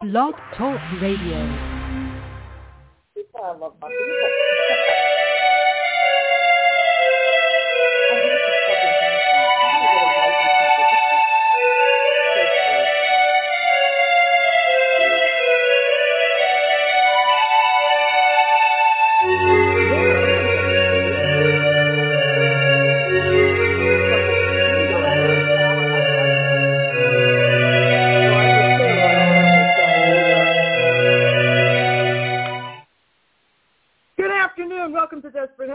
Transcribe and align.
Blog 0.00 0.34
Talk 0.56 0.78
Radio. 1.02 1.38
I 3.42 3.56
love 3.58 3.74
my. 3.82 4.94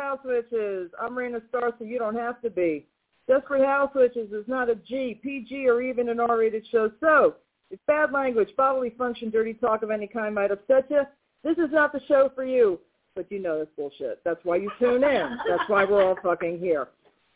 House 0.03 0.19
Witches. 0.25 0.91
I'm 1.01 1.11
Raina 1.11 1.41
Star, 1.47 1.71
so 1.79 1.85
you 1.85 1.97
don't 1.97 2.17
have 2.17 2.41
to 2.41 2.49
be. 2.49 2.85
Desperate 3.25 3.65
House 3.65 3.91
Witches 3.95 4.33
is 4.33 4.43
not 4.47 4.69
a 4.69 4.75
G, 4.75 5.17
PG, 5.23 5.65
or 5.69 5.81
even 5.81 6.09
an 6.09 6.19
R-rated 6.19 6.67
show. 6.69 6.91
So, 6.99 7.35
if 7.71 7.79
bad 7.87 8.11
language, 8.11 8.49
bodily 8.57 8.89
function, 8.97 9.29
dirty 9.29 9.53
talk 9.53 9.81
of 9.81 9.91
any 9.91 10.07
kind 10.07 10.35
might 10.35 10.51
upset 10.51 10.87
you, 10.89 11.03
this 11.41 11.57
is 11.57 11.71
not 11.71 11.93
the 11.93 12.01
show 12.09 12.29
for 12.35 12.43
you. 12.43 12.81
But 13.15 13.31
you 13.31 13.39
know 13.39 13.59
this 13.59 13.69
bullshit. 13.77 14.21
That's 14.25 14.43
why 14.43 14.57
you 14.57 14.69
tune 14.77 15.05
in. 15.05 15.37
That's 15.47 15.69
why 15.69 15.85
we're 15.85 16.03
all 16.03 16.17
fucking 16.21 16.59
here. 16.59 16.89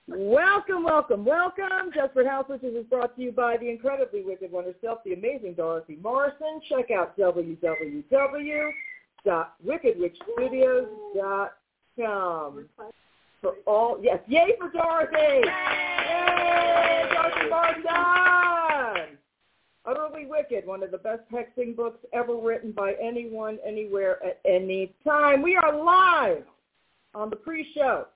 Welcome, 0.09 0.83
welcome, 0.83 1.23
welcome. 1.23 1.91
Desperate 1.93 2.27
House 2.27 2.47
Witches 2.49 2.75
is 2.75 2.85
brought 2.87 3.15
to 3.15 3.21
you 3.21 3.31
by 3.31 3.55
the 3.55 3.69
incredibly 3.69 4.25
wicked 4.25 4.51
one 4.51 4.65
herself, 4.65 4.99
the 5.05 5.13
amazing 5.13 5.53
Dorothy 5.53 5.97
Morrison. 6.03 6.59
Check 6.67 6.91
out 6.91 7.15
www.wickedwitchstudios.com 11.97 12.65
for 13.41 13.55
all. 13.65 13.99
Yes, 14.01 14.19
yay 14.27 14.53
for 14.59 14.69
Dorothy! 14.69 15.15
Yay, 15.17 15.43
Dorothy 17.13 17.49
Morrison! 17.49 19.17
Utterly 19.85 20.25
Wicked, 20.25 20.65
one 20.65 20.83
of 20.83 20.91
the 20.91 20.97
best 20.97 21.21
hexing 21.31 21.75
books 21.75 22.05
ever 22.13 22.35
written 22.35 22.71
by 22.71 22.93
anyone, 23.01 23.57
anywhere, 23.65 24.23
at 24.25 24.39
any 24.45 24.93
time. 25.05 25.41
We 25.41 25.55
are 25.55 25.81
live 25.81 26.43
on 27.15 27.29
the 27.29 27.37
pre-show 27.37 28.07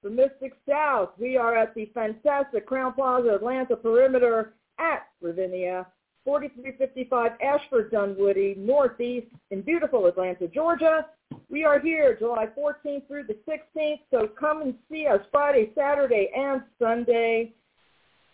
for 0.00 0.10
Mystic 0.10 0.54
South. 0.66 1.10
We 1.18 1.36
are 1.36 1.54
at 1.54 1.74
the 1.74 1.90
fantastic 1.92 2.66
Crowne 2.66 2.94
Plaza 2.94 3.34
Atlanta 3.34 3.76
Perimeter 3.76 4.54
at 4.78 5.08
Ravinia, 5.20 5.86
4355 6.24 7.32
Ashford 7.42 7.90
Dunwoody, 7.90 8.54
Northeast 8.56 9.26
in 9.50 9.60
beautiful 9.60 10.06
Atlanta, 10.06 10.48
Georgia. 10.48 11.06
We 11.50 11.64
are 11.64 11.80
here 11.80 12.14
July 12.18 12.46
14th 12.56 13.06
through 13.08 13.24
the 13.24 13.36
16th, 13.48 14.00
so 14.10 14.28
come 14.38 14.62
and 14.62 14.74
see 14.90 15.06
us 15.06 15.20
Friday, 15.32 15.70
Saturday, 15.74 16.30
and 16.36 16.62
Sunday. 16.78 17.52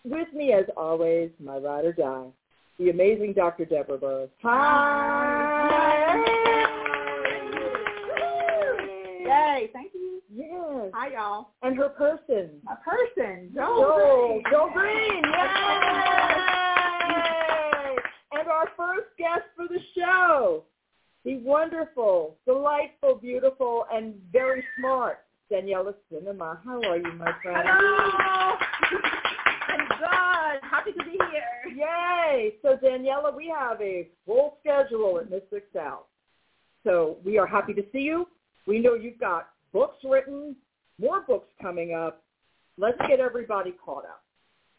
With 0.04 0.32
me, 0.34 0.52
as 0.52 0.64
always, 0.76 1.30
my 1.42 1.58
ride 1.58 1.84
or 1.84 1.92
die, 1.92 2.26
the 2.78 2.90
amazing 2.90 3.32
Dr. 3.32 3.64
Deborah 3.64 3.98
Burrows. 3.98 4.28
Hi! 4.42 6.24
Yay, 9.20 9.70
thank 9.72 9.94
you. 9.94 10.20
Yes. 10.34 10.90
Hi, 10.92 11.12
y'all. 11.12 11.50
And 11.62 11.76
her 11.78 11.90
person, 11.90 12.60
A 12.70 12.76
person, 12.84 13.52
Joel, 13.54 13.76
Joel. 13.76 14.42
Joel 14.50 14.70
Green. 14.74 15.22
Yay! 15.22 15.64
And 18.32 18.48
our 18.48 18.68
first 18.76 19.06
guest 19.16 19.44
for 19.56 19.68
the 19.68 19.78
show, 19.96 20.64
the 21.25 21.36
wonderful, 21.39 22.36
delightful, 22.47 23.17
beautiful, 23.17 23.86
and 23.92 24.14
very 24.33 24.64
smart 24.78 25.20
Daniela 25.50 25.94
Simina. 26.12 26.58
How 26.64 26.80
are 26.83 26.96
you, 26.96 27.12
my 27.12 27.33
friend? 27.42 27.67
Hello. 27.67 28.57
I'm 29.68 29.89
good. 29.89 30.70
Happy 30.70 30.92
to 30.92 31.05
be 31.05 31.18
here. 31.33 31.77
Yay! 31.77 32.55
So 32.63 32.77
Daniela, 32.77 33.34
we 33.34 33.52
have 33.57 33.80
a 33.80 34.08
full 34.27 34.58
schedule 34.61 35.18
at 35.18 35.30
Mystic 35.30 35.64
South. 35.74 36.05
So 36.84 37.17
we 37.24 37.39
are 37.39 37.46
happy 37.46 37.73
to 37.74 37.83
see 37.92 38.01
you. 38.01 38.29
We 38.67 38.79
know 38.79 38.95
you've 38.95 39.18
got 39.18 39.51
books 39.73 39.96
written, 40.05 40.57
more 41.01 41.23
books 41.23 41.48
coming 41.61 41.95
up. 41.95 42.23
Let's 42.77 42.98
get 43.08 43.20
everybody 43.20 43.73
caught 43.84 44.05
up. 44.05 44.23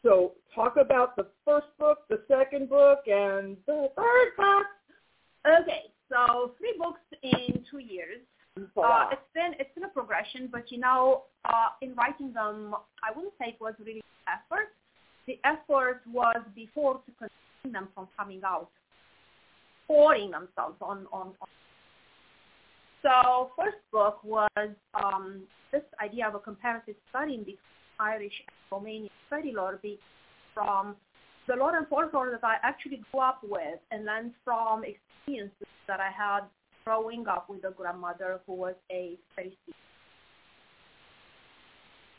So 0.03 0.33
talk 0.53 0.77
about 0.77 1.15
the 1.15 1.27
first 1.43 1.67
book, 1.79 1.99
the 2.09 2.21
second 2.27 2.69
book, 2.69 2.99
and 3.07 3.57
the 3.65 3.89
third 3.95 4.29
book. 4.37 4.65
Okay, 5.47 5.83
so 6.09 6.51
three 6.57 6.75
books 6.77 7.01
in 7.23 7.63
two 7.69 7.79
years. 7.79 8.21
Uh, 8.57 9.07
it's 9.11 9.21
been 9.33 9.51
it's 9.59 9.73
been 9.75 9.83
a 9.83 9.89
progression, 9.89 10.47
but 10.49 10.71
you 10.71 10.79
know, 10.79 11.23
uh, 11.43 11.69
in 11.81 11.93
writing 11.95 12.31
them, 12.31 12.73
I 13.03 13.15
wouldn't 13.15 13.33
say 13.39 13.49
it 13.49 13.57
was 13.59 13.73
really 13.79 14.01
effort. 14.27 14.69
The 15.27 15.39
effort 15.43 16.01
was 16.11 16.37
before 16.55 17.01
to 17.05 17.11
contain 17.17 17.73
them 17.73 17.89
from 17.93 18.07
coming 18.17 18.41
out, 18.45 18.69
pouring 19.87 20.31
themselves 20.31 20.77
on 20.81 21.05
on. 21.11 21.33
on. 21.41 21.47
So 23.01 23.51
first 23.57 23.77
book 23.91 24.23
was 24.23 24.49
um, 24.93 25.43
this 25.71 25.83
idea 26.01 26.27
of 26.27 26.35
a 26.35 26.39
comparative 26.39 26.95
study 27.09 27.37
between 27.37 27.57
Irish 27.99 28.33
and 28.47 28.81
Romanian 28.81 29.09
study 29.27 29.51
lore 29.55 29.79
from 30.53 30.95
the 31.47 31.55
lore 31.55 31.75
and 31.75 31.87
folklore 31.87 32.31
that 32.31 32.43
I 32.43 32.55
actually 32.63 33.01
grew 33.11 33.21
up 33.21 33.39
with 33.43 33.79
and 33.91 34.05
learned 34.05 34.33
from 34.43 34.83
experiences 34.83 35.67
that 35.87 35.99
I 35.99 36.09
had 36.09 36.41
growing 36.83 37.27
up 37.27 37.49
with 37.49 37.63
a 37.65 37.71
grandmother 37.71 38.39
who 38.45 38.53
was 38.53 38.75
a 38.91 39.17
very 39.35 39.57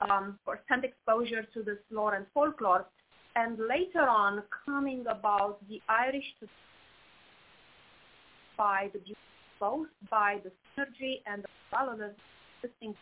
um, 0.00 0.38
first-hand 0.44 0.84
exposure 0.84 1.46
to 1.54 1.62
this 1.62 1.78
lore 1.90 2.14
and 2.14 2.26
folklore, 2.34 2.86
and 3.34 3.58
later 3.58 4.06
on 4.06 4.42
coming 4.64 5.04
about 5.08 5.58
the 5.68 5.80
Irish 5.88 6.24
by 8.56 8.90
the 8.92 8.98
beauty 8.98 9.16
both 9.58 9.88
by 10.10 10.38
the 10.44 10.50
synergy 10.76 11.22
and 11.26 11.42
the 11.42 11.48
well 11.72 11.98
existing 12.62 12.94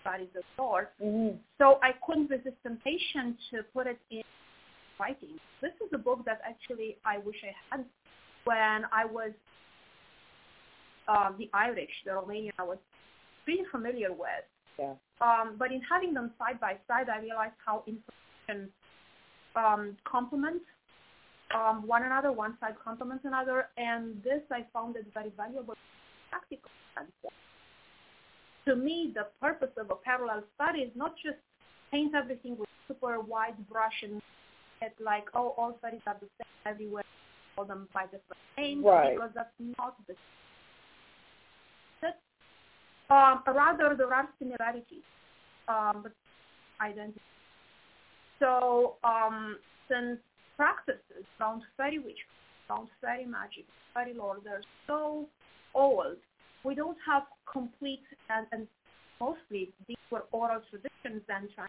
studies 0.00 0.28
of 0.36 0.42
lore. 0.58 0.90
Mm-hmm. 1.02 1.36
So 1.58 1.78
I 1.82 1.92
couldn't 2.04 2.30
resist 2.30 2.56
temptation 2.62 3.36
to 3.50 3.62
put 3.72 3.86
it 3.86 3.98
in 4.10 4.22
writing. 5.02 5.34
This 5.60 5.74
is 5.84 5.90
a 5.92 5.98
book 5.98 6.20
that 6.26 6.40
actually 6.52 6.96
I 7.04 7.18
wish 7.18 7.36
I 7.50 7.52
had 7.70 7.84
when 8.44 8.78
I 9.00 9.04
was 9.04 9.32
um, 11.08 11.34
the 11.38 11.48
Irish, 11.52 11.94
the 12.04 12.12
Romanian, 12.12 12.52
I 12.58 12.62
was 12.62 12.78
pretty 13.44 13.64
familiar 13.70 14.12
with. 14.12 14.46
Yeah. 14.78 14.94
Um, 15.20 15.56
but 15.58 15.72
in 15.72 15.80
having 15.92 16.14
them 16.14 16.30
side 16.38 16.58
by 16.60 16.74
side, 16.88 17.08
I 17.08 17.20
realized 17.20 17.58
how 17.64 17.82
information 17.86 18.70
um, 19.56 19.96
complement 20.04 20.62
um, 21.54 21.86
one 21.86 22.04
another, 22.04 22.32
one 22.32 22.56
side 22.60 22.74
complements 22.82 23.24
another, 23.26 23.68
and 23.76 24.22
this 24.24 24.42
I 24.50 24.64
found 24.72 24.96
it 24.96 25.06
very 25.12 25.32
valuable 25.36 25.74
practical 26.30 26.70
standpoint. 26.92 27.34
To 28.66 28.76
me, 28.76 29.12
the 29.14 29.26
purpose 29.40 29.74
of 29.76 29.90
a 29.90 29.96
parallel 29.96 30.42
study 30.54 30.80
is 30.80 30.92
not 30.94 31.14
just 31.22 31.40
paint 31.90 32.14
everything 32.14 32.56
with 32.58 32.68
super 32.88 33.20
wide 33.20 33.58
brush 33.68 33.98
and 34.02 34.22
like, 35.00 35.24
oh, 35.34 35.54
all 35.56 35.76
studies 35.78 36.00
are 36.06 36.16
the 36.20 36.26
same 36.38 36.72
everywhere, 36.74 37.04
call 37.56 37.64
them 37.64 37.88
by 37.94 38.04
different 38.04 38.42
names, 38.58 38.84
Right. 38.84 39.14
because 39.14 39.30
that's 39.34 39.54
not 39.78 39.96
the 40.06 40.14
um, 43.12 43.42
rather, 43.46 43.94
there 43.94 44.12
are 44.12 44.28
similarities, 44.38 45.04
um, 45.68 46.00
but 46.02 46.12
identity. 46.80 47.20
So, 48.38 48.96
um, 49.04 49.58
since 49.88 50.18
practices 50.56 51.24
around 51.38 51.62
fairy 51.76 51.98
witch, 51.98 52.16
around 52.70 52.88
fairy 53.02 53.26
magic, 53.26 53.66
fairy 53.92 54.14
lore, 54.14 54.38
they're 54.42 54.62
so 54.86 55.26
old, 55.74 56.16
we 56.64 56.74
don't 56.74 56.96
have 57.06 57.24
complete 57.50 58.02
and, 58.30 58.46
and 58.52 58.66
mostly 59.20 59.68
these 59.86 59.96
were 60.10 60.24
oral 60.32 60.62
traditions 60.70 61.22
and 61.28 61.48
to 61.50 61.62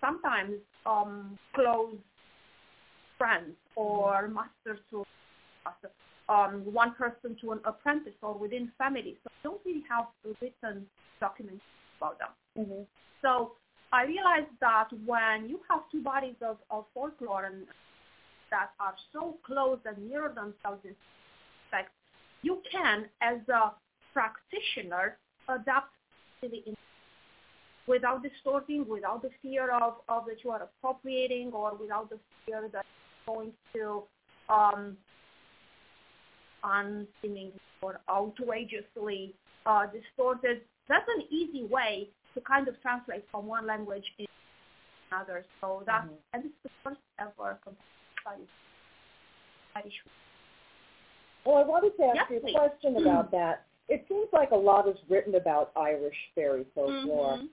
sometimes 0.00 0.54
um, 0.86 1.38
close 1.54 1.94
friends 3.16 3.54
or 3.76 4.28
master 4.28 4.78
to 4.90 5.04
um, 6.28 6.62
one 6.72 6.94
person 6.94 7.36
to 7.40 7.52
an 7.52 7.60
apprentice 7.64 8.12
or 8.22 8.36
within 8.36 8.70
family. 8.78 9.16
So 9.24 9.30
we 9.30 9.50
don't 9.50 9.60
really 9.64 9.84
have 9.88 10.06
written 10.40 10.86
documents 11.20 11.62
about 11.98 12.18
them. 12.18 12.28
Mm-hmm. 12.58 12.82
So 13.22 13.52
I 13.92 14.04
realized 14.04 14.52
that 14.60 14.88
when 15.06 15.48
you 15.48 15.60
have 15.70 15.80
two 15.90 16.02
bodies 16.02 16.36
of, 16.42 16.58
of 16.70 16.84
folklore 16.94 17.44
and 17.46 17.66
that 18.50 18.70
are 18.80 18.94
so 19.12 19.36
close 19.44 19.78
and 19.84 20.08
mirror 20.08 20.28
themselves 20.28 20.80
in 20.84 20.94
respect, 21.64 21.92
you 22.42 22.62
can, 22.70 23.06
as 23.20 23.38
a 23.48 23.72
practitioner, 24.12 25.18
adapt 25.48 25.92
to 26.40 26.48
the 26.48 26.62
without 27.88 28.22
distorting, 28.22 28.86
without 28.88 29.22
the 29.22 29.30
fear 29.42 29.70
of, 29.70 29.94
of 30.08 30.26
that 30.26 30.44
you 30.44 30.50
are 30.50 30.62
appropriating 30.62 31.50
or 31.52 31.74
without 31.74 32.10
the 32.10 32.18
fear 32.46 32.68
that 32.72 32.84
you're 33.26 33.36
going 33.36 33.52
to 33.74 34.02
um, 34.52 34.96
unseemingly 36.62 37.52
or 37.82 38.00
outrageously 38.10 39.34
uh, 39.66 39.86
distorted. 39.86 40.60
That's 40.88 41.08
an 41.16 41.24
easy 41.30 41.64
way 41.64 42.08
to 42.34 42.40
kind 42.40 42.68
of 42.68 42.80
translate 42.82 43.24
from 43.30 43.46
one 43.46 43.66
language 43.66 44.04
into 44.18 44.30
another. 45.10 45.44
So 45.60 45.82
that 45.86 46.04
Mhm. 46.04 46.16
and 46.34 46.44
it's 46.46 46.54
the 46.62 46.70
first 46.82 47.00
ever 47.18 47.58
study. 48.20 48.46
Well, 51.44 51.56
I 51.56 51.62
wanted 51.62 51.96
to 51.96 52.04
ask 52.04 52.16
Yes, 52.16 52.42
you 52.42 52.48
a 52.48 52.52
question 52.52 52.96
about 52.96 53.30
that. 53.38 53.64
It 53.88 54.04
seems 54.08 54.28
like 54.32 54.50
a 54.50 54.56
lot 54.56 54.86
is 54.88 54.98
written 55.08 55.34
about 55.36 55.70
Irish 55.76 56.16
fairy 56.34 56.64
folklore. 56.74 57.38
Mhm. 57.38 57.48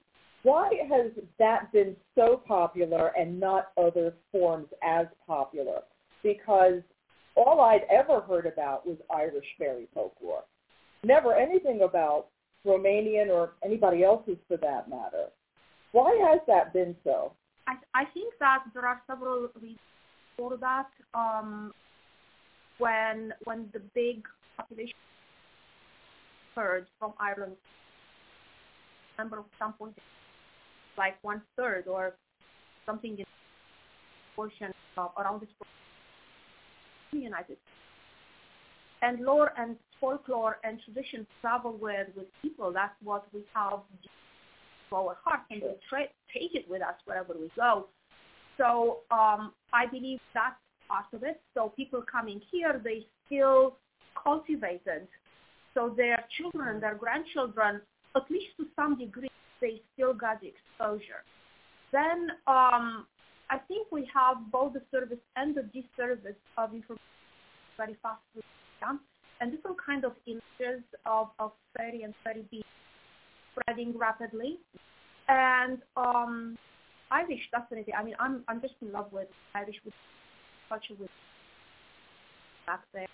Why 0.45 0.69
has 0.91 1.11
that 1.39 1.71
been 1.73 1.95
so 2.13 2.39
popular 2.47 3.07
and 3.17 3.39
not 3.39 3.69
other 3.83 4.13
forms 4.31 4.67
as 4.83 5.07
popular? 5.25 5.79
Because 6.21 6.83
all 7.33 7.61
I'd 7.61 7.87
ever 7.89 8.21
heard 8.21 8.45
about 8.45 8.85
was 8.85 8.97
Irish 9.09 9.47
fairy 9.57 9.87
folklore. 9.91 10.43
Never 11.03 11.33
anything 11.33 11.81
about 11.81 12.27
Romanian 12.63 13.29
or 13.29 13.53
anybody 13.63 14.03
else's 14.03 14.37
for 14.47 14.57
that 14.57 14.87
matter. 14.87 15.29
Why 15.93 16.15
has 16.29 16.41
that 16.45 16.73
been 16.73 16.95
so? 17.03 17.33
I, 17.65 17.77
I 17.95 18.05
think 18.13 18.31
that 18.39 18.65
there 18.75 18.85
are 18.85 19.01
several 19.07 19.49
reasons 19.59 19.79
for 20.37 20.57
that. 20.57 20.89
Um, 21.15 21.73
when 22.77 23.33
when 23.45 23.69
the 23.73 23.81
big 23.95 24.21
population 24.57 24.93
heard 26.53 26.85
from 26.99 27.13
Ireland, 27.19 27.55
number 29.17 29.39
of 29.39 29.45
point 29.79 29.97
like 30.97 31.15
one 31.21 31.41
third 31.57 31.87
or 31.87 32.15
something 32.85 33.17
in 33.17 33.25
portion 34.35 34.71
of 34.97 35.11
around 35.17 35.41
this 35.41 35.49
the 37.11 37.19
United 37.19 37.45
States. 37.45 37.59
And 39.01 39.19
lore 39.21 39.51
and 39.57 39.75
folklore 40.01 40.57
and 40.63 40.79
tradition 40.83 41.25
travel 41.41 41.77
with 41.79 42.07
with 42.15 42.27
people. 42.41 42.71
That's 42.71 42.95
what 43.03 43.25
we 43.33 43.43
have 43.53 43.81
to 44.03 44.09
our 44.95 45.17
heart 45.23 45.41
and 45.49 45.61
we 45.61 45.69
tra- 45.89 46.07
take 46.33 46.55
it 46.55 46.69
with 46.69 46.81
us 46.81 46.95
wherever 47.05 47.33
we 47.33 47.51
go. 47.55 47.87
So 48.57 48.99
um, 49.11 49.53
I 49.73 49.85
believe 49.91 50.19
that's 50.33 50.55
part 50.87 51.05
of 51.13 51.23
it. 51.23 51.41
So 51.53 51.73
people 51.75 52.03
coming 52.09 52.41
here, 52.51 52.79
they 52.83 53.05
still 53.25 53.77
cultivated. 54.21 55.07
So 55.73 55.93
their 55.95 56.23
children, 56.37 56.79
their 56.79 56.95
grandchildren, 56.95 57.81
at 58.15 58.23
least 58.29 58.55
to 58.57 58.65
some 58.75 58.97
degree, 58.97 59.29
they 59.65 59.81
still 59.93 60.13
got 60.13 60.39
the 60.41 60.47
exposure. 60.53 61.25
Then 61.91 62.29
um, 62.45 63.07
I 63.49 63.57
think 63.67 63.87
we 63.91 64.07
have 64.13 64.37
both 64.51 64.73
the 64.73 64.81
service 64.91 65.23
and 65.35 65.55
the 65.55 65.63
disservice 65.73 66.37
of 66.57 66.73
information 66.73 67.01
very 67.75 67.97
fast 68.03 68.21
and 69.41 69.51
different 69.51 69.77
kind 69.83 70.05
of 70.05 70.13
images 70.27 70.83
of, 71.05 71.29
of 71.39 71.51
fairy 71.75 72.03
and 72.03 72.13
fairy 72.23 72.45
beings 72.51 72.63
spreading 73.51 73.97
rapidly. 73.97 74.59
And 75.27 75.79
um, 75.97 76.57
Irish 77.11 77.41
definitely. 77.51 77.93
I 77.93 78.03
mean, 78.03 78.15
I'm 78.19 78.43
I'm 78.47 78.61
just 78.61 78.75
in 78.81 78.91
love 78.91 79.07
with 79.11 79.27
Irish 79.55 79.77
with 79.83 79.93
culture 80.69 80.93
with 80.99 81.09
back 82.67 82.81
there. 82.93 83.07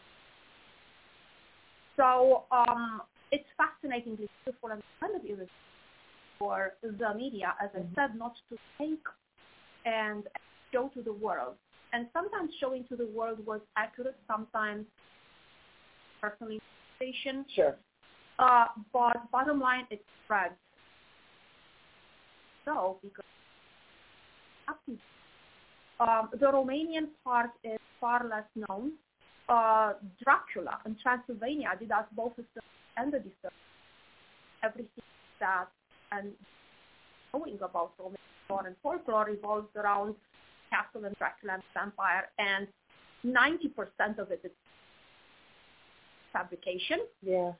So 1.95 2.43
um, 2.51 3.01
it's 3.31 3.47
fascinatingly 3.55 4.27
beautiful 4.43 4.71
and 4.71 4.81
kind 4.99 5.15
of 5.15 5.23
irresistible 5.23 5.70
for 6.41 6.73
the 6.81 7.13
media, 7.13 7.55
as 7.61 7.69
I 7.75 7.81
Mhm. 7.81 7.93
said, 7.95 8.15
not 8.15 8.35
to 8.49 8.57
take 8.79 9.07
and 9.85 10.27
show 10.73 10.89
to 10.89 11.01
the 11.03 11.13
world. 11.13 11.55
And 11.93 12.09
sometimes 12.13 12.55
showing 12.55 12.83
to 12.85 12.95
the 12.95 13.05
world 13.17 13.45
was 13.45 13.61
accurate, 13.75 14.17
sometimes 14.25 14.87
personal 16.19 16.57
interpretation. 16.57 17.45
Sure. 17.49 17.77
Uh, 18.39 18.67
but 18.91 19.29
bottom 19.31 19.59
line, 19.59 19.85
it 19.91 20.03
spreads. 20.23 20.57
So, 22.65 22.99
because 23.03 23.25
um, 25.99 26.29
the 26.31 26.47
Romanian 26.57 27.07
part 27.23 27.51
is 27.63 27.79
far 27.99 28.27
less 28.27 28.49
known. 28.55 28.93
Uh, 29.49 29.93
Dracula 30.23 30.79
in 30.85 30.95
Transylvania 31.03 31.75
did 31.77 31.91
us 31.91 32.07
both 32.13 32.35
the 32.35 32.43
service 32.53 32.95
and 32.97 33.13
the 33.13 33.19
disservice. 33.19 33.67
Everything 34.63 35.03
that 35.39 35.69
and 36.11 36.31
knowing 37.33 37.57
about 37.61 37.97
Romanian 37.97 38.17
lore 38.49 38.67
and 38.67 38.75
folklore 38.83 39.25
revolves 39.25 39.69
around 39.75 40.15
castle 40.69 41.05
and 41.05 41.15
Dracula 41.17 41.55
and 41.55 41.63
vampire, 41.73 42.29
and 42.39 42.67
90% 43.25 44.19
of 44.19 44.31
it 44.31 44.41
is 44.43 44.51
fabrication. 46.33 46.99
Yeah. 47.21 47.51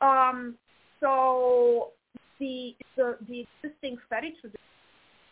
Um, 0.00 0.56
so 1.00 1.90
the, 2.38 2.74
the 2.96 3.16
the 3.28 3.46
existing 3.62 3.98
fairy 4.08 4.34
traditions 4.40 4.56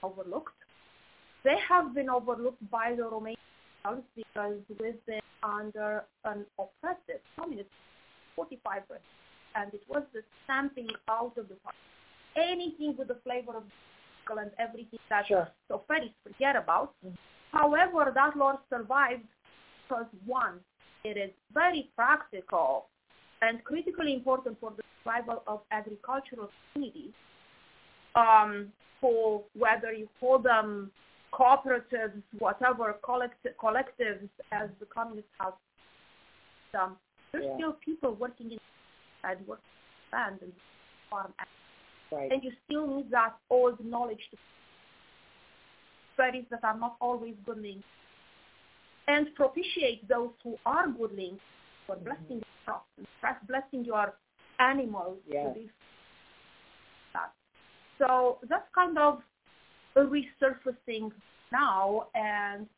overlooked. 0.02 0.54
They 1.44 1.56
have 1.68 1.94
been 1.94 2.10
overlooked 2.10 2.70
by 2.70 2.94
the 2.96 3.02
Romanians 3.04 4.02
because 4.14 4.56
we've 4.68 5.06
been 5.06 5.20
under 5.42 6.04
an 6.24 6.44
oppressive 6.58 7.22
communist 7.36 7.70
45 8.36 8.82
years, 8.90 9.00
and 9.54 9.72
it 9.72 9.82
was 9.88 10.02
the 10.12 10.22
stamping 10.44 10.88
out 11.08 11.32
of 11.36 11.48
the 11.48 11.54
party. 11.56 11.78
Anything 12.38 12.96
with 12.96 13.08
the 13.08 13.16
flavor 13.16 13.56
of 13.56 13.64
and 14.30 14.50
everything 14.58 14.98
that 15.08 15.26
Sure. 15.26 15.48
so 15.68 15.78
fairies 15.88 16.12
forget 16.22 16.54
about. 16.54 16.94
Mhm. 17.02 17.16
However, 17.50 18.10
that 18.14 18.36
law 18.36 18.60
survived 18.68 19.26
because 19.82 20.06
one, 20.26 20.62
it 21.02 21.16
is 21.16 21.32
very 21.50 21.90
practical 21.96 22.90
and 23.40 23.64
critically 23.64 24.12
important 24.12 24.60
for 24.60 24.70
the 24.72 24.82
survival 25.02 25.42
of 25.46 25.62
agricultural 25.70 26.50
communities. 26.74 27.14
Um, 28.14 28.70
for 29.00 29.44
whether 29.54 29.92
you 29.92 30.08
call 30.20 30.38
them 30.38 30.92
cooperatives, 31.32 32.22
whatever 32.38 32.92
collect- 33.02 33.56
collectives, 33.56 34.28
as 34.50 34.68
the 34.78 34.86
communists 34.86 35.32
have 35.40 35.54
some, 36.72 36.98
there's 37.32 37.46
Yeah. 37.46 37.54
still 37.54 37.72
people 37.74 38.14
working 38.14 38.50
in 38.52 38.60
and 39.24 39.46
working 39.46 39.64
in 40.12 40.18
land 40.18 40.42
and 40.42 40.52
farm 41.08 41.32
Right. 42.10 42.32
and 42.32 42.42
you 42.42 42.52
still 42.64 42.86
need 42.86 43.10
that 43.10 43.34
old 43.50 43.84
knowledge 43.84 44.20
to 44.30 44.36
studies 46.14 46.44
that 46.50 46.64
are 46.64 46.76
not 46.76 46.96
always 47.00 47.34
good 47.44 47.60
links 47.60 47.86
and 49.08 49.34
propitiate 49.34 50.06
those 50.08 50.30
who 50.42 50.58
are 50.66 50.88
good 50.88 51.12
links 51.12 51.44
for 51.86 51.96
Mhm. 51.96 52.04
blessing 52.04 52.36
your 52.36 52.44
crops 52.64 52.90
and 52.96 53.46
blessing 53.46 53.84
your 53.84 54.14
animals 54.58 55.18
Yes. 55.26 55.56
that. 57.14 57.32
So 57.98 58.38
that's 58.44 58.68
kind 58.74 58.98
of 58.98 59.22
a 59.96 60.00
resurfacing 60.00 61.12
now 61.52 62.08
and 62.14 62.68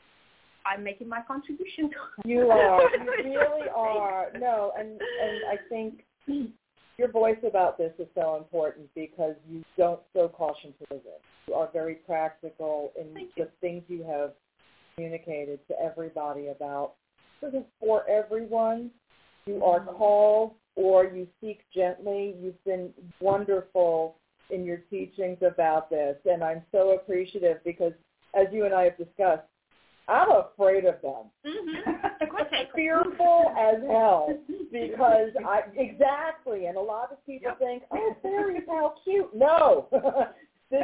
I'm 0.67 0.85
making 0.85 1.09
my 1.09 1.23
contribution 1.23 1.91
to 1.91 1.97
You 2.25 2.51
are. 2.51 2.83
You 2.99 3.13
really 3.25 3.69
are. 3.71 4.31
No, 4.33 4.73
and 4.77 5.01
and 5.01 5.45
I 5.47 5.57
think 5.69 6.05
your 7.01 7.11
voice 7.11 7.39
about 7.49 7.79
this 7.79 7.93
is 7.99 8.07
so 8.15 8.37
important 8.37 8.87
because 8.95 9.35
you 9.49 9.65
don't 9.79 10.01
sow 10.13 10.29
caution 10.29 10.75
to 10.79 10.87
the 10.91 10.95
wind. 10.97 11.23
You 11.49 11.55
are 11.55 11.71
very 11.73 11.95
practical 11.95 12.93
in 13.01 13.15
Thank 13.15 13.35
the 13.37 13.49
things 13.63 13.83
you 13.89 14.05
have 14.05 14.35
communicated 14.95 15.67
to 15.69 15.75
everybody 15.81 16.49
about. 16.49 16.93
This 17.41 17.49
isn't 17.49 17.67
for 17.81 18.07
everyone. 18.07 18.91
You 19.47 19.65
are 19.65 19.81
Mhm. 19.81 19.97
called 19.97 20.55
or 20.77 21.07
you 21.07 21.27
seek 21.41 21.65
gently. 21.71 22.37
You've 22.39 22.63
been 22.65 22.93
wonderful 23.19 24.19
in 24.51 24.65
your 24.67 24.79
teachings 24.91 25.43
about 25.43 25.89
this, 25.89 26.19
and 26.27 26.45
I'm 26.45 26.63
so 26.71 26.91
appreciative 26.91 27.65
because, 27.65 27.95
as 28.35 28.53
you 28.53 28.67
and 28.67 28.75
I 28.75 28.85
have 28.85 28.99
discussed, 28.99 29.49
I'm 30.09 30.31
afraid 30.31 30.85
of 30.85 31.01
them 31.03 31.31
mm-hmm. 31.47 31.91
fearful 32.75 33.53
as 33.59 33.83
hell 33.87 34.39
because 34.73 35.31
I 35.47 35.63
exactly, 35.77 36.67
and 36.67 36.77
a 36.77 36.81
lot 36.81 37.13
of 37.13 37.25
people 37.27 37.51
Yep. 37.51 37.59
think, 37.59 37.83
oh, 37.91 38.17
fairies, 38.23 38.63
how 38.69 38.95
cute. 39.05 39.35
No, 39.35 39.89
this, 40.71 40.83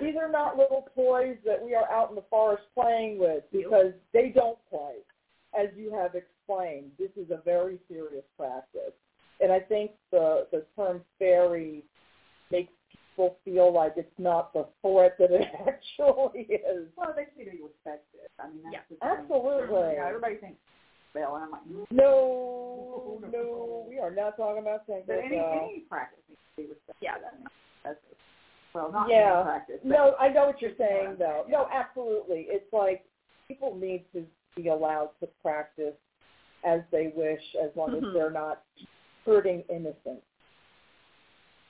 these 0.00 0.14
are 0.20 0.30
not 0.30 0.56
little 0.56 0.88
toys 0.94 1.36
that 1.44 1.62
we 1.62 1.74
are 1.74 1.90
out 1.90 2.10
in 2.10 2.16
the 2.16 2.24
forest 2.30 2.64
playing 2.74 3.18
with 3.18 3.44
because 3.52 3.92
they 4.12 4.32
don't 4.34 4.58
play, 4.68 4.96
as 5.58 5.68
you 5.76 5.92
have 5.92 6.14
explained. 6.14 6.90
This 6.98 7.10
is 7.16 7.30
a 7.30 7.40
very 7.44 7.78
serious 7.88 8.24
practice, 8.36 8.94
and 9.40 9.52
I 9.52 9.60
think 9.60 9.92
the 10.10 10.46
the 10.52 10.64
term 10.76 11.02
fairy 11.18 11.84
makes 12.50 12.72
people 13.20 13.36
feel 13.44 13.72
like 13.72 13.94
it's 13.96 14.08
not 14.18 14.52
the 14.52 14.66
threat 14.82 15.16
that 15.18 15.30
it 15.30 15.46
actually 15.68 16.42
is. 16.42 16.88
Well, 16.96 17.12
they 17.14 17.26
see 17.36 17.44
that 17.44 17.54
you 17.54 17.68
respect 17.68 18.06
it. 18.14 18.30
I 18.38 18.48
mean, 18.48 18.62
that's 18.64 18.84
Yeah. 18.90 18.96
the. 19.16 19.22
Absolutely. 19.22 19.94
Yeah, 19.94 20.06
everybody 20.08 20.36
thinks 20.36 20.58
spell, 21.10 21.36
and 21.36 21.44
I'm 21.44 21.50
like, 21.50 21.64
mm. 21.68 21.86
No, 21.90 23.20
no, 23.32 23.86
we 23.88 23.98
are 23.98 24.10
not 24.10 24.36
talking 24.36 24.62
about 24.62 24.86
but 24.86 25.04
Cinco 25.06 25.12
any 25.18 25.36
Bell. 25.36 25.68
any 25.70 25.80
practice 25.88 26.20
needs 26.28 26.40
to 26.56 26.62
be 26.62 26.68
respected. 26.68 26.96
Yeah. 27.00 27.14
I 27.16 27.36
mean, 27.36 27.46
that's 27.84 27.98
well, 28.74 28.92
not 28.92 29.08
Yeah. 29.10 29.34
any 29.34 29.44
practice. 29.44 29.80
But 29.82 29.88
No, 29.88 30.14
I 30.18 30.28
know 30.28 30.46
what 30.46 30.62
you're 30.62 30.76
saying, 30.78 31.16
Yeah. 31.18 31.26
though. 31.26 31.44
No, 31.48 31.68
absolutely. 31.72 32.46
It's 32.48 32.72
like 32.72 33.04
people 33.48 33.74
need 33.74 34.04
to 34.12 34.24
be 34.56 34.68
allowed 34.68 35.10
to 35.20 35.26
practice 35.42 35.94
as 36.64 36.80
they 36.92 37.08
wish, 37.16 37.42
as 37.60 37.74
long 37.74 37.90
Mhm. 37.90 38.08
as 38.08 38.14
they're 38.14 38.30
not 38.30 38.62
hurting 39.26 39.62
innocent. 39.68 40.22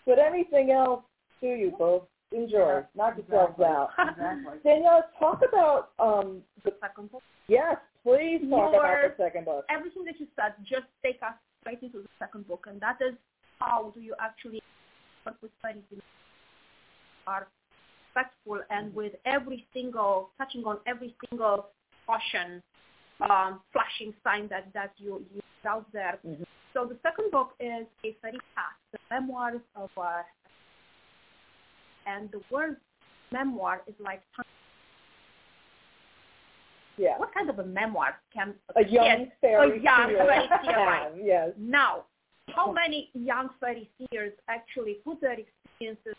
But 0.05 0.19
anything 0.19 0.73
else 0.73 1.05
to 1.41 1.47
you 1.47 1.73
both? 1.79 2.05
Enjoy. 2.33 2.83
Knock 2.95 3.17
yourselves 3.19 3.55
Exactly. 3.59 3.65
out. 3.67 3.91
Exactly. 3.99 4.59
Danielle, 4.65 5.05
talk 5.19 5.41
about 5.47 5.91
um 5.99 6.43
the 6.65 6.73
Second 6.81 7.11
book. 7.11 7.23
yes, 7.49 7.77
please 8.05 8.41
talk 8.49 8.73
Your- 8.73 8.81
about 8.81 9.17
the 9.17 9.25
second 9.25 9.45
book. 9.47 9.65
Everything 9.69 10.05
that 10.05 10.19
you 10.21 10.27
said, 10.37 10.55
just 10.63 10.87
take 11.05 11.19
us 11.23 11.35
straight 11.61 11.83
into 11.83 11.99
the 11.99 12.09
second 12.19 12.47
book, 12.47 12.67
and 12.69 12.81
that 12.81 12.99
is 13.01 13.15
how 13.59 13.91
do 13.95 14.01
you 14.01 14.15
actually 14.21 14.63
work 15.27 15.37
with 15.43 15.51
fairies 15.61 15.83
in 15.93 16.01
are 17.27 17.47
respectful 18.15 18.61
and 18.71 18.95
with 18.95 19.13
every 19.25 19.67
single 19.75 20.31
touching 20.39 20.65
on 20.65 20.79
every 20.87 21.15
single 21.29 21.67
caution, 22.07 22.63
um, 23.21 23.61
flashing 23.73 24.15
sign 24.25 24.49
that 24.49 24.73
that 24.73 24.93
you 24.99 25.25
you 25.35 25.41
put 25.63 25.69
out 25.69 25.93
there. 25.93 26.19
Mhm. 26.27 26.45
So 26.75 26.87
the 26.87 26.97
second 27.03 27.31
book 27.33 27.55
is 27.61 27.87
a 28.05 28.13
Fairy 28.23 28.39
Path, 28.55 28.77
the 28.93 28.99
memoirs 29.11 29.61
of 29.77 29.91
uh, 29.97 30.23
and 32.07 32.31
the 32.31 32.41
word 32.51 32.77
memoir 33.33 33.83
is 33.87 33.95
like 34.01 34.23
Yeah. 36.97 37.19
what 37.19 37.33
kind 37.33 37.49
of 37.49 37.59
a 37.59 37.65
memoir 37.65 38.21
can 38.33 38.55
A 38.77 38.85
young 38.85 39.31
fairy 39.41 39.79
a 39.79 39.83
young 39.83 40.09
seer 40.09 40.27
right. 40.27 41.13
Yes. 41.17 41.51
Now, 41.57 42.05
how 42.55 42.73
many 42.73 43.11
young 43.15 43.51
Pharisees 43.61 44.33
actually 44.49 44.95
put 45.05 45.21
their 45.21 45.37
experiences 45.39 46.15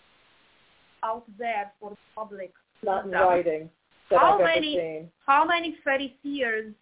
out 1.04 1.26
there 1.38 1.72
for 1.80 1.92
the 1.92 1.98
public? 2.16 2.54
Not 2.84 3.06
in 3.06 3.12
writing 3.12 3.70
How 4.10 4.40
I've 4.40 4.46
many-. 4.46 5.08
How 5.26 5.46
many 5.46 5.78
Pharisees 5.84 6.74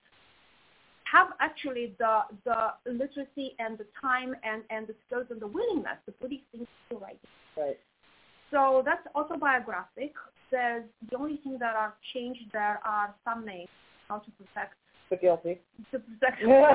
have 1.12 1.28
actually 1.40 1.96
the 2.00 2.22
the 2.46 2.74
literacy 2.86 3.56
and 3.60 3.78
the 3.78 3.86
time 4.00 4.36
and, 4.44 4.64
and 4.70 4.88
the 4.88 4.96
skills 5.06 5.26
and 5.30 5.42
the 5.42 5.48
willingness 5.48 5.98
to 6.06 6.12
put 6.14 6.30
these 6.30 6.42
things 6.52 6.68
to 6.90 6.98
writing? 6.98 7.20
Right. 7.58 7.80
So 8.52 8.82
that's 8.86 9.06
autobiographic. 9.16 10.14
There's 10.52 10.84
the 11.12 11.18
only 11.18 11.38
thing 11.38 11.58
that 11.60 11.76
are 11.76 11.94
changed 12.14 12.42
there 12.52 12.80
are 12.84 13.14
some 13.24 13.46
names, 13.46 13.70
how 14.08 14.18
to 14.20 14.32
protect 14.32 14.74
The 15.12 15.18
guilty. 15.18 15.60
to 15.92 16.00
protect. 16.00 16.42
well, 16.48 16.74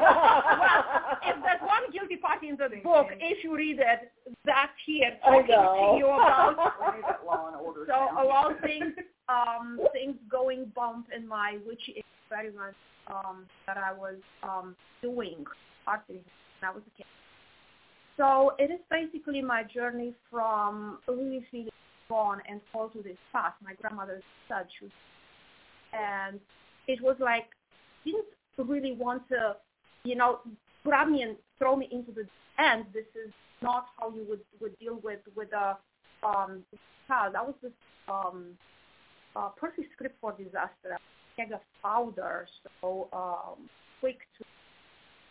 if 1.27 1.37
there's 1.43 1.61
one 1.63 1.91
guilty 1.93 2.17
party 2.17 2.49
in 2.51 2.57
the 2.57 2.69
book, 2.85 3.09
if 3.19 3.43
you 3.43 3.57
read 3.57 3.79
it, 3.81 4.13
that's 4.45 4.71
here 4.87 5.17
talking 5.25 5.47
to 5.49 5.97
you 5.99 6.07
about 6.07 6.55
We 6.81 6.97
need 6.97 7.03
that 7.05 7.27
law 7.27 7.49
and 7.49 7.57
order. 7.57 7.85
so 7.89 7.93
now. 8.15 8.23
a 8.23 8.25
lot 8.25 8.53
of 8.53 8.61
things 8.61 8.95
um 9.29 9.81
things 9.93 10.15
going 10.31 10.71
bump 10.77 11.07
in 11.17 11.27
my 11.27 11.57
witchy 11.67 12.05
experiment 12.29 12.77
um 13.09 13.47
that 13.67 13.77
I 13.79 13.93
was 13.93 14.17
um 14.43 14.77
doing 15.03 15.45
partly 15.85 16.17
when 16.61 16.71
I 16.71 16.75
was 16.75 16.83
a 16.87 16.97
kid. 16.97 17.07
So 18.17 18.53
it 18.59 18.71
is 18.71 18.81
basically 18.91 19.43
my 19.43 19.65
journey 19.65 20.15
from 20.31 20.99
really 21.09 21.45
feeling 21.51 21.71
born 22.09 22.41
and 22.49 22.61
called 22.73 22.93
to 22.93 23.03
this 23.03 23.17
path. 23.33 23.55
My 23.63 23.75
grandmother 23.75 24.23
said 24.49 24.67
she 24.79 24.87
was, 24.87 24.93
and 25.93 26.39
it 26.87 27.03
was 27.03 27.17
like 27.19 27.47
didn't 28.05 28.27
really 28.59 28.93
want 28.93 29.29
to, 29.31 29.57
you 30.05 30.15
know, 30.15 30.41
grab 30.85 31.09
me 31.09 31.23
and 31.23 31.37
throw 31.59 31.75
me 31.75 31.89
into 31.91 32.13
the 32.13 32.27
end. 32.63 32.87
This 32.93 33.07
is 33.15 33.33
not 33.63 33.87
how 33.99 34.11
you 34.11 34.25
would 34.29 34.41
would 34.61 34.79
deal 34.79 35.01
with 35.03 35.21
with 35.35 35.49
a 35.53 35.77
um 36.27 36.63
child. 37.09 37.35
That 37.35 37.45
was 37.45 37.55
this 37.63 37.73
um 38.09 38.57
uh, 39.37 39.49
perfect 39.49 39.93
script 39.93 40.17
for 40.21 40.33
disaster. 40.33 40.99
Keg 41.37 41.53
of 41.53 41.61
powder, 41.83 42.47
so 42.81 43.09
um, 43.13 43.69
quick 43.99 44.19
to 44.39 44.45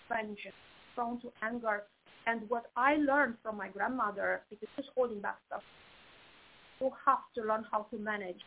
vengeance, 0.09 0.53
prone 0.95 1.21
to 1.21 1.29
anger. 1.41 1.83
And 2.25 2.41
what 2.49 2.65
I 2.75 2.95
learned 2.95 3.35
from 3.43 3.57
my 3.57 3.67
grandmother, 3.67 4.41
because 4.49 4.67
she's 4.75 4.85
holding 4.95 5.19
back 5.19 5.37
stuff, 5.47 5.61
you 6.79 6.91
have 7.05 7.19
to 7.35 7.41
learn 7.43 7.65
how 7.71 7.85
to 7.91 7.97
manage 7.97 8.39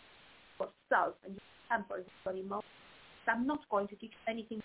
yourself 0.59 1.15
and 1.25 1.35
your 1.35 1.43
temper, 1.71 2.03
your 2.25 2.35
emotions. 2.35 2.65
I'm 3.29 3.47
not 3.47 3.61
going 3.71 3.89
to 3.89 3.97
teach 3.97 4.13
you 4.13 4.33
anything. 4.33 4.63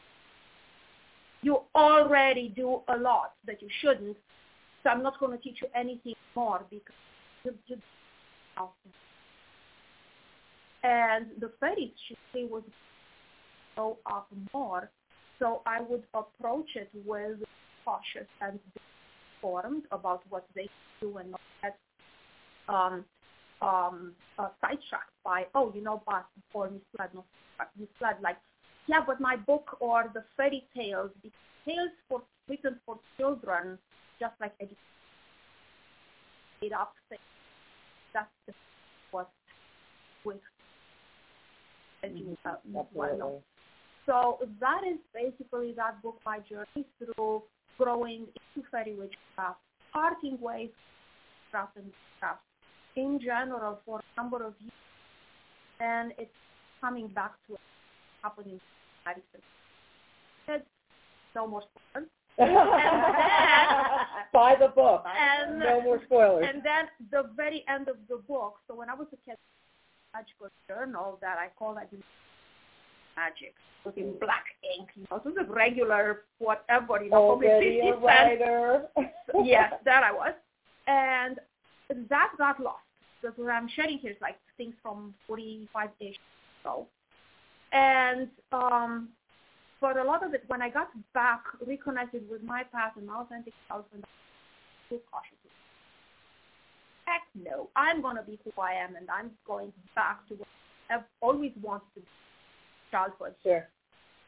You 1.41 1.61
already 1.75 2.53
do 2.55 2.81
a 2.87 2.97
lot 2.97 3.33
that 3.47 3.61
you 3.61 3.67
shouldn't, 3.81 4.15
so 4.83 4.89
I'm 4.89 5.01
not 5.01 5.19
going 5.19 5.37
to 5.37 5.43
teach 5.43 5.57
you 5.61 5.67
anything 5.75 6.13
more 6.35 6.63
because 6.69 6.93
you, 7.43 7.77
and 10.83 11.25
the 11.39 11.51
fairies 11.59 11.91
she 12.07 12.45
was 12.45 12.63
go 13.75 13.97
up 14.05 14.27
more. 14.53 14.89
So 15.39 15.61
I 15.65 15.81
would 15.81 16.03
approach 16.13 16.69
it 16.75 16.89
with 17.05 17.39
cautious 17.83 18.27
and 18.41 18.59
informed 19.41 19.83
about 19.91 20.21
what 20.29 20.45
they 20.55 20.69
do 21.01 21.17
and 21.17 21.31
not 21.31 21.41
get 21.61 21.77
um, 22.67 23.05
um, 23.61 24.13
uh, 24.39 24.49
sidetracked 24.59 25.11
by, 25.23 25.43
oh, 25.55 25.71
you 25.75 25.83
know, 25.83 26.01
but 26.05 26.25
or 26.53 26.69
misled, 26.69 27.09
not 27.13 27.25
misled, 27.77 28.15
like, 28.21 28.37
yeah, 28.87 28.99
but 29.05 29.19
my 29.19 29.35
book 29.35 29.77
or 29.79 30.09
the 30.13 30.23
fairy 30.35 30.63
tales, 30.75 31.11
the 31.23 31.31
tales 31.65 31.91
for 32.09 32.21
written 32.49 32.79
for 32.85 32.99
children, 33.17 33.77
just 34.19 34.33
like 34.41 34.53
education, 34.59 34.77
made 36.61 36.73
up 36.73 36.93
things. 37.09 37.21
That's 38.13 38.29
just 38.45 38.57
what 39.11 39.29
with 40.25 40.37
as 42.03 42.11
you 42.13 42.35
uh, 42.45 42.55
well 42.93 43.17
know. 43.17 43.41
So 44.07 44.39
that 44.59 44.81
is 44.91 44.97
basically 45.13 45.73
that 45.77 46.01
book, 46.01 46.19
my 46.25 46.39
journey 46.39 46.87
through 46.97 47.43
growing 47.77 48.27
into 48.55 48.67
fairy 48.69 48.93
witchcraft, 48.95 49.19
uh, 49.37 49.53
parting 49.93 50.39
ways 50.39 50.69
craft 51.51 51.77
and 51.77 51.91
craft 52.19 52.41
in 52.95 53.19
general 53.23 53.79
for 53.85 53.99
a 53.99 54.03
number 54.21 54.37
of 54.45 54.53
years. 54.59 54.71
And 55.79 56.13
it's 56.17 56.31
coming 56.79 57.07
back 57.07 57.31
to 57.47 57.57
happening 58.21 58.59
in 59.15 59.21
the 60.47 60.61
No 61.35 61.47
more 61.47 61.63
spoilers. 61.63 62.09
Buy 64.33 64.55
the 64.59 64.67
book. 64.69 65.03
And, 65.05 65.59
No 65.59 65.81
more 65.81 65.99
spoilers. 66.05 66.45
and 66.47 66.63
then 66.63 66.87
the 67.11 67.29
very 67.35 67.63
end 67.67 67.87
of 67.89 67.97
the 68.07 68.17
book, 68.27 68.55
so 68.67 68.75
when 68.75 68.89
I 68.89 68.93
was 68.93 69.07
a 69.13 69.17
kid, 69.29 69.37
magical 70.13 70.47
journal 70.67 71.17
that 71.21 71.37
I 71.37 71.47
call 71.57 71.75
like 71.75 71.89
magic. 73.15 73.53
It 73.83 73.85
was 73.85 73.93
in 73.97 74.13
black 74.19 74.45
ink, 74.77 74.89
you 74.95 75.05
know, 75.09 75.17
it 75.17 75.25
was 75.25 75.35
a 75.39 75.51
regular 75.51 76.21
whatever, 76.39 77.03
you 77.03 77.09
know, 77.09 77.27
probably 77.27 77.47
Already 77.47 77.81
50 77.81 77.91
cents. 77.91 78.03
writer. 78.03 78.83
yes, 79.43 79.73
that 79.85 80.03
I 80.03 80.11
was. 80.11 80.33
And 80.87 81.39
that 82.09 82.31
got 82.37 82.59
lost. 82.61 82.77
Because 83.21 83.37
what 83.37 83.51
I'm 83.51 83.69
sharing 83.75 83.97
here 83.99 84.11
is 84.11 84.17
like 84.21 84.37
things 84.57 84.73
from 84.81 85.13
45-ish 85.29 86.15
ago. 86.61 86.87
And 87.71 88.27
um, 88.51 89.09
but 89.79 89.97
a 89.97 90.03
lot 90.03 90.23
of 90.23 90.33
it, 90.33 90.43
when 90.47 90.61
I 90.61 90.69
got 90.69 90.89
back, 91.13 91.43
reconnected 91.65 92.29
with 92.29 92.43
my 92.43 92.63
past 92.71 92.97
and 92.97 93.07
my 93.07 93.15
authentic 93.15 93.53
self, 93.67 93.85
and 93.93 94.03
was 94.91 94.99
cautious. 95.11 95.37
Heck 97.05 97.21
no, 97.33 97.69
I'm 97.75 98.01
going 98.01 98.15
to 98.17 98.23
be 98.23 98.37
who 98.43 98.61
I 98.61 98.73
am, 98.73 98.95
and 98.95 99.09
I'm 99.09 99.31
going 99.47 99.73
back 99.95 100.27
to 100.27 100.35
what 100.35 100.47
I've 100.91 101.03
always 101.21 101.51
wanted 101.61 101.85
to 101.95 102.01
be, 102.01 102.07
childhood. 102.91 103.33
Sure. 103.43 103.67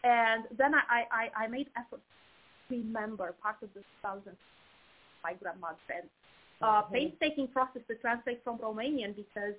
And 0.03 0.46
then 0.58 0.74
I, 0.75 1.05
I, 1.12 1.43
I 1.43 1.48
made 1.48 1.67
effort 1.77 2.01
to 2.70 2.75
remember 2.75 3.34
part 3.41 3.58
of 3.62 3.70
the 3.74 3.82
thousand 4.01 4.36
my 5.24 5.34
grandma 5.34 5.70
said. 5.88 6.10
Uh, 6.62 6.84
Mhm. 6.84 6.91
painstaking 6.93 7.48
process 7.50 7.82
to 7.88 7.96
translate 7.96 8.43
from 8.43 8.58
Romanian 8.58 9.15
because 9.15 9.55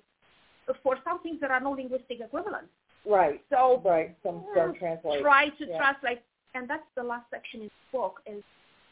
for 0.83 0.97
some 1.03 1.19
things 1.21 1.39
there 1.39 1.51
are 1.51 1.59
no 1.59 1.71
linguistic 1.71 2.19
equivalents. 2.19 2.71
Right. 3.05 3.43
So 3.49 3.81
Right. 3.83 4.15
Some 4.23 4.45
don't 4.55 4.75
translate. 4.75 5.21
try 5.21 5.49
to 5.49 5.65
Yeah. 5.65 5.77
translate, 5.77 6.21
and 6.53 6.67
that's 6.67 6.87
the 6.95 7.03
last 7.03 7.29
section 7.29 7.61
in 7.61 7.67
the 7.67 7.97
book 7.97 8.21
is 8.25 8.43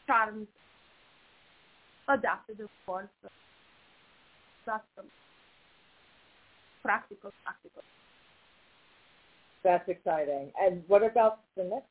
charms 0.06 0.48
adapted, 2.08 2.60
of 2.60 2.70
course. 2.86 3.08
That's 4.66 4.86
practical, 6.82 7.32
practical. 7.44 7.82
That's 9.64 9.88
exciting. 9.88 10.52
And 10.60 10.84
what 10.86 11.02
about 11.02 11.40
the 11.56 11.64
next? 11.64 11.88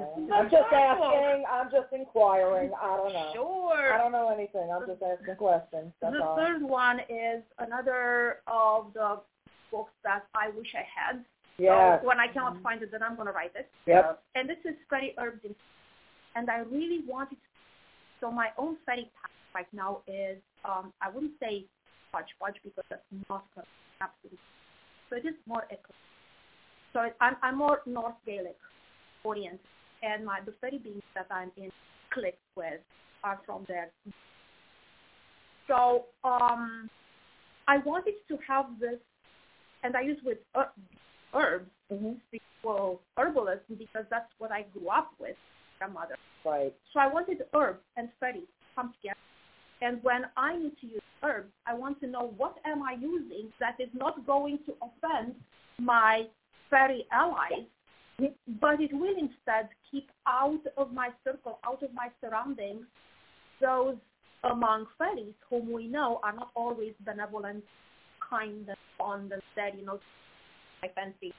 I'm 0.00 0.48
just 0.50 0.72
asking. 0.72 1.44
I'm 1.50 1.70
just 1.70 1.92
inquiring. 1.92 2.70
I 2.80 2.96
don't 2.96 3.12
know. 3.12 3.30
Sure. 3.34 3.92
I 3.92 3.98
don't 3.98 4.12
know 4.12 4.30
anything. 4.32 4.70
I'm 4.72 4.86
just 4.86 5.02
asking 5.02 5.36
questions. 5.36 5.92
That's 6.00 6.14
the 6.14 6.24
all. 6.24 6.36
third 6.36 6.62
one 6.62 7.00
is 7.08 7.42
another 7.58 8.38
of 8.46 8.92
the 8.94 9.20
books 9.72 9.92
that 10.04 10.24
I 10.34 10.50
wish 10.56 10.68
I 10.74 10.86
had. 10.86 11.24
Yes. 11.58 11.98
So 12.00 12.06
when 12.06 12.20
I 12.20 12.28
cannot 12.28 12.62
find 12.62 12.80
it, 12.82 12.92
then 12.92 13.02
I'm 13.02 13.16
going 13.16 13.26
to 13.26 13.32
write 13.32 13.52
it. 13.56 13.68
Yep. 13.86 14.22
And 14.36 14.48
this 14.48 14.58
is 14.64 14.76
fairy 14.88 15.14
herbs, 15.18 15.40
and 16.36 16.48
I 16.48 16.58
really 16.58 17.00
wanted. 17.06 17.34
To, 17.34 17.40
so 18.20 18.30
my 18.30 18.48
own 18.56 18.76
path 18.86 18.98
right 19.54 19.66
now 19.72 20.02
is 20.06 20.38
um, 20.64 20.92
I 21.02 21.10
wouldn't 21.10 21.32
say 21.40 21.64
fudge 22.12 22.30
fudge 22.38 22.54
because 22.62 22.84
that's 22.88 23.02
not 23.28 23.44
absolutely. 24.00 24.38
So 25.10 25.16
it 25.16 25.26
is 25.26 25.34
more. 25.46 25.66
So 26.98 27.08
I'm 27.20 27.36
I'm 27.42 27.56
more 27.58 27.80
North 27.86 28.16
Gaelic 28.26 28.56
oriented. 29.22 29.60
and 30.02 30.26
my 30.26 30.40
the 30.44 30.52
study 30.58 30.78
beings 30.78 31.02
that 31.14 31.28
I'm 31.30 31.52
in 31.56 31.70
click 32.12 32.38
with 32.56 32.80
are 33.22 33.38
from 33.46 33.64
there. 33.68 33.90
So 35.68 36.06
um, 36.24 36.88
I 37.68 37.78
wanted 37.78 38.14
to 38.26 38.38
have 38.48 38.66
this, 38.80 38.98
and 39.84 39.94
I 39.96 40.00
use 40.00 40.18
with 40.24 40.38
uh, 40.56 40.64
herbs, 41.34 41.70
hmm 41.92 42.14
well, 42.64 43.00
herbalism 43.16 43.78
because 43.78 44.04
that's 44.10 44.32
what 44.38 44.50
I 44.50 44.64
grew 44.72 44.88
up 44.88 45.12
with, 45.20 45.36
grandmother. 45.78 46.16
Right. 46.44 46.74
So 46.92 46.98
I 46.98 47.06
wanted 47.06 47.44
herbs 47.54 47.84
and 47.96 48.08
to 48.20 48.40
come 48.74 48.92
together. 49.00 49.14
And 49.82 50.02
when 50.02 50.22
I 50.36 50.56
need 50.58 50.76
to 50.80 50.86
use 50.88 51.00
herbs, 51.22 51.52
I 51.64 51.74
want 51.74 52.00
to 52.00 52.08
know 52.08 52.34
what 52.36 52.56
am 52.66 52.82
I 52.82 52.96
using 53.00 53.52
that 53.60 53.76
is 53.78 53.90
not 53.94 54.26
going 54.26 54.58
to 54.66 54.72
offend 54.82 55.36
my 55.78 56.24
fairy 56.70 57.06
allies, 57.12 57.66
but 58.60 58.80
it 58.80 58.92
will 58.92 59.16
instead 59.18 59.68
keep 59.90 60.10
out 60.26 60.60
of 60.76 60.92
my 60.92 61.10
circle, 61.24 61.58
out 61.64 61.82
of 61.82 61.92
my 61.94 62.08
surroundings, 62.20 62.84
those 63.60 63.96
among 64.44 64.86
fairies 64.96 65.34
whom 65.48 65.72
we 65.72 65.86
know 65.86 66.20
are 66.22 66.32
not 66.32 66.50
always 66.54 66.92
benevolent, 67.04 67.64
kind, 68.28 68.68
and 68.68 68.76
fond, 68.96 69.32
and 69.32 69.42
said, 69.54 69.72
you 69.78 69.84
know, 69.84 69.98
I 70.82 70.88
fancy 70.88 71.32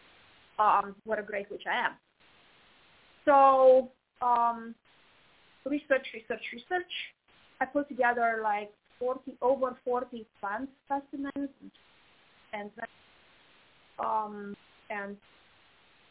um, 0.59 0.95
what 1.05 1.19
a 1.19 1.23
great 1.23 1.49
witch 1.49 1.63
I 1.65 1.85
am. 1.85 1.91
So 3.25 3.91
um, 4.21 4.75
research, 5.65 6.07
research, 6.13 6.43
research. 6.53 6.91
I 7.61 7.65
put 7.65 7.87
together 7.87 8.41
like 8.43 8.71
40, 8.99 9.37
over 9.41 9.77
40 9.85 10.25
plant 10.39 10.69
specimens 10.85 11.49
and 12.53 12.69
um, 13.99 14.55
and 14.89 15.15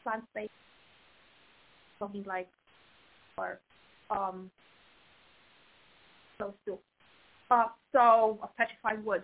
plant 0.02 0.24
space, 0.30 0.50
something 1.98 2.24
like 2.24 2.48
or 3.36 3.60
um, 4.10 4.50
close 6.38 6.52
to. 6.66 6.78
Uh, 7.50 7.66
so 7.92 8.38
a 8.42 8.48
petrified 8.56 9.04
wood, 9.04 9.22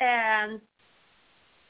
and 0.00 0.60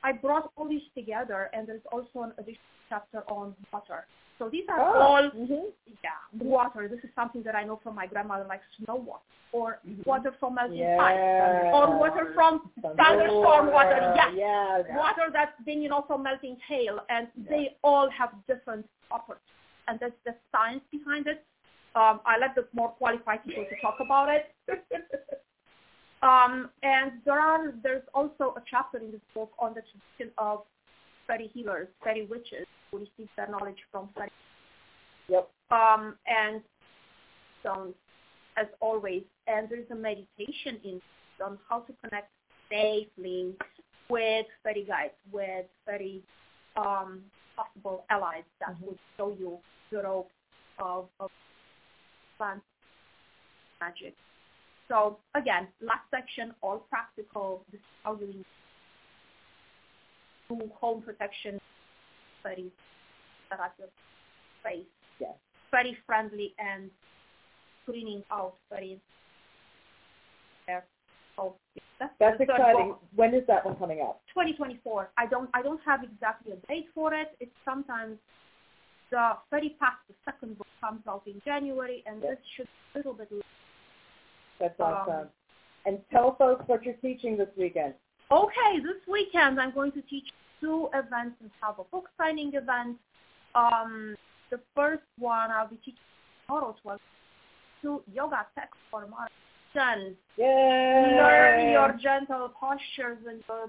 I 0.02 0.12
brought 0.12 0.50
all 0.56 0.68
these 0.68 0.82
together, 0.94 1.50
and 1.52 1.66
there's 1.66 1.80
also 1.90 2.22
an 2.22 2.32
additional 2.38 2.60
chapter 2.88 3.22
on 3.28 3.54
water. 3.72 4.04
So 4.38 4.48
these 4.48 4.68
are 4.68 4.80
Oh. 4.80 5.00
all 5.00 5.30
hmm 5.30 5.66
yeah, 6.04 6.10
water. 6.38 6.88
This 6.88 7.02
is 7.04 7.10
something 7.14 7.42
that 7.44 7.54
I 7.54 7.64
know 7.64 7.76
from 7.82 7.94
my 7.94 8.06
grandmother, 8.06 8.44
like 8.44 8.60
snow 8.76 8.96
water, 8.96 9.22
or 9.52 9.80
Mhm. 9.86 10.04
water 10.06 10.32
from 10.32 10.54
melting 10.54 10.78
Yeah. 10.78 11.02
ice, 11.02 11.74
or 11.74 11.96
water 11.96 12.34
from 12.34 12.70
thunderstorm 12.82 13.72
water. 13.72 14.12
Yes, 14.14 14.34
Yeah. 14.34 14.96
water 14.96 15.30
that's 15.30 15.58
been, 15.62 15.80
you 15.80 15.88
know, 15.88 16.02
from 16.02 16.22
melting 16.22 16.56
hail, 16.60 17.04
and 17.08 17.30
they 17.36 17.76
all 17.82 18.08
have 18.10 18.32
different 18.46 18.88
properties, 19.08 19.42
and 19.88 19.98
there's 20.00 20.18
the 20.24 20.34
science 20.52 20.84
behind 20.90 21.26
it. 21.26 21.44
Um, 21.94 22.20
I 22.26 22.36
let 22.36 22.54
the 22.54 22.68
more 22.74 22.90
qualified 22.90 23.42
people 23.44 23.64
to 23.64 23.76
talk 23.80 24.00
about 24.00 24.28
it. 24.28 24.54
Um, 26.22 26.70
and 26.82 27.22
there 27.24 27.38
are 27.38 27.72
there's 27.82 28.02
also 28.14 28.54
a 28.56 28.62
chapter 28.68 28.98
in 28.98 29.12
this 29.12 29.20
book 29.34 29.52
on 29.58 29.74
the 29.74 29.82
tradition 29.82 30.32
of 30.38 30.64
fairy 31.26 31.48
healers, 31.48 31.88
fairy 32.02 32.24
witches 32.24 32.66
who 32.96 33.04
received 33.04 33.30
their 33.36 33.48
knowledge 33.48 33.78
from 33.90 34.08
fairy 34.14 34.30
Yep. 35.28 35.50
um, 35.70 36.16
and 36.26 36.62
so 37.62 37.92
as 38.56 38.66
always, 38.80 39.22
and 39.46 39.68
there's 39.68 39.90
a 39.90 39.94
meditation 39.94 40.80
in 40.84 41.02
on 41.44 41.58
how 41.68 41.80
to 41.80 41.92
connect 42.04 42.30
safely 42.70 43.54
with 44.08 44.46
fairy 44.62 44.84
guides, 44.84 45.12
with 45.32 45.66
very 45.84 46.22
um, 46.76 47.22
possible 47.56 48.04
allies 48.08 48.44
that 48.60 48.70
Mhm. 48.70 48.80
would 48.86 48.98
show 49.16 49.28
you 49.38 49.58
the 49.90 50.02
rope 50.02 50.30
of, 50.78 51.08
of 51.20 51.30
plant 52.38 52.62
magic. 53.80 54.14
So 54.88 55.18
again, 55.34 55.68
last 55.80 56.08
section, 56.10 56.54
all 56.62 56.78
practical. 56.78 57.64
This 57.70 57.80
is 57.80 57.86
how 58.04 58.14
you 58.14 58.44
do 60.48 60.70
home 60.80 61.02
protection 61.02 61.60
that 63.50 63.60
are 63.60 63.72
your 63.78 63.88
face 64.62 64.86
Yes. 65.18 65.34
very 65.70 65.96
friendly 66.06 66.54
and 66.58 66.90
screening 67.82 68.22
out 68.30 68.54
very 68.70 69.00
there. 70.66 70.84
So 71.36 71.54
that's, 71.98 72.12
That's 72.18 72.40
exciting. 72.40 72.94
When 73.14 73.34
is 73.34 73.46
that 73.46 73.64
one 73.64 73.76
coming 73.76 74.00
out? 74.00 74.18
2024. 74.28 75.10
I 75.18 75.26
don't 75.26 75.50
I 75.54 75.62
don't 75.62 75.80
have 75.84 76.02
exactly 76.02 76.52
a 76.52 76.56
date 76.66 76.86
for 76.94 77.12
it. 77.14 77.36
It's 77.40 77.50
sometimes 77.64 78.18
the 79.10 79.32
Fairy 79.50 79.76
Path 79.80 79.94
the 80.08 80.14
second 80.24 80.58
book 80.58 80.66
comes 80.80 81.00
out 81.08 81.22
in 81.26 81.40
January, 81.44 82.02
and 82.06 82.20
Yes. 82.22 82.36
this 82.36 82.38
should 82.56 82.66
be 82.66 82.70
a 82.94 82.98
little 82.98 83.14
bit. 83.14 83.30
Later. 83.30 83.44
That's 84.58 84.80
Um, 84.80 84.86
awesome. 84.92 85.28
and 85.84 85.98
tell 86.10 86.34
folks 86.36 86.66
what 86.68 86.84
you're 86.84 86.94
teaching 86.94 87.36
this 87.36 87.48
weekend. 87.56 87.94
Okay, 88.30 88.80
this 88.80 89.06
weekend 89.06 89.60
I'm 89.60 89.70
going 89.72 89.92
to 89.92 90.02
teach 90.02 90.32
two 90.60 90.88
events 90.94 91.36
and 91.40 91.50
have 91.60 91.78
a 91.78 91.84
book 91.84 92.08
signing 92.18 92.52
event. 92.54 92.96
Um, 93.54 94.16
the 94.50 94.60
first 94.74 95.02
one 95.18 95.50
I'll 95.50 95.68
be 95.68 95.76
teaching 95.76 96.00
tomorrow, 96.46 96.76
12 96.82 97.00
two 97.82 98.02
yoga 98.12 98.46
text 98.54 98.74
for. 98.90 99.06
Yay! 100.38 100.44
learn 101.18 101.70
your 101.70 101.94
gentle 102.02 102.50
postures 102.58 103.18
and 103.28 103.42
the, 103.46 103.68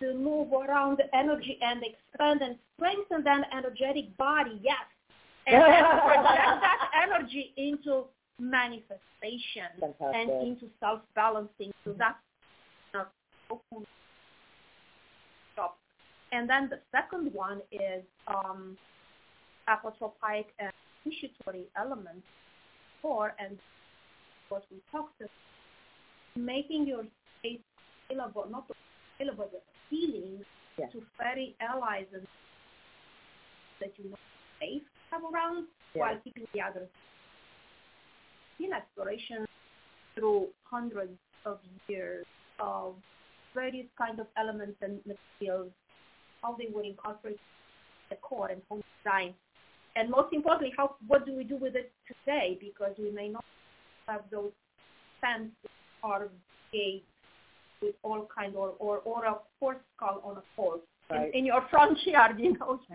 to 0.00 0.14
move 0.14 0.52
around 0.52 0.98
the 0.98 1.16
energy 1.16 1.56
and 1.62 1.84
expand 1.84 2.42
and 2.42 2.56
strengthen 2.74 3.22
that 3.22 3.44
energetic 3.56 4.16
body, 4.16 4.58
yes. 4.60 4.74
And 5.46 5.62
project 5.62 6.62
that 6.62 6.90
energy 7.08 7.52
into 7.56 8.06
manifestation 8.40 9.70
Fantastic. 9.78 10.16
and 10.16 10.30
into 10.48 10.66
self-balancing. 10.80 11.70
So 11.84 11.94
that's 11.96 12.18
open. 13.52 13.84
And 16.32 16.48
then 16.48 16.70
the 16.70 16.80
second 16.90 17.32
one 17.34 17.60
is 17.70 18.02
um, 18.26 18.76
apotropaic 19.68 20.46
and 20.58 20.72
initiatory 21.04 21.64
elements 21.76 22.24
for 23.02 23.34
and 23.38 23.58
what 24.48 24.64
we 24.70 24.78
talked 24.90 25.20
about, 25.20 25.30
making 26.36 26.86
your 26.86 27.04
space 27.38 27.60
available, 28.10 28.46
not 28.50 28.64
available, 29.20 29.48
but 29.52 29.62
Yeah. 30.78 30.86
to 30.88 31.02
fairy 31.18 31.54
allies 31.60 32.06
and 32.14 32.26
that 33.80 33.92
you 33.98 34.08
know 34.08 34.16
safe 34.58 34.82
to 34.82 34.88
have 35.10 35.22
around 35.24 35.66
Yeah. 35.94 36.00
while 36.00 36.18
keeping 36.24 36.46
the 36.54 36.62
others 36.62 36.88
in 38.58 38.72
exploration 38.72 39.44
through 40.14 40.48
hundreds 40.64 41.18
of 41.44 41.58
years 41.88 42.24
of 42.58 42.94
various 43.54 43.86
kind 43.96 44.20
of 44.20 44.26
elements 44.36 44.76
and 44.82 45.00
materials, 45.06 45.70
how 46.42 46.56
they 46.58 46.68
would 46.72 46.86
incorporate 46.86 47.40
the 48.10 48.16
core 48.16 48.48
and 48.48 48.62
home 48.68 48.82
design. 48.98 49.34
And 49.96 50.10
most 50.10 50.32
importantly, 50.32 50.72
how 50.76 50.96
what 51.06 51.26
do 51.26 51.34
we 51.36 51.44
do 51.44 51.56
with 51.56 51.76
it 51.76 51.92
today? 52.06 52.58
Because 52.60 52.94
we 52.98 53.10
may 53.10 53.28
not 53.28 53.44
have 54.08 54.22
those 54.30 54.52
fences 55.20 55.52
or 56.02 56.28
gates 56.72 57.04
with 57.82 57.94
all 58.02 58.26
kind 58.34 58.54
or 58.56 58.74
or, 58.78 58.98
or 58.98 59.24
a 59.26 59.34
horse 59.60 59.76
skull 59.96 60.22
on 60.24 60.36
a 60.38 60.42
pole 60.56 60.80
Right. 61.10 61.28
in, 61.34 61.40
in 61.40 61.46
your 61.46 61.66
front 61.70 61.98
yard, 62.06 62.38
you 62.38 62.56
know. 62.58 62.80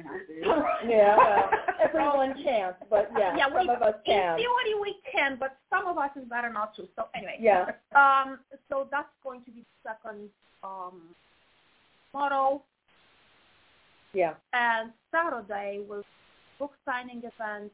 Yeah, 0.88 1.18
well, 1.18 1.50
everyone 1.84 2.34
can't, 2.44 2.76
but 2.90 3.10
yeah, 3.18 3.36
yeah, 3.38 3.46
some 3.48 3.68
we, 3.68 3.74
of 3.74 3.82
us 3.82 3.96
in 4.06 4.14
theory 4.14 4.74
we 4.82 4.96
can, 5.12 5.38
but 5.40 5.58
some 5.70 5.86
of 5.88 5.98
us 5.98 6.10
is 6.16 6.28
better 6.30 6.52
not 6.52 6.76
to. 6.78 6.88
So 6.96 7.06
anyway, 7.16 7.38
Yeah. 7.40 7.66
um, 7.96 8.40
so 8.70 8.88
that's 8.92 9.10
going 9.24 9.44
to 9.46 9.52
be 9.52 9.62
the 9.62 9.90
second 9.90 10.30
um, 10.64 11.02
tomorrow, 12.12 12.64
Yeah. 14.14 14.34
and 14.54 14.92
Saturday 15.12 15.84
will 15.88 16.04
book 16.60 16.74
signing 16.86 17.20
event 17.20 17.72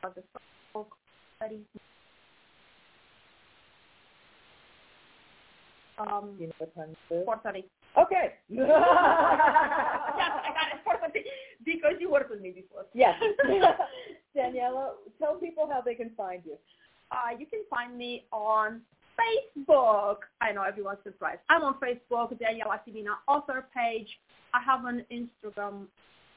for 0.00 0.10
the 0.14 0.22
first 0.32 0.44
book 0.74 0.94
study. 1.36 1.60
Um, 5.98 6.36
You 6.38 6.46
know 6.48 6.52
what 6.58 6.74
time 6.74 6.90
it 7.10 7.14
is? 7.14 7.24
four 7.24 7.40
thirty. 7.42 7.64
Okay. 7.98 8.34
yes, 8.48 8.68
I 8.68 10.50
got 10.54 11.14
it. 11.14 11.26
Because 11.64 11.94
you 12.00 12.10
worked 12.10 12.30
with 12.30 12.40
me 12.40 12.50
before. 12.50 12.86
yes. 12.94 13.14
Daniela, 14.36 14.90
tell 15.18 15.36
people 15.36 15.68
how 15.70 15.80
they 15.80 15.94
can 15.94 16.10
find 16.16 16.42
you. 16.44 16.56
Uh, 17.10 17.36
you 17.38 17.46
can 17.46 17.60
find 17.68 17.96
me 17.96 18.24
on 18.32 18.80
Facebook. 19.18 20.16
I 20.40 20.52
know 20.52 20.62
everyone's 20.62 20.98
surprised. 21.04 21.40
I'm 21.50 21.62
on 21.62 21.74
Facebook, 21.74 22.32
Daniela 22.38 22.80
Simina 22.88 23.14
author 23.28 23.66
page. 23.74 24.08
I 24.54 24.60
have 24.62 24.84
an 24.86 25.04
Instagram 25.12 25.86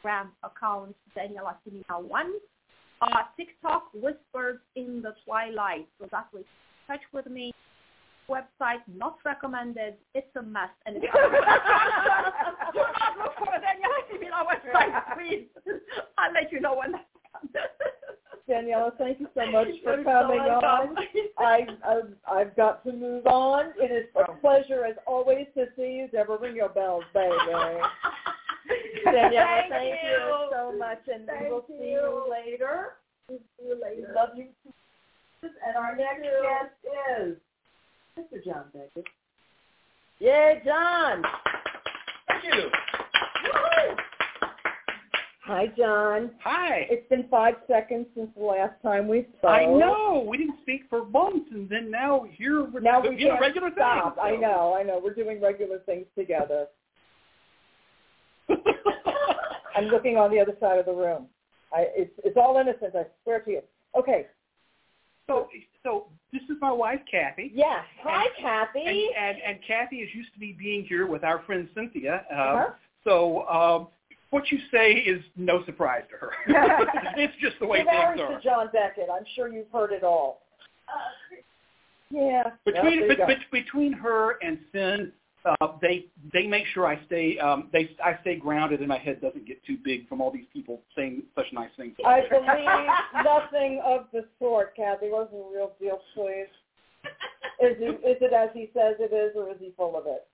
Gram 0.01 0.31
account, 0.43 0.95
Daniela 1.17 1.55
Simina 1.67 2.03
one. 2.03 2.33
Uh, 3.01 3.23
TikTok 3.37 3.89
Whispers 3.93 4.59
in 4.75 5.01
the 5.01 5.13
Twilight. 5.25 5.87
So 5.99 6.05
you 6.05 6.09
can 6.09 6.43
touch 6.87 7.01
with 7.13 7.27
me. 7.27 7.53
Website, 8.29 8.81
not 8.93 9.17
recommended. 9.25 9.95
It's 10.13 10.35
a 10.35 10.41
mess, 10.41 10.69
and 10.85 10.95
not 10.95 11.13
look 13.17 13.35
for 13.37 13.57
Daniela 13.61 13.99
Simina 14.11 14.41
website, 14.45 14.93
please. 15.15 15.47
I'll 16.17 16.33
let 16.33 16.51
you 16.51 16.59
know 16.59 16.75
when 16.75 16.91
that's 16.93 17.05
done. 17.53 17.63
Daniela, 18.49 18.95
thank 18.97 19.19
you 19.19 19.27
so 19.35 19.45
much 19.51 19.67
for 19.83 20.03
coming 20.03 20.39
so 20.39 20.65
on. 20.65 20.95
I, 21.39 21.65
I've, 21.87 22.13
I've 22.31 22.55
got 22.55 22.83
to 22.85 22.93
move 22.93 23.25
on. 23.25 23.73
It 23.77 23.91
is 23.91 24.05
a 24.15 24.33
pleasure, 24.39 24.85
as 24.85 24.95
always, 25.07 25.47
to 25.55 25.65
see 25.75 25.93
you. 25.93 26.07
Deborah, 26.11 26.37
ring 26.39 26.55
your 26.55 26.69
bells, 26.69 27.03
baby. 27.13 27.33
Daniela, 29.05 29.45
Thank 29.45 29.71
thank 29.71 29.95
you. 30.03 30.09
you. 30.09 30.47
so 30.51 30.73
much, 30.77 31.01
and 31.13 31.25
Thank 31.27 31.41
we 31.43 31.49
will 31.49 31.65
see 31.67 31.73
you 31.73 32.01
you. 32.01 32.27
later. 32.29 32.93
See 33.29 33.39
you 33.63 33.75
We 33.75 33.81
later. 33.81 34.13
love 34.15 34.29
you. 34.35 34.47
And 35.43 35.77
our 35.77 35.95
next 35.95 36.21
guest 36.21 36.73
is 37.21 37.37
Mr. 38.17 38.43
John 38.43 38.65
Beckett. 38.73 39.05
Yay, 40.19 40.61
John. 40.65 41.21
Thank 42.29 42.43
you. 42.45 42.69
Hi, 45.43 45.67
John. 45.77 46.31
Hi. 46.43 46.87
It's 46.89 47.07
been 47.09 47.27
five 47.29 47.55
seconds 47.67 48.07
since 48.15 48.29
the 48.35 48.43
last 48.43 48.81
time 48.81 49.07
we 49.07 49.27
spoke. 49.37 49.51
I 49.51 49.65
know. 49.65 50.25
We 50.27 50.37
didn't 50.37 50.59
speak 50.61 50.83
for 50.89 51.05
months, 51.05 51.47
and 51.51 51.69
then 51.69 51.91
now 51.91 52.25
here 52.31 52.63
we're 52.63 52.79
Now 52.79 53.01
we 53.01 53.15
doing 53.15 53.35
a 53.37 53.39
regular 53.39 53.69
stop. 53.75 54.15
thing. 54.15 54.23
I 54.23 54.35
know, 54.37 54.73
I 54.73 54.83
know. 54.83 54.99
We're 55.03 55.13
doing 55.13 55.39
regular 55.41 55.79
things 55.79 56.05
together. 56.17 56.67
I'm 59.75 59.85
looking 59.85 60.17
on 60.17 60.31
the 60.31 60.39
other 60.39 60.55
side 60.59 60.79
of 60.79 60.85
the 60.85 60.93
room. 60.93 61.27
I, 61.73 61.87
it's, 61.95 62.13
it's 62.23 62.37
all 62.37 62.57
innocent, 62.57 62.95
I 62.95 63.05
swear 63.23 63.41
to 63.41 63.51
you. 63.51 63.61
Okay, 63.97 64.25
so, 65.27 65.47
so 65.85 66.07
this 66.33 66.41
is 66.49 66.57
my 66.59 66.71
wife, 66.71 66.99
Kathy. 67.09 67.51
yes. 67.55 67.85
Hi, 68.03 68.23
And, 68.23 68.31
Kathy. 68.41 69.07
and, 69.17 69.37
and 69.47 69.59
Kathy 69.65 69.97
is 69.97 70.09
used 70.13 70.33
to 70.33 70.39
be 70.39 70.51
being 70.51 70.83
here 70.83 71.07
with 71.07 71.23
our 71.23 71.41
friend 71.43 71.69
Cynthia. 71.73 72.25
Uh, 72.29 72.35
Uh-huh. 72.35 72.65
So 73.05 73.47
um, 73.47 73.87
what 74.31 74.51
you 74.51 74.57
say 74.71 74.91
is 74.93 75.21
no 75.37 75.63
surprise 75.65 76.03
to 76.09 76.17
her. 76.17 76.31
it's 77.17 77.33
just 77.39 77.55
the 77.59 77.67
way 77.67 77.77
You're 77.79 77.85
things 77.85 77.97
married 78.17 78.21
are. 78.21 78.37
to 78.39 78.43
John 78.43 78.67
Beckett. 78.73 79.07
I'm 79.15 79.23
sure 79.35 79.47
you've 79.47 79.71
heard 79.71 79.91
it 79.93 80.03
all. 80.03 80.41
Yeah. 82.09 82.43
Between 82.65 82.83
there 82.99 83.11
you 83.11 83.15
go. 83.17 83.27
bet- 83.27 83.27
bet- 83.27 83.51
between 83.51 83.93
her 83.93 84.37
and 84.43 84.57
Sin, 84.71 85.11
uh, 85.45 85.67
they 85.81 86.05
they 86.33 86.47
make 86.47 86.65
sure 86.73 86.87
I 86.87 87.03
stay 87.05 87.37
um, 87.39 87.69
they 87.71 87.89
I 88.03 88.17
stay 88.21 88.35
grounded 88.35 88.79
and 88.79 88.87
my 88.87 88.97
head 88.97 89.21
doesn't 89.21 89.45
get 89.47 89.63
too 89.63 89.77
big 89.83 90.07
from 90.09 90.21
all 90.21 90.31
these 90.31 90.47
people 90.51 90.81
saying 90.95 91.23
such 91.35 91.45
nice 91.53 91.69
things. 91.77 91.95
I 92.05 92.21
believe 92.29 93.23
nothing 93.23 93.81
of 93.85 94.07
the 94.11 94.25
sort, 94.39 94.75
Kathy. 94.75 95.09
What's 95.09 95.31
the 95.31 95.45
real 95.53 95.73
deal, 95.79 95.99
please? 96.13 96.47
Is 97.61 97.77
it, 97.79 98.01
is 98.05 98.17
it 98.21 98.33
as 98.33 98.49
he 98.53 98.69
says 98.73 98.95
it 98.99 99.13
is, 99.13 99.35
or 99.35 99.51
is 99.51 99.57
he 99.59 99.71
full 99.77 99.95
of 99.95 100.05
it? 100.07 100.27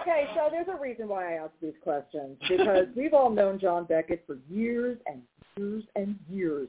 okay, 0.00 0.26
so 0.34 0.48
there's 0.50 0.68
a 0.68 0.80
reason 0.80 1.08
why 1.08 1.34
I 1.34 1.44
ask 1.44 1.52
these 1.60 1.72
questions 1.82 2.36
because 2.48 2.86
we've 2.96 3.12
all 3.14 3.30
known 3.30 3.58
John 3.58 3.84
Beckett 3.84 4.24
for 4.26 4.38
years 4.48 4.98
and 5.06 5.22
years 5.56 5.84
and 5.96 6.18
years, 6.28 6.68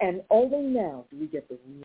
and 0.00 0.22
only 0.30 0.62
now 0.62 1.04
do 1.10 1.18
we 1.18 1.26
get 1.26 1.48
the 1.48 1.58
real 1.66 1.84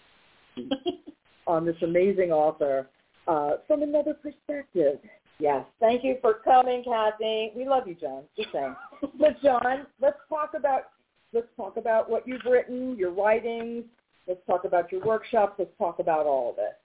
on 1.47 1.65
this 1.65 1.75
amazing 1.81 2.31
author 2.31 2.87
uh, 3.27 3.51
from 3.67 3.83
another 3.83 4.13
perspective. 4.13 4.99
Yes, 5.39 5.65
thank 5.79 6.03
you 6.03 6.17
for 6.21 6.35
coming, 6.43 6.83
Kathy. 6.83 7.51
We 7.55 7.67
love 7.67 7.87
you, 7.87 7.95
John. 7.95 8.23
Just 8.35 8.51
saying. 8.51 8.75
But 9.19 9.41
John, 9.43 9.85
let's 10.01 10.17
talk 10.29 10.53
about 10.55 10.89
let's 11.33 11.47
talk 11.55 11.77
about 11.77 12.09
what 12.09 12.27
you've 12.27 12.45
written, 12.45 12.95
your 12.97 13.11
writings. 13.11 13.83
Let's 14.27 14.39
talk 14.47 14.65
about 14.65 14.91
your 14.91 15.03
workshops. 15.05 15.53
Let's 15.59 15.71
talk 15.77 15.99
about 15.99 16.25
all 16.25 16.51
of 16.51 16.57
it. 16.57 16.77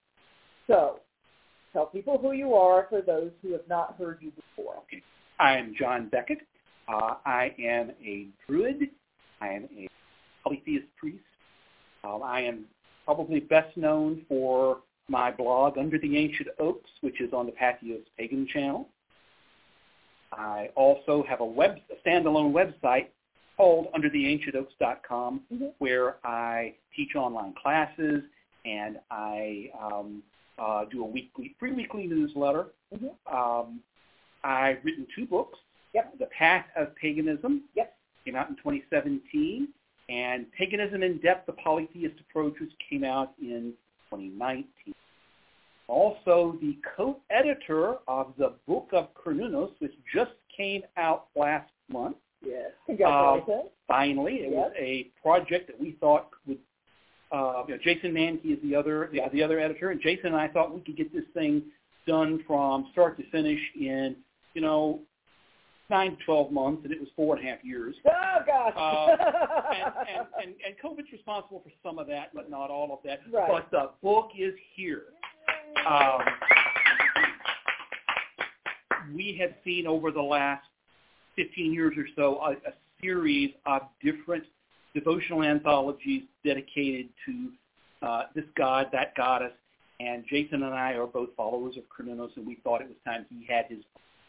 So, 0.67 0.99
tell 1.73 1.87
people 1.87 2.17
who 2.19 2.31
you 2.33 2.53
are 2.53 2.85
for 2.89 3.01
those 3.01 3.31
who 3.41 3.51
have 3.53 3.67
not 3.67 3.95
heard 3.97 4.19
you 4.21 4.31
before. 4.31 4.75
I 5.39 5.57
am 5.57 5.73
John 5.77 6.07
Beckett. 6.09 6.39
Uh, 6.87 7.15
I 7.25 7.53
am 7.59 7.91
a 8.03 8.27
druid. 8.47 8.89
I 9.41 9.47
am 9.49 9.67
a 9.75 9.89
polytheist 10.43 10.85
priest. 10.97 11.23
Um, 12.03 12.21
I 12.23 12.41
am 12.41 12.65
probably 13.05 13.39
best 13.39 13.75
known 13.77 14.25
for 14.27 14.79
my 15.09 15.31
blog 15.31 15.77
Under 15.77 15.97
the 15.99 16.17
Ancient 16.17 16.49
Oaks, 16.59 16.89
which 17.01 17.19
is 17.21 17.33
on 17.33 17.45
the 17.45 17.51
Patheos 17.51 18.03
Pagan 18.17 18.47
channel. 18.47 18.87
I 20.31 20.69
also 20.75 21.23
have 21.29 21.41
a 21.41 21.45
web 21.45 21.77
a 21.91 22.07
standalone 22.07 22.51
website 22.51 23.07
called 23.57 23.87
undertheancientoaks.com 23.93 25.41
Mhm. 25.53 25.73
where 25.77 26.15
I 26.25 26.73
teach 26.95 27.15
online 27.15 27.53
classes 27.53 28.23
and 28.65 28.99
I 29.11 29.69
um, 29.79 30.23
uh, 30.57 30.85
do 30.85 31.03
a 31.03 31.05
weekly, 31.07 31.55
free 31.59 31.71
weekly 31.71 32.07
newsletter. 32.07 32.67
Mhm. 32.93 33.11
Um, 33.31 33.83
I've 34.43 34.83
written 34.83 35.05
two 35.15 35.25
books. 35.25 35.59
Yep. 35.93 36.17
The 36.17 36.25
Path 36.27 36.65
of 36.75 36.95
Paganism 36.95 37.63
Yep. 37.75 37.95
came 38.25 38.35
out 38.35 38.49
in 38.49 38.55
2017, 38.55 39.67
and 40.09 40.51
Paganism 40.51 41.03
in 41.03 41.17
Depth, 41.19 41.45
the 41.45 41.53
Polytheist 41.53 42.15
Approach, 42.19 42.55
which 42.59 42.71
came 42.89 43.03
out 43.03 43.33
in 43.41 43.73
2019. 44.09 44.93
Also, 45.87 46.57
the 46.61 46.77
co-editor 46.95 47.95
of 48.07 48.33
the 48.37 48.53
Book 48.67 48.89
of 48.93 49.09
Cernunnos, 49.15 49.71
which 49.79 49.93
just 50.13 50.31
came 50.55 50.81
out 50.97 51.27
last 51.35 51.69
month. 51.89 52.17
Yes. 52.41 52.71
Congratulations. 52.85 53.69
Finally, 53.87 54.33
it 54.35 54.51
was 54.51 54.71
a 54.77 55.11
project 55.21 55.67
that 55.67 55.79
we 55.79 55.97
thought 55.99 56.29
would. 56.47 56.59
Uh, 57.31 57.63
you 57.67 57.73
know, 57.73 57.79
Jason 57.83 58.11
Mankey 58.11 58.53
is 58.53 58.59
the 58.63 58.75
other 58.75 59.09
the, 59.11 59.19
the 59.31 59.41
other 59.41 59.59
editor, 59.59 59.89
and 59.89 59.99
Jason 60.01 60.27
and 60.27 60.35
I 60.35 60.47
thought 60.47 60.73
we 60.73 60.81
could 60.81 60.95
get 60.95 61.11
this 61.11 61.23
thing 61.33 61.63
done 62.05 62.43
from 62.45 62.87
start 62.91 63.17
to 63.17 63.23
finish 63.31 63.59
in 63.75 64.15
you 64.53 64.61
know 64.61 64.99
nine 65.89 66.17
to 66.17 66.23
twelve 66.25 66.51
months, 66.51 66.81
and 66.83 66.93
it 66.93 66.99
was 66.99 67.09
four 67.15 67.35
and 67.35 67.45
a 67.45 67.49
half 67.49 67.63
years. 67.63 67.95
oh 68.05 68.39
gosh. 68.45 68.73
Uh, 68.75 69.07
and, 69.73 69.93
and, 70.09 70.27
and, 70.41 70.55
and 70.65 70.75
COVID's 70.83 71.11
responsible 71.11 71.61
for 71.63 71.71
some 71.87 71.99
of 71.99 72.07
that, 72.07 72.33
but 72.33 72.49
not 72.49 72.69
all 72.69 72.93
of 72.93 72.99
that. 73.05 73.21
Right. 73.31 73.49
But 73.49 73.71
the 73.71 73.91
book 74.01 74.31
is 74.37 74.53
here. 74.75 75.03
Um, 75.87 76.19
we 79.13 79.37
have 79.39 79.51
seen 79.63 79.87
over 79.87 80.11
the 80.11 80.21
last 80.21 80.65
15 81.35 81.73
years 81.73 81.93
or 81.97 82.05
so 82.15 82.39
a, 82.41 82.51
a 82.51 82.73
series 83.01 83.51
of 83.65 83.81
different 84.01 84.43
devotional 84.93 85.43
anthologies 85.43 86.23
dedicated 86.45 87.09
to 87.25 87.49
uh, 88.05 88.23
this 88.35 88.45
god, 88.57 88.87
that 88.91 89.15
goddess, 89.15 89.51
and 89.99 90.23
Jason 90.29 90.63
and 90.63 90.73
I 90.73 90.93
are 90.93 91.07
both 91.07 91.29
followers 91.35 91.75
of 91.77 91.83
Cernunnos, 91.89 92.35
and 92.35 92.45
we 92.45 92.57
thought 92.63 92.81
it 92.81 92.87
was 92.87 92.97
time 93.05 93.25
he 93.29 93.45
had 93.47 93.65
his 93.69 93.83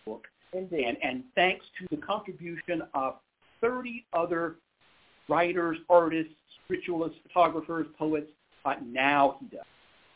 book. 0.06 0.26
Indeed. 0.54 0.84
And, 0.86 0.96
and 1.02 1.24
thanks 1.34 1.64
to 1.78 1.86
the 1.94 2.00
contribution 2.00 2.82
of 2.94 3.16
30 3.60 4.06
other 4.12 4.56
writers, 5.28 5.78
artists, 5.88 6.32
ritualists, 6.68 7.18
photographers, 7.26 7.86
poets, 7.98 8.30
uh, 8.64 8.74
now 8.84 9.36
he 9.40 9.46
does. 9.56 9.64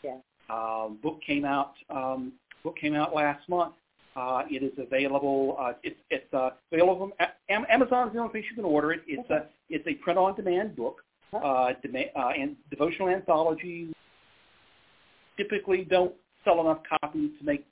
Yeah. 0.02 0.18
Um, 0.48 0.98
book 1.02 1.20
came 1.26 1.44
out. 1.44 1.74
Um, 1.90 2.32
book 2.62 2.76
came 2.80 2.94
out 2.94 3.14
last 3.14 3.46
month. 3.48 3.74
Uh, 4.16 4.42
it 4.50 4.62
is 4.62 4.72
available. 4.78 5.56
Uh, 5.60 5.72
it's 5.82 6.00
it's 6.10 6.32
uh, 6.32 6.50
available. 6.72 6.98
From, 6.98 7.28
Am- 7.50 7.66
Amazon's 7.68 8.12
the 8.12 8.18
only 8.18 8.32
place 8.32 8.44
you 8.48 8.56
can 8.56 8.64
order 8.64 8.92
it. 8.92 9.02
It's 9.06 9.28
a 9.30 9.46
it's 9.68 9.86
a 9.86 9.94
print-on-demand 9.94 10.76
book. 10.76 11.02
Uh, 11.32 11.72
dema- 11.84 12.10
uh, 12.16 12.30
and 12.38 12.56
devotional 12.70 13.10
anthologies 13.10 13.92
typically 15.36 15.84
don't 15.84 16.14
sell 16.42 16.60
enough 16.62 16.78
copies 17.02 17.30
to 17.38 17.44
make 17.44 17.66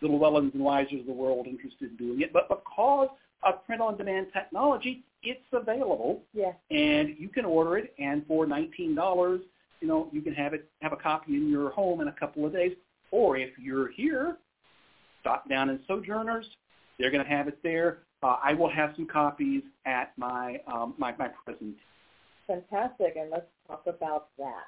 the 0.00 0.08
Llewellyns 0.08 0.54
and 0.54 0.62
Weisers 0.62 1.00
of 1.00 1.06
the 1.06 1.12
world 1.12 1.46
interested 1.46 1.90
in 1.90 1.96
doing 1.96 2.20
it. 2.20 2.32
But 2.32 2.48
because 2.48 3.08
of 3.42 3.64
print-on-demand 3.66 4.28
technology, 4.32 5.04
it's 5.22 5.40
available, 5.52 6.22
yeah. 6.32 6.52
and 6.70 7.14
you 7.18 7.28
can 7.28 7.44
order 7.44 7.78
it. 7.78 7.94
And 7.98 8.24
for 8.26 8.46
nineteen 8.46 8.94
dollars, 8.94 9.40
you 9.80 9.88
know, 9.88 10.08
you 10.12 10.22
can 10.22 10.34
have 10.34 10.54
it 10.54 10.68
have 10.80 10.92
a 10.92 10.96
copy 10.96 11.34
in 11.36 11.48
your 11.50 11.70
home 11.70 12.00
in 12.00 12.08
a 12.08 12.12
couple 12.12 12.46
of 12.46 12.52
days. 12.52 12.72
Or 13.10 13.36
if 13.36 13.50
you're 13.58 13.88
here, 13.88 14.36
stop 15.20 15.48
down 15.48 15.70
in 15.70 15.80
Sojourners. 15.86 16.46
They're 16.98 17.10
going 17.10 17.24
to 17.24 17.30
have 17.30 17.48
it 17.48 17.58
there. 17.62 17.98
Uh, 18.22 18.36
I 18.42 18.52
will 18.54 18.70
have 18.70 18.92
some 18.96 19.06
copies 19.06 19.62
at 19.86 20.12
my 20.16 20.60
um, 20.72 20.94
my 20.98 21.14
my 21.18 21.28
present. 21.28 21.76
Fantastic. 22.46 23.16
And 23.16 23.30
let's 23.30 23.46
talk 23.66 23.84
about 23.86 24.28
that. 24.38 24.64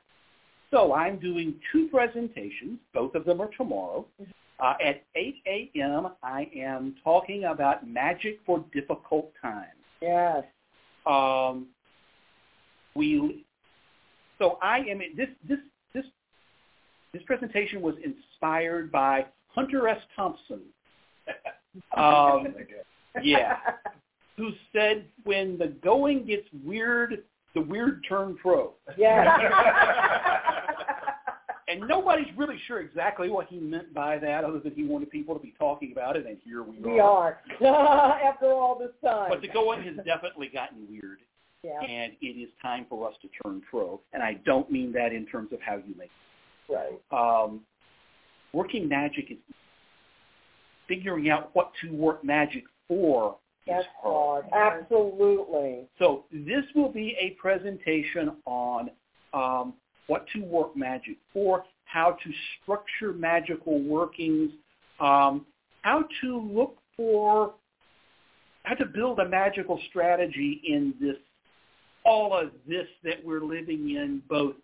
So 0.70 0.94
I'm 0.94 1.18
doing 1.18 1.56
two 1.72 1.88
presentations. 1.88 2.78
Both 2.94 3.14
of 3.14 3.24
them 3.24 3.40
are 3.40 3.50
tomorrow. 3.56 4.06
Uh, 4.60 4.74
at 4.84 5.04
8 5.14 5.34
a.m., 5.46 6.08
I 6.22 6.50
am 6.54 6.94
talking 7.02 7.44
about 7.44 7.86
magic 7.86 8.40
for 8.44 8.64
difficult 8.72 9.32
times. 9.40 9.66
Yes. 10.02 10.44
Um, 11.06 11.68
we, 12.94 13.44
so 14.38 14.58
I 14.62 14.78
am 14.78 15.00
this 15.16 15.28
this 15.48 15.58
this 15.94 16.04
this 17.12 17.22
presentation 17.24 17.80
was 17.80 17.94
inspired 18.04 18.92
by 18.92 19.26
Hunter 19.48 19.88
S. 19.88 20.00
Thompson. 20.16 20.60
Um, 21.96 22.48
yeah, 23.22 23.58
who 24.36 24.50
said 24.72 25.04
when 25.22 25.56
the 25.56 25.68
going 25.68 26.26
gets 26.26 26.48
weird, 26.64 27.22
the 27.54 27.60
weird 27.60 28.04
turn 28.08 28.36
pro. 28.36 28.72
Yes. 31.78 31.88
nobody's 31.88 32.26
really 32.36 32.56
sure 32.66 32.80
exactly 32.80 33.28
what 33.28 33.46
he 33.46 33.58
meant 33.58 33.92
by 33.94 34.18
that, 34.18 34.44
other 34.44 34.58
than 34.58 34.72
he 34.72 34.84
wanted 34.84 35.10
people 35.10 35.34
to 35.34 35.40
be 35.40 35.54
talking 35.58 35.92
about 35.92 36.16
it, 36.16 36.26
and 36.26 36.38
here 36.44 36.62
we, 36.62 36.78
are. 36.78 37.40
We 37.60 37.66
are. 37.66 38.20
After 38.22 38.46
all 38.46 38.78
this 38.78 38.90
time. 39.04 39.30
But 39.30 39.42
the 39.42 39.48
going 39.48 39.82
has 39.82 39.96
definitely 40.04 40.48
gotten 40.48 40.86
weird, 40.88 41.18
yeah, 41.62 41.80
and 41.80 42.12
it 42.20 42.38
is 42.38 42.48
time 42.62 42.86
for 42.88 43.08
us 43.08 43.14
to 43.22 43.28
turn 43.42 43.62
pro. 43.70 44.00
And 44.12 44.22
I 44.22 44.34
don't 44.44 44.70
mean 44.70 44.92
that 44.92 45.12
in 45.12 45.26
terms 45.26 45.52
of 45.52 45.60
how 45.60 45.76
you 45.76 45.94
make. 45.96 46.10
right. 46.68 46.92
It. 46.92 47.02
Um, 47.12 47.60
working 48.52 48.88
magic 48.88 49.30
is 49.30 49.38
figuring 50.88 51.30
out 51.30 51.50
what 51.54 51.72
to 51.82 51.92
work 51.92 52.24
magic 52.24 52.64
for. 52.88 53.36
That's 53.66 53.84
is 53.84 53.90
hard. 54.02 54.46
hard. 54.50 54.82
Absolutely. 54.82 55.86
So 55.98 56.24
this 56.32 56.64
will 56.74 56.90
be 56.90 57.16
a 57.20 57.30
presentation 57.40 58.32
on 58.46 58.90
um, 59.32 59.74
what 60.10 60.26
to 60.32 60.40
work 60.40 60.76
magic 60.76 61.16
for, 61.32 61.62
how 61.84 62.10
to 62.10 62.30
structure 62.60 63.12
magical 63.12 63.80
workings, 63.80 64.50
um, 64.98 65.46
how 65.82 66.02
to 66.20 66.40
look 66.52 66.78
for, 66.96 67.54
how 68.64 68.74
to 68.74 68.84
build 68.86 69.20
a 69.20 69.28
magical 69.28 69.80
strategy 69.88 70.60
in 70.66 70.92
this, 71.00 71.14
all 72.04 72.36
of 72.36 72.50
this 72.66 72.88
that 73.04 73.24
we're 73.24 73.44
living 73.44 73.90
in, 73.90 74.20
both 74.28 74.56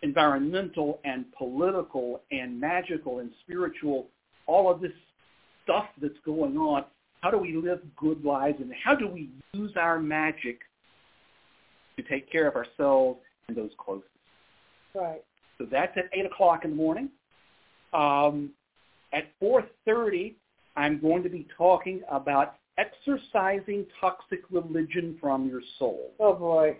environmental 0.00 1.00
and 1.04 1.26
political 1.36 2.22
and 2.30 2.58
magical 2.58 3.18
and 3.18 3.30
spiritual, 3.42 4.06
all 4.46 4.72
of 4.72 4.80
this 4.80 4.92
stuff 5.64 5.84
that's 6.00 6.18
going 6.24 6.56
on. 6.56 6.82
How 7.20 7.30
do 7.30 7.36
we 7.36 7.54
live 7.54 7.80
good 7.98 8.24
lives 8.24 8.56
and 8.58 8.72
how 8.82 8.94
do 8.94 9.06
we 9.06 9.28
use 9.52 9.72
our 9.76 9.98
magic 10.00 10.60
to 11.98 12.02
take 12.02 12.32
care 12.32 12.48
of 12.48 12.56
ourselves 12.56 13.20
and 13.48 13.56
those 13.56 13.70
closest? 13.76 14.13
Right. 14.94 15.22
So 15.58 15.66
that's 15.70 15.96
at 15.96 16.04
8 16.12 16.26
o'clock 16.26 16.64
in 16.64 16.70
the 16.70 16.76
morning. 16.76 17.08
Um, 17.92 18.50
at 19.12 19.28
4.30, 19.40 20.34
I'm 20.76 21.00
going 21.00 21.22
to 21.22 21.28
be 21.28 21.46
talking 21.56 22.02
about 22.10 22.56
exercising 22.78 23.86
toxic 24.00 24.40
religion 24.50 25.16
from 25.20 25.48
your 25.48 25.60
soul. 25.78 26.12
Oh 26.18 26.34
boy. 26.34 26.76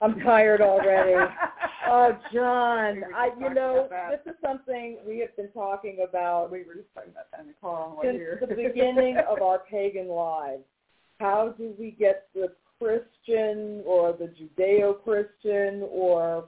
I'm 0.00 0.20
tired 0.20 0.60
already. 0.60 1.14
oh, 1.88 2.16
John, 2.32 2.96
We 2.96 3.14
I 3.14 3.30
you 3.38 3.52
know 3.52 3.88
this 4.10 4.32
is 4.32 4.38
something 4.44 4.98
we 5.06 5.18
have 5.18 5.34
been 5.36 5.48
talking 5.48 6.06
about 6.08 6.52
we 6.52 6.58
were 6.58 6.74
just 6.74 6.94
talking 6.94 7.10
about 7.10 7.24
that 7.32 7.40
in 7.40 7.48
the 7.48 7.54
car 7.60 7.86
on 7.86 7.90
the 7.90 7.96
way 7.96 8.06
since 8.06 8.16
here. 8.16 8.38
the 8.40 8.54
beginning 8.54 9.16
of 9.28 9.42
our 9.42 9.62
pagan 9.68 10.06
lives. 10.08 10.62
How 11.18 11.52
do 11.58 11.74
we 11.76 11.90
get 11.90 12.28
the 12.32 12.52
Christian 12.78 13.82
or 13.84 14.12
the 14.12 14.32
Judeo-Christian 14.38 15.82
or 15.90 16.44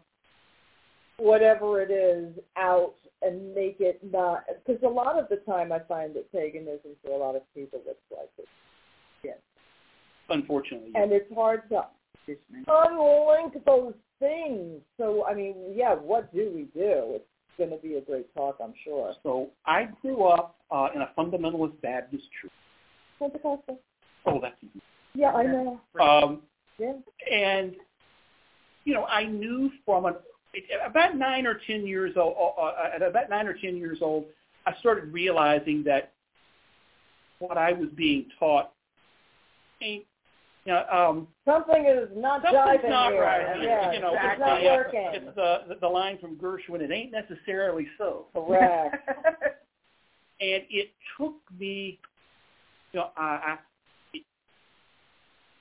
whatever 1.21 1.81
it 1.81 1.91
is 1.91 2.35
out 2.57 2.95
and 3.23 3.55
make 3.55 3.77
it 3.81 4.01
not 4.03 4.45
because 4.67 4.83
a 4.83 4.89
lot 4.89 5.19
of 5.19 5.29
the 5.29 5.37
time 5.37 5.73
I 5.73 5.81
find 5.81 6.15
that 6.17 6.33
paganism 6.33 6.93
for 7.05 7.13
a 7.13 7.17
lot 7.17 7.37
of 7.37 7.43
people 7.55 7.81
looks 7.87 8.01
like 8.11 8.31
it, 8.39 8.49
Unfortunately, 10.29 10.93
and 10.95 11.13
it's 11.13 11.33
hard 11.35 11.69
to 11.71 11.85
unlink 12.69 13.65
those 13.67 13.95
things. 14.21 14.81
So 14.97 15.27
I 15.27 15.35
mean, 15.35 15.57
yeah, 15.75 15.95
what 15.95 16.33
do 16.33 16.51
we 16.55 16.63
do? 16.81 17.17
It's 17.17 17.25
going 17.59 17.71
to 17.71 17.77
be 17.77 17.97
a 17.97 18.01
great 18.01 18.33
talk, 18.35 18.57
I'm 18.63 18.75
sure. 18.85 19.13
So 19.23 19.51
I 19.67 19.89
grew 20.01 20.25
up 20.25 20.57
uh, 20.71 20.89
in 20.95 21.03
a 21.03 21.11
fundamentalist 21.19 21.81
Baptist 21.83 22.25
church. 22.41 22.53
Pentecostal. 23.19 23.81
Oh, 24.25 24.39
that's 24.41 24.55
easy. 24.63 24.81
Yeah, 25.15 25.33
I 25.33 25.43
know. 25.43 25.81
Um, 26.01 26.43
Yeah. 26.79 26.93
and 27.31 27.75
you 28.85 28.95
know, 28.95 29.05
I 29.05 29.25
knew 29.25 29.71
from 29.85 30.07
an 30.07 30.15
about 30.85 31.17
nine 31.17 31.47
or 31.47 31.61
ten 31.67 31.87
years 31.87 32.15
old. 32.17 32.55
Uh, 32.61 32.91
at 32.95 33.03
about 33.03 33.31
nine 33.31 33.47
or 33.47 33.55
ten 33.55 33.77
years 33.77 33.99
old, 34.01 34.27
I 34.67 34.75
started 34.81 35.13
realizing 35.13 35.83
that 35.85 36.13
what 37.39 37.57
I 37.57 37.73
was 37.73 37.89
being 37.97 38.27
taught 38.39 38.73
ain't. 39.83 40.05
You 40.67 40.75
know, 40.75 40.85
um, 40.93 41.29
Something 41.47 41.87
is 41.87 42.11
not 42.15 42.43
something's 42.43 42.85
not 42.87 43.13
here. 43.13 43.23
right. 43.23 43.63
Yeah, 43.63 43.93
you 43.93 44.01
know, 44.01 44.13
it's 44.13 44.23
it's, 44.23 44.41
not 44.41 44.61
the, 44.61 44.67
working. 44.67 45.11
it's 45.15 45.35
the, 45.35 45.59
the 45.69 45.75
the 45.81 45.89
line 45.89 46.19
from 46.19 46.37
Gershwin. 46.37 46.83
It 46.83 46.91
ain't 46.91 47.13
necessarily 47.13 47.87
so. 47.97 48.27
Correct. 48.35 49.09
and 50.41 50.63
it 50.69 50.91
took 51.17 51.35
me, 51.59 51.99
you 52.93 53.01
know, 53.01 53.09
I, 53.17 53.57
I 53.57 53.59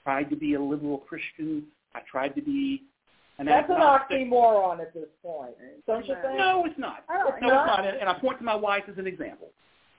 tried 0.04 0.30
to 0.30 0.36
be 0.36 0.56
a 0.56 0.62
liberal 0.62 0.97
Christian. 0.97 1.63
I 1.95 2.02
tried 2.12 2.36
to 2.36 2.41
be 2.41 2.84
an 3.39 3.45
That's 3.45 3.69
an 3.69 3.78
oxymoron 3.78 4.82
at 4.82 4.93
this 4.93 5.08
point, 5.23 5.56
don't 5.88 6.06
you 6.06 6.15
think? 6.21 6.38
No, 6.38 6.65
it's 6.65 6.78
not. 6.78 7.06
I 7.10 7.17
no, 7.17 7.28
it's 7.30 7.41
not. 7.41 7.86
And, 7.86 7.97
and 7.97 8.10
I 8.10 8.13
point 8.13 8.38
to 8.39 8.43
my 8.43 8.56
wife 8.56 8.84
as 8.91 8.97
an 8.97 9.08
example. 9.08 9.49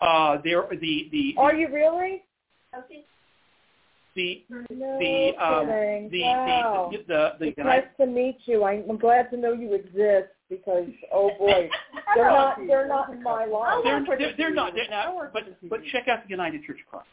Uh, 0.00 0.38
there, 0.44 0.64
the 0.70 1.08
the 1.10 1.34
Are 1.38 1.54
you 1.54 1.68
really? 1.68 2.22
Okay. 2.76 3.04
the 4.14 4.44
No 4.50 4.98
the 4.98 5.32
um, 5.42 5.66
the, 6.10 6.22
wow. 6.22 6.90
the 6.92 6.98
the 7.08 7.32
the 7.38 7.54
the 7.56 7.64
nice 7.64 7.84
to 7.98 8.06
meet 8.06 8.38
you. 8.44 8.64
I'm 8.64 8.84
I'm 8.88 8.98
glad 8.98 9.30
to 9.30 9.36
know 9.36 9.52
you 9.52 9.72
exist 9.74 10.32
because 10.50 10.88
oh 11.12 11.30
boy, 11.38 11.70
they're 12.14 12.30
not 12.30 12.58
they're 12.66 12.88
not 12.88 13.10
in 13.10 13.22
my 13.22 13.46
life. 13.46 13.82
they're, 13.84 14.04
they're, 14.18 14.36
they're 14.36 14.54
not. 14.54 14.74
They're 14.74 14.90
not 14.90 15.32
but 15.32 15.44
but 15.68 15.80
check 15.92 16.08
out 16.08 16.24
the 16.24 16.30
United 16.30 16.62
Church 16.64 16.80
of 16.84 16.90
Christ. 16.90 17.08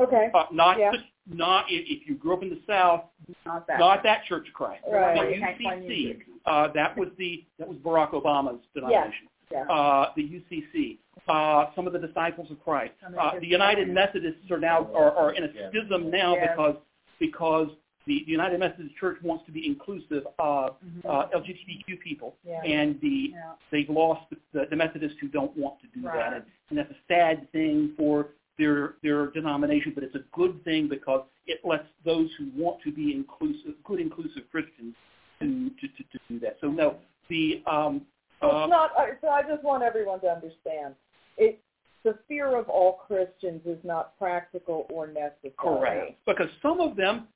Okay. 0.00 0.30
Uh, 0.34 0.44
not 0.52 0.78
Yeah. 0.78 0.92
the, 0.92 1.34
not 1.34 1.66
if, 1.68 1.84
if 2.02 2.08
you 2.08 2.14
grew 2.16 2.34
up 2.34 2.42
in 2.42 2.50
the 2.50 2.60
South, 2.66 3.04
Not 3.46 3.66
that. 3.66 3.78
not 3.78 4.02
that 4.02 4.24
Church 4.24 4.48
of 4.48 4.54
Christ. 4.54 4.82
Right. 4.90 5.14
The 5.14 5.20
Well, 5.20 5.30
you 5.30 5.40
can't 5.40 5.62
find 5.62 5.82
UCC. 5.84 6.18
Uh, 6.46 6.68
that 6.74 6.96
was 6.96 7.08
the 7.18 7.44
that 7.58 7.68
was 7.68 7.76
Barack 7.78 8.12
Obama's 8.12 8.60
denomination. 8.74 9.28
Yeah. 9.52 9.62
Uh, 9.64 10.12
the 10.16 10.22
UCC. 10.22 10.98
Uh, 11.28 11.66
some 11.76 11.86
of 11.86 11.92
the 11.92 11.98
Disciples 11.98 12.50
of 12.50 12.62
Christ. 12.64 12.94
Uh, 13.18 13.38
the 13.40 13.46
United. 13.46 13.88
Methodists 13.88 14.50
are 14.50 14.58
now 14.58 14.88
are, 14.94 15.12
are 15.14 15.32
in 15.32 15.44
a 15.44 15.48
Yeah. 15.54 15.68
schism 15.70 16.10
now 16.10 16.34
Yeah. 16.36 16.52
because 16.54 16.76
because 17.18 17.68
the, 18.06 18.22
the 18.24 18.32
United 18.32 18.58
Methodist 18.58 18.96
Church 18.96 19.18
wants 19.22 19.44
to 19.44 19.52
be 19.52 19.66
inclusive 19.66 20.26
of 20.38 20.76
Mhm. 20.82 21.04
uh, 21.04 21.28
LGBTQ 21.36 22.00
people, 22.02 22.34
Yeah. 22.44 22.62
and 22.64 22.98
the 23.02 23.32
Yeah. 23.34 23.52
they've 23.70 23.90
lost 23.90 24.22
the, 24.52 24.64
the 24.70 24.74
Methodists 24.76 25.18
who 25.20 25.28
don't 25.28 25.54
want 25.56 25.80
to 25.82 25.86
do 25.88 26.06
Right. 26.06 26.16
that, 26.16 26.32
and, 26.32 26.44
and 26.70 26.78
that's 26.78 26.90
a 26.90 26.96
sad 27.06 27.50
thing 27.52 27.92
for 27.98 28.28
their 28.60 28.94
their 29.02 29.28
denomination, 29.28 29.92
but 29.94 30.04
it's 30.04 30.14
a 30.14 30.24
good 30.32 30.62
thing 30.64 30.88
because 30.88 31.24
it 31.46 31.60
lets 31.64 31.86
those 32.04 32.28
who 32.38 32.50
want 32.54 32.80
to 32.82 32.92
be 32.92 33.12
inclusive, 33.12 33.72
good 33.84 34.00
inclusive 34.00 34.42
Christians, 34.50 34.94
to 35.40 35.46
to, 35.46 35.88
to, 35.88 36.02
to 36.12 36.18
do 36.28 36.40
that. 36.40 36.58
So 36.60 36.68
no, 36.68 36.96
the 37.28 37.62
um, 37.66 38.02
uh, 38.42 38.48
it's 38.48 38.70
not. 38.70 38.90
So 39.20 39.28
I 39.28 39.42
just 39.42 39.64
want 39.64 39.82
everyone 39.82 40.20
to 40.20 40.28
understand. 40.28 40.94
It 41.38 41.60
the 42.04 42.18
fear 42.28 42.56
of 42.56 42.68
all 42.68 43.00
Christians 43.06 43.62
is 43.66 43.78
not 43.82 44.16
practical 44.18 44.86
or 44.90 45.06
necessary. 45.06 45.52
Correct. 45.58 46.18
Because 46.26 46.48
some 46.62 46.80
of 46.80 46.96
them 46.96 47.28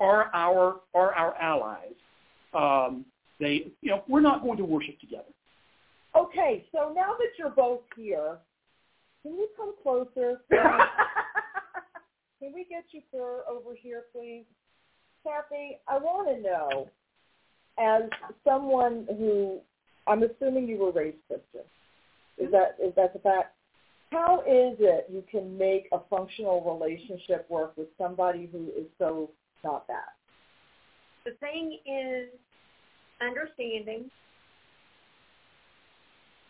are 0.00 0.30
our 0.32 0.76
are 0.94 1.14
our 1.14 1.34
allies. 1.36 1.94
Um, 2.54 3.04
they, 3.40 3.72
you 3.82 3.90
know, 3.90 4.02
we're 4.08 4.20
not 4.20 4.42
going 4.42 4.58
to 4.58 4.64
worship 4.64 4.98
together. 5.00 5.24
Okay, 6.16 6.66
so 6.72 6.92
now 6.94 7.12
that 7.18 7.28
you're 7.38 7.50
both 7.50 7.82
here, 7.94 8.38
can 9.28 9.36
you 9.36 9.48
come 9.56 9.74
closer? 9.82 10.40
Can 12.40 12.52
we 12.54 12.64
get 12.70 12.84
you 12.92 13.02
for 13.10 13.42
over 13.48 13.74
here, 13.74 14.04
please? 14.12 14.44
Kathy, 15.24 15.78
I 15.88 15.98
want 15.98 16.28
to 16.28 16.40
know, 16.40 16.88
as 17.78 18.08
someone 18.44 19.06
who, 19.18 19.58
I'm 20.06 20.22
assuming 20.22 20.68
you 20.68 20.78
were 20.78 20.92
raised 20.92 21.18
Christian. 21.26 21.68
Is 22.38 22.52
that 22.52 22.76
is 22.82 22.94
that 22.94 23.12
the 23.12 23.18
fact? 23.18 23.56
How 24.12 24.40
is 24.42 24.78
it 24.78 25.08
you 25.10 25.24
can 25.30 25.58
make 25.58 25.88
a 25.92 25.98
functional 26.08 26.78
relationship 26.78 27.50
work 27.50 27.76
with 27.76 27.88
somebody 27.98 28.48
who 28.50 28.68
is 28.68 28.86
so 28.96 29.30
not 29.64 29.88
that? 29.88 30.14
The 31.26 31.32
thing 31.40 31.78
is 31.84 32.28
understanding, 33.20 34.08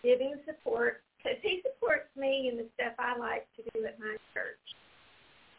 giving 0.05 0.35
support, 0.47 1.03
because 1.18 1.38
he 1.42 1.62
supports 1.62 2.09
me 2.16 2.48
in 2.50 2.57
the 2.57 2.66
stuff 2.74 2.94
I 2.98 3.16
like 3.18 3.46
to 3.57 3.62
do 3.74 3.85
at 3.87 3.98
my 3.98 4.16
church. 4.33 4.59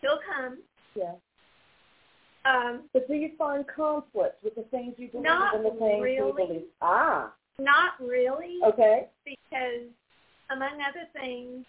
He'll 0.01 0.19
come. 0.33 0.59
Yeah. 0.95 1.13
Um, 2.45 2.83
But 2.93 3.07
do 3.07 3.15
you 3.15 3.31
find 3.37 3.65
conflict 3.67 4.43
with 4.43 4.55
the 4.55 4.63
things 4.63 4.95
you 4.97 5.09
believe 5.09 5.25
Not 5.25 5.55
and 5.55 5.65
the 5.65 5.71
things 5.71 6.01
really. 6.01 6.15
you 6.15 6.33
believe? 6.35 6.61
Ah, 6.81 7.33
not 7.59 7.91
really, 7.99 8.59
okay. 8.65 9.07
because 9.25 9.87
among 10.49 10.79
other 10.81 11.05
things, 11.13 11.65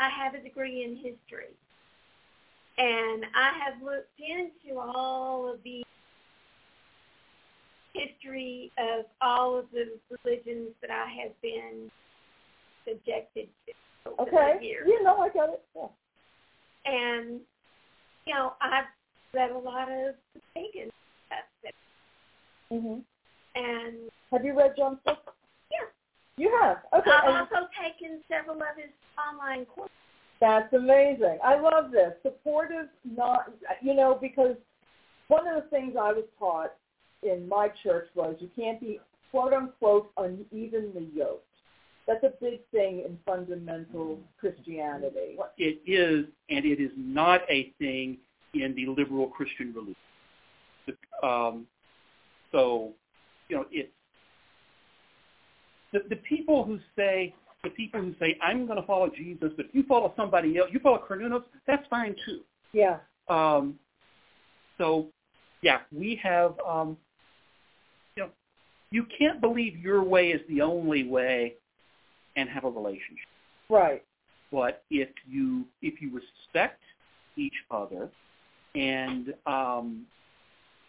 I 0.00 0.10
have 0.10 0.34
a 0.34 0.42
degree 0.42 0.82
in 0.84 0.96
history. 0.96 1.54
And 2.78 3.24
I 3.34 3.52
have 3.64 3.80
looked 3.82 4.18
into 4.20 4.78
all 4.78 5.50
of 5.50 5.62
the 5.62 5.82
history 7.94 8.70
of 8.76 9.06
all 9.22 9.56
of 9.56 9.66
the 9.72 9.98
religions 10.10 10.70
that 10.82 10.90
I 10.90 11.06
have 11.22 11.40
been 11.40 11.90
subjected 12.88 13.48
to 13.66 14.10
over 14.18 14.22
Okay. 14.22 14.58
the 14.58 14.64
years. 14.64 14.84
You 14.86 15.02
know, 15.02 15.18
I 15.18 15.28
got 15.30 15.50
it. 15.50 15.62
Yeah. 15.74 15.88
And, 16.86 17.40
you 18.26 18.34
know, 18.34 18.52
I've 18.60 18.84
read 19.34 19.50
a 19.50 19.58
lot 19.58 19.88
of 19.90 20.14
pagan 20.54 20.90
stuff. 21.26 21.72
Hmm 22.70 22.98
and, 23.54 23.94
Have 24.32 24.44
you 24.44 24.56
read 24.56 24.74
John's 24.76 24.98
book? 25.04 25.34
yeah, 25.70 25.86
You 26.36 26.56
have. 26.60 26.78
Okay. 26.98 27.10
I've 27.10 27.28
and 27.28 27.36
also 27.38 27.68
taken 27.82 28.20
several 28.28 28.56
of 28.56 28.76
his 28.76 28.90
online 29.18 29.64
courses. 29.66 29.92
that's 30.40 30.72
amazing. 30.74 31.38
I 31.42 31.58
love 31.58 31.90
this. 31.90 32.12
Supportive, 32.22 32.88
not, 33.04 33.52
you 33.80 33.94
know, 33.94 34.18
because 34.20 34.56
one 35.28 35.46
of 35.48 35.62
the 35.62 35.68
things 35.70 35.94
I 35.98 36.12
was 36.12 36.24
taught 36.38 36.74
in 37.22 37.48
my 37.48 37.68
church 37.82 38.08
was 38.14 38.36
you 38.40 38.50
can't 38.54 38.78
be, 38.80 39.00
quote 39.30 39.52
unquote, 39.54 40.10
unevenly 40.18 41.08
yoked. 41.14 41.45
That's 42.06 42.22
a 42.22 42.32
big 42.40 42.60
thing 42.70 43.00
in 43.00 43.18
fundamental 43.26 44.18
Christianity. 44.38 45.36
It 45.58 45.80
is, 45.86 46.26
and 46.48 46.64
it 46.64 46.80
is 46.80 46.92
not 46.96 47.40
a 47.50 47.72
thing 47.78 48.18
in 48.54 48.74
the 48.74 48.86
liberal 48.86 49.26
Christian 49.28 49.74
religion. 49.74 49.96
Um, 51.22 51.66
so, 52.52 52.92
you 53.48 53.56
know, 53.56 53.66
it's 53.72 53.90
the, 55.92 56.00
the 56.08 56.16
people 56.16 56.64
who 56.64 56.78
say 56.94 57.34
the 57.64 57.70
people 57.70 58.00
who 58.00 58.14
say 58.20 58.38
I'm 58.40 58.66
going 58.66 58.80
to 58.80 58.86
follow 58.86 59.10
Jesus, 59.10 59.50
but 59.56 59.66
if 59.66 59.74
you 59.74 59.82
follow 59.88 60.14
somebody 60.16 60.56
else, 60.58 60.68
you 60.72 60.78
follow 60.78 61.02
Cernunnos, 61.08 61.42
that's 61.66 61.86
fine 61.88 62.14
too. 62.24 62.40
Yeah. 62.72 62.98
Um, 63.28 63.78
so, 64.78 65.06
yeah, 65.62 65.78
we 65.90 66.20
have, 66.22 66.54
um, 66.66 66.96
you 68.14 68.24
know, 68.24 68.30
you 68.90 69.06
can't 69.18 69.40
believe 69.40 69.76
your 69.78 70.04
way 70.04 70.28
is 70.28 70.40
the 70.48 70.60
only 70.60 71.08
way 71.08 71.54
and 72.36 72.48
have 72.48 72.64
a 72.64 72.70
relationship. 72.70 73.28
Right. 73.68 74.04
But 74.52 74.84
if 74.90 75.08
you 75.28 75.64
if 75.82 76.00
you 76.00 76.10
respect 76.14 76.80
each 77.36 77.54
other, 77.70 78.08
and 78.74 79.34
um, 79.46 80.06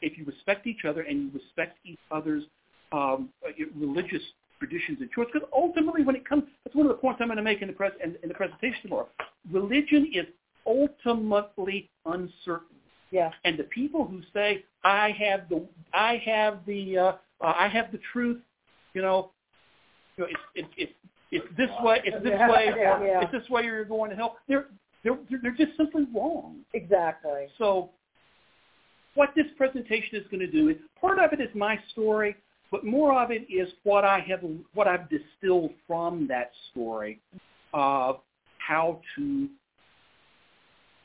if 0.02 0.18
you 0.18 0.26
respect 0.26 0.68
each 0.68 0.86
other 0.86 1.02
and 1.02 1.24
you 1.24 1.32
respect 1.34 1.78
each 1.86 2.00
other's 2.12 2.44
um, 2.92 3.30
religious 3.76 4.22
traditions 4.60 5.00
and 5.02 5.10
choices, 5.12 5.32
because 5.34 5.50
ultimately, 5.54 6.04
when 6.04 6.16
it 6.16 6.28
comes, 6.28 6.44
that's 6.64 6.76
one 6.76 6.86
of 6.86 6.92
the 6.92 7.02
points 7.02 7.20
I'm 7.22 7.28
going 7.28 7.38
to 7.38 7.44
make 7.44 7.62
in 7.62 7.68
the 7.68 7.74
pres 7.74 7.94
in, 8.04 8.16
in 8.22 8.30
the 8.30 8.36
presentation 8.36 8.84
tomorrow. 8.84 9.08
Religion 9.52 10.12
is 10.14 10.26
ultimately 10.66 11.90
uncertain. 12.06 12.78
Yeah. 13.12 13.32
And 13.46 13.58
the 13.58 13.64
people 13.64 14.06
who 14.06 14.22
say 14.34 14.64
I 14.84 15.12
have 15.18 15.50
the 15.50 15.66
I 15.94 16.22
have 16.26 16.60
the 16.66 16.98
uh, 16.98 17.04
uh, 17.42 17.54
I 17.58 17.68
have 17.68 17.92
the 17.92 18.00
truth, 18.12 18.42
you 18.94 19.02
know, 19.02 19.32
you 20.18 20.24
know, 20.24 20.30
it's 20.30 20.42
it's 20.56 20.74
it's 20.78 20.94
it's 21.32 21.46
this 21.58 21.70
way, 21.82 22.02
it's 22.06 22.24
this 22.24 22.34
Yeah, 22.34 22.50
way, 22.50 22.74
yeah, 22.76 23.04
yeah. 23.04 23.22
it's 23.22 23.32
this 23.32 23.50
way 23.50 23.63
you're 23.63 23.84
going 23.86 24.10
to 24.12 24.16
hell. 24.16 24.38
They're 24.48 24.68
they're 25.04 25.18
they're 25.42 25.52
just 25.52 25.76
simply 25.78 26.06
wrong. 26.16 26.62
Exactly. 26.74 27.48
So 27.58 27.90
what 29.16 29.30
this 29.36 29.48
presentation 29.58 30.16
is 30.16 30.24
going 30.30 30.40
to 30.40 30.52
do 30.52 30.70
is 30.70 30.78
part 31.00 31.20
of 31.20 31.34
it 31.34 31.42
is 31.42 31.50
my 31.56 31.80
story, 31.92 32.36
but 32.72 32.86
more 32.86 33.20
of 33.22 33.32
it 33.32 33.46
is 33.50 33.68
what 33.84 34.06
I 34.06 34.20
have 34.30 34.42
what 34.74 34.88
I've 34.88 35.10
distilled 35.10 35.72
from 35.88 36.28
that 36.28 36.52
story 36.72 37.20
of 37.74 38.20
how 38.60 39.02
to 39.16 39.50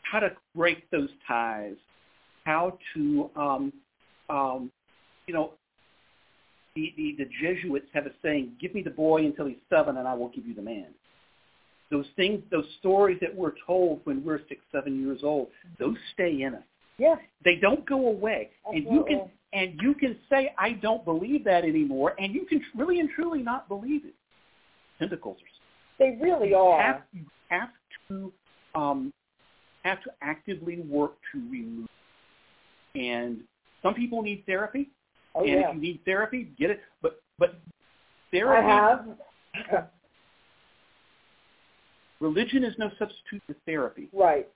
how 0.02 0.20
to 0.20 0.30
break 0.54 0.90
those 0.90 1.08
ties, 1.26 1.76
how 2.44 2.78
to 2.94 3.30
um, 3.34 3.72
um, 4.28 4.70
you 5.26 5.34
know 5.34 5.52
the, 6.74 6.92
the, 6.96 7.16
the 7.18 7.28
Jesuits 7.40 7.86
have 7.92 8.06
a 8.06 8.10
saying, 8.22 8.52
give 8.60 8.74
me 8.74 8.82
the 8.82 8.90
boy 8.90 9.24
until 9.24 9.46
he's 9.46 9.56
seven 9.68 9.96
and 9.98 10.08
I 10.08 10.14
will 10.14 10.28
give 10.28 10.46
you 10.46 10.54
the 10.54 10.62
man. 10.62 10.86
Those 11.90 12.06
things, 12.16 12.42
those 12.50 12.64
stories 12.78 13.18
that 13.20 13.34
we're 13.34 13.52
told 13.66 14.00
when 14.04 14.24
we're 14.24 14.40
six, 14.48 14.62
seven 14.72 14.98
years 15.00 15.20
old, 15.22 15.48
those 15.78 15.96
stay 16.14 16.42
in 16.42 16.54
us. 16.54 16.62
Yeah. 16.98 17.16
They 17.44 17.56
don't 17.60 17.84
go 17.86 18.08
away. 18.08 18.50
And 18.66 18.84
you 18.84 19.04
can 19.06 19.20
Absolutely. 19.20 19.30
and 19.52 19.80
you 19.82 19.94
can 19.94 20.16
say, 20.30 20.54
I 20.58 20.72
don't 20.72 21.04
believe 21.04 21.44
that 21.44 21.64
anymore, 21.64 22.14
and 22.18 22.34
you 22.34 22.46
can 22.46 22.62
really 22.76 23.00
and 23.00 23.10
truly 23.14 23.42
not 23.42 23.68
believe 23.68 24.04
it. 24.06 24.14
Tentacles 24.98 25.36
are 25.38 25.98
They 25.98 26.18
really 26.22 26.50
you 26.50 26.56
are. 26.56 26.80
have, 26.80 27.02
you 27.12 27.24
have 27.48 27.70
to 28.08 28.32
um, 28.74 29.12
have 29.82 30.02
to 30.04 30.10
actively 30.22 30.80
work 30.80 31.14
to 31.32 31.40
remove. 31.50 31.88
And 32.94 33.40
some 33.82 33.94
people 33.94 34.22
need 34.22 34.44
therapy, 34.46 34.90
Oh 35.34 35.40
and 35.40 35.48
yeah. 35.48 35.68
if 35.70 35.74
you 35.76 35.80
need 35.80 36.00
therapy, 36.04 36.48
get 36.58 36.70
it. 36.70 36.80
But 37.00 37.22
but 37.38 37.60
therapy. 38.30 38.66
I 38.66 38.70
have. 39.70 39.88
religion 42.20 42.64
is 42.64 42.74
no 42.78 42.90
substitute 42.98 43.42
for 43.46 43.54
therapy. 43.66 44.08
right. 44.12 44.48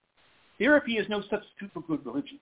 Therapy 0.59 0.95
is 0.97 1.07
no 1.11 1.21
substitute 1.29 1.71
for 1.75 1.83
good 1.83 2.05
religion. 2.07 2.41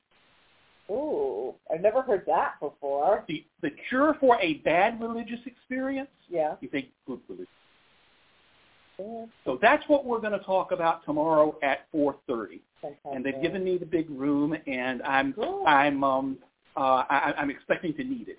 Ooh, 0.89 1.55
I've 1.73 1.81
never 1.81 2.01
heard 2.03 2.23
that 2.27 2.61
before. 2.61 3.25
The 3.27 3.45
the 3.63 3.71
cure 3.89 4.17
for 4.21 4.39
a 4.41 4.55
bad 4.59 5.01
religious 5.01 5.41
experience 5.47 6.11
Yeah. 6.29 6.55
is 6.63 6.71
a 6.75 6.89
good 7.07 7.21
religion. 7.29 7.47
Yeah. 8.99 9.25
So 9.45 9.59
that's 9.61 9.83
what 9.89 10.05
we're 10.05 10.21
going 10.21 10.39
to 10.39 10.45
talk 10.45 10.71
about 10.71 11.05
tomorrow 11.05 11.57
at 11.63 11.91
4:30. 11.93 12.61
Fantastic. 12.81 13.01
And 13.13 13.25
they've 13.25 13.43
given 13.43 13.65
me 13.65 13.79
the 13.79 13.87
big 13.87 14.09
room, 14.11 14.55
and 14.69 15.03
I'm 15.03 15.33
Cool. 15.33 15.65
I'm 15.67 16.05
um 16.05 16.39
uh 16.77 17.05
I, 17.09 17.35
I'm 17.37 17.51
expecting 17.51 17.95
to 17.95 18.05
need 18.05 18.29
it. 18.29 18.39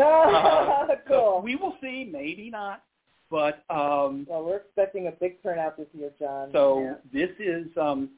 Ah, 0.00 0.82
Uh, 0.82 0.86
so 1.08 1.08
cool. 1.08 1.42
we 1.42 1.56
will 1.56 1.76
see, 1.80 2.08
maybe 2.10 2.50
not, 2.50 2.82
but 3.30 3.64
um 3.70 4.26
Well, 4.28 4.44
we're 4.44 4.56
expecting 4.58 5.06
a 5.08 5.12
big 5.12 5.42
turnout 5.42 5.76
this 5.76 5.86
year, 5.92 6.10
John. 6.18 6.50
so 6.52 6.80
Yeah. 6.82 6.94
this 7.12 7.30
is 7.38 7.66
um 7.76 8.10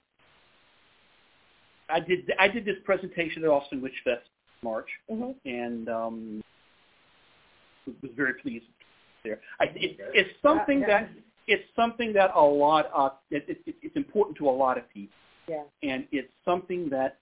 I 1.89 2.01
did 2.01 2.31
I 2.39 2.49
did 2.49 2.65
this 2.65 2.77
presentation 2.85 3.45
at 3.45 3.51
Austin 3.51 3.81
Witch 3.81 4.01
Fest 4.05 4.27
in 4.63 4.69
March, 4.69 4.89
Mhm. 5.11 5.35
and 5.45 5.89
um 5.89 6.43
was 8.03 8.13
very 8.17 8.35
pleased 8.35 8.67
there. 9.25 9.41
I, 9.61 9.65
it, 9.75 9.97
it's 10.15 10.31
something 10.41 10.81
Yeah, 10.81 10.87
that 10.87 11.11
it's 11.49 11.65
something 11.75 12.13
that 12.13 12.31
a 12.35 12.41
lot 12.41 12.87
of 12.95 13.13
it, 13.31 13.45
it, 13.49 13.63
it, 13.67 13.75
it's 13.83 13.97
important 13.97 14.37
to 14.39 14.49
a 14.49 14.51
lot 14.65 14.79
of 14.79 14.89
people, 14.89 15.17
Yeah. 15.49 15.65
and 15.83 16.07
it's 16.13 16.33
something 16.45 16.89
that 16.91 17.19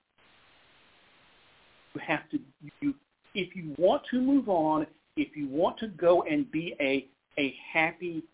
you 1.95 2.01
have 2.07 2.29
to 2.31 2.39
you 2.81 2.95
if 3.35 3.55
you 3.55 3.75
want 3.79 4.03
to 4.11 4.21
move 4.21 4.49
on, 4.49 4.87
if 5.17 5.37
you 5.37 5.49
want 5.49 5.79
to 5.79 5.89
go 5.89 6.23
and 6.23 6.51
be 6.51 6.75
a 6.81 7.09
a 7.39 7.55
happy 7.73 8.25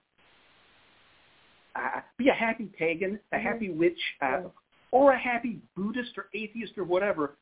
uh, 1.75 2.01
be 2.17 2.29
a 2.29 2.33
happy 2.33 2.67
pagan, 2.79 3.21
a 3.33 3.37
Mhm. 3.37 3.43
happy 3.43 3.71
witch, 3.71 4.01
uh, 4.23 4.27
Yeah. 4.27 4.49
or 4.93 5.13
a 5.13 5.19
happy 5.19 5.61
Buddhist 5.75 6.17
or 6.17 6.29
atheist 6.33 6.79
or 6.79 6.85
whatever, 6.85 7.37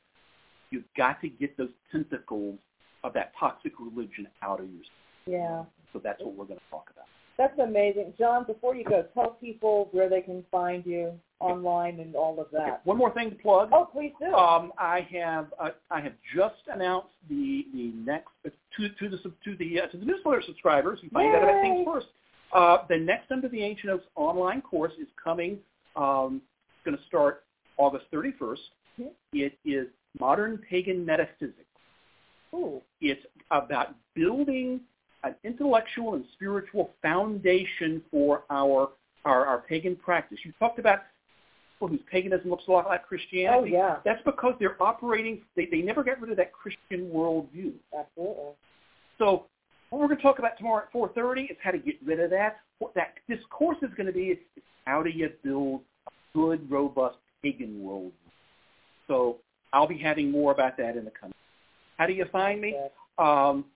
you've 0.70 0.92
got 0.94 1.20
to 1.20 1.29
get 1.29 1.57
those 1.57 1.72
tentacles 1.92 2.59
of 3.05 3.12
that 3.12 3.33
toxic 3.37 3.79
religion 3.79 4.27
out 4.42 4.59
of 4.59 4.68
yourself. 4.68 4.98
Yeah. 5.27 5.64
So 5.92 6.00
that's 6.00 6.20
what 6.20 6.35
we're 6.35 6.46
going 6.46 6.59
to 6.59 6.70
talk 6.70 6.90
about. 6.90 7.07
That's 7.37 7.57
amazing. 7.61 8.14
John, 8.18 8.44
before 8.44 8.74
you 8.74 8.85
go, 8.85 9.03
tell 9.14 9.33
people 9.35 9.88
where 9.92 10.09
they 10.09 10.20
can 10.20 10.42
find 10.50 10.85
you 10.85 11.18
online 11.44 12.00
and 12.00 12.14
all 12.14 12.33
of 12.40 12.46
Okay, 12.48 12.57
that. 12.70 12.87
one 12.87 12.96
more 12.96 13.12
thing 13.12 13.30
to 13.30 13.37
plug. 13.37 13.70
Oh, 13.72 13.88
please 13.92 14.12
do. 14.20 14.33
Um, 14.35 14.72
I 14.78 15.07
have 15.12 15.46
uh, 15.61 15.70
I 15.90 16.00
have 16.00 16.14
just 16.35 16.57
announced 16.72 17.09
the 17.28 17.66
the 17.74 17.92
next 18.04 18.28
uh, 18.46 18.50
to 18.76 18.88
to 18.88 19.09
the 19.09 19.18
to 19.18 19.57
the 19.57 19.80
uh, 19.83 19.87
to 19.88 19.96
the 19.96 20.04
newsletter 20.04 20.42
subscribers. 20.46 20.98
You 21.02 21.11
find 21.11 21.35
out 21.35 21.42
about 21.42 21.57
Yay! 21.57 21.62
things 21.62 21.87
first. 21.87 22.07
Uh, 22.52 22.78
the 22.88 22.96
next 22.96 23.30
Under 23.33 23.48
the 23.48 23.62
Ancient 23.62 23.90
Oaks 23.92 24.04
online 24.16 24.61
course 24.62 24.92
is 25.00 25.09
coming. 25.22 25.59
Um, 25.96 26.40
it's 26.68 26.85
going 26.85 26.96
to 26.96 27.04
start 27.04 27.44
August 27.78 28.04
31st. 28.12 28.59
Mhm. 29.00 29.11
It 29.33 29.59
is 29.64 29.88
Modern 30.20 30.59
Pagan 30.59 31.04
Metaphysics. 31.04 31.59
Ooh. 32.54 32.80
It's 33.00 33.24
about 33.50 33.94
building 34.14 34.80
an 35.24 35.35
intellectual 35.42 36.14
and 36.14 36.24
spiritual 36.35 36.90
foundation 37.02 38.02
for 38.11 38.44
our 38.50 38.90
our, 39.24 39.46
our 39.46 39.59
pagan 39.61 39.96
practice. 39.96 40.38
You 40.44 40.52
talked 40.59 40.78
about 40.78 41.00
people 41.85 41.97
whose 41.97 42.07
paganism 42.11 42.51
looks 42.51 42.64
a 42.68 42.70
lot 42.70 42.87
like 42.87 43.07
Christianity. 43.07 43.73
Oh, 43.75 43.79
yeah. 43.79 43.97
That's 44.05 44.23
because 44.25 44.55
they're 44.59 44.81
operating, 44.83 45.42
they, 45.57 45.68
they 45.70 45.83
never 45.83 46.03
got 46.03 46.20
rid 46.20 46.31
of 46.31 46.37
that 46.37 46.53
Christian 46.53 47.11
worldview. 47.11 47.73
Absolutely. 47.99 48.53
So 49.18 49.47
what 49.90 50.01
we're 50.01 50.07
going 50.07 50.16
to 50.18 50.23
talk 50.23 50.38
about 50.38 50.57
tomorrow 50.57 50.85
at 50.85 50.92
4.30 50.92 51.51
is 51.51 51.57
how 51.62 51.70
to 51.70 51.79
get 51.79 51.94
rid 52.05 52.20
of 52.20 52.31
that. 52.31 52.61
What 52.79 52.94
that 52.94 53.14
this 53.29 53.38
course 53.51 53.78
is 53.82 53.91
going 53.97 54.07
to 54.07 54.12
be 54.12 54.26
is 54.26 54.39
how 54.85 55.03
do 55.03 55.11
you 55.11 55.30
build 55.43 55.82
a 56.07 56.11
good, 56.37 56.70
robust 56.70 57.16
pagan 57.43 57.80
worldview. 57.82 58.12
So 59.07 59.39
I'll 59.72 59.89
be 59.89 59.99
having 59.99 60.30
more 60.30 60.53
about 60.53 60.76
that 60.78 60.97
in 60.97 61.05
the 61.05 61.12
coming. 61.18 61.35
How 61.99 62.07
do 62.07 62.12
you 62.12 62.24
find 62.32 62.61
me? 62.61 62.76
Um, 63.18 63.66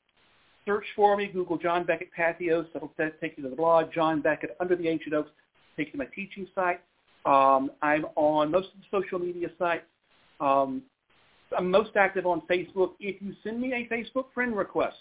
search 0.66 0.84
for 0.96 1.16
me, 1.16 1.28
Google 1.32 1.56
John 1.58 1.84
Beckett 1.84 2.10
Patheos. 2.18 2.66
That'll 2.72 2.90
take 3.20 3.36
you 3.36 3.44
to 3.44 3.50
the 3.50 3.56
blog. 3.56 3.92
John 3.92 4.20
Beckett 4.20 4.56
Under 4.58 4.74
the 4.74 4.88
Ancient 4.88 5.14
Oaks. 5.14 5.30
Take 5.76 5.88
you 5.88 5.92
to 5.92 5.98
my 5.98 6.06
teaching 6.06 6.48
site. 6.54 6.80
Um, 7.24 7.70
I'm 7.82 8.06
on 8.16 8.50
most 8.50 8.68
of 8.68 8.80
the 8.80 9.00
social 9.00 9.18
media 9.18 9.48
sites. 9.58 9.84
Um, 10.40 10.82
I'm 11.56 11.70
most 11.70 11.96
active 11.96 12.26
on 12.26 12.42
Facebook. 12.50 12.92
If 13.00 13.20
you 13.22 13.34
send 13.42 13.60
me 13.60 13.72
a 13.72 13.88
Facebook 13.92 14.26
friend 14.34 14.56
request, 14.56 14.96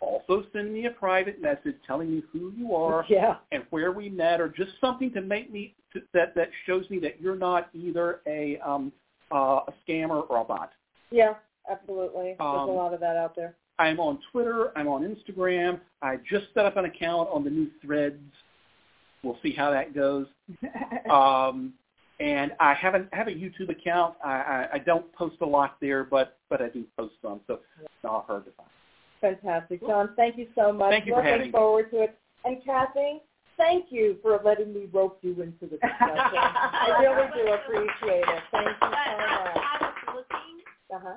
also 0.00 0.44
send 0.52 0.72
me 0.72 0.86
a 0.86 0.90
private 0.90 1.40
message 1.40 1.74
telling 1.86 2.10
me 2.10 2.22
who 2.32 2.52
you 2.56 2.74
are 2.74 3.04
Yeah. 3.08 3.36
and 3.52 3.64
where 3.70 3.92
we 3.92 4.08
met, 4.08 4.40
or 4.40 4.48
just 4.48 4.72
something 4.80 5.12
to 5.12 5.20
make 5.20 5.52
me 5.52 5.74
to, 5.92 6.02
that 6.12 6.34
that 6.34 6.50
shows 6.66 6.88
me 6.90 6.98
that 7.00 7.20
you're 7.20 7.36
not 7.36 7.70
either 7.72 8.20
a 8.26 8.58
um, 8.58 8.92
uh, 9.32 9.60
a 9.66 9.72
scammer 9.88 10.28
or 10.28 10.38
a 10.40 10.44
bot. 10.44 10.72
Yeah, 11.10 11.34
absolutely. 11.70 12.34
There's 12.38 12.40
Um, 12.40 12.68
a 12.68 12.72
lot 12.72 12.92
of 12.94 13.00
that 13.00 13.16
out 13.16 13.34
there. 13.34 13.56
I'm 13.78 13.98
on 13.98 14.20
Twitter. 14.30 14.70
I'm 14.76 14.86
on 14.86 15.02
Instagram. 15.02 15.80
I 16.02 16.16
just 16.30 16.46
set 16.54 16.64
up 16.64 16.76
an 16.76 16.84
account 16.84 17.28
on 17.32 17.42
the 17.42 17.50
new 17.50 17.68
Threads. 17.82 18.20
We'll 19.24 19.38
see 19.42 19.52
how 19.52 19.70
that 19.70 19.94
goes. 19.94 20.26
Um, 21.10 21.74
and 22.20 22.52
I 22.60 22.72
have 22.74 22.94
a, 22.94 23.06
I 23.12 23.16
have 23.16 23.26
a 23.28 23.32
YouTube 23.32 23.68
account. 23.70 24.14
I, 24.24 24.30
I, 24.30 24.68
I 24.74 24.78
don't 24.78 25.12
post 25.12 25.36
a 25.42 25.46
lot 25.46 25.76
there, 25.80 26.02
but 26.04 26.38
but 26.48 26.62
I 26.62 26.68
do 26.68 26.84
post 26.96 27.14
some, 27.20 27.40
so 27.46 27.54
it's 27.80 27.90
not 28.02 28.26
hard 28.26 28.44
to 28.46 28.52
find. 28.52 28.68
Fantastic. 29.20 29.80
John, 29.86 30.10
thank 30.16 30.38
you 30.38 30.46
so 30.54 30.72
much. 30.72 30.90
Thank 30.90 31.06
you 31.06 31.12
for 31.12 31.16
Looking 31.18 31.30
having 31.32 31.46
me. 31.48 31.52
forward 31.52 31.90
to 31.90 32.02
it. 32.04 32.18
And 32.44 32.64
Kathy, 32.64 33.20
thank 33.56 33.86
you 33.90 34.16
for 34.22 34.40
letting 34.44 34.72
me 34.72 34.86
rope 34.92 35.18
you 35.22 35.32
into 35.42 35.62
the 35.66 35.76
discussion. 35.76 35.90
I 36.38 36.96
really 37.00 37.28
do 37.34 37.52
appreciate 37.52 38.24
it. 38.28 38.42
Thank 38.52 38.66
you 38.68 38.74
so 38.80 38.86
much. 38.88 38.96
I 39.00 39.76
was 39.80 40.24
looking 40.30 40.62
Uh-huh. 40.94 41.16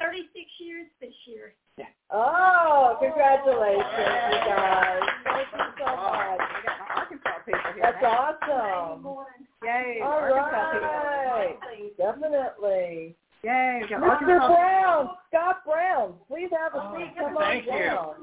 36 0.00 0.28
years 0.58 0.86
this 1.00 1.14
year. 1.26 1.54
Yeah. 1.78 1.84
Oh, 2.10 2.96
congratulations, 3.00 3.84
you 3.86 4.38
guys. 4.46 5.00
Thank 5.24 5.48
you 5.52 5.64
so 5.78 5.86
much. 5.96 6.40
We 6.40 6.60
got 6.66 6.76
my 6.82 6.88
Arkansas 6.96 7.38
people 7.46 7.63
here. 7.74 7.82
That's 7.82 8.02
now. 8.02 8.36
awesome. 8.42 9.26
Yay, 9.64 10.00
All 10.02 10.10
Arkansas 10.12 10.72
people. 10.72 10.88
right. 10.88 11.56
Definitely. 11.98 13.14
Yay, 13.42 13.80
we 13.82 13.88
Mr. 13.96 14.02
Arkansas. 14.02 14.48
Brown, 14.48 15.08
Scott 15.28 15.56
Brown, 15.66 16.14
please 16.28 16.48
have 16.58 16.74
a 16.74 16.78
Oh, 16.88 16.96
seat. 16.96 17.12
Come 17.18 17.36
on 17.36 17.42
thank 17.42 17.64
you. 17.66 17.70
down. 17.72 18.14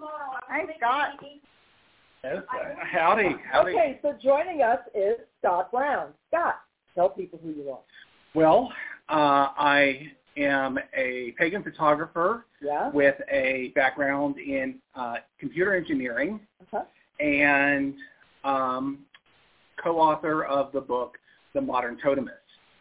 Hey, 0.49 0.75
Scott. 0.77 1.09
Yes, 2.23 2.37
uh, 2.53 2.85
howdy, 2.91 3.35
howdy. 3.51 3.71
Okay, 3.71 3.99
so 4.01 4.13
joining 4.21 4.61
us 4.61 4.79
is 4.93 5.15
Scott 5.39 5.71
Brown. 5.71 6.09
Scott, 6.27 6.55
tell 6.95 7.09
people 7.09 7.39
who 7.43 7.49
you 7.51 7.69
are. 7.71 7.79
Well, 8.35 8.71
uh, 9.09 9.49
I 9.57 10.11
am 10.37 10.77
a 10.95 11.33
pagan 11.37 11.63
photographer 11.63 12.45
Yeah? 12.61 12.89
with 12.89 13.15
a 13.31 13.71
background 13.75 14.37
in 14.37 14.75
uh, 14.95 15.15
computer 15.39 15.75
engineering 15.75 16.39
Uh-huh. 16.61 16.83
and 17.19 17.95
um, 18.43 18.99
co-author 19.81 20.43
of 20.45 20.71
the 20.71 20.81
book 20.81 21.17
The 21.53 21.61
Modern 21.61 21.97
Totemist. 22.03 22.29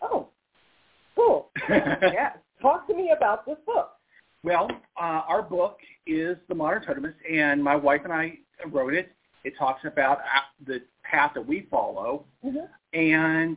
Oh, 0.02 0.28
cool. 1.16 1.50
Yeah. 1.68 2.32
Talk 2.62 2.86
to 2.88 2.94
me 2.94 3.12
about 3.16 3.46
this 3.46 3.56
book. 3.64 3.92
Well, 4.42 4.68
uh, 5.00 5.22
our 5.28 5.42
book 5.42 5.78
is 6.06 6.36
The 6.48 6.54
Modern 6.54 6.82
Totemist, 6.82 7.14
and 7.30 7.62
my 7.62 7.74
wife 7.74 8.02
and 8.04 8.12
I 8.12 8.38
wrote 8.70 8.92
it. 8.94 9.12
It 9.44 9.54
talks 9.58 9.84
about 9.84 10.18
uh, 10.18 10.40
the 10.66 10.82
path 11.02 11.32
that 11.34 11.46
we 11.46 11.66
follow, 11.70 12.26
Mhm. 12.44 12.68
and 12.92 13.56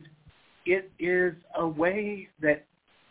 it 0.64 0.90
is 0.98 1.34
a 1.56 1.66
way 1.66 2.28
that 2.40 2.64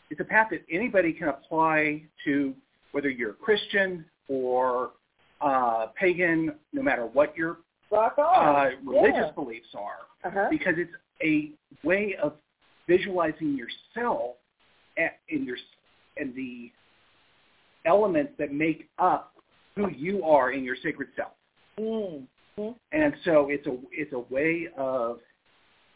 it's 0.10 0.20
a 0.20 0.24
path 0.24 0.48
that 0.52 0.64
anybody 0.72 1.14
can 1.14 1.28
apply 1.28 2.04
to 2.26 2.56
whether 2.92 3.10
you're 3.10 3.34
Christian 3.34 4.06
or 4.28 4.92
uh, 5.42 5.88
pagan, 5.96 6.56
no 6.72 6.82
matter 6.82 7.06
what 7.06 7.36
your 7.36 7.58
Rock 7.94 8.16
uh, 8.18 8.70
religious 8.84 9.32
beliefs 9.36 9.68
are, 9.76 10.00
Uh-huh. 10.26 10.48
because 10.50 10.76
it's 10.78 10.91
a 11.24 11.52
way 11.88 12.16
of 12.22 12.34
visualizing 12.88 13.58
yourself 13.58 14.36
a- 14.98 15.12
in 15.30 15.46
your 15.46 15.58
and 16.18 16.34
the 16.36 16.72
elements 17.86 18.34
that 18.38 18.52
make 18.54 18.89
up 19.00 19.34
who 19.76 19.89
you 19.89 20.24
are 20.24 20.52
in 20.52 20.64
your 20.64 20.76
sacred 20.84 21.10
self. 21.16 21.32
Mm. 21.80 22.28
Mm. 22.58 22.76
And 22.91 23.14
so 23.26 23.50
it's 23.50 23.66
a 23.68 23.76
it's 23.91 24.14
a 24.14 24.20
way 24.34 24.68
of 24.78 25.20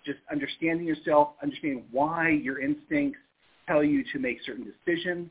just 0.05 0.19
understanding 0.31 0.87
yourself, 0.87 1.33
understanding 1.43 1.85
why 1.91 2.29
your 2.29 2.59
instincts 2.59 3.19
tell 3.67 3.83
you 3.83 4.03
to 4.13 4.19
make 4.19 4.41
certain 4.45 4.65
decisions. 4.85 5.29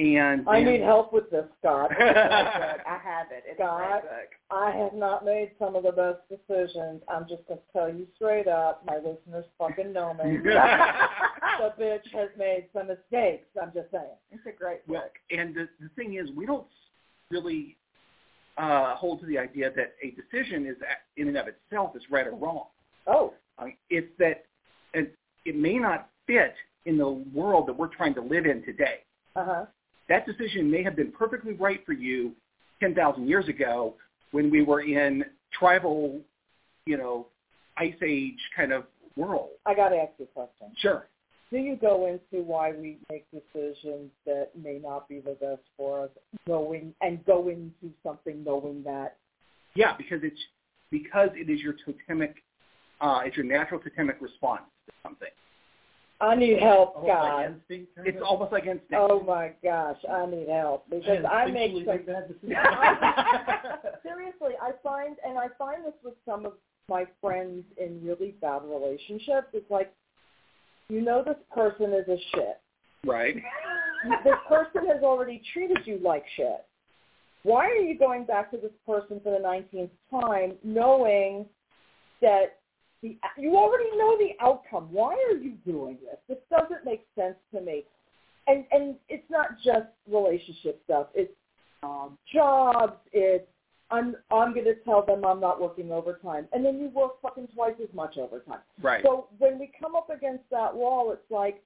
And 0.00 0.48
I 0.48 0.62
then- 0.64 0.72
need 0.72 0.80
help 0.80 1.12
with 1.12 1.30
this, 1.30 1.44
Scott. 1.60 1.90
I 2.00 2.98
have 3.04 3.26
it. 3.30 3.44
It's 3.46 3.58
Scott. 3.58 4.02
I 4.50 4.70
have 4.70 4.94
not 4.94 5.24
made 5.26 5.50
some 5.58 5.76
of 5.76 5.82
the 5.82 5.92
best 5.92 6.20
decisions. 6.30 7.02
I'm 7.08 7.26
just 7.28 7.46
going 7.46 7.60
to 7.60 7.72
tell 7.72 7.88
you 7.92 8.06
straight 8.16 8.48
up. 8.48 8.82
My 8.86 8.96
listeners 8.96 9.44
fucking 9.58 9.92
know 9.92 10.14
me. 10.14 10.38
the 10.42 11.72
bitch 11.78 12.06
has 12.14 12.30
made 12.38 12.66
some 12.72 12.86
mistakes. 12.88 13.46
I'm 13.60 13.72
just 13.74 13.90
saying. 13.90 14.04
It's 14.32 14.46
a 14.46 14.52
great 14.58 14.80
Well, 14.88 15.02
book. 15.02 15.12
and 15.30 15.54
the, 15.54 15.68
the 15.80 15.90
thing 15.96 16.14
is, 16.14 16.30
we 16.34 16.46
don't 16.46 16.66
really 17.30 17.76
uh, 18.56 18.94
hold 18.96 19.20
to 19.20 19.26
the 19.26 19.38
idea 19.38 19.70
that 19.76 19.94
a 20.02 20.10
decision 20.12 20.66
is 20.66 20.76
in 21.18 21.28
and 21.28 21.36
of 21.36 21.46
itself 21.48 21.94
is 21.94 22.02
right 22.10 22.26
or 22.26 22.34
wrong. 22.36 22.64
Oh, 23.06 23.34
it's 23.90 24.08
that 24.18 24.44
it, 24.94 25.14
it 25.44 25.56
may 25.56 25.78
not 25.78 26.08
fit 26.26 26.54
in 26.86 26.96
the 26.96 27.08
world 27.34 27.66
that 27.68 27.74
we're 27.76 27.88
trying 27.94 28.14
to 28.14 28.22
live 28.22 28.46
in 28.46 28.62
today. 28.64 29.00
uh-huh. 29.36 29.66
That 30.10 30.26
decision 30.26 30.68
may 30.68 30.82
have 30.82 30.96
been 30.96 31.12
perfectly 31.12 31.54
right 31.54 31.80
for 31.86 31.92
you 31.92 32.32
10,000 32.80 33.28
years 33.28 33.48
ago 33.48 33.94
when 34.32 34.50
we 34.50 34.62
were 34.62 34.82
in 34.82 35.24
tribal, 35.56 36.20
you 36.84 36.98
know, 36.98 37.28
ice 37.78 37.94
age 38.04 38.38
kind 38.54 38.72
of 38.72 38.84
world. 39.16 39.50
I 39.64 39.74
got 39.74 39.90
to 39.90 39.96
ask 39.96 40.10
you 40.18 40.24
a 40.24 40.28
question. 40.28 40.74
Sure. 40.78 41.06
Do 41.52 41.58
you 41.58 41.76
go 41.76 42.06
into 42.06 42.44
why 42.44 42.72
we 42.72 42.98
make 43.08 43.24
decisions 43.30 44.10
that 44.26 44.50
may 44.60 44.80
not 44.82 45.08
be 45.08 45.20
the 45.20 45.36
best 45.40 45.62
for 45.76 46.04
us, 46.04 46.10
knowing 46.46 46.92
and 47.00 47.24
go 47.24 47.48
into 47.48 47.94
something 48.02 48.42
knowing 48.44 48.82
that? 48.84 49.16
Yeah, 49.74 49.96
because 49.96 50.20
it's 50.22 50.40
because 50.90 51.30
it 51.34 51.48
is 51.50 51.60
your 51.60 51.74
totemic, 51.84 52.36
uh, 53.00 53.20
it's 53.24 53.36
your 53.36 53.46
natural 53.46 53.80
totemic 53.80 54.16
response 54.20 54.62
to 54.86 54.92
something. 55.02 55.28
I 56.20 56.34
need 56.34 56.60
help, 56.60 57.02
Scott. 57.02 57.54
It's 57.68 58.22
almost 58.22 58.52
like 58.52 58.64
instinct. 58.64 58.92
Oh 58.94 59.22
my 59.22 59.52
gosh, 59.64 59.96
I 60.10 60.26
need 60.26 60.48
help 60.48 60.84
because 60.90 61.24
I 61.30 61.46
make 61.46 61.72
some 61.72 61.86
seriously, 64.02 64.52
I 64.60 64.72
find, 64.82 65.16
and 65.26 65.38
I 65.38 65.46
find 65.58 65.84
this 65.84 65.94
with 66.04 66.14
some 66.26 66.44
of 66.44 66.52
my 66.88 67.06
friends 67.22 67.64
in 67.78 68.04
really 68.04 68.34
bad 68.42 68.62
relationships. 68.64 69.48
It's 69.54 69.70
like, 69.70 69.94
you 70.90 71.00
know, 71.00 71.22
this 71.24 71.36
person 71.54 71.94
is 71.94 72.06
a 72.08 72.18
shit. 72.34 72.60
Right. 73.06 73.36
This 74.24 74.34
person 74.46 74.86
has 74.92 75.02
already 75.02 75.40
treated 75.54 75.78
you 75.86 76.00
like 76.02 76.24
shit. 76.36 76.66
Why 77.44 77.66
are 77.66 77.76
you 77.76 77.98
going 77.98 78.24
back 78.24 78.50
to 78.50 78.58
this 78.58 78.72
person 78.86 79.20
for 79.22 79.30
the 79.30 79.38
19th 79.38 79.90
time, 80.10 80.52
knowing 80.62 81.46
that 82.20 82.59
the, 83.02 83.16
you 83.38 83.56
already 83.56 83.96
know 83.96 84.18
the 84.18 84.32
outcome? 84.44 84.88
Why 84.90 85.14
are 85.30 85.36
you 85.36 85.52
doing 85.66 85.98
this? 86.02 86.18
This 86.28 86.38
doesn't 86.50 86.84
make 86.84 87.06
sense 87.16 87.36
to 87.54 87.60
me. 87.60 87.84
And 88.46 88.64
and 88.72 88.96
it's 89.08 89.28
not 89.30 89.60
just 89.64 89.86
relationship 90.10 90.80
stuff. 90.84 91.08
It's 91.14 91.32
um, 91.82 92.18
jobs. 92.32 92.96
It's 93.12 93.46
I'm 93.90 94.16
I'm 94.30 94.52
going 94.54 94.66
to 94.66 94.74
tell 94.84 95.04
them 95.04 95.24
I'm 95.24 95.40
not 95.40 95.60
working 95.60 95.90
overtime, 95.92 96.46
and 96.52 96.64
then 96.64 96.78
you 96.78 96.88
work 96.88 97.20
fucking 97.22 97.48
twice 97.54 97.74
as 97.82 97.92
much 97.94 98.16
overtime. 98.18 98.60
Right. 98.80 99.02
So 99.04 99.26
when 99.38 99.58
we 99.58 99.70
come 99.80 99.94
up 99.94 100.10
against 100.10 100.44
that 100.50 100.74
wall, 100.74 101.12
it's 101.12 101.30
like, 101.30 101.62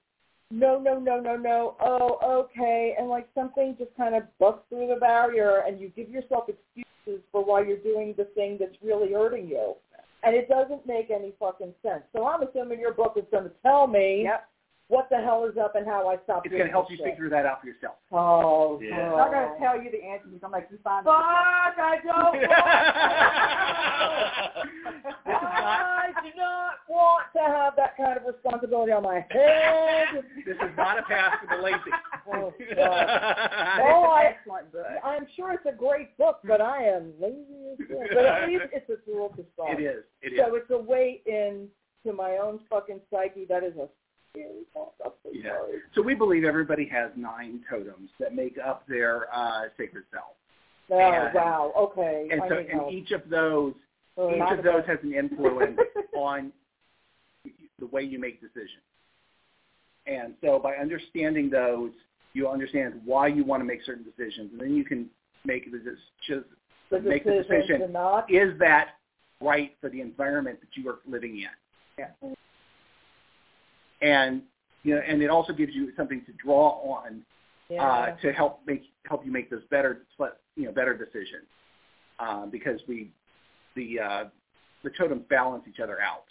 no, 0.51 0.79
no, 0.79 0.99
no, 0.99 1.21
no, 1.21 1.37
no. 1.37 1.77
Oh, 1.81 2.45
okay, 2.45 2.95
and 2.99 3.09
like 3.09 3.29
something 3.35 3.77
just 3.79 3.95
kind 3.97 4.15
of 4.15 4.23
busts 4.39 4.63
through 4.69 4.89
the 4.89 5.01
barrier, 5.01 5.63
and 5.67 5.81
you 5.81 5.91
give 5.91 6.09
yourself 6.09 6.45
excuses 6.49 7.23
for 7.31 7.45
why 7.45 7.63
you're 7.63 7.79
doing 7.79 8.15
the 8.17 8.25
thing 8.35 8.57
that's 8.59 8.77
really 8.83 9.13
hurting 9.13 9.49
you, 9.49 9.75
and 10.25 10.35
it 10.35 10.49
doesn't 10.49 10.87
make 10.87 11.11
any 11.11 11.33
fucking 11.39 11.75
sense. 11.83 12.03
So 12.15 12.27
I'm 12.27 12.43
assuming 12.43 12.81
your 12.81 12.95
book 12.95 13.15
is 13.17 13.25
going 13.31 13.45
to 13.45 13.53
tell 13.63 13.87
me 13.87 14.23
Yep. 14.25 14.49
What 14.89 15.09
the 15.11 15.17
hell 15.17 15.45
is 15.51 15.57
up 15.57 15.75
and 15.77 15.87
how 15.87 16.09
I 16.09 16.17
stop 16.25 16.45
it's 16.45 16.51
doing 16.53 16.61
going 16.61 16.69
to 16.69 16.73
help 16.73 16.91
you 16.91 16.97
shit. 16.99 17.07
figure 17.07 17.31
that 17.31 17.47
out 17.47 17.61
for 17.63 17.67
yourself. 17.69 17.95
Oh, 18.13 18.79
Yeah. 18.83 19.13
I'm 19.13 19.17
not 19.17 19.31
going 19.33 19.49
to 19.53 19.59
tell 19.59 19.83
you 19.83 19.91
the 19.91 20.05
answers. 20.05 20.41
I'm 20.45 20.51
like, 20.53 20.69
you 20.71 20.79
find 20.85 21.05
Fuck. 21.05 21.15
I 21.17 21.97
don't 22.05 22.37
want 24.55 24.65
I 25.27 26.13
do 26.23 26.29
not 26.37 26.75
want 26.89 27.25
to 27.35 27.41
have 27.43 27.75
that 27.77 27.97
kind 27.97 28.17
of 28.19 28.25
responsibility 28.27 28.93
on 28.93 29.03
my 29.03 29.25
head. 29.31 30.23
this 30.47 30.57
is 30.57 30.77
not 30.77 30.99
a 30.99 31.03
path 31.03 31.35
for 31.41 31.57
the 31.57 31.63
lazy. 31.63 31.79
Oh, 32.27 32.55
Oh, 32.79 34.05
I, 34.09 34.35
I'm 35.05 35.27
sure 35.37 35.53
it's 35.53 35.67
a 35.67 35.77
great 35.77 36.17
book, 36.17 36.39
but 36.43 36.63
I 36.63 36.85
am 36.85 37.13
lazy 37.21 37.69
as 37.73 37.79
shit. 37.87 38.09
But 38.15 38.25
at 38.25 38.49
least 38.49 38.65
it's 38.73 38.89
a 38.89 38.97
tool 39.05 39.29
to 39.37 39.45
solve. 39.55 39.79
it 39.79 39.83
is. 39.83 40.05
It 40.23 40.33
is. 40.33 40.39
So 40.43 40.55
it's 40.55 40.71
a 40.71 40.79
way 40.79 41.21
in 41.27 41.69
to 42.07 42.15
my 42.15 42.39
own 42.39 42.61
fucking 42.71 43.01
psyche. 43.11 43.45
That 43.47 43.63
is 43.63 43.75
a 43.77 43.89
scary 44.35 44.65
thought. 44.73 44.93
I'm 45.05 45.13
so 45.23 45.31
Yeah. 45.33 45.53
So 45.95 46.03
we 46.03 46.15
believe 46.15 46.45
everybody 46.45 46.87
has 46.89 47.11
nine 47.17 47.61
totems 47.71 48.11
that 48.19 48.35
make 48.35 48.57
up 48.65 48.87
their 48.89 49.27
uh, 49.35 49.65
sacred 49.79 50.05
self, 50.13 50.35
Oh, 50.91 50.99
And- 50.99 51.35
wow. 51.35 51.73
Okay. 51.77 52.29
and 52.31 52.43
I 52.43 52.49
so 52.49 52.59
and 52.59 52.69
help. 52.69 52.93
each 52.93 53.11
of 53.13 53.29
those 53.31 53.75
Oh, 54.17 54.33
each 54.33 54.59
of 54.59 54.63
those 54.65 54.85
has 54.87 54.99
an 55.03 55.13
influence 55.13 55.77
on 56.17 56.53
the 57.81 57.87
way 57.87 58.03
you 58.03 58.19
make 58.21 58.41
decisions. 58.41 58.85
And 60.07 60.35
so 60.41 60.61
by 60.61 60.77
understanding 60.77 61.51
those, 61.51 61.91
you 62.33 62.47
understand 62.49 63.01
why 63.05 63.27
you 63.27 63.43
want 63.43 63.61
to 63.61 63.65
make 63.65 63.83
certain 63.85 64.05
decisions, 64.05 64.53
and 64.53 64.61
then 64.61 64.75
you 64.77 64.85
can 64.85 65.09
make 65.45 65.65
the 65.73 65.79
decision. 65.79 66.45
the 66.91 67.01
make 67.01 67.25
the 67.25 67.33
decision 67.33 67.57
decision. 67.61 67.81
to 67.81 67.89
not. 67.89 68.31
Is 68.33 68.57
that 68.61 68.91
right 69.41 69.75
for 69.81 69.89
the 69.91 70.01
environment 70.01 70.61
that 70.61 70.69
you 70.81 70.89
are 70.91 70.99
living 71.09 71.39
in? 71.39 71.49
Yeah. 71.99 72.11
And 74.03 74.43
you 74.83 74.95
know, 74.95 75.01
and 75.07 75.23
it 75.23 75.31
also 75.31 75.53
gives 75.53 75.75
you 75.75 75.93
something 75.97 76.23
to 76.27 76.33
draw 76.33 76.71
on 76.95 77.25
Yeah. 77.71 77.83
uh, 77.83 78.17
to 78.23 78.33
help 78.33 78.61
make 78.67 78.83
help 79.07 79.25
you 79.25 79.33
make 79.33 79.49
those 79.51 79.65
better 79.71 80.05
you 80.57 80.67
know 80.67 80.73
better 80.73 80.95
decisions 80.97 81.47
um, 82.19 82.51
because 82.51 82.81
we 82.87 83.11
the 83.77 83.99
uh, 84.01 84.25
the 84.83 84.91
totems 84.91 85.23
balance 85.31 85.65
each 85.69 85.81
other 85.81 85.99
out. 86.01 86.27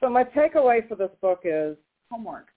so 0.00 0.10
my 0.10 0.24
takeaway 0.24 0.86
for 0.88 0.96
this 0.96 1.10
book 1.22 1.40
is 1.44 1.76
Homework. 2.10 2.48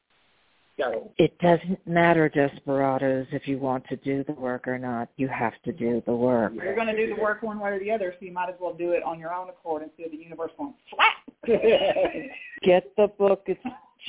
It 1.17 1.38
doesn't 1.39 1.86
matter, 1.88 2.30
desperados, 2.30 3.27
if 3.32 3.47
you 3.47 3.57
want 3.57 3.86
to 3.89 3.95
do 3.97 4.23
the 4.23 4.34
work 4.34 4.67
or 4.67 4.77
not. 4.77 5.09
You 5.17 5.27
have 5.27 5.53
to 5.65 5.71
do 5.73 6.01
the 6.05 6.15
work. 6.15 6.53
You're 6.55 6.75
going 6.75 6.88
to 6.88 6.95
do 6.95 7.13
the 7.15 7.21
work 7.21 7.41
one 7.43 7.59
way 7.59 7.71
or 7.71 7.80
the 7.80 7.91
other, 7.91 8.13
so 8.19 8.25
you 8.25 8.32
might 8.32 8.49
as 8.49 8.55
well 8.59 8.73
do 8.73 8.91
it 8.91 9.03
on 9.03 9.19
your 9.19 9.34
own 9.34 9.49
accord 9.49 9.84
instead 9.84 10.05
of 10.05 10.11
the 10.11 10.17
universe 10.17 10.51
going 10.57 10.73
slap. 10.89 11.13
Get 12.63 12.91
the 12.97 13.07
book. 13.17 13.43
It's 13.47 13.59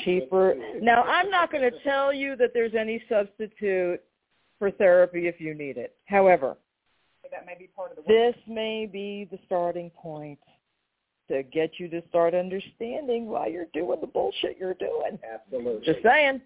cheaper. 0.04 0.54
Now, 0.80 1.02
I'm 1.02 1.30
not 1.30 1.50
going 1.50 1.68
to 1.70 1.76
tell 1.82 2.12
you 2.12 2.36
that 2.36 2.50
there's 2.54 2.74
any 2.78 3.02
substitute 3.08 4.00
for 4.58 4.70
therapy 4.70 5.26
if 5.26 5.40
you 5.40 5.54
need 5.54 5.76
it. 5.76 5.94
However, 6.06 6.56
That 7.30 7.46
may 7.46 7.56
be 7.58 7.68
part 7.74 7.90
of 7.90 7.96
the 7.96 8.02
work. 8.02 8.08
this 8.08 8.34
may 8.46 8.86
be 8.86 9.28
the 9.30 9.38
starting 9.46 9.90
point 9.90 10.38
to 11.30 11.42
get 11.44 11.78
you 11.78 11.88
to 11.88 12.02
start 12.08 12.34
understanding 12.34 13.26
why 13.26 13.46
you're 13.46 13.66
doing 13.72 14.00
the 14.00 14.06
bullshit 14.06 14.56
you're 14.58 14.74
doing. 14.74 15.18
Absolutely. 15.32 15.84
Just 15.84 16.02
saying. 16.04 16.40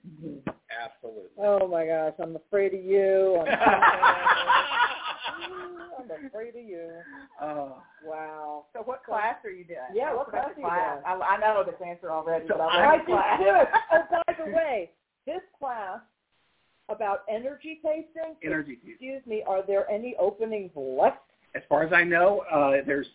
Absolutely. 0.82 1.30
oh 1.38 1.66
my 1.68 1.86
gosh, 1.86 2.14
I'm 2.22 2.36
afraid 2.36 2.74
of 2.74 2.84
you. 2.84 3.38
I'm, 3.46 3.46
I'm 5.98 6.26
afraid 6.26 6.54
of 6.56 6.64
you. 6.64 6.90
Uh, 7.40 7.68
Wow. 8.04 8.66
So 8.74 8.80
what 8.80 9.02
class 9.04 9.36
are 9.44 9.50
you 9.50 9.64
doing? 9.64 9.78
Yeah, 9.94 10.10
what 10.14 10.30
What's 10.30 10.30
class 10.32 10.50
the 10.56 10.62
are 10.64 10.98
you 10.98 11.22
I, 11.22 11.36
I 11.36 11.38
know 11.38 11.64
this 11.64 11.74
answer 11.86 12.10
already, 12.10 12.46
So 12.48 12.54
but 12.58 12.64
I 12.64 12.86
I 12.94 12.96
did 12.98 13.06
class. 13.06 13.40
too. 13.40 13.46
Oh, 13.92 14.02
by 14.26 14.34
the 14.44 14.52
way, 14.52 14.90
this 15.26 15.40
class 15.58 16.00
about 16.90 17.20
energy 17.30 17.80
tasting. 17.82 18.36
energy. 18.44 18.78
Excuse 18.86 19.22
me. 19.26 19.42
Are 19.46 19.62
there 19.66 19.90
any 19.90 20.14
openings 20.20 20.70
left? 20.76 21.16
As 21.54 21.62
far 21.68 21.82
as 21.82 21.92
I 21.94 22.04
know, 22.04 22.40
uh, 22.52 22.72
there's 22.86 23.06
it's 23.06 23.14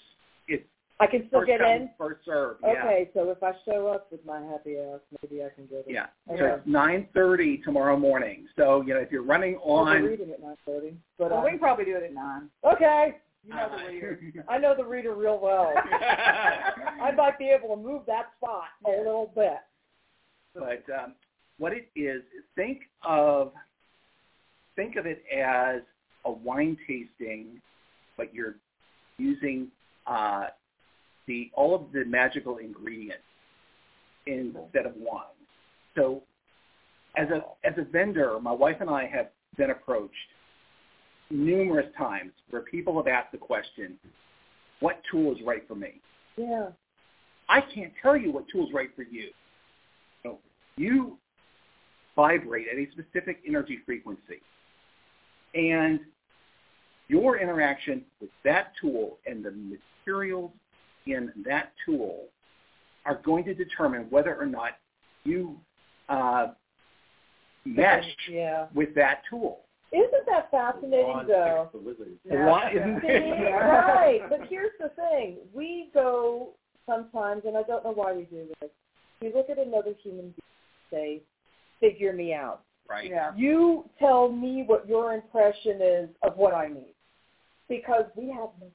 I 1.02 1.08
can 1.08 1.26
still 1.28 1.40
first 1.42 1.48
get 1.48 1.60
come, 1.62 1.70
in. 1.70 1.90
first 1.98 2.26
serve. 2.26 2.58
Yeah. 2.62 2.70
Okay, 2.72 3.10
so 3.14 3.30
if 3.32 3.42
I 3.42 3.52
show 3.66 3.88
up 3.88 4.12
with 4.12 4.26
my 4.26 4.42
happy 4.42 4.78
ass, 4.78 5.00
maybe 5.22 5.44
I 5.44 5.50
can 5.50 5.66
get 5.68 5.86
in. 5.88 5.94
Yeah. 5.94 6.08
Okay. 6.30 6.40
So 6.40 6.46
it's 6.46 6.68
nine 6.68 7.08
thirty 7.14 7.58
tomorrow 7.60 7.98
morning. 7.98 8.48
So 8.58 8.82
you 8.82 8.94
know 8.94 9.00
if 9.00 9.12
you're 9.12 9.24
running 9.24 9.56
I'll 9.66 9.86
be 9.86 9.92
on. 9.92 10.04
reading 10.04 10.32
at 10.32 10.42
nine 10.42 10.58
thirty. 10.66 10.96
But 11.18 11.32
Well, 11.32 11.40
uh, 11.40 11.44
we 11.44 11.52
can 11.52 11.60
probably 11.60 11.86
do 11.86 11.96
it 11.96 12.04
at 12.04 12.14
nine. 12.14 12.50
okay, 12.70 13.16
You 13.46 13.56
know 13.56 13.70
the 13.78 13.88
reader. 13.94 14.20
I 14.50 14.58
know 14.58 14.76
the 14.76 14.84
reader 14.84 15.16
real 15.16 15.40
well. 15.42 15.74
I 17.02 17.12
might 17.16 17.40
be 17.40 17.50
able 17.50 17.76
to 17.76 17.82
move 17.82 18.02
that 18.08 18.32
spot 18.38 18.64
a 18.86 18.90
little 18.90 19.32
bit. 19.34 19.60
but 20.54 20.84
um, 20.94 21.14
what 21.60 21.72
it 21.72 21.90
is, 21.96 22.22
is 22.24 22.44
think 22.56 22.82
of 23.04 23.54
think 24.76 24.98
of 24.98 25.06
it 25.06 25.24
as 25.34 25.82
a 26.26 26.32
wine 26.32 26.78
tasting, 26.88 27.62
but 28.18 28.34
you're 28.34 28.56
using 29.18 29.68
uh, 30.08 30.48
the 31.30 31.52
all 31.54 31.76
of 31.76 31.84
the 31.94 32.04
magical 32.06 32.58
ingredients 32.58 33.24
instead 34.26 34.86
of 34.86 34.94
wine. 34.98 35.24
So, 35.96 36.24
as 37.16 37.28
a 37.30 37.44
as 37.64 37.78
a 37.78 37.84
vendor, 37.84 38.38
my 38.42 38.52
wife 38.52 38.78
and 38.82 38.90
I 38.90 39.06
have 39.06 39.30
been 39.56 39.70
approached 39.70 40.14
numerous 41.30 41.88
times 41.98 42.32
where 42.50 42.64
people 42.64 42.98
have 42.98 43.08
asked 43.08 43.32
the 43.32 43.38
question, 43.38 43.98
"What 44.80 45.02
tool 45.10 45.32
is 45.34 45.42
right 45.46 45.66
for 45.68 45.76
me?" 45.76 46.02
Yeah. 46.36 46.72
I 47.48 47.62
can't 47.62 47.94
tell 48.02 48.18
you 48.18 48.32
what 48.32 48.48
tool 48.48 48.68
is 48.68 48.74
right 48.74 48.96
for 48.96 49.04
you. 49.04 49.30
So 50.24 50.40
you 50.76 51.18
vibrate 52.16 52.68
at 52.68 52.78
a 52.78 52.88
specific 52.92 53.42
energy 53.48 53.80
frequency. 53.86 54.42
And 55.56 56.00
your 57.08 57.40
interaction 57.40 58.06
with 58.22 58.30
that 58.44 58.74
tool 58.80 59.18
and 59.26 59.44
the 59.44 59.52
materials 59.52 60.52
in 61.06 61.32
that 61.46 61.74
tool 61.86 62.26
are 63.06 63.20
going 63.24 63.44
to 63.46 63.54
determine 63.54 64.08
whether 64.10 64.36
or 64.36 64.46
not 64.46 64.72
you 65.24 65.58
uh, 66.10 66.48
mesh 67.66 68.06
Yeah. 68.30 68.68
with 68.74 68.94
that 68.96 69.22
tool. 69.30 69.62
Isn't 69.92 70.26
that 70.28 70.52
fascinating 70.52 71.24
though? 71.28 71.70
Why 71.74 72.72
isn't 72.72 73.02
it? 73.04 73.52
right. 73.52 74.22
But 74.30 74.42
here's 74.48 74.72
the 74.80 74.90
thing. 74.90 75.38
We 75.54 75.90
go 75.94 76.50
sometimes, 76.86 77.44
and 77.46 77.58
I 77.58 77.64
don't 77.64 77.84
know 77.84 77.92
why 77.92 78.14
we 78.14 78.24
do 78.24 78.48
this. 78.62 78.70
We 79.22 79.34
look 79.34 79.50
at 79.50 79.58
another 79.58 79.94
human 80.02 80.26
being 80.26 80.34
and 80.36 80.92
say, 80.92 81.22
figure 81.80 82.14
me 82.14 82.34
out. 82.34 82.62
Right. 82.88 83.10
Yeah. 83.10 83.32
You 83.36 83.86
tell 84.00 84.30
me 84.32 84.64
what 84.66 84.88
your 84.88 85.14
impression 85.14 85.80
is 85.82 86.10
of 86.24 86.38
what 86.38 86.54
I 86.54 86.68
need. 86.68 86.94
Because 87.68 88.06
we 88.16 88.30
have 88.30 88.50
no 88.62 88.68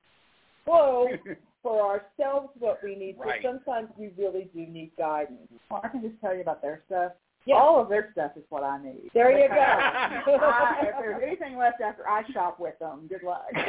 clue 0.64 1.34
for 1.64 1.80
ourselves 1.80 2.50
what 2.58 2.78
we 2.84 2.94
need. 2.94 3.16
Right. 3.18 3.40
So 3.42 3.48
sometimes 3.48 3.88
we 3.98 4.12
really 4.16 4.48
do 4.54 4.60
need 4.66 4.92
guidance. 4.96 5.48
Well, 5.70 5.80
I 5.82 5.88
can 5.88 6.02
just 6.02 6.20
tell 6.20 6.34
you 6.34 6.42
about 6.42 6.62
their 6.62 6.82
stuff. 6.86 7.12
Yeah. 7.46 7.56
All 7.56 7.80
of 7.80 7.88
their 7.88 8.10
stuff 8.12 8.32
is 8.36 8.44
what 8.50 8.62
I 8.62 8.82
need. 8.82 9.10
There 9.12 9.32
you 9.32 9.48
go. 9.48 9.54
I, 9.54 10.82
if 10.82 10.94
there's 11.00 11.22
anything 11.26 11.56
left 11.58 11.80
after 11.80 12.08
I 12.08 12.22
shop 12.32 12.60
with 12.60 12.78
them, 12.78 13.06
good 13.08 13.22
luck. 13.22 13.46
I 13.54 13.64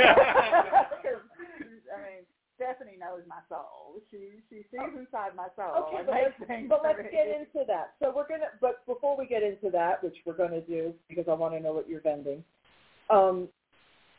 mean, 2.03 2.25
Stephanie 2.55 2.97
knows 2.99 3.21
my 3.27 3.39
soul. 3.49 3.99
She 4.11 4.39
she 4.49 4.63
sees 4.71 4.93
inside 4.97 5.35
my 5.35 5.47
soul. 5.55 5.87
Okay, 5.87 6.03
but 6.05 6.15
let's, 6.15 6.69
but 6.69 6.81
let's 6.83 6.99
get 7.11 7.27
into 7.27 7.65
that. 7.67 7.93
So 7.99 8.13
we're 8.15 8.27
gonna, 8.27 8.51
but 8.61 8.85
before 8.85 9.17
we 9.17 9.25
get 9.25 9.43
into 9.43 9.69
that, 9.71 10.03
which 10.03 10.15
we're 10.25 10.37
gonna 10.37 10.61
do 10.61 10.93
because 11.09 11.25
I 11.29 11.33
want 11.33 11.53
to 11.53 11.59
know 11.59 11.73
what 11.73 11.89
you're 11.89 12.01
vending, 12.01 12.43
um, 13.09 13.49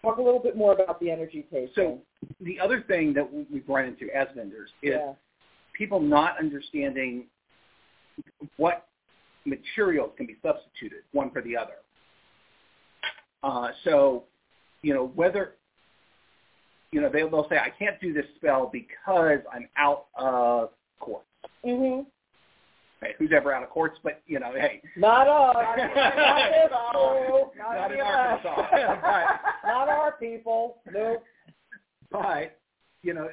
talk 0.07 0.19
a 0.19 0.23
little 0.23 0.41
bit 0.41 0.57
more 0.57 0.73
about 0.73 1.01
the 1.01 1.11
energy 1.11 1.47
tasting. 1.51 1.71
So 1.75 2.01
the 2.41 2.61
other 2.61 2.81
thing 2.83 3.13
that 3.15 3.31
we- 3.33 3.47
we've 3.51 3.69
run 3.69 3.87
into 3.87 4.11
as 4.15 4.29
vendors 4.35 4.71
is 4.83 4.95
yeah, 4.95 5.15
people 5.73 6.01
not 6.01 6.39
understanding 6.39 7.29
what 8.57 8.89
materials 9.45 10.13
can 10.17 10.27
be 10.27 10.37
substituted 10.43 11.03
one 11.13 11.31
for 11.31 11.43
the 11.43 11.57
other. 11.57 11.77
Uh, 13.43 13.73
so, 13.85 14.25
you 14.83 14.95
know, 14.95 15.09
whether, 15.09 15.57
you 16.91 17.01
know, 17.01 17.09
they'll, 17.09 17.31
they'll 17.31 17.49
say, 17.49 17.59
I 17.59 17.71
can't 17.71 18.01
do 18.01 18.13
this 18.13 18.27
spell 18.37 18.67
because 18.67 19.41
I'm 19.53 19.69
out 19.77 20.07
of 20.15 20.71
quartz. 20.99 21.27
mhm. 21.65 22.07
Right? 23.03 23.15
Who's 23.19 23.31
ever 23.37 23.53
out 23.53 23.63
of 23.63 23.69
quartz? 23.71 23.99
But, 24.03 24.23
you 24.27 24.41
know, 24.41 24.53
hey, 24.53 24.81
Not 24.97 25.29
us, 25.29 25.55
Not 25.55 25.77
not 25.77 26.51
this 26.51 26.63
this 26.63 26.71
Not, 26.71 27.75
Not 27.75 27.93
in 27.93 28.01
of 28.01 28.07
Arkansas. 28.07 28.61
us. 28.73 29.39
not 29.65 29.89
our 29.89 30.13
people. 30.13 30.79
Nope. 30.93 31.23
but, 32.11 32.59
you 33.03 33.13
know, 33.13 33.29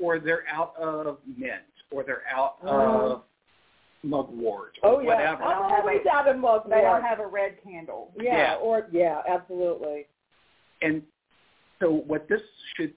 or 0.00 0.18
they're 0.18 0.44
out 0.52 0.74
of 0.78 1.18
mint, 1.36 1.62
or 1.92 2.02
they're 2.02 2.22
out 2.32 2.60
Mhm. 2.62 2.68
of 2.68 3.22
mugwort, 4.02 4.76
Oh 4.82 4.96
or 4.96 5.02
yeah, 5.02 5.08
whatever. 5.14 5.42
I'm 5.44 5.62
always 5.80 6.00
out 6.12 6.28
of 6.28 6.36
mug. 6.38 6.68
They 6.68 6.80
don't 6.80 7.02
have 7.02 7.20
a 7.20 7.26
red 7.26 7.62
candle. 7.62 8.12
Yeah, 8.16 8.36
Yeah. 8.36 8.54
or 8.56 8.86
yeah, 8.92 9.22
absolutely. 9.28 10.06
and 10.82 11.02
so 11.80 11.90
what 11.92 12.28
this 12.28 12.40
should, 12.76 12.94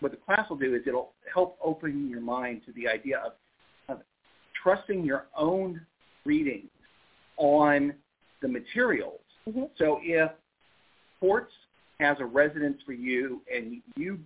what 0.00 0.10
the 0.12 0.18
class 0.18 0.48
will 0.48 0.56
do 0.56 0.74
is 0.74 0.82
it'll 0.86 1.12
help 1.32 1.58
open 1.62 2.08
your 2.08 2.20
mind 2.20 2.62
to 2.66 2.72
the 2.72 2.86
idea 2.88 3.18
of, 3.18 3.26
of 3.26 3.34
trusting 4.64 5.04
your 5.04 5.26
own 5.36 5.80
readings 6.24 6.70
on 7.36 7.94
the 8.40 8.48
materials. 8.48 9.20
Mhm. 9.46 9.68
So 9.76 10.00
if 10.02 10.32
quartz 11.20 11.52
has 12.00 12.18
a 12.18 12.24
resonance 12.24 12.82
for 12.82 12.92
you 12.94 13.42
and 13.52 13.82
you 13.96 14.18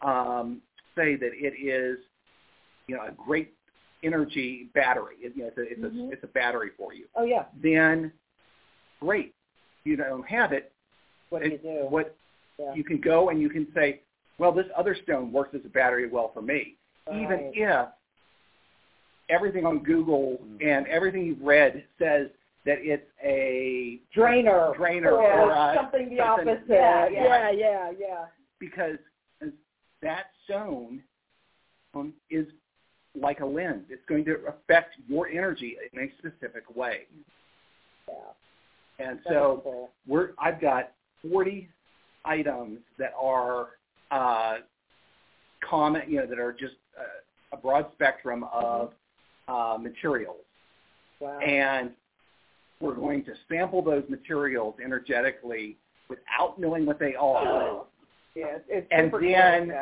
um, 0.00 0.62
say 0.94 1.16
that 1.16 1.32
it 1.34 1.54
is, 1.60 1.98
you 2.86 2.96
know, 2.96 3.02
a 3.02 3.10
great 3.12 3.52
energy 4.04 4.70
battery, 4.74 5.16
it, 5.20 5.32
you 5.36 5.42
know, 5.42 5.48
it's 5.48 5.58
a, 5.58 5.62
it's, 5.62 5.80
Mhm. 5.80 6.08
a, 6.08 6.12
it's 6.12 6.24
a 6.24 6.28
battery 6.28 6.70
for 6.76 6.94
you, 6.94 7.06
Oh 7.16 7.24
yeah. 7.24 7.46
then 7.60 8.12
great. 9.00 9.34
You 9.84 9.96
don't 9.96 10.26
have 10.28 10.52
it, 10.52 10.72
What 11.30 11.42
do 11.42 11.50
you 11.50 11.58
do? 11.58 11.86
what 11.90 12.16
yeah. 12.58 12.72
you 12.74 12.84
can 12.84 13.00
go 13.00 13.28
and 13.30 13.40
you 13.42 13.50
can 13.50 13.66
say, 13.74 14.02
well, 14.38 14.52
this 14.52 14.66
other 14.76 14.94
stone 14.94 15.32
works 15.32 15.54
as 15.54 15.64
a 15.64 15.68
battery 15.68 16.08
well 16.08 16.28
for 16.32 16.42
me, 16.42 16.76
even 17.12 17.50
if 17.54 17.88
everything 19.28 19.66
on 19.66 19.82
Google 19.82 20.38
and 20.60 20.86
everything 20.86 21.24
you've 21.24 21.42
read 21.42 21.84
says 21.98 22.28
that 22.64 22.78
it's 22.80 23.06
a 23.24 24.00
drainer, 24.14 24.72
drainer 24.76 25.12
or, 25.12 25.22
or, 25.22 25.52
uh, 25.52 25.74
something 25.74 26.10
the 26.10 26.18
something- 26.18 26.48
opposite. 26.48 26.66
Yeah, 26.68 27.08
yeah, 27.10 27.50
yeah, 27.50 27.90
yeah. 27.98 28.26
because 28.58 28.98
that 30.02 30.26
stone 30.44 31.02
um, 31.94 32.12
is 32.30 32.46
like 33.18 33.40
a 33.40 33.46
lens. 33.46 33.84
It's 33.90 34.04
going 34.08 34.24
to 34.26 34.36
affect 34.48 34.94
your 35.08 35.28
energy 35.28 35.76
in 35.92 35.98
a 36.00 36.12
specific 36.18 36.74
way. 36.76 37.06
yeah. 38.08 38.14
And 39.00 39.18
That 39.18 39.30
is 39.30 39.36
so 39.36 39.60
cool. 39.64 39.90
we're 40.06 40.30
I've 40.38 40.60
got 40.60 40.92
40 41.30 41.68
items 42.24 42.78
that 42.98 43.12
are 43.20 43.68
uh, 44.10 44.56
common, 45.68 46.02
you 46.08 46.16
know, 46.20 46.26
that 46.26 46.38
are 46.38 46.52
just 46.52 46.74
uh, 46.98 47.02
a 47.52 47.56
broad 47.56 47.86
spectrum 47.94 48.44
of 48.52 48.92
uh, 49.48 49.78
materials. 49.80 50.36
wow. 51.20 51.38
And 51.40 51.90
we're 52.80 52.94
going 52.94 53.24
to 53.24 53.32
sample 53.50 53.82
those 53.82 54.04
materials 54.08 54.74
energetically 54.84 55.76
without 56.08 56.58
knowing 56.58 56.86
what 56.86 56.98
they 56.98 57.14
are. 57.14 57.84
Yeah, 58.36 58.58
it's 58.68 58.86
And 58.92 59.10
then- 59.12 59.74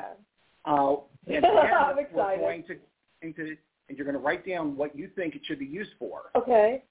Uh, 0.64 0.96
and 1.26 1.44
then 1.44 1.44
I'm 1.44 1.96
we're 1.96 2.36
going 2.38 2.62
to, 2.68 2.76
into, 3.20 3.54
and 3.88 3.98
you're 3.98 4.06
going 4.06 4.16
to 4.16 4.22
write 4.22 4.46
down 4.46 4.76
what 4.78 4.96
you 4.96 5.10
think 5.14 5.34
it 5.34 5.42
should 5.44 5.58
be 5.58 5.66
used 5.66 5.90
for. 5.98 6.30
Okay. 6.34 6.82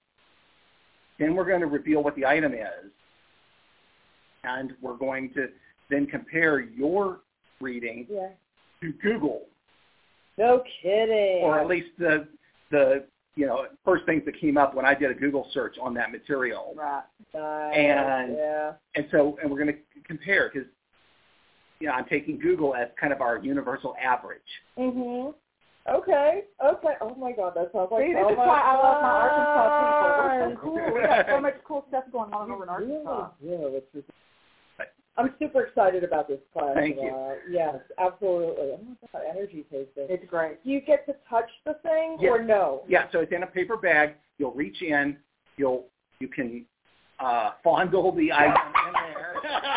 Then 1.17 1.34
we're 1.34 1.45
going 1.45 1.61
to 1.61 1.65
reveal 1.67 2.03
what 2.03 2.15
the 2.15 2.23
item 2.26 2.53
is, 2.53 2.91
and 4.43 4.73
we're 4.82 4.97
going 4.97 5.34
to 5.34 5.47
then 5.89 6.05
compare 6.05 6.59
your 6.59 7.21
reading 7.61 8.05
Yeah. 8.11 8.30
to 8.82 8.91
Google, 9.01 9.47
No 10.38 10.61
kidding. 10.84 11.41
or 11.41 11.59
at 11.59 11.65
least 11.67 11.89
the 11.97 12.28
the 12.76 13.05
you 13.36 13.45
know 13.47 13.65
first 13.84 14.05
things 14.05 14.23
that 14.26 14.39
came 14.39 14.57
up 14.57 14.76
when 14.76 14.86
I 14.86 14.93
did 14.93 15.11
a 15.11 15.13
Google 15.13 15.47
search 15.53 15.76
on 15.82 15.93
that 15.95 16.11
material. 16.11 16.73
Right. 16.76 17.03
Nice. 17.34 17.76
and- 17.78 18.36
yeah. 18.38 18.71
And 18.95 19.05
so, 19.11 19.38
and 19.41 19.49
we're 19.51 19.61
going 19.63 19.76
to 19.76 20.01
compare 20.05 20.49
because 20.53 20.67
you 21.80 21.88
know 21.88 21.93
I'm 21.93 22.05
taking 22.05 22.39
Google 22.39 22.76
as 22.76 22.88
kind 22.99 23.11
of 23.13 23.21
our 23.21 23.38
universal 23.38 23.95
average. 24.01 24.41
Mhm. 24.78 25.34
Okay. 25.88 26.43
Okay. 26.65 26.93
Oh 27.01 27.13
my 27.15 27.32
God, 27.32 27.53
that 27.55 27.71
sounds 27.71 27.89
like 27.91 28.05
See, 28.07 28.13
so 28.13 28.23
this 28.23 28.32
is 28.32 28.38
much 28.38 28.47
why 28.47 28.61
I 28.61 28.73
love 28.86 29.01
my 29.01 29.15
Arkansas 29.21 29.65
people. 29.80 30.15
We're 30.26 30.49
so 30.49 30.61
cool. 30.61 30.93
We 30.95 31.01
got 31.07 31.26
so 31.30 31.41
much 31.41 31.55
cool 31.67 31.86
stuff 31.89 32.03
going 32.11 32.34
on 32.34 32.49
over 32.51 32.63
in 32.63 32.69
Really 32.88 33.05
Arkansas. 33.05 33.30
do. 33.41 33.76
It's 33.78 33.91
just- 33.93 34.09
I'm 35.18 35.34
super 35.39 35.63
excited 35.63 36.03
about 36.03 36.28
this 36.28 36.39
class. 36.51 36.76
Thank 36.76 36.97
you. 36.97 37.09
uh, 37.09 37.36
Yes, 37.49 37.76
absolutely. 37.97 38.72
Oh 38.74 38.80
my 38.84 38.95
God, 39.13 39.22
energy 39.30 39.66
tasting. 39.72 40.07
It's 40.09 40.26
great. 40.30 40.63
Do 40.63 40.70
you 40.70 40.82
get 40.82 41.05
to 41.05 41.16
touch 41.30 41.49
the 41.66 41.76
thing 41.84 42.18
Yes. 42.20 42.30
or 42.32 42.43
no? 42.43 42.84
Yeah, 42.88 43.07
so 43.11 43.20
it's 43.22 43.32
in 43.32 43.43
a 43.43 43.47
paper 43.47 43.78
bag. 43.78 44.16
You'll 44.38 44.51
reach 44.53 44.82
in. 44.82 45.18
You'll 45.57 45.86
you 46.20 46.28
can 46.28 46.66
uh, 47.20 47.51
fondle 47.63 48.11
the 48.13 48.32
item 48.32 48.53
in 48.88 48.93
there. 48.93 49.36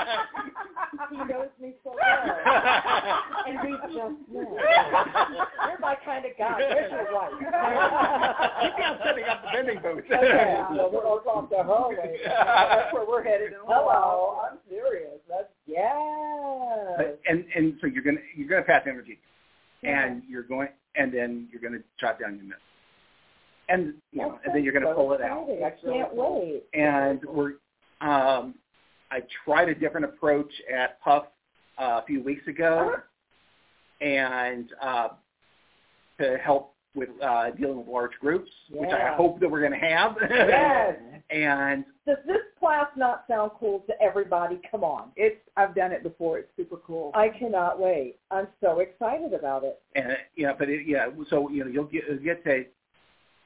He 1.11 1.17
knows 1.17 1.49
me 1.61 1.75
so 1.85 1.91
well. 1.95 3.21
and 3.47 3.59
we 3.63 3.73
just 3.73 3.95
met. 3.95 4.49
You're 4.49 5.79
my 5.81 5.97
kind 6.05 6.25
of 6.27 6.33
guy. 6.39 6.57
Where's 6.59 6.91
your 6.93 7.15
wife? 7.15 7.33
Keep 7.39 8.85
on 8.85 8.99
setting 9.05 9.25
up 9.25 9.43
the 9.43 9.49
vending 9.55 9.81
booth. 9.83 10.05
okay, 10.13 10.61
so 10.77 10.91
we're 10.93 11.07
off 11.07 11.49
the 11.51 11.63
hallway. 11.63 12.19
That's 12.27 12.93
where 12.93 13.07
we're 13.07 13.23
headed. 13.23 13.53
Hello. 13.67 14.41
I'm 14.51 14.59
serious. 14.69 15.19
That's. 15.29 15.49
But- 16.97 17.21
and 17.29 17.45
and 17.55 17.75
so 17.81 17.87
you're 17.87 18.03
gonna 18.03 18.19
you're 18.37 18.49
gonna 18.49 18.63
pass 18.63 18.83
energy, 18.87 19.19
and 19.83 20.23
you're 20.29 20.43
going 20.43 20.69
and 20.97 21.13
then 21.13 21.49
you're 21.53 21.61
gonna 21.63 21.83
jot 22.01 22.19
down 22.21 22.37
your 22.37 22.45
notes, 22.45 22.61
and 23.69 23.95
you 24.13 24.23
know, 24.23 24.39
and 24.45 24.55
then 24.55 24.65
you're 24.65 24.73
gonna 24.73 24.87
So 24.87 24.95
pull 24.95 25.13
it 25.13 25.21
out. 25.21 25.47
I 25.49 25.71
can't 25.85 26.15
wait. 26.15 26.65
And 26.75 27.21
we're 27.25 27.53
um, 28.01 28.55
I 29.11 29.23
tried 29.45 29.69
a 29.69 29.75
different 29.75 30.07
approach 30.07 30.51
at 30.73 31.01
Puff 31.01 31.25
uh, 31.79 32.01
a 32.03 32.05
few 32.07 32.23
weeks 32.23 32.47
ago, 32.47 32.97
and 34.01 34.71
uh, 34.83 35.09
to 36.21 36.39
help 36.39 36.75
with 36.95 37.09
uh, 37.23 37.51
dealing 37.51 37.79
with 37.79 37.89
large 37.89 38.13
groups, 38.21 38.51
which 38.71 38.91
I 38.91 39.15
hope 39.15 39.41
that 39.41 39.51
we're 39.51 39.61
going 39.61 39.79
to 39.79 39.87
have. 39.87 40.17
Yes. 40.31 40.97
and 41.31 41.85
Does 42.07 42.17
this 42.27 42.39
class 42.59 42.87
not 42.97 43.25
sound 43.29 43.53
cool 43.59 43.85
to 43.87 44.03
everybody? 44.03 44.61
Come 44.71 44.83
on. 44.83 45.11
It's 45.17 45.41
I've 45.57 45.75
done 45.75 45.93
it 45.93 46.03
before. 46.03 46.39
It's 46.39 46.49
super 46.57 46.77
cool. 46.77 47.13
I 47.15 47.29
cannot 47.29 47.79
wait. 47.79 48.17
I'm 48.31 48.49
so 48.61 48.81
excited 48.81 49.33
about 49.33 49.65
it. 49.65 49.81
and 49.95 50.17
know, 50.39 50.55
but 50.59 50.69
it, 50.69 50.87
yeah, 50.87 51.09
so 51.31 51.49
you 51.51 51.65
know, 51.65 51.71
you'll 51.71 51.85
get 51.85 52.05
you'll 52.09 52.19
get 52.19 52.45
to 52.45 52.65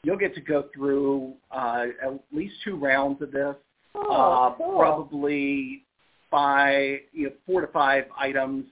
you'll 0.02 0.18
get 0.18 0.34
to 0.34 0.40
go 0.40 0.68
through 0.74 1.34
uh, 1.50 1.86
at 2.02 2.20
least 2.32 2.54
two 2.64 2.76
rounds 2.76 3.20
of 3.22 3.32
this. 3.32 3.56
Oh, 3.94 4.12
uh, 4.52 4.54
cool. 4.56 4.78
Probably 4.78 5.82
five, 6.30 6.98
you 7.12 7.24
know, 7.26 7.32
four 7.46 7.60
to 7.60 7.66
five 7.68 8.04
items 8.18 8.64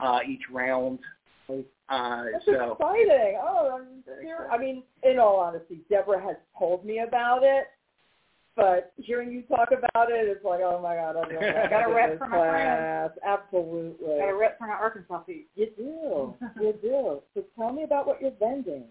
uh, 0.00 0.20
each 0.26 0.42
round. 0.50 0.98
Uh, 1.50 2.24
That's 2.32 2.44
so 2.46 2.72
exciting. 2.72 3.38
Oh, 3.42 3.78
I'm 3.78 4.02
here. 4.22 4.48
I 4.50 4.56
mean, 4.56 4.82
in 5.02 5.18
all 5.18 5.38
honesty, 5.40 5.80
Deborah 5.90 6.22
has 6.22 6.36
told 6.58 6.86
me 6.86 7.00
about 7.00 7.40
it, 7.42 7.66
but 8.56 8.92
hearing 8.96 9.30
you 9.30 9.42
talk 9.42 9.68
about 9.72 10.10
it, 10.10 10.26
it's 10.26 10.42
like, 10.44 10.60
oh 10.64 10.80
my 10.82 10.94
God, 10.94 11.16
I'm 11.16 11.28
really 11.28 11.52
Got 11.68 11.72
a 11.72 11.84
into 11.84 11.94
rep 11.94 12.10
this 12.10 12.18
for 12.18 12.28
my 12.28 12.38
friends. 12.48 13.12
class. 13.22 13.38
Absolutely. 13.38 14.18
Got 14.18 14.28
a 14.30 14.34
rep 14.34 14.58
for 14.58 14.66
my 14.68 14.72
Arkansas 14.74 15.22
feet. 15.24 15.48
You 15.54 15.66
do. 15.76 16.34
You 16.62 16.72
do. 16.80 17.20
So 17.34 17.44
tell 17.58 17.72
me 17.72 17.82
about 17.82 18.06
what 18.06 18.22
you're 18.22 18.32
vending. 18.40 18.84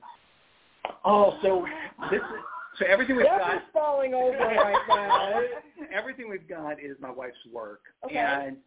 oh, 1.03 1.37
so 1.41 1.65
this 2.11 2.19
is 2.19 2.43
so 2.79 2.85
everything 2.87 3.15
we've 3.17 3.25
got. 3.25 3.39
Deborah's 3.39 3.61
falling 3.73 4.13
over 4.13 4.37
right 4.37 4.75
now. 4.89 5.41
everything 5.93 6.29
we've 6.29 6.47
got 6.47 6.73
is 6.83 6.95
my 6.99 7.11
wife's 7.11 7.37
work, 7.53 7.81
Okay. 8.05 8.17
and 8.17 8.57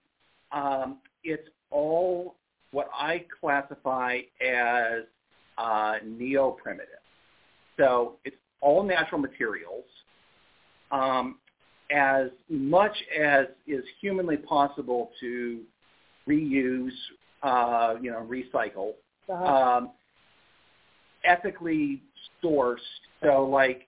um, 0.52 0.98
it's 1.24 1.48
all 1.70 2.36
what 2.70 2.88
I 2.94 3.24
classify 3.40 4.18
as 4.44 5.02
uh, 5.59 5.94
neo-primitive. 6.05 6.88
So 7.78 8.14
it's 8.24 8.36
all 8.61 8.82
natural 8.82 9.20
materials, 9.20 9.84
um, 10.90 11.38
as 11.90 12.28
much 12.48 12.96
as 13.20 13.46
is 13.66 13.84
humanly 14.00 14.36
possible 14.36 15.11
to 15.20 15.61
reuse, 16.28 16.90
uh, 17.42 17.94
you 18.00 18.11
know, 18.11 18.26
recycle 18.28 18.92
Uh-huh. 19.28 19.44
um, 19.44 19.90
ethically 21.24 22.02
sourced. 22.42 22.78
So 23.22 23.44
like, 23.46 23.86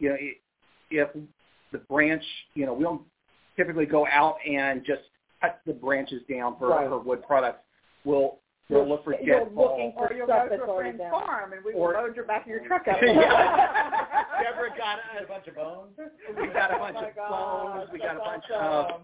you 0.00 0.08
know, 0.08 0.16
if 0.90 1.08
the 1.72 1.78
branch, 1.78 2.24
you 2.54 2.66
know, 2.66 2.74
we 2.74 2.82
don't 2.82 3.02
typically 3.56 3.86
go 3.86 4.06
out 4.08 4.36
and 4.48 4.84
just 4.84 5.02
cut 5.40 5.60
the 5.66 5.72
branches 5.72 6.22
down 6.28 6.56
for, 6.58 6.68
Right. 6.70 6.88
for 6.88 6.98
wood 6.98 7.22
products. 7.26 7.60
We'll 8.04 8.38
we'll 8.68 8.88
look 8.88 9.04
for 9.04 9.14
You're 9.20 9.40
dead 9.44 9.52
looking 9.54 9.92
balls. 9.92 9.94
Or 9.96 10.12
you'll 10.16 10.26
Stuff 10.26 10.44
go 10.44 10.48
that's 10.50 10.62
to 10.62 10.66
a 10.66 10.70
already 10.70 10.96
friend's 10.96 11.00
down. 11.00 11.10
farm 11.26 11.52
and 11.52 11.64
we 11.64 11.74
will 11.74 11.80
Or- 11.80 11.92
load 11.94 12.16
your 12.16 12.24
back 12.24 12.42
of 12.42 12.48
your 12.48 12.60
truck 12.66 12.82
up. 12.88 12.96
Yeah. 13.02 13.12
Deborah 14.42 14.70
got 14.78 14.98
a, 15.22 15.26
bunch 15.26 15.46
of 15.48 15.54
bones. 15.56 15.98
we 16.40 16.46
got 16.48 16.72
a 16.74 16.78
bunch 16.78 16.96
oh 17.00 17.06
of 17.08 17.14
God, 17.16 17.30
bones. 17.30 17.90
We 17.92 17.98
got 17.98 18.16
a 18.16 18.18
bunch 18.20 18.44
awesome. 18.54 19.02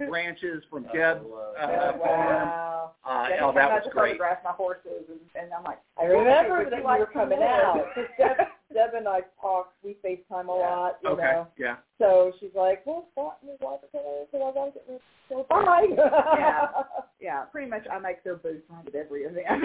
of 0.00 0.08
branches 0.08 0.62
from 0.68 0.82
Deb's 0.92 1.20
Oh, 1.24 1.54
uh, 1.58 1.66
Oh, 1.94 1.98
farm. 2.04 2.90
Uh, 3.06 3.28
Yeah, 3.30 3.36
oh, 3.42 3.52
that 3.52 3.54
came 3.54 3.58
out 3.62 3.72
was 3.72 3.84
to 3.84 3.90
great. 3.90 4.08
photograph 4.18 4.38
my 4.44 4.50
horses, 4.50 5.04
and, 5.08 5.20
and 5.44 5.52
I'm 5.54 5.62
like, 5.64 5.78
I 6.00 6.04
remember 6.06 6.68
that 6.68 6.76
you 6.82 6.82
you 6.82 6.98
were 6.98 7.06
coming 7.06 7.38
wood? 7.38 7.46
out. 7.46 7.86
'Cause 7.94 8.04
Deb, 8.18 8.36
Deb 8.74 8.94
and 8.94 9.06
I 9.08 9.20
talk. 9.40 9.72
We 9.82 9.96
FaceTime 10.04 10.48
a 10.48 10.52
lot, 10.52 10.98
you 11.02 11.10
Okay, 11.10 11.22
know. 11.22 11.46
yeah. 11.56 11.76
So 11.98 12.32
she's 12.40 12.50
like, 12.54 12.84
well, 12.84 13.06
thought 13.14 13.42
me 13.44 13.52
what 13.60 13.88
can 13.92 14.00
I 14.04 14.24
so 14.32 14.38
I 14.42 14.50
want 14.50 14.74
to 14.74 14.80
get 14.88 15.00
so 15.28 15.46
bye. 15.48 15.86
Yeah. 16.36 16.66
yeah, 17.20 17.44
pretty 17.44 17.70
much 17.70 17.86
I 17.90 17.98
make 17.98 18.22
their 18.24 18.36
booth 18.36 18.62
run 18.68 18.84
at 18.86 18.94
every 18.94 19.22
event. 19.22 19.46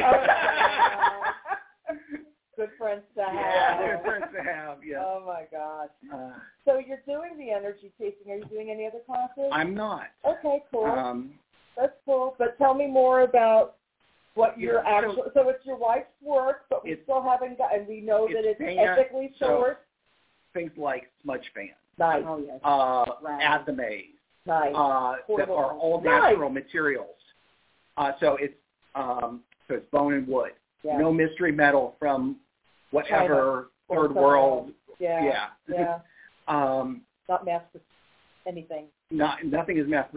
Good 2.55 2.69
friends 2.77 3.03
to 3.15 3.23
have. 3.23 3.33
Yeah, 3.33 3.95
good 3.95 4.03
friends 4.05 4.25
to 4.35 4.43
have. 4.43 4.77
Yeah. 4.85 4.97
Oh 5.01 5.23
my 5.25 5.43
gosh. 5.49 5.89
Uh, 6.13 6.33
So 6.65 6.77
you're 6.77 6.99
doing 7.05 7.37
the 7.37 7.51
energy 7.51 7.91
tasting. 7.97 8.31
Are 8.33 8.35
you 8.35 8.45
doing 8.45 8.69
any 8.69 8.85
other 8.85 8.99
classes? 9.05 9.49
I'm 9.53 9.73
not. 9.73 10.07
okay, 10.27 10.61
cool. 10.69 10.83
Um, 10.85 11.31
That's 11.77 11.93
cool. 12.05 12.35
But 12.37 12.57
tell 12.57 12.73
me 12.73 12.85
more 12.85 13.21
about 13.21 13.75
what 14.35 14.59
your 14.59 14.83
Yeah, 14.83 15.01
so- 15.01 15.07
actual. 15.07 15.23
So, 15.33 15.49
it's 15.49 15.65
your 15.65 15.77
wife's 15.77 16.07
work, 16.21 16.68
we 16.89 16.93
It's- 16.93 17.03
still 17.05 17.21
haven't 17.21 17.57
got, 17.57 17.73
and 17.75 17.87
we 17.87 18.01
know 18.01 18.27
that 18.27 18.45
it's 18.45 18.59
it's 18.59 18.75
fan- 18.75 18.77
ethically 18.79 19.33
so- 19.37 19.61
sourced. 19.63 19.77
things 20.53 20.71
like 20.77 21.09
smudge 21.21 21.47
fans, 21.53 21.69
nice, 21.97 22.23
oh 22.25 22.37
yes. 22.39 22.59
uh, 22.63 23.05
Right. 23.21 23.41
athames, 23.43 24.15
nice. 24.45 24.73
uh, 24.75 25.17
that 25.37 25.49
are 25.49 25.73
all 25.73 26.01
Nice. 26.01 26.31
natural 26.31 26.49
materials. 26.49 27.15
Uh, 27.97 28.13
so 28.19 28.35
it's 28.37 28.55
um, 28.95 29.43
so 29.67 29.75
it's 29.75 29.89
bone 29.91 30.13
and 30.13 30.27
wood. 30.27 30.53
yeah. 30.83 30.97
No 30.97 31.13
mystery 31.13 31.51
metal 31.51 31.95
from 31.99 32.39
whatever 32.91 33.69
Or 33.87 34.07
third 34.07 34.15
world. 34.15 34.73
Yeah. 34.97 35.23
Yeah. 35.23 35.49
Yeah. 35.67 35.99
um, 36.47 37.05
Not 37.27 37.45
mass 37.45 37.63
anything. 38.47 38.87
not 39.11 39.43
nothing 39.45 39.77
is 39.77 39.87
mass 39.87 40.07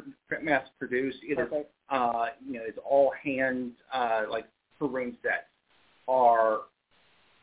mass 0.40 0.66
produced. 0.78 1.18
It 1.22 1.32
is 1.32 1.36
Perfect. 1.36 1.70
uh, 1.90 2.28
you 2.44 2.54
know 2.54 2.64
it's 2.64 2.78
all 2.78 3.10
hand 3.22 3.72
uh, 3.92 4.22
like 4.30 4.46
for 4.78 4.88
room 4.88 5.16
sets 5.22 5.44
are 6.08 6.60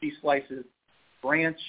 she 0.01 0.13
slices 0.21 0.65
branch, 1.21 1.59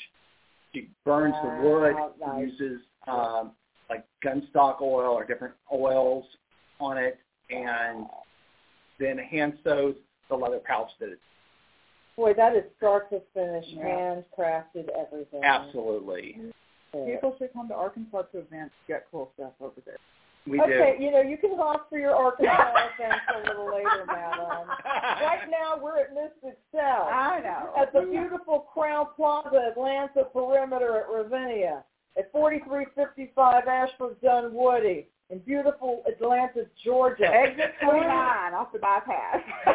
she 0.73 0.89
burns 1.05 1.35
Wow, 1.43 1.59
the 1.59 1.63
wood, 1.69 1.95
nice. 2.21 2.49
uses 2.51 2.81
um, 3.09 3.53
like 3.89 4.05
gunstock 4.25 4.81
oil 4.81 5.13
or 5.13 5.25
different 5.25 5.55
oils 5.73 6.25
on 6.79 6.97
it, 6.97 7.19
and 7.51 8.07
then 8.99 9.19
hand 9.19 9.59
sews 9.65 9.97
the 10.29 10.37
leather 10.37 10.61
pouch 10.61 10.91
that 11.01 11.09
it's 11.11 11.21
Boy, 12.17 12.35
that 12.35 12.55
is 12.55 12.65
start 12.77 13.09
to 13.11 13.21
finish, 13.33 13.65
Yeah. 13.69 13.85
handcrafted 14.37 14.89
everything. 14.91 15.43
absolutely 15.43 16.37
People 16.93 17.37
should 17.39 17.53
come 17.53 17.69
to 17.69 17.75
Arkansas 17.75 18.23
to 18.33 18.39
events. 18.39 18.75
You 18.89 18.95
got 18.97 19.05
cool 19.13 19.31
stuff 19.35 19.53
over 19.61 19.81
there. 19.87 19.97
We 20.51 20.61
okay, 20.61 20.97
do. 20.99 21.05
you 21.05 21.11
know, 21.13 21.21
you 21.23 21.37
can 21.39 21.57
hop 21.57 21.89
for 21.89 21.99
your 21.99 22.15
Arkansas 22.15 22.75
events 22.99 23.25
a 23.37 23.49
little 23.49 23.67
later, 23.73 24.05
madam. 24.07 24.67
Right 25.23 25.49
now, 25.51 25.79
we're 25.81 25.99
at 26.01 26.11
Mystic 26.13 26.59
South 26.75 27.09
I 27.13 27.41
know. 27.41 27.73
at 27.81 27.93
the 27.93 28.01
beautiful 28.11 28.67
Crowne 28.75 29.07
Plaza 29.15 29.71
Atlanta 29.71 30.25
Perimeter 30.33 30.99
at 31.01 31.09
Ravinia. 31.09 31.85
at 32.19 32.33
4355 32.33 33.69
Ashford 33.69 34.21
Dunwoody 34.21 35.07
in 35.31 35.39
beautiful 35.41 36.03
Atlanta, 36.09 36.67
Georgia. 36.85 37.27
Exit 37.33 37.75
29 37.83 38.09
off 38.55 38.73
the 38.73 38.79
bypass. 38.81 39.41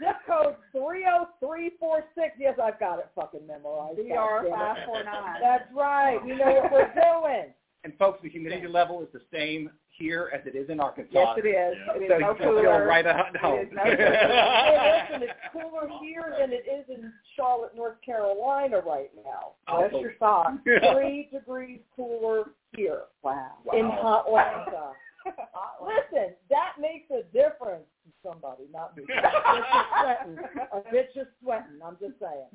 Zip 0.00 0.16
code 0.26 0.56
30346. 0.72 2.36
Yes, 2.38 2.58
I've 2.62 2.80
got 2.80 3.00
it 3.00 3.08
fucking 3.14 3.46
memorized. 3.46 3.98
DR 3.98 4.08
God 4.08 4.44
damn 4.44 4.46
it. 4.46 5.04
549. 5.04 5.40
That's 5.42 5.68
right. 5.74 6.18
You 6.24 6.36
know 6.36 6.52
what 6.62 6.72
we're 6.72 6.94
doing. 6.94 7.52
And 7.84 7.94
folks, 7.98 8.20
the 8.22 8.28
humidity 8.28 8.66
level 8.68 9.00
is 9.02 9.08
the 9.12 9.22
same 9.32 9.70
here 9.88 10.30
as 10.34 10.40
it 10.46 10.54
is 10.54 10.68
in 10.68 10.80
Arkansas. 10.80 11.10
Yes, 11.12 11.28
it 11.38 11.48
is. 11.48 11.76
Yeah. 11.86 11.94
It 11.96 12.02
is 12.02 12.08
So 12.10 12.18
no 12.18 12.30
you 12.32 12.36
feel 12.38 12.46
cooler. 12.62 12.86
right 12.86 13.06
at 13.06 13.36
home. 13.36 13.58
It 13.58 13.68
is 13.68 13.72
no 13.72 13.82
Hey, 13.84 15.06
listen, 15.10 15.22
it's 15.28 15.32
cooler 15.52 15.88
here 16.02 16.34
than 16.38 16.52
it 16.52 16.64
is 16.70 16.84
in 16.88 17.10
Charlotte, 17.36 17.74
North 17.74 17.96
Carolina 18.04 18.80
right 18.86 19.10
now. 19.24 19.52
Bless 19.66 19.90
Oh. 19.94 20.00
your 20.00 20.12
socks. 20.18 20.52
Three 20.64 21.28
degrees 21.32 21.80
cooler 21.96 22.50
here 22.76 23.02
Wow. 23.22 23.52
in 23.72 23.86
hot 23.86 24.26
Atlanta. 24.26 24.92
Listen, 25.82 26.34
that 26.48 26.72
makes 26.80 27.10
a 27.10 27.22
difference 27.32 27.84
to 28.04 28.10
somebody, 28.26 28.64
not 28.72 28.96
me. 28.96 29.04
A 29.04 29.20
bitch 29.20 29.66
is 29.66 29.76
sweating. 30.00 30.38
A 30.72 30.80
bitch 30.94 31.16
is 31.22 31.26
sweating. 31.42 31.80
I'm 31.84 31.96
just 32.00 32.18
saying. 32.20 32.46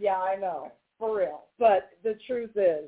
Yeah, 0.00 0.16
I 0.18 0.36
know, 0.36 0.72
for 0.98 1.16
real. 1.18 1.44
But 1.58 1.90
the 2.02 2.16
truth 2.26 2.50
is, 2.56 2.84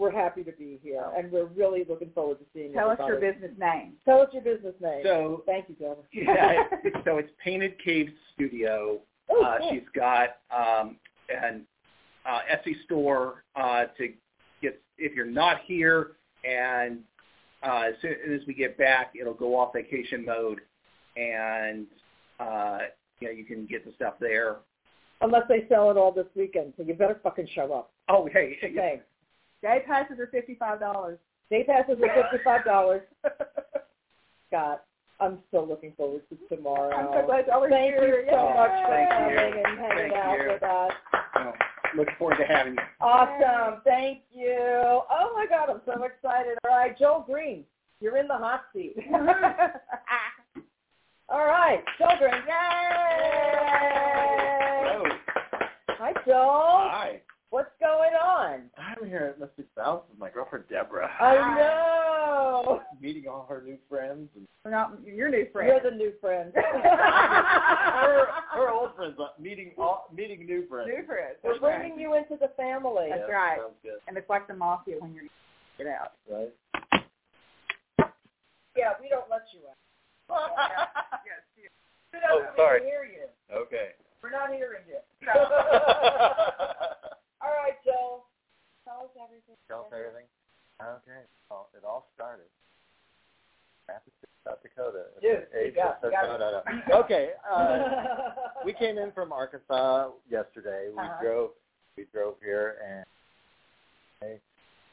we're 0.00 0.10
happy 0.10 0.42
to 0.42 0.52
be 0.52 0.80
here, 0.82 1.04
and 1.16 1.30
we're 1.30 1.44
really 1.44 1.84
looking 1.88 2.10
forward 2.14 2.38
to 2.38 2.44
seeing 2.54 2.68
you. 2.70 2.74
Tell 2.74 2.88
us 2.90 2.98
your 2.98 3.16
everybody. 3.16 3.38
business 3.38 3.58
name. 3.60 3.92
Tell 4.06 4.20
us 4.22 4.28
your 4.32 4.42
business 4.42 4.74
name. 4.80 5.02
So 5.04 5.42
Thank 5.44 5.66
you, 5.68 5.74
Deborah. 5.74 5.96
yeah, 6.12 6.62
so 7.04 7.18
it's 7.18 7.30
Painted 7.44 7.74
Cave 7.84 8.08
Studio. 8.34 9.00
Oh, 9.28 9.42
Uh, 9.44 9.58
cool. 9.58 9.70
she's 9.70 9.88
got 9.94 10.38
um, 10.50 10.96
an 11.28 11.66
uh, 12.26 12.38
Etsy 12.50 12.82
store 12.86 13.44
uh, 13.56 13.84
to 13.98 14.08
get 14.62 14.80
if 14.96 15.14
you're 15.14 15.26
not 15.26 15.58
here, 15.66 16.12
and 16.44 17.00
uh, 17.62 17.82
as 17.88 17.94
soon 18.00 18.14
as 18.34 18.40
we 18.46 18.54
get 18.54 18.78
back, 18.78 19.12
it'll 19.20 19.34
go 19.34 19.54
off 19.58 19.74
vacation 19.74 20.24
mode, 20.24 20.62
and 21.16 21.86
uh, 22.40 22.78
you 23.20 23.28
know 23.28 23.32
you 23.34 23.44
can 23.44 23.66
get 23.66 23.84
the 23.84 23.92
stuff 23.96 24.14
there. 24.18 24.56
Unless 25.20 25.42
they 25.50 25.66
sell 25.68 25.90
it 25.90 25.98
all 25.98 26.10
this 26.12 26.24
weekend, 26.34 26.72
so 26.78 26.82
you 26.82 26.94
better 26.94 27.20
fucking 27.22 27.48
show 27.54 27.70
up. 27.74 27.92
Oh, 28.08 28.26
hey, 28.32 28.56
Okay. 28.64 29.02
Day 29.62 29.82
passes 29.86 30.18
are 30.18 30.26
fifty-five 30.28 30.80
dollars. 30.80 31.18
Day 31.50 31.64
passes 31.64 31.96
are 32.02 32.22
fifty-five 32.22 32.64
dollars. 32.64 33.02
Scott, 34.48 34.84
I'm 35.20 35.38
still 35.48 35.66
looking 35.68 35.92
forward 35.96 36.22
to 36.30 36.56
tomorrow. 36.56 36.94
I'm 36.94 37.08
so 37.12 37.26
glad 37.26 37.46
y'all 37.46 37.62
are 37.64 37.68
Thank 37.70 37.94
here. 37.94 38.20
you 38.20 38.26
so 38.30 38.36
Yay. 38.48 38.54
much 38.56 38.70
for 38.82 38.88
Thank 38.90 39.10
coming 39.10 39.30
you. 39.32 39.38
and 39.38 39.78
hanging 39.78 40.10
Thank 40.10 40.14
out 40.14 40.38
you. 40.40 40.48
with 40.48 40.62
us. 40.62 40.92
oh, 41.36 41.52
look 41.96 42.08
forward 42.18 42.36
to 42.38 42.44
having 42.44 42.72
you. 42.74 42.78
Awesome. 43.00 43.80
Thank 43.84 44.20
you. 44.32 44.56
Oh 44.58 45.32
my 45.34 45.46
God, 45.48 45.68
I'm 45.70 45.80
so 45.84 46.02
excited. 46.04 46.56
All 46.68 46.76
right, 46.76 46.98
Joel 46.98 47.24
Green, 47.28 47.64
you're 48.00 48.16
in 48.16 48.26
the 48.28 48.36
hot 48.36 48.64
seat. 48.72 48.96
Mm-hmm. 48.98 50.62
All 51.28 51.44
right, 51.44 51.82
Joel 51.98 52.16
Green. 52.18 52.32
Yay! 52.32 53.50
Hello. 54.82 55.04
Hi, 55.90 56.12
Joel. 56.26 56.88
Hi. 56.90 57.20
What's 57.50 57.70
going 57.80 58.12
on? 58.14 58.70
I'm 58.78 59.04
here 59.08 59.34
at 59.34 59.40
Mystic 59.40 59.66
South 59.76 60.02
with 60.08 60.18
my 60.20 60.30
girlfriend 60.30 60.66
Deborah. 60.70 61.10
I 61.20 61.56
know. 61.58 62.80
Meeting 63.00 63.24
all 63.28 63.44
her 63.48 63.60
new 63.60 63.76
friends 63.88 64.28
and 64.36 64.46
We're 64.64 64.70
not 64.70 64.92
your 65.04 65.28
new 65.28 65.46
friends. 65.52 65.72
You're 65.82 65.90
the 65.90 65.96
new 65.96 66.12
friend. 66.20 66.52
her, 66.54 68.26
her 68.52 68.70
old 68.72 68.94
friends. 68.94 69.14
uh, 69.18 69.28
Meeting 69.40 69.72
all, 69.78 70.06
meeting 70.14 70.46
new 70.46 70.64
friends. 70.68 70.90
new 70.96 71.04
friend. 71.04 71.34
We're 71.42 71.58
bringing 71.58 71.98
you 71.98 72.14
into 72.14 72.36
the 72.40 72.52
family. 72.56 73.08
That's 73.10 73.22
Yeah, 73.28 73.34
right. 73.34 73.58
Sounds 73.58 73.74
good. 73.82 73.98
And 74.06 74.16
it's 74.16 74.30
like 74.30 74.46
the 74.46 74.54
mafia 74.54 74.96
when 75.00 75.12
you're 75.12 75.24
get 75.76 75.88
out. 75.88 76.12
Right. 76.30 76.52
Yeah, 78.76 78.92
we 79.02 79.08
don't 79.08 79.28
let 79.28 79.42
you 79.52 79.60
out. 79.68 79.76
yes. 81.26 81.42
We 81.56 82.18
Oh, 82.30 82.42
don't 82.44 82.56
sorry. 82.56 82.82
hear 82.84 83.02
you. 83.04 83.26
Okay. 83.52 83.90
We're 84.22 84.30
not 84.30 84.52
hearing 84.52 84.82
you. 84.86 84.98
All 87.50 87.58
right, 87.58 87.78
Joe. 87.84 88.22
Tell 88.86 89.10
us 89.10 89.14
everything. 89.18 89.56
Tell 89.68 89.80
us 89.86 89.92
everything. 89.92 90.26
Okay. 90.80 91.26
Well, 91.50 91.68
it 91.76 91.84
all 91.84 92.08
started. 92.14 92.46
Massachusetts, 93.88 94.30
South 94.46 94.62
Dakota. 94.62 95.04
Dude, 95.20 95.46
you 95.52 95.72
got- 95.72 95.98
you 96.02 96.10
got 96.10 96.28
no, 96.28 96.34
it. 96.34 96.38
no, 96.38 96.62
no. 96.88 96.98
Okay. 97.04 97.30
Uh, 97.50 97.78
we 98.64 98.72
came 98.72 98.98
in 98.98 99.10
from 99.12 99.32
Arkansas 99.32 100.10
yesterday. 100.30 100.88
We 100.92 100.98
Uh-huh. 100.98 101.22
drove 101.22 101.50
we 101.96 102.04
drove 102.12 102.36
here 102.42 102.78
and 102.86 103.04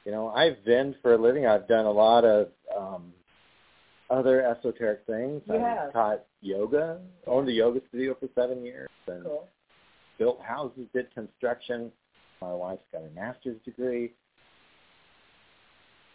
you 0.05 0.12
know, 0.14 0.30
I've 0.30 0.64
been 0.66 0.95
for 1.01 1.14
a 1.14 1.18
living. 1.18 1.45
I've 1.45 1.68
done 1.68 1.86
a 1.86 1.91
lot 1.91 2.24
of 2.26 2.49
um 2.76 3.14
other 4.10 4.41
esoteric 4.41 5.05
things. 5.05 5.41
You 5.45 5.55
I 5.58 5.89
taught 5.91 6.24
yoga, 6.41 7.01
owned 7.28 7.49
a 7.49 7.51
yoga 7.51 7.82
studio 7.89 8.16
for 8.20 8.30
seven 8.36 8.66
years 8.66 8.89
and 9.08 9.24
Cool. 9.24 9.47
built 10.18 10.41
houses, 10.41 10.88
did 10.93 11.14
construction. 11.14 11.91
My 12.42 12.54
wife's 12.54 12.84
got 12.92 13.02
a 13.04 13.10
master's 13.16 13.58
degree. 13.66 14.14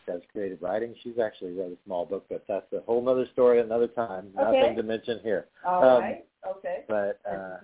Does 0.07 0.20
creative 0.33 0.61
writing. 0.62 0.95
She's 1.03 1.18
actually 1.23 1.53
wrote 1.53 1.73
a 1.73 1.77
small 1.85 2.05
book, 2.05 2.25
but 2.29 2.45
that's 2.49 2.66
a 2.73 2.81
whole 2.81 3.09
other 3.09 3.27
story 3.33 3.61
another 3.61 3.87
time. 3.87 4.29
Okay. 4.39 4.61
Nothing 4.61 4.77
to 4.77 4.83
mention 4.83 5.20
here. 5.23 5.47
All 5.64 5.83
Um, 5.85 6.03
right. 6.03 6.25
Okay. 6.47 6.85
But 6.89 7.20
uh 7.29 7.59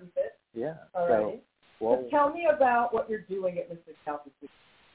yeah. 0.53 0.75
All 0.95 1.07
so 1.07 1.13
right. 1.25 1.43
well 1.81 2.01
So 2.05 2.09
tell 2.09 2.33
me 2.33 2.47
about 2.53 2.93
what 2.93 3.09
you're 3.09 3.21
doing 3.21 3.57
at 3.57 3.69
Mr. 3.69 3.87
This. 3.87 4.49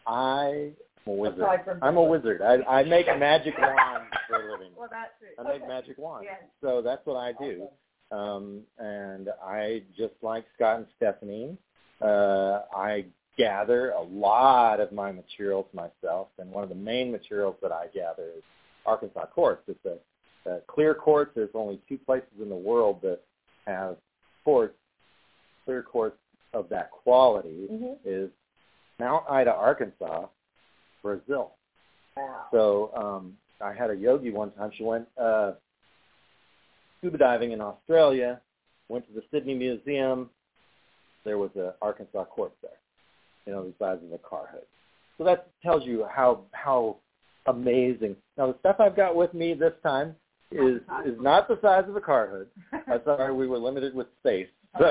I 0.07 0.73
am 1.07 1.07
a 1.07 1.11
wizard. 1.13 1.45
I'm 1.83 1.99
a 1.99 2.03
wizard. 2.03 2.41
I 2.41 2.63
I 2.63 2.83
make 2.85 3.07
magic 3.19 3.55
wands 3.59 4.11
for 4.27 4.49
a 4.49 4.53
living. 4.53 4.73
Well, 4.75 4.89
that's 4.91 5.13
it. 5.21 5.39
I 5.39 5.43
make 5.43 5.63
Okay. 5.63 5.67
magic 5.69 5.99
wands. 5.99 6.27
Yes. 6.31 6.45
So 6.63 6.81
that's 6.81 7.05
what 7.05 7.17
I 7.19 7.33
do. 7.39 7.69
Um, 8.11 8.63
and 8.79 9.29
I 9.45 9.83
just 9.97 10.15
like 10.23 10.47
Scott 10.57 10.79
and 10.79 10.87
Stephanie. 10.97 11.59
Uh, 12.01 12.63
I 12.75 13.05
gather 13.37 13.91
a 13.91 14.03
lot 14.03 14.81
of 14.81 14.93
my 14.93 15.11
materials 15.13 15.67
myself, 15.73 16.29
and 16.39 16.51
one 16.51 16.63
of 16.63 16.69
the 16.69 16.75
main 16.75 17.11
materials 17.11 17.57
that 17.63 17.73
I 17.73 17.87
gather 17.95 18.29
is 18.37 18.43
Arkansas 18.87 19.27
quartz. 19.27 19.63
It's 19.67 19.85
a, 19.85 20.51
a 20.51 20.61
clear 20.67 20.95
quartz. 20.95 21.33
There's 21.35 21.51
only 21.55 21.81
two 21.89 21.99
places 21.99 22.29
in 22.41 22.49
the 22.49 22.55
world 22.55 23.01
that 23.03 23.21
have 23.67 23.97
quartz, 24.45 24.75
clear 25.65 25.83
quartz 25.83 26.17
of 26.53 26.69
that 26.69 26.91
quality. 26.91 27.69
Mhm. 27.71 27.97
Is 28.05 28.31
Mount 29.01 29.25
Ida, 29.29 29.53
Arkansas, 29.53 30.27
Brazil. 31.03 31.53
Wow. 32.17 32.45
So 32.53 32.91
um, 32.97 33.37
I 33.61 33.73
had 33.73 33.91
a 33.91 33.97
yogi 33.97 34.31
one 34.31 34.53
time. 34.53 34.71
She 34.77 34.85
went 34.85 35.07
uh, 35.21 35.53
scuba 36.99 37.19
diving 37.19 37.53
in 37.53 37.61
Australia, 37.61 38.41
went 38.89 39.07
to 39.09 39.13
the 39.13 39.23
Sydney 39.31 39.55
Museum. 39.55 40.31
There 41.25 41.39
was 41.39 41.51
a 41.57 41.75
Arkansas 41.83 42.25
quartz 42.25 42.55
there, 42.63 42.71
you 43.47 43.53
know, 43.53 43.65
the 43.65 43.75
size 43.79 43.99
of 44.05 44.13
a 44.13 44.19
car 44.19 44.49
hood. 44.53 44.63
So 45.19 45.25
that 45.25 45.51
tells 45.63 45.85
you 45.85 46.07
how 46.13 46.43
how 46.53 46.97
amazing. 47.47 48.17
Now 48.37 48.53
the 48.53 48.59
stuff 48.61 48.77
I've 48.81 48.97
got 48.97 49.15
with 49.15 49.33
me 49.35 49.55
this 49.55 49.73
time 49.83 50.17
is 50.51 50.81
is 51.07 51.17
not 51.21 51.49
the 51.49 51.59
size 51.61 51.85
of 51.89 51.97
a 51.97 52.01
car 52.01 52.29
hood. 52.29 52.49
I'm 52.73 53.01
sorry, 53.05 53.35
we 53.35 53.47
were 53.47 53.59
limited 53.59 53.95
with 53.95 54.09
space. 54.21 54.49
So, 54.77 54.91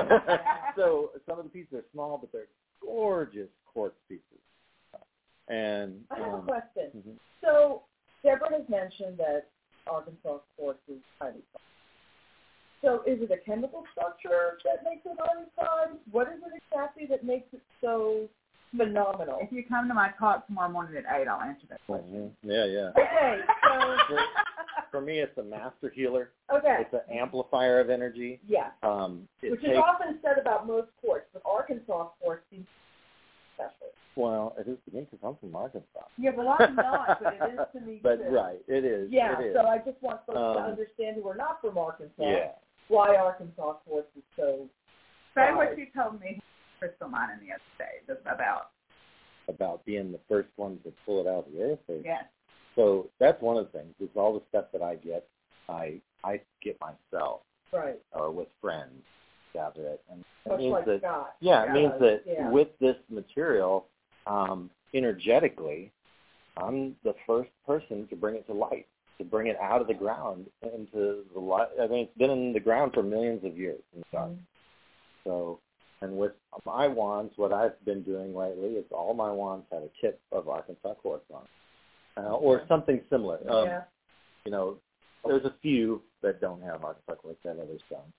so 0.76 1.10
some 1.28 1.38
of 1.38 1.44
the 1.44 1.50
pieces 1.50 1.74
are 1.74 1.84
small, 1.92 2.16
but 2.16 2.32
they're 2.32 2.48
gorgeous 2.82 3.50
quartz 3.66 3.96
pieces. 4.08 4.22
And 5.48 6.00
I 6.10 6.20
have 6.20 6.32
a 6.32 6.36
um, 6.36 6.46
question. 6.46 6.90
mhm. 6.96 7.16
So 7.42 7.82
Deborah 8.22 8.50
has 8.50 8.68
mentioned 8.70 9.18
that 9.18 9.48
Arkansas 9.86 10.38
quartz 10.56 10.80
is 10.88 10.98
highly. 11.20 11.42
So 12.82 13.02
is 13.06 13.20
it 13.20 13.30
a 13.30 13.38
chemical 13.44 13.84
structure 13.92 14.58
that 14.64 14.84
makes 14.84 15.04
it 15.04 15.16
highly 15.18 15.44
prized? 15.56 16.00
What 16.10 16.28
is 16.28 16.40
it 16.46 16.62
exactly 16.66 17.06
that 17.10 17.24
makes 17.24 17.46
it 17.52 17.60
so 17.80 18.28
phenomenal? 18.76 19.38
If 19.40 19.52
you 19.52 19.64
come 19.68 19.88
to 19.88 19.94
my 19.94 20.10
talk 20.18 20.46
tomorrow 20.46 20.70
morning 20.70 20.96
at 20.96 21.04
eight, 21.20 21.28
I'll 21.28 21.40
answer 21.42 21.66
that 21.70 21.80
question. 21.86 22.32
Yeah, 22.42 22.64
yeah. 22.64 22.90
Okay, 22.98 23.40
so 23.62 23.96
For, 24.08 24.18
for 24.90 25.00
me, 25.00 25.18
it's 25.20 25.36
a 25.38 25.42
master 25.42 25.90
healer. 25.94 26.30
okay, 26.54 26.78
It's 26.80 26.92
an 26.94 27.16
amplifier 27.18 27.80
of 27.80 27.90
energy. 27.90 28.40
yeah, 28.46 28.68
Um, 28.82 29.28
which 29.42 29.60
takes, 29.60 29.72
is 29.72 29.78
often 29.78 30.18
said 30.22 30.38
about 30.40 30.66
most 30.66 30.88
quartz, 31.00 31.26
but 31.32 31.42
Arkansas 31.44 32.08
quartz 32.20 32.42
seems 32.50 32.66
special. 33.54 33.88
well, 34.16 34.54
it 34.58 34.68
is 34.68 34.78
to 34.88 34.96
me 34.96 35.06
because 35.10 35.18
I'm 35.22 35.36
from 35.36 35.54
Arkansas. 35.56 36.06
Yeah, 36.18 36.30
well, 36.36 36.56
I'm 36.58 36.74
not, 36.76 37.18
but 37.22 37.34
it 37.34 37.52
is 37.54 37.60
to 37.74 37.80
me 37.86 38.00
But 38.02 38.16
too. 38.18 38.30
right, 38.30 38.60
it 38.68 38.84
is. 38.84 39.08
Yeah, 39.10 39.40
it 39.40 39.46
is. 39.46 39.54
so 39.54 39.66
I 39.66 39.78
just 39.78 40.00
want 40.02 40.20
folks 40.26 40.38
to 40.38 40.44
Um, 40.44 40.56
understand 40.70 41.16
who 41.16 41.28
are 41.28 41.36
not 41.36 41.60
from 41.60 41.78
Arkansas 41.78 42.12
yeah. 42.18 42.52
why 42.88 43.16
Arkansas 43.16 43.74
quartz 43.86 44.08
is 44.16 44.22
so 44.36 44.68
Say 45.34 45.50
what 45.52 45.76
you 45.76 45.86
told 45.96 46.20
me, 46.20 46.40
Crystal 46.78 47.08
Mining 47.08 47.36
the 47.46 47.52
other 47.54 47.62
day 47.78 48.00
just 48.06 48.20
about. 48.22 48.70
About 49.48 49.84
being 49.84 50.10
the 50.12 50.20
first 50.28 50.48
one 50.56 50.78
to 50.84 50.92
pull 51.04 51.20
it 51.20 51.26
out 51.28 51.46
of 51.46 51.52
the 51.52 51.62
earth. 51.62 51.78
or- 51.88 51.96
Yes. 52.04 52.24
So 52.74 53.08
that's 53.20 53.40
one 53.40 53.56
of 53.56 53.70
the 53.70 53.78
things. 53.78 53.94
Is 54.00 54.08
all 54.16 54.34
the 54.34 54.42
stuff 54.48 54.66
that 54.72 54.82
I 54.82 54.96
get, 54.96 55.28
I 55.68 56.00
I 56.24 56.40
get 56.62 56.78
myself 56.80 57.42
right. 57.72 58.00
or 58.12 58.30
with 58.30 58.48
friends 58.60 59.02
gather 59.52 59.86
it, 59.86 60.02
and 60.10 60.24
it 60.46 60.58
means 60.58 60.72
like 60.72 60.84
that 60.86 61.00
Scott. 61.00 61.36
Yeah, 61.40 61.64
it 61.64 61.72
means 61.72 61.92
that 62.00 62.22
Yeah. 62.26 62.50
with 62.50 62.76
this 62.80 62.96
material, 63.08 63.86
um, 64.26 64.70
energetically, 64.94 65.92
I'm 66.56 66.96
the 67.04 67.14
first 67.26 67.50
person 67.66 68.08
to 68.08 68.16
bring 68.16 68.34
it 68.34 68.46
to 68.46 68.52
light, 68.52 68.88
to 69.18 69.24
bring 69.24 69.46
it 69.46 69.56
out 69.60 69.80
of 69.80 69.86
the 69.86 69.94
ground 69.94 70.50
into 70.62 71.24
the 71.32 71.38
light. 71.40 71.68
I 71.80 71.86
mean, 71.86 72.06
it's 72.06 72.18
been 72.18 72.30
in 72.30 72.52
the 72.52 72.60
ground 72.60 72.94
for 72.94 73.02
millions 73.04 73.44
of 73.44 73.56
years 73.56 73.80
in 73.94 74.00
the 74.00 74.06
dark. 74.10 74.32
So, 75.24 75.60
and 76.04 76.16
with 76.16 76.32
my 76.66 76.86
wands, 76.86 77.32
what 77.36 77.52
I've 77.52 77.82
been 77.84 78.02
doing 78.02 78.36
lately 78.36 78.74
is 78.74 78.84
all 78.90 79.14
my 79.14 79.30
wands 79.30 79.64
have 79.72 79.82
a 79.82 79.90
tip 80.00 80.20
of 80.32 80.48
Arkansas 80.48 80.94
quartz 80.94 81.24
on, 81.32 81.42
it. 81.42 82.20
uh, 82.20 82.34
or 82.34 82.62
something 82.68 83.00
similar. 83.10 83.38
Um, 83.50 83.66
yeah. 83.66 83.82
You 84.44 84.52
know, 84.52 84.76
there's 85.24 85.44
a 85.44 85.54
few 85.62 86.02
that 86.22 86.40
don't 86.40 86.62
have 86.62 86.84
Arkansas 86.84 87.14
quartz 87.14 87.38
that 87.44 87.52
other 87.52 87.78
stones. 87.86 88.12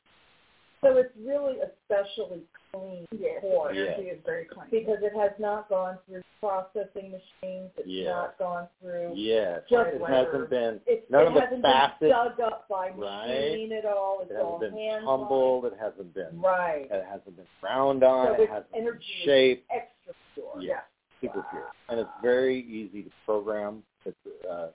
So 0.86 0.98
it's 0.98 1.10
really 1.26 1.56
especially 1.66 2.44
clean 2.72 3.08
Yes, 3.12 3.42
quartz 3.42 3.74
Yeah. 3.76 3.86
energy 3.98 4.10
is 4.10 4.22
very 4.24 4.46
clean. 4.46 4.68
because 4.70 5.02
it 5.02 5.14
has 5.16 5.32
not 5.40 5.68
gone 5.68 5.98
through 6.06 6.22
processing 6.40 7.10
machines. 7.10 7.72
It's 7.78 7.88
Yeah. 7.88 8.12
not 8.12 8.38
gone 8.38 8.70
through. 8.80 9.14
Yes, 9.16 9.64
Just 9.68 9.90
it 9.96 10.00
whatever. 10.00 10.32
hasn't 10.32 10.50
been. 10.52 10.82
It, 10.86 11.10
None 11.10 11.24
it 11.24 11.28
of 11.30 11.34
the 11.34 11.42
hasn't 11.42 11.62
facets- 11.64 12.00
been 12.02 12.10
dug 12.10 12.40
up 12.40 12.68
by 12.68 12.90
Right. 12.92 13.28
machine 13.28 13.72
at 13.74 13.86
all. 13.86 14.20
It's 14.22 14.30
It 14.30 14.38
all 14.38 14.60
hasn't 14.60 14.76
been 14.76 14.80
hands 14.90 15.06
tumbled. 15.06 15.66
It 15.66 15.74
hasn't 15.80 16.14
been. 16.14 16.40
Right. 16.40 16.86
It 16.92 17.04
hasn't 17.06 17.36
been 17.36 17.48
frowned 17.60 18.04
on. 18.04 18.28
So 18.38 18.44
it 18.44 18.50
hasn't 18.50 18.72
been 18.72 18.82
energy 18.82 18.98
is 19.06 19.24
shaped. 19.24 19.72
Extra 19.72 20.14
pure. 20.36 20.54
Yeah, 20.60 20.82
super 21.22 21.44
pure, 21.50 21.72
and 21.90 22.00
it's 22.00 22.12
very 22.22 22.60
easy 22.60 23.02
to 23.04 23.10
program. 23.26 23.84
It's 24.06 24.46
uh, 24.48 24.68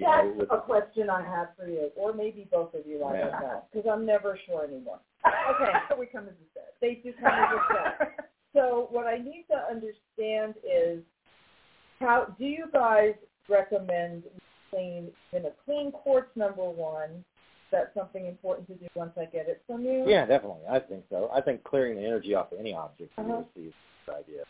That's 0.00 0.26
a 0.50 0.58
question 0.58 1.08
I 1.08 1.22
have 1.22 1.54
for 1.56 1.68
you, 1.68 1.92
or 1.94 2.12
maybe 2.12 2.48
both 2.50 2.74
of 2.74 2.84
you. 2.84 3.04
I 3.04 3.12
don't 3.16 3.30
Yeah. 3.30 3.38
know, 3.38 3.62
because 3.72 3.88
I'm 3.88 4.04
never 4.04 4.36
sure 4.38 4.64
anymore. 4.64 4.98
Okay. 5.26 5.72
We 5.98 6.06
come 6.06 6.24
as 6.24 6.34
a 6.34 6.48
set. 6.54 6.74
They 6.80 6.94
do 7.02 7.12
come 7.20 7.32
as 7.32 7.50
a 7.52 7.74
set. 7.98 8.18
So 8.54 8.88
what 8.90 9.06
I 9.06 9.16
need 9.16 9.46
to 9.50 9.56
understand 9.56 10.54
is 10.62 11.02
how 12.00 12.34
do 12.38 12.44
you 12.44 12.66
guys 12.70 13.14
recommend 13.48 14.24
clean 14.70 15.08
in 15.32 15.46
a 15.46 15.50
clean 15.64 15.90
quartz 15.90 16.28
number 16.36 16.68
one? 16.68 17.24
That's 17.70 17.94
something 17.94 18.26
important 18.26 18.68
to 18.68 18.74
do 18.74 18.86
once 18.94 19.12
I 19.16 19.24
get 19.24 19.48
it 19.48 19.62
from 19.66 19.84
you. 19.86 20.04
yeah, 20.06 20.26
definitely. 20.26 20.60
I 20.70 20.80
think 20.80 21.04
so. 21.08 21.30
I 21.34 21.40
think 21.40 21.64
clearing 21.64 21.96
the 21.96 22.04
energy 22.04 22.34
off 22.34 22.52
of 22.52 22.58
any 22.60 22.74
object 22.74 23.10
Uh-huh. 23.16 23.42
receive 23.56 23.68
is 23.68 23.74
a 24.06 24.10
good 24.10 24.18
idea. 24.18 24.42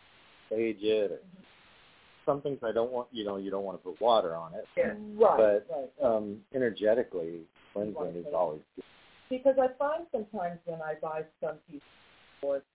Sage 0.50 0.78
it. 0.82 1.12
Or 1.12 1.18
some 2.26 2.40
things 2.42 2.58
I 2.64 2.72
don't 2.72 2.90
want. 2.90 3.06
You 3.12 3.24
know, 3.24 3.36
you 3.36 3.52
don't 3.52 3.62
want 3.64 3.80
to 3.80 3.88
put 3.88 4.00
water 4.00 4.34
on 4.34 4.52
it. 4.54 4.66
Yeah. 4.76 4.94
Right. 5.14 5.62
But 5.64 5.66
right. 5.70 5.90
um, 6.16 6.40
energetically, 6.52 7.42
cleansing 7.72 8.16
is 8.16 8.26
always 8.34 8.62
good. 8.74 8.84
Because 9.32 9.54
I 9.58 9.68
find 9.78 10.04
sometimes 10.12 10.58
when 10.66 10.82
I 10.82 10.92
buy 11.00 11.22
some 11.40 11.56
piece 11.66 11.80
of 11.80 12.42
quartz 12.42 12.66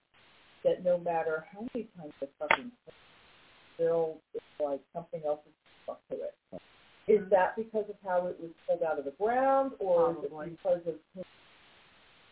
that 0.64 0.84
no 0.84 0.98
matter 0.98 1.46
how 1.54 1.68
many 1.76 1.88
times 1.96 2.12
I 2.20 2.26
fucking 2.40 2.72
still 3.76 4.18
it's 4.34 4.44
like 4.60 4.82
something 4.92 5.22
else 5.24 5.42
is 5.46 5.54
stuck 5.84 6.02
to 6.10 6.16
it. 6.16 6.36
Is 7.08 7.30
that 7.30 7.56
because 7.56 7.86
of 7.88 7.96
how 8.04 8.26
it 8.26 8.40
was 8.42 8.50
pulled 8.68 8.82
out 8.82 8.98
of 8.98 9.06
the 9.06 9.12
ground, 9.12 9.74
or 9.78 10.14
Probably. 10.16 10.48
is 10.48 10.54
it 10.54 10.60
because 10.64 10.82
of 10.88 10.96
who, 11.14 11.22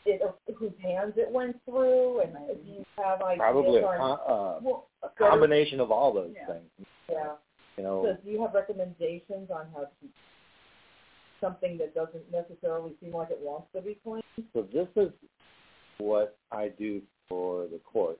it, 0.07 0.21
whose 0.57 0.73
hands 0.81 1.13
it 1.17 1.29
went 1.31 1.57
through, 1.63 2.21
and 2.21 2.33
Maybe. 2.33 2.59
do 2.63 2.71
you 2.71 2.85
have 2.97 3.21
ideas 3.21 3.37
Probably 3.37 3.79
a, 3.79 3.85
on? 3.85 4.19
uh, 4.27 4.59
well, 4.63 4.87
a 5.03 5.09
combination 5.09 5.79
of 5.79 5.91
all 5.91 6.11
those 6.11 6.31
Yeah. 6.35 6.47
things. 6.47 6.87
yeah. 7.11 7.35
You 7.77 7.83
know, 7.83 8.03
So 8.03 8.23
do 8.23 8.31
you 8.31 8.41
have 8.41 8.55
recommendations 8.55 9.51
on 9.51 9.67
how 9.71 9.81
to 9.81 10.07
something 11.45 11.77
that 11.77 11.93
doesn't 11.93 12.31
necessarily 12.31 12.93
seem 13.01 13.13
like 13.13 13.29
it 13.29 13.39
wants 13.39 13.67
to 13.75 13.81
be 13.81 13.97
cleaned? 14.03 14.23
So 14.53 14.67
this 14.73 14.87
is 14.95 15.11
what 15.97 16.37
I 16.51 16.69
do 16.77 17.01
for 17.29 17.67
the 17.67 17.79
court 17.79 18.19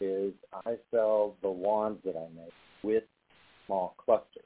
is 0.00 0.32
I 0.52 0.76
sell 0.90 1.36
the 1.42 1.50
wands 1.50 2.00
that 2.04 2.16
I 2.16 2.26
make 2.34 2.52
with 2.82 3.04
small 3.66 3.94
clusters. 3.98 4.44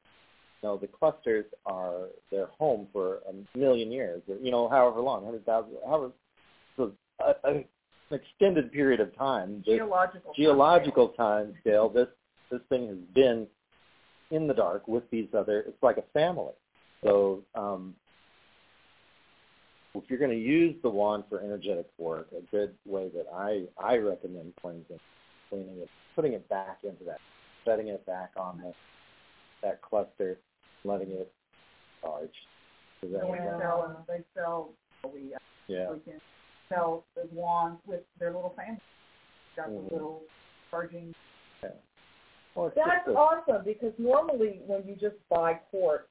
Now 0.63 0.77
the 0.77 0.87
clusters 0.87 1.45
are 1.67 2.07
their 2.31 2.47
home 2.47 2.89
for 2.93 3.19
a 3.29 3.59
million 3.59 3.93
years, 3.93 4.23
or 4.29 4.37
you 4.37 4.51
know, 4.51 4.69
however 4.69 5.01
long, 5.01 5.25
hundred 5.25 5.45
thousand, 5.45 5.73
however, 5.87 6.13
so 6.77 6.93
a, 7.21 7.49
a, 7.49 7.51
an 7.57 7.65
extended 8.11 8.73
period 8.73 9.01
of 9.01 9.17
time. 9.17 9.63
Geological. 9.65 10.33
geological 10.35 11.09
time 11.11 11.55
scale, 11.61 11.89
this 11.89 12.09
this 12.51 12.61
thing 12.69 12.89
has 12.89 12.97
been 13.15 13.47
in 14.31 14.47
the 14.47 14.55
dark 14.55 14.89
with 14.89 15.09
these 15.11 15.29
other. 15.37 15.61
It's 15.61 15.83
like 15.83 15.99
a 15.99 16.05
family. 16.13 16.55
So 17.03 17.43
um, 17.55 17.95
if 19.95 20.11
you're 20.11 20.19
going 20.19 20.31
to 20.31 20.37
use 20.37 20.75
the 20.83 20.91
wand 20.91 21.25
for 21.29 21.41
energetic 21.41 21.87
work, 21.99 22.29
a 22.37 22.41
good 22.55 22.75
way 22.85 23.11
that 23.15 23.27
I 23.33 23.65
I 23.83 23.97
recommend 23.97 24.53
cleansing, 24.61 24.99
cleaning 25.51 25.79
it, 25.79 25.89
putting 26.17 26.33
it 26.33 26.49
back 26.49 26.79
into 26.83 27.05
that, 27.05 27.21
setting 27.65 27.89
it 27.89 28.05
back 28.07 28.31
on 28.37 28.59
the, 28.59 28.73
that 29.63 29.81
cluster, 29.83 30.39
letting 30.85 31.11
it 31.11 31.33
charge. 32.03 32.31
Does 33.03 33.13
that 33.13 33.21
So 33.21 33.27
make 33.29 33.41
we 33.41 33.47
sense? 33.47 33.61
sell, 33.61 34.05
they 34.09 34.21
sell, 34.35 34.71
we, 35.13 35.35
uh, 35.35 35.39
Yeah. 35.69 35.91
we 35.91 36.01
can 36.01 36.21
sell 36.73 37.05
the 37.15 37.29
wands 37.33 37.81
with 37.87 38.03
their 38.19 38.33
little 38.33 38.55
fans. 38.57 38.81
Got 39.57 39.69
Mhm. 39.69 39.89
the 39.89 39.95
little 39.95 40.23
charging. 40.71 41.15
yeah. 41.63 41.71
Well, 42.57 42.73
That's 42.75 43.09
awesome 43.09 43.65
because 43.65 43.93
normally 43.99 44.61
when 44.67 44.87
you 44.87 44.97
just 44.97 45.17
buy 45.29 45.55
quartz, 45.55 46.09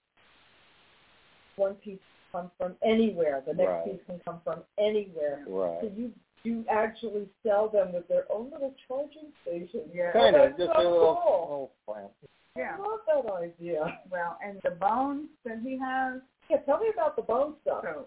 one 1.55 1.75
piece 1.75 1.99
comes 2.33 2.49
from 2.57 2.73
anywhere. 2.83 3.41
The 3.47 3.53
next 3.53 3.69
Right. 3.69 3.85
piece 3.85 4.01
can 4.07 4.19
come 4.25 4.41
from 4.43 4.63
anywhere. 4.77 5.43
So 5.47 5.89
you 5.95 6.11
you 6.43 6.65
actually 6.69 7.25
sell 7.41 7.69
them 7.69 7.93
with 7.93 8.05
their 8.09 8.25
own 8.29 8.49
little 8.51 8.73
charging 8.85 9.31
station. 9.43 9.89
Yeah. 9.93 10.11
Kind 10.11 10.35
of 10.35 10.57
just 10.57 10.73
so 10.73 10.77
a 10.77 10.83
little, 10.83 11.21
cool. 11.23 11.41
little 11.41 11.71
plant. 11.85 12.11
Yeah. 12.57 12.75
I 12.77 12.81
love 12.81 12.99
that 13.07 13.33
idea. 13.33 13.99
Well, 14.11 14.37
and 14.45 14.59
the 14.61 14.71
bones 14.71 15.29
that 15.45 15.59
he 15.63 15.77
has, 15.79 16.19
Yeah, 16.49 16.57
tell 16.65 16.79
me 16.79 16.89
about 16.93 17.15
the 17.15 17.21
bone 17.21 17.55
stuff. 17.61 17.85
so 17.85 18.05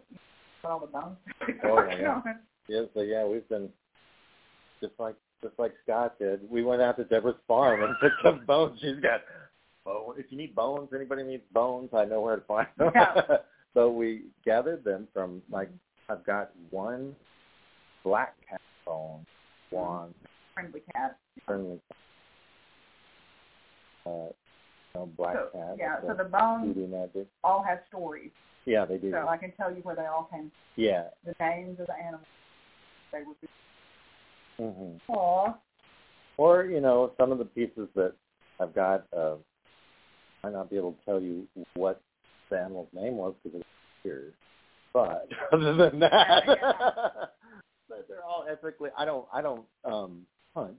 all 0.68 0.80
the 0.80 0.86
bones. 0.86 1.16
Oh, 1.64 1.82
yeah. 1.98 2.20
Yeah, 2.68 2.82
so 2.94 3.00
yeah, 3.00 3.24
we've 3.24 3.48
been 3.48 3.70
just 4.82 4.92
like 4.98 5.14
just 5.42 5.58
like 5.58 5.72
Scott 5.84 6.18
did. 6.18 6.40
We 6.50 6.62
went 6.64 6.82
out 6.82 6.96
to 6.98 7.04
Deborah's 7.04 7.36
farm 7.48 7.82
and 7.84 7.94
picked 8.02 8.26
up 8.26 8.44
bones. 8.44 8.78
She's 8.82 8.96
got 9.00 9.22
oh, 9.86 10.14
if 10.18 10.26
you 10.30 10.36
need 10.36 10.54
bones, 10.54 10.88
anybody 10.94 11.22
needs 11.22 11.44
bones, 11.54 11.90
I 11.96 12.04
know 12.04 12.20
where 12.20 12.36
to 12.36 12.42
find 12.42 12.66
them. 12.76 12.90
Yeah. 12.94 13.22
so 13.76 13.90
we 13.90 14.22
gathered 14.44 14.82
them 14.82 15.06
from 15.12 15.42
like 15.50 15.68
I've 16.08 16.24
got 16.24 16.50
one 16.70 17.14
black 18.02 18.34
cat 18.48 18.60
bone, 18.86 19.26
one 19.70 20.14
Friendly 20.54 20.80
cat. 20.94 21.18
friendly 21.44 21.78
uh 24.06 24.10
no 24.94 25.06
black 25.18 25.34
So, 25.36 25.48
cat. 25.52 25.76
yeah, 25.78 25.96
so 26.00 26.14
the 26.14 26.24
bones 26.24 26.74
all 27.44 27.62
have 27.62 27.80
stories. 27.88 28.30
Yeah, 28.64 28.86
they 28.86 28.96
do. 28.96 29.10
So 29.10 29.28
I 29.28 29.36
can 29.36 29.52
tell 29.52 29.70
you 29.70 29.82
where 29.82 29.94
they 29.94 30.06
all 30.06 30.28
came, 30.32 30.50
yeah. 30.76 31.08
the 31.24 31.34
names 31.38 31.78
of 31.78 31.86
the 31.86 31.94
animals. 31.94 32.26
They 33.12 33.18
would 33.24 33.40
be. 33.40 33.48
Mhm. 34.58 35.00
Aw. 35.08 35.54
Or, 36.38 36.64
you 36.64 36.80
know, 36.80 37.12
some 37.18 37.30
of 37.30 37.38
the 37.38 37.44
pieces 37.44 37.88
that 37.94 38.14
I've 38.58 38.74
got, 38.74 39.06
uh, 39.16 39.36
might 40.42 40.52
not 40.54 40.68
be 40.70 40.76
able 40.76 40.92
to 40.94 41.04
tell 41.04 41.20
you 41.20 41.46
what 41.74 42.00
the 42.50 42.58
animal's 42.58 42.88
name 42.92 43.16
was 43.16 43.34
because 43.42 43.60
it's 43.60 43.68
here. 44.02 44.32
But 44.92 45.28
other 45.52 45.74
than 45.74 45.98
that, 46.00 46.44
but 47.88 48.06
they're 48.08 48.24
all 48.24 48.46
ethically. 48.50 48.90
I 48.96 49.04
don't. 49.04 49.26
I 49.32 49.42
don't 49.42 49.64
um, 49.84 50.26
hunt. 50.54 50.76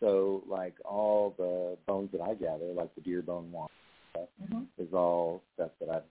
So, 0.00 0.42
like 0.48 0.74
all 0.84 1.34
the 1.38 1.76
bones 1.86 2.10
that 2.12 2.20
I 2.20 2.34
gather, 2.34 2.66
like 2.74 2.94
the 2.94 3.00
deer 3.00 3.22
bone 3.22 3.50
one, 3.52 3.68
stuff, 4.10 4.28
Mhm. 4.42 4.66
is 4.76 4.92
all 4.92 5.42
stuff 5.54 5.70
that 5.80 5.88
I've 5.88 6.02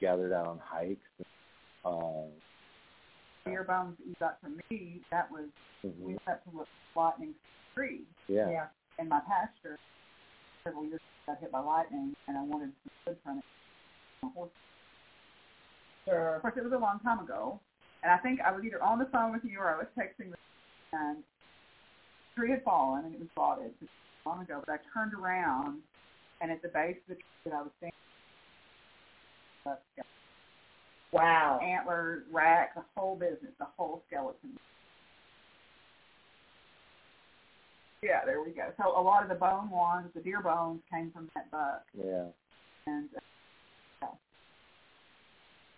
gathered 0.00 0.32
out 0.32 0.46
on 0.46 0.58
hikes. 0.58 1.00
Um, 1.84 2.30
Deer 3.44 3.64
bones 3.64 3.96
that 3.98 4.06
you 4.06 4.14
got 4.20 4.40
from 4.40 4.60
me, 4.70 5.00
that 5.10 5.28
was, 5.30 5.46
mhm. 5.84 6.00
we 6.00 6.16
had 6.26 6.38
to 6.44 6.56
look 6.56 6.68
lightning 6.94 7.34
tree 7.74 8.02
Yeah. 8.28 8.48
Yeah. 8.48 8.66
in 9.00 9.08
my 9.08 9.20
pasture. 9.26 9.78
Several 10.64 10.84
years 10.84 11.00
ago, 11.26 11.34
got 11.34 11.40
hit 11.40 11.50
by 11.50 11.58
lightning, 11.58 12.14
and 12.28 12.38
I 12.38 12.42
wanted 12.44 12.72
some 12.84 12.92
wood 13.06 13.18
from 13.24 13.38
it. 13.38 13.44
Sure. 16.08 16.36
Of 16.36 16.42
course, 16.42 16.54
it 16.56 16.64
was 16.64 16.72
a 16.72 16.78
long 16.78 16.98
time 17.00 17.20
ago, 17.20 17.60
and 18.02 18.12
I 18.12 18.18
think 18.18 18.40
I 18.40 18.52
was 18.52 18.64
either 18.64 18.82
on 18.82 18.98
the 18.98 19.06
phone 19.06 19.32
with 19.32 19.42
you 19.44 19.58
or 19.58 19.68
I 19.74 19.78
was 19.78 19.86
texting 19.98 20.30
with 20.30 20.38
and 20.92 21.18
the 21.18 22.40
tree 22.40 22.50
had 22.50 22.62
fallen 22.64 23.04
and 23.06 23.14
it 23.14 23.20
was 23.20 23.28
rotted 23.36 23.72
long 24.26 24.42
ago, 24.42 24.62
but 24.66 24.72
I 24.72 24.78
turned 24.92 25.14
around 25.14 25.80
and 26.40 26.50
at 26.50 26.60
the 26.60 26.68
base 26.68 26.96
of 27.08 27.08
the 27.08 27.14
tree 27.14 27.22
that 27.46 27.54
I 27.54 27.62
was 27.62 27.70
standing 27.78 27.92
Wow. 31.12 31.60
antler, 31.62 32.24
rack, 32.32 32.74
the 32.74 32.82
whole 32.96 33.16
business, 33.16 33.52
the 33.58 33.66
whole 33.76 34.02
skeleton. 34.08 34.56
Yeah, 38.02 38.24
there 38.24 38.42
we 38.42 38.50
go. 38.50 38.72
So 38.78 38.98
a 38.98 39.00
lot 39.00 39.22
of 39.22 39.28
the 39.28 39.34
bone 39.34 39.70
ones, 39.70 40.08
the 40.14 40.20
deer 40.22 40.40
bones, 40.40 40.80
came 40.92 41.12
from 41.12 41.28
that 41.34 41.50
buck, 41.50 41.82
Yeah. 41.94 42.24
and 42.86 43.08
uh, 43.14 43.20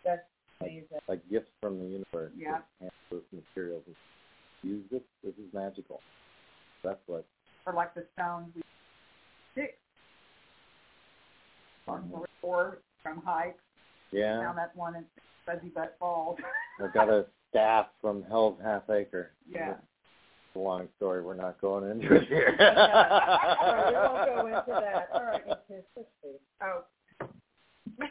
That's 0.04 0.22
amazing. 0.60 0.86
like 1.08 1.20
gifts 1.30 1.50
from 1.60 1.78
the 1.78 1.86
universe. 1.86 2.32
Yeah. 2.36 2.58
Just 2.82 2.92
those 3.10 3.22
materials. 3.32 3.82
Use 4.62 4.84
this. 4.90 5.02
This 5.22 5.34
is 5.34 5.52
magical. 5.52 6.00
That's 6.82 7.00
what. 7.06 7.24
or 7.66 7.72
like 7.72 7.94
the 7.94 8.04
stones 8.14 8.48
we 8.54 8.62
stick. 9.52 9.78
on 11.88 12.08
the 12.10 12.16
mm-hmm. 12.16 12.24
resort 12.42 12.82
from 13.02 13.22
hikes. 13.24 13.62
Yeah. 14.12 14.40
Found 14.40 14.58
that 14.58 14.76
one 14.76 14.96
in 14.96 15.04
Fuzzy 15.46 15.68
Butt 15.68 15.96
Falls. 15.98 16.38
I 16.80 16.86
got 16.92 17.08
a 17.08 17.26
staff 17.50 17.86
from 18.00 18.24
Hell's 18.28 18.58
Half 18.62 18.90
Acre. 18.90 19.32
Yeah. 19.48 19.70
It's 19.74 20.56
a 20.56 20.58
long 20.58 20.88
story. 20.96 21.22
We're 21.22 21.34
not 21.34 21.60
going 21.60 21.90
into 21.90 22.14
it 22.16 22.28
here. 22.28 22.56
All 22.60 22.66
right, 22.66 23.88
we 23.88 23.94
won't 23.94 24.26
go 24.26 24.46
into 24.46 24.80
that. 24.80 25.08
All 25.12 25.24
right, 25.24 25.42
let's 25.46 25.62
see. 25.68 26.36
Oh, 26.62 26.84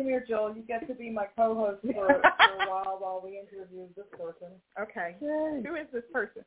Come 0.00 0.08
here, 0.08 0.24
Joel. 0.26 0.56
You 0.56 0.62
get 0.62 0.88
to 0.88 0.94
be 0.94 1.10
my 1.10 1.26
co-host 1.36 1.82
for, 1.82 1.92
for 1.92 2.14
a 2.64 2.68
while 2.70 2.96
while 3.00 3.20
we 3.22 3.38
interview 3.38 3.84
this 3.94 4.06
person. 4.12 4.48
okay. 4.80 5.14
Who 5.20 5.74
is 5.74 5.86
this 5.92 6.04
person? 6.10 6.42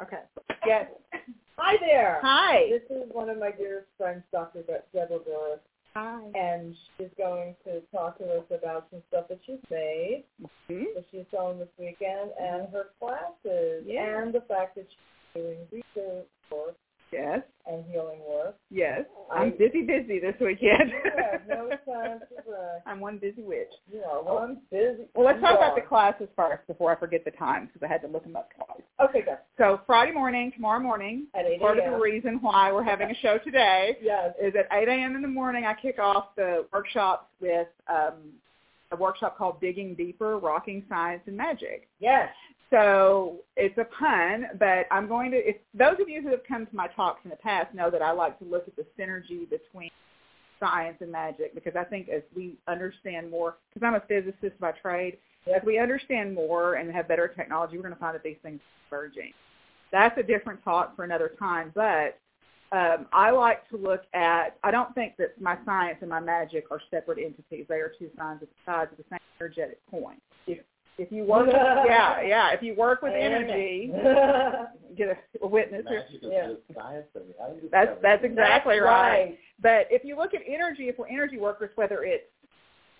Okay. 0.00 0.20
Yes. 0.64 0.86
Hi 1.56 1.74
there. 1.80 2.20
Hi. 2.22 2.68
This 2.70 2.82
is 2.96 3.10
one 3.10 3.28
of 3.28 3.38
my 3.40 3.50
dearest 3.50 3.88
friends, 3.98 4.22
Dr. 4.30 4.62
De- 4.62 4.84
Deborah 4.94 5.18
Doris, 5.24 5.58
Hi. 5.94 6.20
and 6.36 6.76
she's 6.96 7.08
going 7.18 7.56
to 7.64 7.80
talk 7.90 8.18
to 8.18 8.24
us 8.38 8.44
about 8.56 8.86
some 8.92 9.02
stuff 9.08 9.26
that 9.30 9.40
she's 9.44 9.58
made, 9.68 10.22
Hmm? 10.68 10.84
that 10.94 11.06
she's 11.10 11.24
selling 11.32 11.58
this 11.58 11.68
weekend, 11.80 12.30
and 12.40 12.68
her 12.72 12.90
classes, 13.00 13.82
Yeah. 13.84 14.22
and 14.22 14.32
the 14.32 14.42
fact 14.42 14.76
that 14.76 14.86
she's 14.88 15.42
doing 15.42 15.56
research 15.72 16.26
work 16.52 16.76
Yes. 17.12 17.40
and 17.66 17.84
healing 17.90 18.18
work. 18.28 18.56
Yes. 18.70 19.02
I- 19.32 19.42
I'm 19.42 19.50
busy, 19.56 19.82
busy 19.82 20.18
this 20.20 20.34
weekend. 20.40 20.92
Have 21.16 21.42
no 21.48 21.68
time 21.86 22.20
to 22.20 22.50
rest. 22.50 22.82
I'm 22.86 23.00
one 23.00 23.18
busy 23.18 23.42
witch. 23.42 23.68
You 23.92 24.02
are 24.02 24.22
one 24.22 24.58
busy. 24.70 25.08
Well, 25.14 25.24
let's 25.26 25.40
talk 25.40 25.56
about 25.56 25.74
the 25.76 25.82
classes 25.82 26.28
first 26.36 26.66
before 26.66 26.94
I 26.94 26.98
forget 26.98 27.24
the 27.24 27.30
times 27.32 27.68
because 27.72 27.86
I 27.88 27.92
had 27.92 28.02
to 28.02 28.08
look 28.08 28.22
them 28.24 28.36
up 28.36 28.50
twice. 28.54 28.82
Okay, 29.08 29.22
good. 29.22 29.38
So 29.58 29.80
Friday 29.86 30.12
morning, 30.12 30.52
tomorrow 30.54 30.80
morning, 30.80 31.26
At 31.34 31.46
8 31.46 31.60
part 31.60 31.78
of 31.78 31.90
the 31.90 31.98
reason 31.98 32.38
why 32.40 32.72
we're 32.72 32.82
having 32.84 33.10
a 33.10 33.14
show 33.16 33.38
today 33.38 33.96
Yes. 34.02 34.34
is 34.40 34.54
at 34.58 34.66
8 34.76 34.88
a.m. 34.88 35.16
in 35.16 35.22
the 35.22 35.28
morning 35.28 35.64
I 35.64 35.74
kick 35.74 35.98
off 35.98 36.34
the 36.36 36.66
workshops 36.72 37.26
with 37.40 37.68
um, 37.88 38.14
a 38.92 38.96
workshop 38.96 39.36
called 39.36 39.60
Digging 39.60 39.94
Deeper, 39.96 40.38
Rocking 40.38 40.84
Science 40.88 41.22
and 41.26 41.36
Magic. 41.36 41.88
Yes. 41.98 42.28
So 42.70 43.36
it's 43.56 43.78
a 43.78 43.84
pun, 43.84 44.46
but 44.58 44.86
I'm 44.90 45.06
going 45.06 45.30
to, 45.30 45.36
if 45.36 45.56
those 45.72 46.00
of 46.00 46.08
you 46.08 46.20
who 46.20 46.30
have 46.30 46.42
come 46.48 46.66
to 46.66 46.74
my 46.74 46.88
talks 46.88 47.20
in 47.24 47.30
the 47.30 47.36
past 47.36 47.72
know 47.74 47.90
that 47.90 48.02
I 48.02 48.10
like 48.10 48.38
to 48.40 48.44
look 48.44 48.66
at 48.66 48.74
the 48.74 48.84
synergy 48.98 49.48
between 49.48 49.90
science 50.58 50.96
and 51.00 51.12
magic 51.12 51.54
because 51.54 51.74
I 51.76 51.84
think 51.84 52.08
as 52.08 52.22
we 52.34 52.56
understand 52.66 53.30
more, 53.30 53.56
because 53.72 53.86
I'm 53.86 53.94
a 53.94 54.00
physicist 54.00 54.58
by 54.58 54.72
trade, 54.72 55.18
as 55.54 55.62
we 55.64 55.78
understand 55.78 56.34
more 56.34 56.74
and 56.74 56.90
have 56.92 57.06
better 57.06 57.28
technology, 57.28 57.76
we're 57.76 57.84
going 57.84 57.94
to 57.94 58.00
find 58.00 58.16
that 58.16 58.24
these 58.24 58.36
things 58.42 58.58
are 58.58 58.98
converging. 58.98 59.32
That's 59.92 60.18
a 60.18 60.22
different 60.22 60.62
talk 60.64 60.96
for 60.96 61.04
another 61.04 61.32
time, 61.38 61.70
but 61.72 62.18
um, 62.72 63.06
I 63.12 63.30
like 63.30 63.68
to 63.68 63.76
look 63.76 64.02
at, 64.12 64.56
I 64.64 64.72
don't 64.72 64.92
think 64.96 65.16
that 65.18 65.40
my 65.40 65.56
science 65.64 65.98
and 66.00 66.10
my 66.10 66.18
magic 66.18 66.64
are 66.72 66.80
separate 66.90 67.18
entities. 67.18 67.66
They 67.68 67.76
are 67.76 67.92
two 67.96 68.10
sides 68.16 68.42
of, 68.42 68.48
the 68.96 69.04
same 69.08 69.20
energetic 69.40 69.78
coin. 69.88 70.16
If, 70.48 70.58
if 70.98 71.12
you 71.12 71.24
work, 71.24 71.48
yeah, 71.86 72.22
yeah, 72.22 72.50
if 72.52 72.62
you 72.62 72.74
work 72.74 73.02
with 73.02 73.12
energy, 73.12 73.90
get 74.96 75.08
a, 75.08 75.44
a 75.44 75.46
witness. 75.46 75.84
Magic 75.84 76.22
is 76.22 76.28
Yeah. 76.30 76.48
just 76.48 76.60
science. 76.74 77.06
I 77.14 77.18
mean, 77.18 77.34
I 77.42 77.50
think 77.50 77.62
it's 77.64 77.72
That's 77.72 77.90
that's 78.02 78.24
exactly 78.24 78.76
That's 78.76 78.84
right. 78.84 79.10
right. 79.10 79.38
But 79.60 79.88
if 79.90 80.04
you 80.04 80.16
look 80.16 80.34
at 80.34 80.40
energy, 80.46 80.88
if 80.88 80.98
we're 80.98 81.08
energy 81.08 81.38
workers, 81.38 81.70
whether 81.76 82.04
it's 82.04 82.24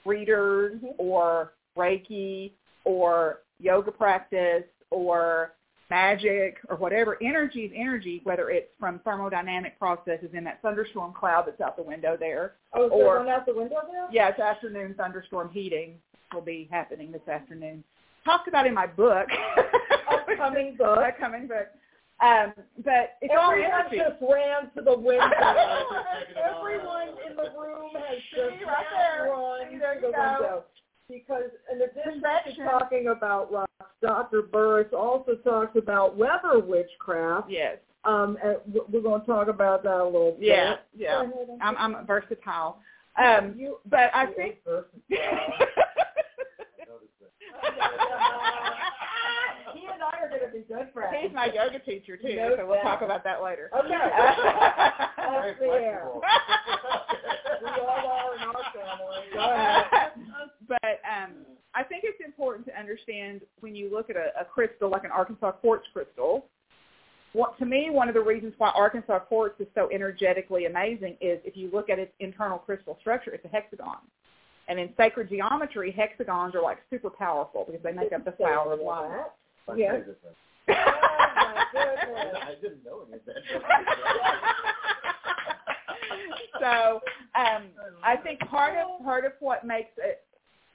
readers 0.05 0.76
mm-hmm. 0.76 0.88
or 0.99 1.53
Reiki 1.76 2.53
or 2.84 3.40
yoga 3.59 3.90
practice 3.90 4.64
or 4.90 5.53
magic 5.88 6.59
or 6.68 6.76
whatever, 6.76 7.16
energy 7.22 7.61
is 7.61 7.72
energy, 7.74 8.20
whether 8.24 8.51
it's 8.51 8.70
from 8.78 8.99
thermodynamic 9.01 9.78
processes 9.78 10.30
in 10.32 10.42
that 10.44 10.61
thunderstorm 10.62 11.12
cloud 11.12 11.44
that's 11.47 11.61
out 11.61 11.76
the 11.76 11.82
window 11.82 12.16
there. 12.18 12.55
Oh, 12.72 12.84
is 12.84 12.90
there 12.90 13.07
Or- 13.07 13.18
one 13.18 13.28
out 13.28 13.47
the 13.47 13.55
window 13.55 13.76
there? 13.90 14.09
Yeah, 14.11 14.28
it's 14.28 14.40
afternoon 14.40 14.94
thunderstorm 14.94 15.51
heating 15.51 15.99
will 16.35 16.41
be 16.43 16.68
happening 16.70 17.12
this 17.12 17.27
afternoon. 17.29 17.83
Talked 18.24 18.49
about 18.49 18.66
in 18.66 18.74
my 18.74 18.87
book. 18.87 19.29
Upcoming 20.11 20.77
book. 20.77 20.99
Upcoming 20.99 21.47
book. 21.47 21.68
Um, 22.20 22.55
but 22.85 23.14
it's 23.20 23.33
all 23.39 23.51
Everyone 23.53 23.72
energy. 23.81 23.99
just 23.99 24.16
ran 24.22 24.70
to 24.74 24.83
the 24.83 24.97
window. 24.99 25.27
Everyone 26.57 27.09
in 27.29 27.37
the 27.37 27.51
room 27.59 27.91
has 27.95 28.18
just 28.35 28.64
right 28.64 28.87
there. 28.91 29.31
run 29.31 29.70
to 29.70 29.79
the 29.79 30.01
go. 30.01 30.07
window. 30.09 30.64
Because 31.09 31.51
in 31.70 31.81
addition 31.83 32.20
Perfection. 32.20 32.64
to 32.64 32.70
talking 32.70 33.09
about 33.09 33.53
rocks, 33.53 33.70
Dr. 34.03 34.43
Burris 34.43 34.89
also 34.97 35.37
talks 35.45 35.77
about 35.77 36.16
weather 36.16 36.59
witchcraft. 36.59 37.49
Yes. 37.51 37.77
Um, 38.05 38.37
we're 38.91 39.03
going 39.03 39.20
to 39.20 39.27
talk 39.27 39.49
about 39.49 39.83
that 39.85 40.01
a 40.01 40.05
little 40.05 40.33
bit. 40.41 40.49
Yeah, 40.49 40.77
yeah. 40.97 41.22
I'm 41.61 41.77
I'm 41.77 42.07
versatile. 42.07 42.79
Um, 43.22 43.55
You- 43.57 43.79
but 43.87 44.11
I 44.14 44.27
think. 44.33 44.57
he 49.75 49.83
and 49.93 50.03
I 50.03 50.21
are 50.23 50.29
going 50.29 50.43
to 50.47 50.53
be 50.53 50.61
good 50.69 50.89
friends. 50.93 51.17
he's 51.21 51.33
my 51.35 51.47
yoga 51.47 51.79
teacher 51.81 52.17
too, 52.17 52.29
You 52.29 52.37
know 52.37 52.55
so 52.57 52.67
we'll 52.67 52.77
that. 52.77 52.83
talk 52.83 53.03
about 53.03 53.25
that 53.25 53.43
later. 53.43 53.71
Okay. 53.77 53.89
That's 53.97 55.59
the 55.61 55.67
air. 55.67 56.07
flexible. 56.07 56.23
We 57.62 57.69
all 57.81 58.07
are 58.07 58.35
in 58.37 58.43
our 58.43 58.62
family. 58.75 59.23
Go 59.33 59.39
ahead. 59.41 60.12
but 60.69 61.01
um, 61.09 61.33
I 61.75 61.83
think 61.83 62.05
it's 62.05 62.21
important 62.25 62.67
to 62.67 62.79
understand 62.79 63.41
when 63.61 63.75
you 63.75 63.91
look 63.91 64.11
at 64.11 64.17
a, 64.17 64.27
a 64.41 64.45
crystal 64.45 64.91
like 64.91 65.05
an 65.05 65.11
Arkansas 65.11 65.53
quartz 65.53 65.87
crystal. 65.93 66.47
What, 67.33 67.59
to 67.59 67.64
me, 67.67 67.89
one 67.91 68.09
of 68.09 68.14
the 68.14 68.21
reasons 68.21 68.55
why 68.59 68.71
Arkansas 68.75 69.19
quartz 69.21 69.59
is 69.61 69.67
so 69.75 69.89
energetically 69.93 70.67
amazing 70.67 71.17
is 71.21 71.39
if 71.45 71.57
you 71.57 71.71
look 71.73 71.89
at 71.91 71.99
its 71.99 72.12
internal 72.21 72.59
crystal 72.59 72.97
structure, 73.01 73.33
it's 73.33 73.45
a 73.45 73.49
hexagon. 73.49 73.97
And 74.69 74.81
in 74.81 74.89
sacred 74.97 75.29
geometry, 75.29 75.93
hexagons 75.93 76.55
are 76.55 76.62
like 76.62 76.79
super 76.91 77.11
powerful 77.11 77.64
because 77.67 77.83
they 77.83 77.93
make 77.93 78.12
up 78.12 78.25
the 78.25 78.33
flower 78.33 78.73
of 78.73 78.81
life. 78.81 79.27
Yeah. 79.77 79.99
Oh 80.69 80.75
my 81.55 81.64
goodness. 81.73 82.35
I 82.43 82.55
didn't 82.61 82.85
know 82.85 83.03
any 83.07 83.19
of 83.19 83.25
that. 83.25 83.37
so 86.61 87.01
um, 87.41 87.62
I 88.03 88.17
think 88.17 88.41
part 88.41 88.77
of 88.77 89.01
part 89.05 89.25
of 89.25 89.31
what 89.39 89.64
makes 89.64 89.93
it 89.99 90.26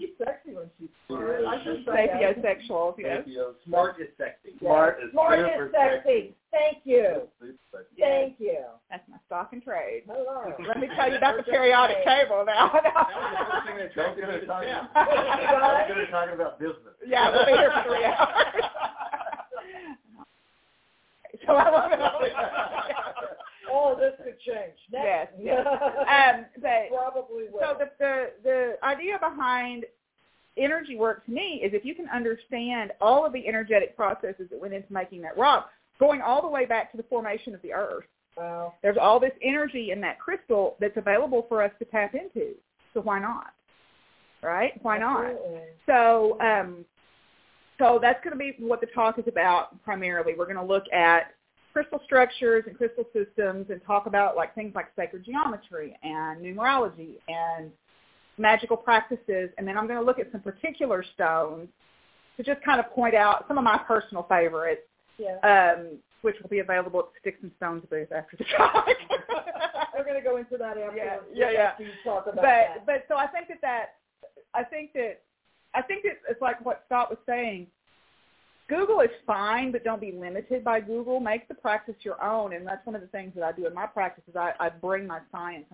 She's 0.02 0.18
sexy 0.18 0.56
when 0.56 0.66
she's 0.80 0.90
I 1.12 1.62
should 1.64 1.86
say 1.86 2.10
that. 2.10 2.42
sapiosexual, 2.42 2.98
you 2.98 3.38
know, 3.38 3.54
Smart 3.68 4.02
is 4.02 4.08
sexy. 4.18 4.58
Smart 4.60 4.98
is 5.04 5.12
Smart 5.12 5.40
super 5.40 5.66
is 5.68 5.72
sexy. 5.72 6.36
Thank 6.50 6.80
you. 6.86 7.30
Super. 7.40 7.86
Thank 8.00 8.40
you. 8.40 8.66
that's 8.90 9.08
my 9.08 9.18
stock 9.28 9.54
and 9.54 9.62
trade. 9.62 10.04
Hello. 10.08 10.52
Let 10.68 10.80
me 10.80 10.88
tell 10.96 11.10
you 11.12 11.18
about 11.18 11.38
the 11.38 11.44
periodic 11.44 11.98
table 12.04 12.44
now. 12.48 12.72
Don't 12.74 14.18
get 14.18 14.26
her 14.26 14.46
talking. 14.46 14.70
Right? 14.70 14.90
Don't 14.96 15.88
get 15.88 15.98
her 15.98 16.08
talking 16.10 16.34
about 16.34 16.60
business. 16.60 16.98
yeah, 17.06 17.30
we'll 17.30 17.46
be 17.46 17.52
here 17.52 17.72
for 17.72 17.84
three 17.88 18.04
hours. 18.06 18.64
so 21.46 21.54
I 21.54 21.72
want 21.72 21.94
Oh, 23.74 23.96
this 23.98 24.14
change. 24.46 24.78
Yes. 24.92 25.28
Next. 25.40 25.68
um, 25.68 26.46
but 26.62 26.90
Probably 26.90 27.46
will. 27.52 27.60
So 27.62 27.78
the, 27.80 27.90
the 28.00 28.30
the 28.44 28.86
idea 28.86 29.18
behind 29.20 29.86
energy 30.58 30.96
work 30.96 31.26
to 31.26 31.32
me 31.32 31.62
is 31.64 31.74
if 31.74 31.86
you 31.86 31.96
can 31.96 32.10
understand 32.10 32.92
all 33.00 33.26
of 33.26 33.34
the 33.34 33.48
energetic 33.48 33.96
processes 33.96 34.48
that 34.52 34.60
went 34.60 34.74
into 34.74 34.92
making 34.92 35.22
that 35.22 35.38
rock, 35.38 35.70
going 36.00 36.22
all 36.22 36.42
the 36.42 36.48
way 36.48 36.66
back 36.66 36.92
to 36.92 36.98
the 36.98 37.04
formation 37.04 37.56
of 37.56 37.62
the 37.62 37.74
earth. 37.74 38.06
wow. 38.38 38.74
There's 38.82 38.98
all 39.00 39.20
this 39.20 39.32
energy 39.42 39.92
in 39.92 40.02
that 40.02 40.20
crystal 40.20 40.76
that's 40.80 40.98
available 40.98 41.46
for 41.48 41.64
us 41.64 41.72
to 41.80 41.86
tap 41.86 42.16
into. 42.16 42.54
So 42.94 43.02
why 43.02 43.20
not? 43.20 43.54
Right? 44.44 44.74
Why 44.84 44.98
not? 44.98 45.34
So 45.86 46.40
um, 46.42 46.86
so 47.82 48.00
that's 48.02 48.24
going 48.24 48.34
to 48.34 48.38
be 48.38 48.56
what 48.60 48.82
the 48.82 48.88
talk 48.88 49.18
is 49.18 49.26
about 49.28 49.82
primarily. 49.84 50.34
We're 50.38 50.46
going 50.46 50.58
to 50.58 50.64
look 50.64 50.84
at 50.94 51.34
crystal 51.74 52.00
structures 52.06 52.64
and 52.68 52.78
crystal 52.78 53.06
systems 53.14 53.68
and 53.70 53.82
talk 53.86 54.06
about 54.06 54.36
like 54.36 54.54
things 54.56 54.74
like 54.76 54.88
sacred 54.96 55.24
geometry 55.26 55.98
and 56.04 56.42
numerology 56.42 57.16
and 57.28 57.72
magical 58.38 58.78
practices. 58.78 59.50
And 59.58 59.68
then 59.68 59.78
I'm 59.78 59.88
going 59.88 60.00
to 60.00 60.06
look 60.06 60.20
at 60.20 60.32
some 60.32 60.42
particular 60.42 61.04
stones 61.14 61.68
to 62.38 62.44
just 62.44 62.64
kind 62.64 62.80
of 62.80 62.90
point 62.92 63.16
out 63.16 63.46
some 63.48 63.58
of 63.58 63.64
my 63.64 63.78
personal 63.88 64.24
favorites, 64.24 64.82
Yeah. 65.18 65.38
um, 65.78 65.98
which 66.22 66.36
will 66.42 66.50
be 66.50 66.60
available 66.60 67.00
at 67.00 67.06
the 67.14 67.20
Sticks 67.22 67.40
and 67.44 67.52
Stones 67.58 67.84
booth 67.90 68.12
after 68.12 68.38
the 68.38 68.46
talk. 68.58 68.88
We're 69.96 70.04
going 70.04 70.22
to 70.22 70.28
go 70.28 70.38
into 70.38 70.58
that 70.58 70.78
after. 70.78 70.96
Yeah, 70.98 71.18
yeah, 71.34 71.52
yeah. 71.52 71.60
after 71.72 71.84
you 71.84 71.92
talk 72.04 72.24
about 72.26 72.36
but 72.36 72.44
that. 72.44 72.86
but 72.86 73.06
so 73.08 73.16
I 73.18 73.28
think 73.28 73.48
that 73.50 73.60
that 73.62 73.86
I 74.54 74.64
think 74.64 74.94
that 74.94 75.22
I 75.74 75.82
think 75.82 76.04
that 76.04 76.18
it's 76.30 76.42
like 76.42 76.64
what 76.66 76.84
Scott 76.88 77.10
was 77.10 77.20
saying. 77.28 77.68
Google 78.72 79.02
is 79.02 79.10
fine, 79.28 79.72
but 79.74 79.84
don't 79.84 80.00
be 80.00 80.14
limited 80.14 80.64
by 80.64 80.80
Google. 80.80 81.20
Make 81.20 81.50
the 81.50 81.54
practice 81.54 81.96
your 82.02 82.24
own, 82.24 82.54
and 82.54 82.66
that's 82.66 82.86
one 82.86 82.96
of 82.96 83.02
the 83.02 83.08
things 83.08 83.34
that 83.36 83.44
I 83.44 83.52
do 83.52 83.68
in 83.68 83.74
my 83.74 83.86
practice 83.86 84.24
is 84.30 84.36
I, 84.36 84.54
I 84.60 84.70
bring 84.70 85.06
my 85.06 85.20
science 85.30 85.66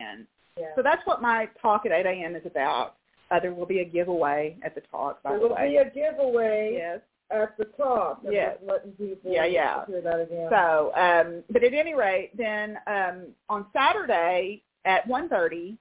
in. 0.00 0.26
Yeah. 0.58 0.66
So 0.76 0.82
that's 0.82 1.00
what 1.06 1.22
my 1.22 1.48
talk 1.62 1.86
at 1.86 1.92
8 1.92 2.04
a.m. 2.04 2.36
is 2.36 2.42
about. 2.44 2.96
Uh, 3.30 3.40
there 3.40 3.54
will 3.54 3.66
be 3.66 3.80
a 3.80 3.84
giveaway 3.84 4.56
at 4.62 4.74
the 4.74 4.82
talk, 4.90 5.22
by 5.22 5.30
there 5.30 5.38
the 5.38 5.48
will 5.48 5.56
be 5.56 5.76
a 5.76 5.88
giveaway 5.88 6.74
yes. 6.76 7.00
at 7.30 7.56
the 7.56 7.64
top. 7.64 8.22
Yes. 8.28 8.58
letting 8.66 8.92
people 8.92 9.32
Yeah, 9.32 9.46
yeah. 9.46 9.86
hear 9.86 10.02
that 10.02 10.20
again. 10.20 10.48
So, 10.50 10.92
um, 10.96 11.42
but 11.48 11.64
at 11.64 11.72
any 11.72 11.94
rate, 11.94 12.36
then 12.36 12.78
um, 12.86 13.28
on 13.48 13.64
Saturday, 13.72 14.62
at 14.84 15.06
1.30, 15.06 15.76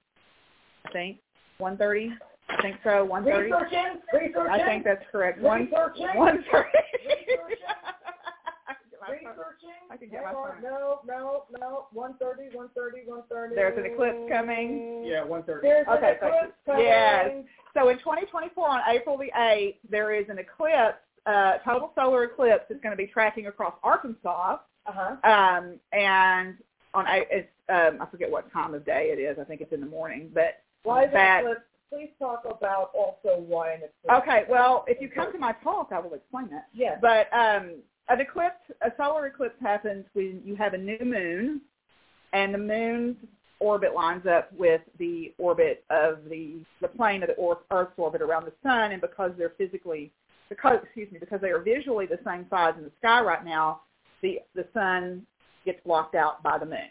I 0.85 0.91
think. 0.91 1.17
1.30? 1.59 2.11
I 2.49 2.61
think 2.61 2.77
so, 2.83 3.05
One 3.05 3.23
thirty. 3.23 3.51
Researching, 3.51 3.99
researching, 4.13 4.51
I 4.51 4.65
think 4.65 4.83
that's 4.83 5.03
correct. 5.11 5.39
One, 5.39 5.65
researching, 5.65 6.07
1.30. 6.07 6.43
researching. 9.09 9.69
I 9.91 9.97
can 9.97 10.09
get 10.09 10.23
Hang 10.23 10.33
my 10.33 10.39
on. 10.39 10.51
phone. 10.53 10.63
No, 10.63 10.99
no, 11.07 11.43
no. 11.59 11.85
One 11.93 12.15
thirty, 12.19 12.43
one 12.53 12.69
thirty, 12.75 13.01
one 13.05 13.23
thirty. 13.29 13.55
There's 13.55 13.77
an 13.77 13.85
eclipse 13.85 14.17
coming. 14.31 15.03
Yeah, 15.05 15.23
one 15.23 15.43
thirty. 15.43 15.67
There's 15.67 15.87
Okay, 15.87 16.11
an 16.11 16.17
thank 16.19 16.33
you. 16.33 16.39
eclipse 16.39 16.53
coming. 16.65 16.83
Yes. 16.85 17.31
So 17.75 17.89
in 17.89 17.97
2024, 17.99 18.67
on 18.69 18.81
April 18.89 19.17
the 19.17 19.31
8th, 19.37 19.75
there 19.89 20.13
is 20.13 20.25
an 20.29 20.39
eclipse, 20.39 20.97
uh, 21.27 21.57
total 21.63 21.91
solar 21.95 22.23
eclipse 22.23 22.63
that's 22.67 22.81
going 22.81 22.91
to 22.91 22.97
be 22.97 23.07
tracking 23.07 23.47
across 23.47 23.73
Arkansas. 23.83 24.57
Uh-huh. 24.87 25.15
Um, 25.29 25.75
and 25.93 26.55
on 26.95 27.05
it's 27.07 27.47
um, 27.69 28.01
I 28.01 28.05
forget 28.09 28.29
what 28.31 28.51
time 28.51 28.73
of 28.73 28.83
day 28.85 29.09
it 29.15 29.19
is. 29.19 29.37
I 29.39 29.43
think 29.43 29.61
it's 29.61 29.71
in 29.71 29.79
the 29.81 29.85
morning. 29.87 30.29
But 30.33 30.63
Why 30.83 31.05
is 31.05 31.11
that- 31.13 31.41
an 31.43 31.51
eclipse? 31.51 31.65
Please 31.89 32.09
talk 32.19 32.43
about 32.45 32.91
also 32.93 33.41
why 33.47 33.73
an 33.73 33.77
eclipse. 33.77 34.21
okay, 34.21 34.43
well, 34.49 34.85
if 34.87 35.01
you 35.01 35.09
come 35.09 35.31
to 35.31 35.39
my 35.39 35.53
talk, 35.63 35.89
I 35.91 35.99
will 35.99 36.13
explain 36.13 36.49
that. 36.51 36.67
Yes. 36.73 36.99
But 37.01 37.27
um, 37.33 37.77
an 38.09 38.21
eclipse, 38.21 38.61
a 38.81 38.91
solar 38.97 39.27
eclipse 39.27 39.55
happens 39.61 40.05
when 40.13 40.41
you 40.45 40.55
have 40.55 40.73
a 40.73 40.77
new 40.77 40.99
moon, 41.03 41.61
and 42.33 42.53
the 42.53 42.59
moon's 42.59 43.15
orbit 43.59 43.93
lines 43.93 44.25
up 44.25 44.51
with 44.53 44.81
the 44.99 45.33
orbit 45.37 45.83
of 45.89 46.19
the 46.29 46.59
the 46.81 46.87
plane 46.87 47.23
of 47.23 47.29
the 47.29 47.57
Earth's 47.71 47.93
orbit 47.97 48.21
around 48.21 48.45
the 48.45 48.53
sun, 48.63 48.91
and 48.91 49.01
because 49.01 49.31
they're 49.37 49.53
physically, 49.57 50.11
because 50.47 50.79
excuse 50.83 51.11
me, 51.11 51.19
because 51.19 51.41
they 51.41 51.49
are 51.49 51.61
visually 51.61 52.05
the 52.05 52.19
same 52.25 52.45
size 52.49 52.73
in 52.77 52.83
the 52.83 52.91
sky 52.99 53.21
right 53.21 53.43
now, 53.43 53.81
the 54.21 54.39
the 54.55 54.65
sun 54.73 55.25
gets 55.65 55.79
blocked 55.85 56.15
out 56.15 56.41
by 56.43 56.57
the 56.57 56.65
moon, 56.65 56.89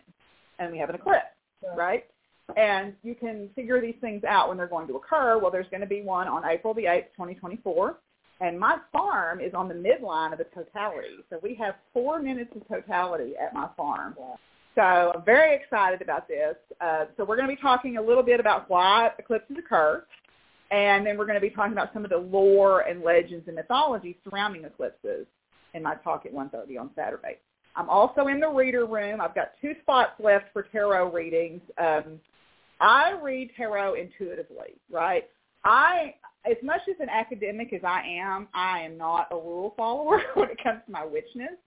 and 0.58 0.72
we 0.72 0.78
have 0.78 0.88
an 0.88 0.96
eclipse, 0.96 1.24
right? 1.76 2.06
And 2.56 2.94
you 3.02 3.14
can 3.14 3.50
figure 3.54 3.80
these 3.80 3.96
things 4.00 4.24
out 4.24 4.48
when 4.48 4.56
they're 4.56 4.66
going 4.66 4.88
to 4.88 4.96
occur. 4.96 5.38
Well, 5.38 5.50
there's 5.50 5.68
going 5.70 5.82
to 5.82 5.86
be 5.86 6.02
one 6.02 6.28
on 6.28 6.44
April 6.44 6.74
the 6.74 6.84
8th, 6.84 7.12
2024. 7.16 7.98
And 8.40 8.58
my 8.58 8.76
farm 8.92 9.40
is 9.40 9.52
on 9.52 9.68
the 9.68 9.74
midline 9.74 10.32
of 10.32 10.38
the 10.38 10.46
totality. 10.54 11.16
So 11.28 11.40
we 11.42 11.54
have 11.56 11.74
four 11.92 12.20
minutes 12.20 12.50
of 12.54 12.66
totality 12.68 13.34
at 13.40 13.52
my 13.52 13.68
farm. 13.76 14.16
So 14.74 14.82
I'm 14.82 15.24
very 15.24 15.56
excited 15.56 16.02
about 16.02 16.28
this. 16.28 16.54
Uh, 16.80 17.06
so 17.16 17.24
we're 17.24 17.36
going 17.36 17.48
to 17.48 17.54
be 17.54 17.60
talking 17.60 17.96
a 17.96 18.02
little 18.02 18.22
bit 18.22 18.38
about 18.38 18.70
why 18.70 19.10
eclipses 19.18 19.56
occur. 19.58 20.04
And 20.70 21.04
then 21.04 21.18
we're 21.18 21.26
going 21.26 21.40
to 21.40 21.46
be 21.46 21.50
talking 21.50 21.72
about 21.72 21.92
some 21.92 22.04
of 22.04 22.10
the 22.10 22.18
lore 22.18 22.82
and 22.82 23.02
legends 23.02 23.48
and 23.48 23.56
mythology 23.56 24.16
surrounding 24.22 24.64
eclipses 24.64 25.26
in 25.74 25.82
my 25.82 25.96
talk 25.96 26.26
at 26.26 26.32
1.30 26.32 26.78
on 26.78 26.90
Saturday. 26.94 27.38
I'm 27.74 27.88
also 27.88 28.26
in 28.28 28.38
the 28.38 28.48
reader 28.48 28.86
room. 28.86 29.20
I've 29.20 29.34
got 29.34 29.52
two 29.60 29.72
spots 29.82 30.12
left 30.22 30.46
for 30.52 30.62
tarot 30.62 31.12
readings. 31.12 31.60
Um, 31.78 32.20
I 32.80 33.18
read 33.22 33.50
tarot 33.56 33.94
intuitively, 33.94 34.80
right? 34.90 35.28
I, 35.64 36.14
as 36.48 36.56
much 36.62 36.80
as 36.88 36.96
an 37.00 37.08
academic 37.08 37.72
as 37.72 37.80
I 37.84 38.02
am, 38.02 38.48
I 38.54 38.80
am 38.80 38.96
not 38.96 39.28
a 39.30 39.36
rule 39.36 39.74
follower 39.76 40.22
when 40.34 40.50
it 40.50 40.62
comes 40.62 40.80
to 40.86 40.92
my 40.92 41.04
witchness. 41.04 41.58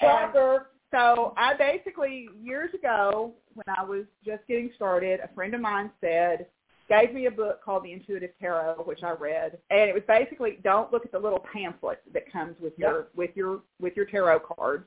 Shocker. 0.00 0.68
so 0.90 1.34
I 1.36 1.54
basically, 1.54 2.28
years 2.42 2.74
ago, 2.74 3.32
when 3.54 3.64
I 3.76 3.84
was 3.84 4.04
just 4.24 4.46
getting 4.48 4.70
started, 4.74 5.20
a 5.20 5.32
friend 5.34 5.54
of 5.54 5.60
mine 5.60 5.90
said, 6.00 6.46
gave 6.88 7.14
me 7.14 7.26
a 7.26 7.30
book 7.30 7.62
called 7.64 7.84
The 7.84 7.92
Intuitive 7.92 8.30
Tarot, 8.40 8.82
which 8.84 9.02
I 9.02 9.12
read, 9.12 9.58
and 9.70 9.88
it 9.88 9.94
was 9.94 10.02
basically 10.06 10.58
don't 10.62 10.92
look 10.92 11.04
at 11.04 11.12
the 11.12 11.18
little 11.18 11.44
pamphlet 11.52 12.02
that 12.12 12.30
comes 12.30 12.56
with 12.60 12.72
your 12.76 13.08
with 13.14 13.30
your 13.34 13.60
with 13.80 13.94
your 13.96 14.04
tarot 14.04 14.40
cards. 14.40 14.84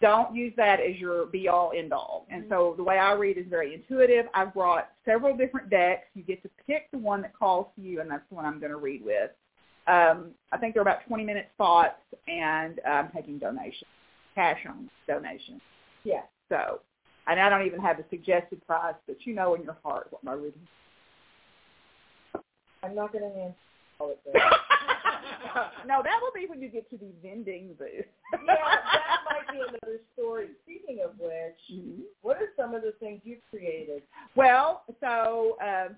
Don't 0.00 0.34
use 0.34 0.52
that 0.56 0.78
as 0.80 0.96
your 0.96 1.26
be 1.26 1.48
all 1.48 1.72
end 1.76 1.92
all. 1.92 2.26
And 2.30 2.44
so 2.48 2.74
the 2.76 2.84
way 2.84 2.98
I 2.98 3.12
read 3.12 3.36
is 3.36 3.46
very 3.48 3.74
intuitive. 3.74 4.26
I've 4.32 4.54
brought 4.54 4.90
several 5.04 5.36
different 5.36 5.70
decks. 5.70 6.06
You 6.14 6.22
get 6.22 6.40
to 6.44 6.50
pick 6.66 6.90
the 6.92 6.98
one 6.98 7.20
that 7.22 7.36
calls 7.36 7.66
to 7.74 7.82
you, 7.82 8.00
and 8.00 8.08
that's 8.08 8.22
the 8.28 8.36
one 8.36 8.44
I'm 8.44 8.60
going 8.60 8.70
to 8.70 8.78
read 8.78 9.04
with. 9.04 9.30
Um, 9.88 10.30
I 10.52 10.58
think 10.58 10.74
they're 10.74 10.82
about 10.82 11.06
20 11.08 11.24
minute 11.24 11.48
spots, 11.54 12.00
and 12.28 12.80
I'm 12.86 13.10
taking 13.10 13.38
donations, 13.38 13.90
cash 14.34 14.58
on 14.68 14.88
donations. 15.08 15.62
Yeah. 16.04 16.22
So, 16.48 16.80
and 17.26 17.40
I 17.40 17.48
don't 17.48 17.66
even 17.66 17.80
have 17.80 17.98
a 17.98 18.04
suggested 18.10 18.64
price, 18.66 18.94
but 19.06 19.16
you 19.24 19.34
know 19.34 19.54
in 19.54 19.64
your 19.64 19.78
heart 19.82 20.08
what 20.10 20.22
my 20.22 20.34
reading. 20.34 20.60
I'm 22.82 22.94
not 22.94 23.12
going 23.12 23.24
to 23.24 23.40
answer 23.40 23.56
all 23.98 24.12
of 24.12 24.16
this. 24.24 24.34
no, 25.86 26.02
that 26.02 26.18
will 26.22 26.32
be 26.34 26.46
when 26.46 26.60
you 26.60 26.68
get 26.68 26.88
to 26.90 26.96
the 26.96 27.10
vending 27.22 27.74
booth. 27.78 28.04
yeah, 28.32 28.54
that 28.92 29.18
might 29.30 29.52
be 29.52 29.58
another 29.60 30.00
story. 30.14 30.48
Speaking 30.64 31.00
of 31.04 31.18
which, 31.18 31.58
Mhm. 31.72 32.02
what 32.22 32.36
are 32.38 32.50
some 32.56 32.74
of 32.74 32.82
the 32.82 32.92
things 33.00 33.20
you've 33.24 33.42
created? 33.50 34.02
Well, 34.36 34.84
so 35.00 35.56
um, 35.60 35.96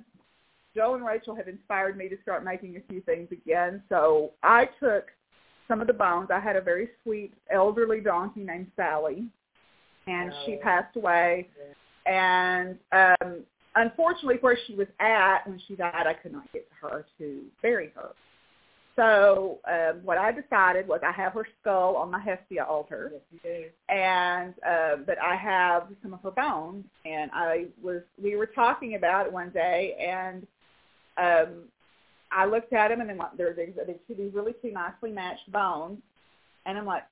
Joe 0.75 0.95
and 0.95 1.05
Rachel 1.05 1.35
have 1.35 1.49
inspired 1.49 1.97
me 1.97 2.09
to 2.09 2.17
start 2.23 2.45
making 2.45 2.77
a 2.77 2.81
few 2.93 3.01
things 3.03 3.29
again. 3.33 3.83
So 3.89 4.33
I 4.43 4.67
took 4.81 5.11
some 5.69 5.81
of 5.81 5.87
the 5.87 5.93
bones. 5.93 6.31
I 6.33 6.41
had 6.41 6.57
a 6.57 6.61
very 6.61 6.91
sweet 7.03 7.33
elderly 7.51 8.01
donkey 8.01 8.41
named 8.41 8.71
Sally, 8.77 9.25
and 10.07 10.33
she 10.45 10.57
Oh. 10.57 10.61
passed 10.63 10.97
away. 10.97 11.49
And 12.07 12.79
um, 12.93 13.45
unfortunately, 13.77 14.39
where 14.41 14.57
she 14.67 14.75
was 14.75 14.89
at 14.99 15.47
when 15.47 15.59
she 15.69 15.77
died, 15.77 16.07
I 16.07 16.15
could 16.15 16.33
not 16.33 16.51
get 16.53 16.69
to 16.71 16.75
her 16.89 17.07
to 17.19 17.45
bury 17.63 17.91
her. 17.95 18.11
So 19.01 19.61
um, 19.67 20.01
what 20.05 20.19
I 20.19 20.31
decided 20.31 20.87
was 20.87 21.01
I 21.03 21.13
have 21.13 21.33
her 21.33 21.47
skull 21.59 21.97
on 21.97 22.11
my 22.11 22.21
Hestia 22.21 22.67
altar 22.67 23.11
Yes, 23.43 23.71
and 23.89 24.53
uh, 24.63 24.97
but 25.07 25.17
I 25.19 25.37
have 25.37 25.85
some 26.03 26.13
of 26.13 26.21
her 26.23 26.31
bones, 26.31 26.85
and 27.07 27.31
I 27.33 27.69
was 27.83 28.03
we 28.23 28.37
were 28.37 28.45
talking 28.45 28.97
about 28.97 29.25
it 29.25 29.33
one 29.33 29.49
day, 29.51 29.95
and 29.99 30.47
um, 31.17 31.63
I 32.31 32.45
looked 32.45 32.75
at 32.75 32.89
them, 32.89 33.01
and 33.01 33.09
then 33.09 33.19
they're 33.39 33.55
they're 33.55 33.69
two, 34.07 34.15
these 34.15 34.35
really 34.35 34.53
two 34.61 34.71
nicely 34.71 35.13
matched 35.13 35.51
bones, 35.51 36.01
and 36.67 36.77
I'm 36.77 36.85
like, 36.85 37.05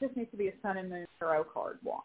this 0.00 0.10
needs 0.16 0.32
to 0.32 0.36
be 0.36 0.48
a 0.48 0.52
Sun 0.62 0.78
and 0.78 0.90
Moon 0.90 1.06
tarot 1.20 1.44
card 1.44 1.78
wand. 1.84 2.02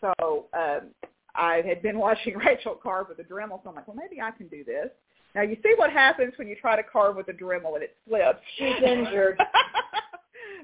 So 0.00 0.46
um, 0.56 0.90
I 1.34 1.62
had 1.66 1.82
been 1.82 1.98
watching 2.06 2.36
Rachel 2.36 2.78
carve 2.80 3.08
with 3.08 3.18
a 3.18 3.24
Dremel, 3.24 3.60
so 3.64 3.70
I'm 3.70 3.74
like, 3.74 3.88
well, 3.88 3.96
maybe 3.96 4.22
I 4.22 4.30
can 4.30 4.46
do 4.46 4.62
this. 4.62 4.90
Now 5.34 5.42
you 5.42 5.56
see 5.62 5.72
what 5.76 5.90
happens 5.92 6.32
when 6.36 6.48
you 6.48 6.56
try 6.56 6.76
to 6.76 6.82
carve 6.82 7.16
with 7.16 7.28
a 7.28 7.32
Dremel 7.32 7.74
and 7.74 7.82
it 7.82 7.96
slips. 8.08 8.40
She's 8.58 8.82
injured. 8.84 9.38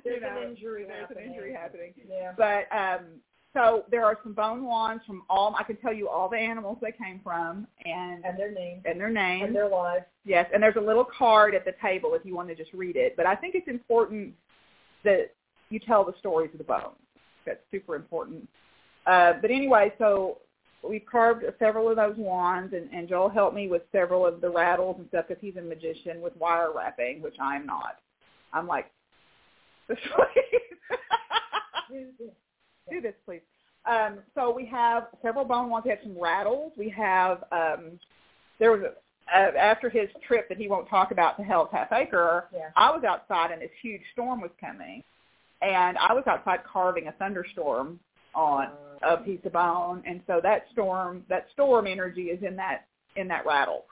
You 0.02 0.12
There's 0.12 0.22
know, 0.22 0.40
an 0.42 0.48
injury 0.48 0.84
there's 0.86 1.00
happening. 1.00 1.24
an 1.26 1.30
injury 1.34 1.52
happening. 1.52 1.92
Yeah. 2.08 2.32
But 2.34 2.74
um, 2.74 3.04
so 3.52 3.84
there 3.90 4.02
are 4.06 4.16
some 4.22 4.32
bone 4.32 4.64
wands 4.64 5.04
from 5.06 5.24
all. 5.28 5.54
I 5.58 5.62
can 5.62 5.76
tell 5.76 5.92
you 5.92 6.08
all 6.08 6.26
the 6.30 6.38
animals 6.38 6.78
they 6.80 6.92
came 6.92 7.20
from 7.22 7.66
and 7.84 8.24
And 8.24 8.38
their 8.38 8.50
names. 8.50 8.80
and 8.86 8.98
their 8.98 9.10
names. 9.10 9.44
And 9.48 9.54
their 9.54 9.68
lives. 9.68 10.06
yes, 10.24 10.48
and 10.54 10.62
there's 10.62 10.76
a 10.76 10.80
little 10.80 11.04
card 11.04 11.54
at 11.54 11.66
the 11.66 11.74
table 11.82 12.14
if 12.14 12.24
you 12.24 12.34
want 12.34 12.48
to 12.48 12.54
just 12.54 12.72
read 12.72 12.96
it. 12.96 13.14
But 13.14 13.26
I 13.26 13.34
think 13.34 13.54
it's 13.54 13.68
important 13.68 14.32
that 15.04 15.34
you 15.68 15.78
tell 15.80 16.02
the 16.02 16.14
stories 16.18 16.48
of 16.52 16.58
the 16.58 16.64
bones. 16.64 16.96
That's 17.44 17.60
super 17.70 17.94
important. 17.96 18.48
Uh, 19.06 19.34
but 19.42 19.50
anyway, 19.50 19.92
so 19.98 20.38
we've 20.88 21.04
carved 21.10 21.44
several 21.58 21.88
of 21.88 21.96
those 21.96 22.16
wands, 22.16 22.72
and, 22.72 22.90
and 22.92 23.08
Joel 23.08 23.28
helped 23.28 23.54
me 23.54 23.68
with 23.68 23.82
several 23.92 24.26
of 24.26 24.40
the 24.40 24.50
rattles 24.50 24.96
and 24.98 25.08
stuff 25.08 25.26
because 25.28 25.40
he's 25.40 25.56
a 25.56 25.62
magician 25.62 26.20
with 26.20 26.36
wire 26.36 26.70
wrapping, 26.74 27.22
which 27.22 27.36
I'm 27.40 27.66
not. 27.66 27.98
I'm 28.52 28.66
like, 28.66 28.90
this 29.88 29.98
do 32.90 33.00
this, 33.00 33.14
please. 33.24 33.40
Um, 33.86 34.18
so 34.34 34.52
we 34.52 34.66
have 34.66 35.08
several 35.22 35.44
bone 35.44 35.70
wands. 35.70 35.84
We 35.84 35.90
have 35.90 36.00
some 36.02 36.20
rattles. 36.20 36.72
We 36.76 36.88
have 36.90 37.44
um, 37.52 37.98
there 38.58 38.72
was 38.72 38.82
a, 38.82 38.92
uh, 39.34 39.52
after 39.56 39.88
his 39.88 40.08
trip 40.26 40.48
that 40.48 40.58
he 40.58 40.68
won't 40.68 40.88
talk 40.88 41.12
about 41.12 41.36
to 41.36 41.42
Hell's 41.42 41.68
Half 41.72 41.92
Acre. 41.92 42.48
Yeah. 42.52 42.70
I 42.76 42.90
was 42.90 43.04
outside 43.04 43.52
and 43.52 43.62
this 43.62 43.70
huge 43.80 44.02
storm 44.12 44.40
was 44.40 44.50
coming, 44.60 45.02
and 45.62 45.96
I 45.98 46.12
was 46.12 46.24
outside 46.26 46.60
carving 46.70 47.08
a 47.08 47.12
thunderstorm 47.12 48.00
on 48.34 48.68
a 49.02 49.16
piece 49.16 49.40
of 49.44 49.52
bone, 49.52 50.02
and 50.06 50.20
so 50.26 50.40
that 50.42 50.66
storm 50.72 51.24
that 51.28 51.46
storm 51.52 51.86
energy 51.86 52.24
is 52.24 52.42
in 52.42 52.56
that 52.56 52.86
in 53.16 53.28
that 53.28 53.46
rattle. 53.46 53.84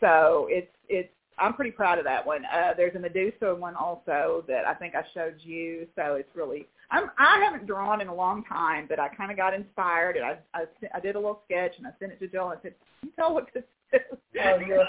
So 0.00 0.46
it's 0.50 0.70
it's 0.88 1.08
I'm 1.38 1.54
pretty 1.54 1.70
proud 1.70 1.98
of 1.98 2.04
that 2.04 2.24
one. 2.26 2.44
Uh, 2.44 2.74
there's 2.76 2.94
a 2.94 2.98
Medusa 2.98 3.54
one 3.54 3.74
also 3.74 4.44
that 4.48 4.66
I 4.66 4.74
think 4.74 4.94
I 4.94 5.02
showed 5.14 5.36
you. 5.40 5.86
So 5.96 6.14
it's 6.14 6.28
really 6.34 6.66
I'm 6.90 7.10
I 7.18 7.42
haven't 7.42 7.66
drawn 7.66 8.00
in 8.00 8.08
a 8.08 8.14
long 8.14 8.44
time, 8.44 8.86
but 8.88 8.98
I 8.98 9.08
kind 9.08 9.30
of 9.30 9.36
got 9.36 9.54
inspired 9.54 10.16
and 10.16 10.24
I 10.24 10.38
I, 10.54 10.64
I 10.94 11.00
did 11.00 11.16
a 11.16 11.18
little 11.18 11.40
sketch 11.46 11.72
and 11.78 11.86
I 11.86 11.90
sent 11.98 12.12
it 12.12 12.20
to 12.20 12.28
Joel 12.28 12.50
and 12.50 12.58
I 12.58 12.62
said, 12.62 12.74
you 13.02 13.10
tell 13.16 13.34
what 13.34 13.48
this 13.54 13.64
is?" 13.92 14.00
Oh, 14.44 14.58
hilarious. 14.58 14.88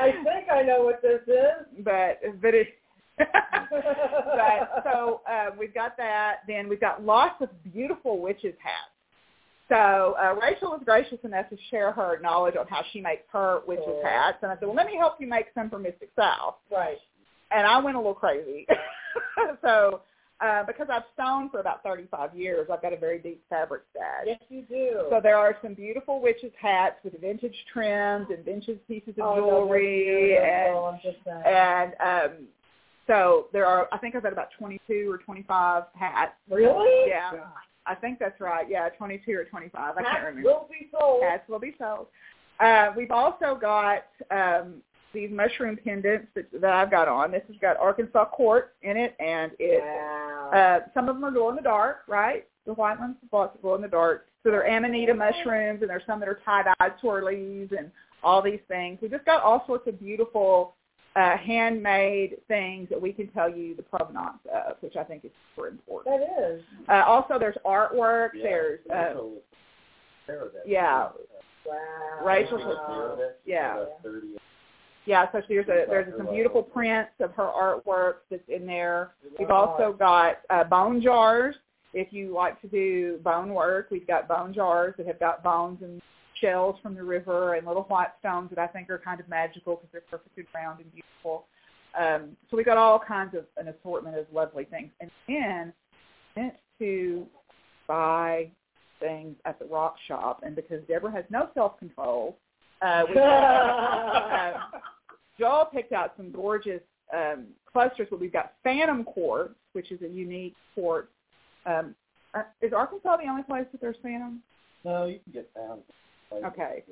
I 0.00 0.10
think 0.10 0.50
I 0.50 0.62
know 0.62 0.82
what 0.84 1.02
this 1.02 1.20
is. 1.26 1.84
but 1.84 2.20
but 2.40 2.54
it. 2.54 2.68
But 3.18 4.82
so 4.84 5.20
uh, 5.30 5.50
we've 5.58 5.74
got 5.74 5.96
that. 5.96 6.38
Then 6.46 6.68
we've 6.68 6.80
got 6.80 7.04
lots 7.04 7.40
of 7.40 7.48
beautiful 7.72 8.20
witches 8.20 8.54
hats. 8.62 8.90
So 9.68 10.14
uh, 10.22 10.34
Rachel 10.40 10.70
was 10.70 10.82
gracious 10.84 11.18
enough 11.24 11.48
to 11.50 11.56
share 11.70 11.90
her 11.92 12.18
knowledge 12.20 12.54
on 12.58 12.66
how 12.68 12.82
she 12.92 13.00
makes 13.00 13.22
her 13.32 13.60
witches 13.66 14.02
hats, 14.04 14.38
and 14.42 14.50
I 14.52 14.56
said, 14.56 14.66
"Well, 14.66 14.74
let 14.76 14.86
me 14.86 14.96
help 14.98 15.14
you 15.18 15.26
make 15.26 15.46
some 15.54 15.70
for 15.70 15.78
Mystic 15.78 16.10
South." 16.16 16.56
Right. 16.70 16.98
And 17.50 17.66
I 17.66 17.78
went 17.78 17.96
a 17.96 18.00
little 18.00 18.14
crazy. 18.14 18.66
so 19.62 20.00
uh, 20.40 20.64
because 20.64 20.88
I've 20.92 21.04
sewn 21.16 21.48
for 21.50 21.60
about 21.60 21.82
35 21.82 22.34
years, 22.34 22.68
I've 22.70 22.82
got 22.82 22.92
a 22.92 22.96
very 22.96 23.18
deep 23.20 23.42
fabric 23.48 23.82
stash. 23.92 24.24
Yes, 24.26 24.40
you 24.48 24.62
do. 24.68 25.04
So 25.10 25.20
there 25.22 25.36
are 25.38 25.56
some 25.62 25.74
beautiful 25.74 26.20
witches 26.20 26.52
hats 26.60 26.96
with 27.04 27.18
vintage 27.20 27.54
trims 27.72 28.26
and 28.30 28.44
vintage 28.44 28.80
pieces 28.88 29.14
of 29.18 29.24
Oh, 29.24 29.36
jewelry 29.36 30.34
they're 30.36 30.44
and 30.44 30.72
beautiful. 30.72 30.84
I'm 30.86 31.00
just 31.02 31.24
saying. 31.24 31.42
and 31.46 31.92
um 32.00 32.46
so 33.06 33.46
there 33.52 33.66
are 33.66 33.88
I 33.92 33.98
think 33.98 34.14
I've 34.14 34.22
got 34.22 34.32
about 34.32 34.48
22 34.58 35.10
or 35.10 35.18
25 35.18 35.84
hats. 35.94 36.32
Really? 36.50 37.08
Yeah. 37.08 37.32
I 37.86 37.94
think 37.94 38.18
that's 38.18 38.40
right. 38.40 38.66
Yeah, 38.68 38.88
22 38.90 39.32
or 39.32 39.44
25. 39.44 39.78
I 39.78 39.94
can't 39.94 40.06
Hats 40.06 40.24
remember. 40.26 40.48
will 40.48 40.66
be 40.70 40.88
sold. 40.90 41.22
Hats 41.22 41.46
will 41.48 41.58
be 41.58 41.74
sold. 41.78 42.06
Uh, 42.58 42.88
we've 42.96 43.10
also 43.10 43.58
got 43.60 44.04
um, 44.30 44.76
these 45.12 45.28
mushroom 45.30 45.76
pendants 45.84 46.28
that, 46.34 46.46
that 46.62 46.72
I've 46.72 46.90
got 46.90 47.08
on. 47.08 47.30
This 47.30 47.42
has 47.48 47.56
got 47.60 47.76
Arkansas 47.76 48.24
quartz 48.26 48.68
in 48.82 48.96
it, 48.96 49.14
and 49.20 49.52
it 49.58 49.82
Wow. 49.82 50.50
uh, 50.54 50.80
some 50.94 51.08
of 51.10 51.16
them 51.16 51.24
are 51.24 51.30
glow 51.30 51.50
in 51.50 51.56
the 51.56 51.62
dark, 51.62 51.98
right? 52.08 52.46
The 52.66 52.72
white 52.72 52.98
ones, 52.98 53.16
lots 53.32 53.54
of 53.54 53.60
glow 53.60 53.74
in 53.74 53.82
the 53.82 53.88
dark. 53.88 54.28
So 54.42 54.50
they're 54.50 54.66
amanita 54.66 55.12
mushrooms, 55.12 55.82
and 55.82 55.90
there's 55.90 56.02
some 56.06 56.20
that 56.20 56.28
are 56.28 56.40
tie-dyed 56.44 56.92
swirlies 57.02 57.76
and 57.76 57.90
all 58.22 58.40
these 58.40 58.60
things. 58.68 58.98
We 59.02 59.08
just 59.08 59.26
got 59.26 59.42
all 59.42 59.62
sorts 59.66 59.86
of 59.88 60.00
beautiful 60.00 60.74
uh, 61.16 61.36
handmade 61.36 62.38
things 62.48 62.88
that 62.90 63.00
we 63.00 63.12
can 63.12 63.28
tell 63.28 63.48
you 63.48 63.74
the 63.76 63.82
provenance 63.82 64.38
of, 64.52 64.76
which 64.80 64.96
I 64.96 65.04
think 65.04 65.24
is 65.24 65.30
super 65.54 65.68
important. 65.68 66.20
that 66.20 66.52
is. 66.54 66.62
Uh, 66.88 67.02
also, 67.06 67.38
there's 67.38 67.56
artwork. 67.64 68.30
There's 68.34 68.80
uh, 68.90 69.14
yeah, 70.66 71.08
Wow. 71.66 72.26
Rachel- 72.26 73.28
yeah. 73.46 73.84
Yeah, 75.06 75.30
so 75.32 75.42
there's 75.48 75.68
a 75.68 75.84
there's 75.88 76.14
some 76.16 76.30
beautiful 76.32 76.62
prints 76.62 77.12
of 77.20 77.32
her 77.32 77.44
artwork 77.44 78.14
that's 78.30 78.42
in 78.48 78.66
there. 78.66 79.12
We've 79.38 79.50
also 79.50 79.92
got 79.92 80.38
uh, 80.48 80.64
bone 80.64 81.02
jars. 81.02 81.54
If 81.92 82.12
you 82.12 82.32
like 82.34 82.60
to 82.62 82.68
do 82.68 83.18
bone 83.22 83.52
work, 83.52 83.88
we've 83.90 84.06
got 84.06 84.26
bone 84.26 84.54
jars 84.54 84.94
that 84.96 85.06
have 85.06 85.20
got 85.20 85.44
bones 85.44 85.78
and 85.82 86.00
shells 86.44 86.76
from 86.82 86.94
the 86.94 87.02
river 87.02 87.54
and 87.54 87.66
little 87.66 87.84
white 87.84 88.10
stones 88.20 88.50
that 88.50 88.58
I 88.58 88.66
think 88.66 88.90
are 88.90 88.98
kind 88.98 89.20
of 89.20 89.28
magical 89.28 89.76
because 89.76 89.88
they're 89.92 90.02
perfectly 90.02 90.44
round 90.54 90.80
and 90.80 90.92
beautiful. 90.92 91.46
Um, 91.98 92.36
so 92.50 92.56
we 92.56 92.64
got 92.64 92.76
all 92.76 92.98
kinds 92.98 93.34
of 93.34 93.44
an 93.56 93.68
assortment 93.68 94.18
of 94.18 94.26
lovely 94.32 94.64
things. 94.64 94.90
And 95.00 95.10
then 95.28 95.72
went 96.36 96.54
to 96.80 97.26
buy 97.86 98.50
things 99.00 99.36
at 99.44 99.58
the 99.58 99.64
rock 99.66 99.96
shop, 100.08 100.42
and 100.44 100.56
because 100.56 100.80
Deborah 100.88 101.12
has 101.12 101.24
no 101.30 101.48
self-control, 101.54 102.36
uh, 102.82 103.02
we 103.08 103.16
uh, 103.20 104.52
Joel 105.38 105.66
picked 105.72 105.92
out 105.92 106.14
some 106.16 106.30
gorgeous 106.30 106.82
um, 107.14 107.46
clusters. 107.70 108.08
But 108.10 108.20
we've 108.20 108.32
got 108.32 108.54
Phantom 108.62 109.04
Quartz, 109.04 109.54
which 109.72 109.92
is 109.92 110.02
a 110.02 110.08
unique 110.08 110.54
quartz. 110.74 111.08
Um, 111.66 111.94
uh, 112.34 112.42
is 112.60 112.72
Arkansas 112.72 113.16
the 113.16 113.28
only 113.28 113.44
place 113.44 113.66
that 113.72 113.80
there's 113.80 113.96
Phantom? 114.02 114.42
No, 114.84 115.06
you 115.06 115.20
can 115.24 115.32
get 115.32 115.50
found. 115.54 115.82
Okay. 116.32 116.82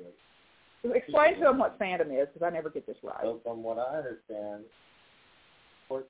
Explain 0.83 1.35
to 1.35 1.39
them 1.39 1.57
what 1.59 1.77
Phantom 1.79 2.11
is, 2.11 2.27
because 2.33 2.45
I 2.45 2.49
never 2.49 2.69
get 2.69 2.85
this 2.85 2.97
right. 3.03 3.21
So 3.23 3.39
from 3.43 3.63
what 3.63 3.77
I 3.77 3.97
understand, 3.97 4.63
quartz 5.87 6.07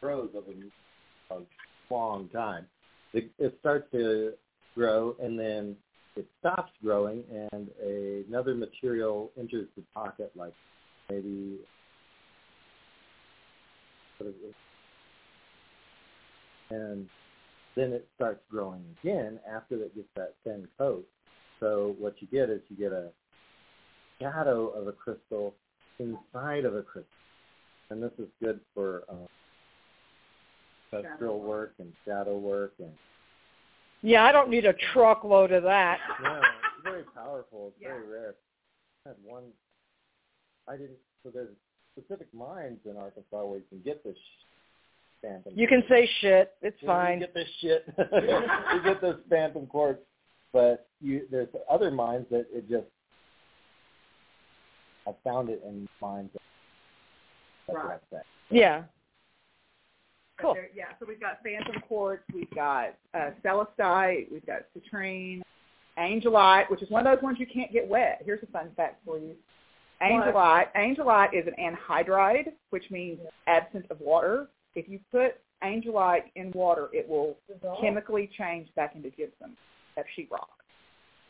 grows 0.00 0.30
over 0.36 0.50
a 1.30 1.92
long 1.92 2.28
time. 2.28 2.66
It, 3.12 3.30
it 3.38 3.56
starts 3.60 3.90
to 3.92 4.34
grow 4.74 5.16
and 5.20 5.38
then 5.38 5.76
it 6.16 6.26
stops 6.38 6.72
growing 6.82 7.24
and 7.52 7.68
a, 7.82 8.24
another 8.28 8.54
material 8.54 9.30
enters 9.38 9.68
the 9.76 9.82
pocket 9.94 10.30
like 10.36 10.54
maybe 11.08 11.58
what 14.18 14.28
is 14.28 14.34
it? 14.44 14.54
and 16.70 17.08
then 17.76 17.92
it 17.92 18.06
starts 18.16 18.40
growing 18.50 18.82
again 19.02 19.38
after 19.50 19.76
it 19.76 19.94
gets 19.94 20.08
that 20.16 20.34
thin 20.44 20.66
coat. 20.78 21.06
So 21.60 21.94
what 21.98 22.14
you 22.20 22.28
get 22.28 22.48
is 22.50 22.60
you 22.68 22.76
get 22.76 22.92
a 22.92 23.10
shadow 24.20 24.68
of 24.68 24.86
a 24.88 24.92
crystal 24.92 25.54
inside 25.98 26.64
of 26.64 26.74
a 26.74 26.82
crystal. 26.82 27.10
And 27.90 28.02
this 28.02 28.12
is 28.18 28.28
good 28.42 28.60
for 28.74 29.02
um, 29.10 29.26
industrial 30.92 31.40
work 31.40 31.74
and 31.78 31.92
shadow 32.06 32.38
work 32.38 32.72
and 32.78 32.90
Yeah, 34.02 34.24
I 34.24 34.32
don't 34.32 34.48
need 34.48 34.64
a 34.64 34.74
truckload 34.92 35.52
of 35.52 35.62
that. 35.64 35.98
no, 36.22 36.36
it's 36.36 36.84
very 36.84 37.02
powerful. 37.14 37.68
It's 37.74 37.82
very 37.84 38.06
rare. 38.08 38.34
I 39.06 39.10
had 39.10 39.16
one. 39.24 39.44
I 40.68 40.72
didn't. 40.72 40.98
So 41.22 41.30
there's 41.30 41.48
specific 41.98 42.32
mines 42.32 42.78
in 42.84 42.96
Arkansas 42.96 43.44
where 43.44 43.58
you 43.58 43.64
can 43.68 43.80
get 43.84 44.02
this 44.04 44.16
phantom. 45.20 45.52
You 45.54 45.66
can 45.68 45.82
say 45.88 46.08
shit. 46.20 46.52
It's 46.62 46.76
Yeah, 46.80 46.86
fine. 46.86 47.20
You 47.20 47.26
get 47.26 47.34
this 47.34 47.48
shit. 47.60 47.84
you 47.98 48.82
get 48.84 49.00
this 49.00 49.16
phantom 49.28 49.66
quartz, 49.66 50.00
but 50.52 50.88
you 51.00 51.26
there's 51.30 51.48
other 51.70 51.90
mines 51.90 52.26
that 52.30 52.46
it 52.52 52.68
just. 52.68 52.86
I 55.06 55.12
found 55.24 55.48
it 55.48 55.62
in 55.64 55.88
mines. 56.00 56.30
That, 56.32 56.42
that's 57.66 57.76
what 57.76 57.86
Right. 57.86 57.94
I'm 57.94 58.00
saying. 58.10 58.22
Yeah. 58.50 58.82
Cool. 60.38 60.54
there- 60.54 60.70
Yeah, 60.74 60.86
so 60.98 61.06
we've 61.06 61.20
got 61.20 61.42
phantom 61.42 61.80
quartz, 61.82 62.22
we've 62.34 62.50
got 62.54 62.94
uh, 63.14 63.30
celestite, 63.44 64.30
we've 64.30 64.44
got 64.46 64.62
citrine, 64.76 65.42
angelite, 65.98 66.70
which 66.70 66.82
is 66.82 66.90
one 66.90 67.06
of 67.06 67.14
those 67.14 67.22
ones 67.22 67.38
you 67.38 67.46
can't 67.46 67.72
get 67.72 67.86
wet. 67.86 68.22
Here's 68.24 68.42
a 68.42 68.46
fun 68.46 68.70
fact 68.76 69.04
for 69.04 69.18
you. 69.18 69.34
Angelite, 70.02 70.68
angelite 70.76 71.34
is 71.34 71.46
an 71.46 71.54
anhydride, 71.76 72.52
which 72.70 72.90
means 72.90 73.20
absent 73.46 73.84
of 73.90 74.00
water. 74.00 74.48
If 74.74 74.88
you 74.88 74.98
put 75.12 75.34
angelite 75.62 76.24
in 76.36 76.52
water, 76.52 76.88
it 76.92 77.06
will 77.06 77.36
chemically 77.80 78.30
change 78.38 78.74
back 78.74 78.94
into 78.96 79.10
gypsum, 79.10 79.56
that 79.96 80.06
sheetrock, 80.16 80.46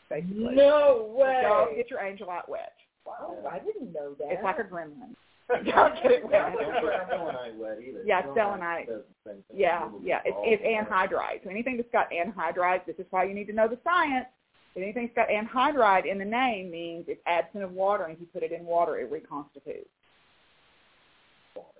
basically. 0.09 0.55
No 0.55 1.13
So 1.17 1.25
Don't 1.41 1.69
way. 1.71 1.75
get 1.77 1.89
your 1.89 1.99
angelite 1.99 2.47
wet. 2.47 2.73
Wow, 3.05 3.37
I 3.51 3.59
didn't 3.59 3.93
know 3.93 4.13
that. 4.19 4.31
It's 4.31 4.43
like 4.43 4.59
a 4.59 4.63
gremlin. 4.63 5.15
Don't 5.49 5.65
get 5.65 6.11
it 6.11 6.29
wet. 6.29 6.53
Don't 6.57 6.81
put 6.81 6.93
selenite 7.09 7.55
wet 7.57 7.77
either. 7.85 8.03
Yeah, 8.05 8.21
Selenite 8.33 8.35
selenite. 8.35 8.87
does 8.87 9.01
the 9.25 9.29
same 9.31 9.43
thing. 9.49 9.57
Yeah, 9.59 9.89
yeah. 10.03 10.19
It's, 10.23 10.37
it's 10.43 10.63
in 10.63 10.85
anhydride. 10.85 11.43
So 11.43 11.49
anything 11.49 11.77
that's 11.77 11.89
got 11.91 12.07
anhydride, 12.11 12.85
this 12.85 12.95
is 12.99 13.05
why 13.09 13.25
you 13.25 13.33
need 13.33 13.47
to 13.47 13.53
know 13.53 13.67
the 13.67 13.77
science. 13.83 14.27
If 14.75 14.83
anything's 14.83 15.11
got 15.15 15.27
anhydride 15.27 16.09
in 16.09 16.17
the 16.17 16.23
name 16.25 16.71
means 16.71 17.05
it's 17.09 17.19
absent 17.25 17.63
of 17.65 17.71
water, 17.73 18.03
and 18.05 18.13
if 18.13 18.21
you 18.21 18.27
put 18.27 18.43
it 18.43 18.53
in 18.53 18.63
water, 18.65 18.97
it 18.99 19.11
reconstitutes. 19.11 19.89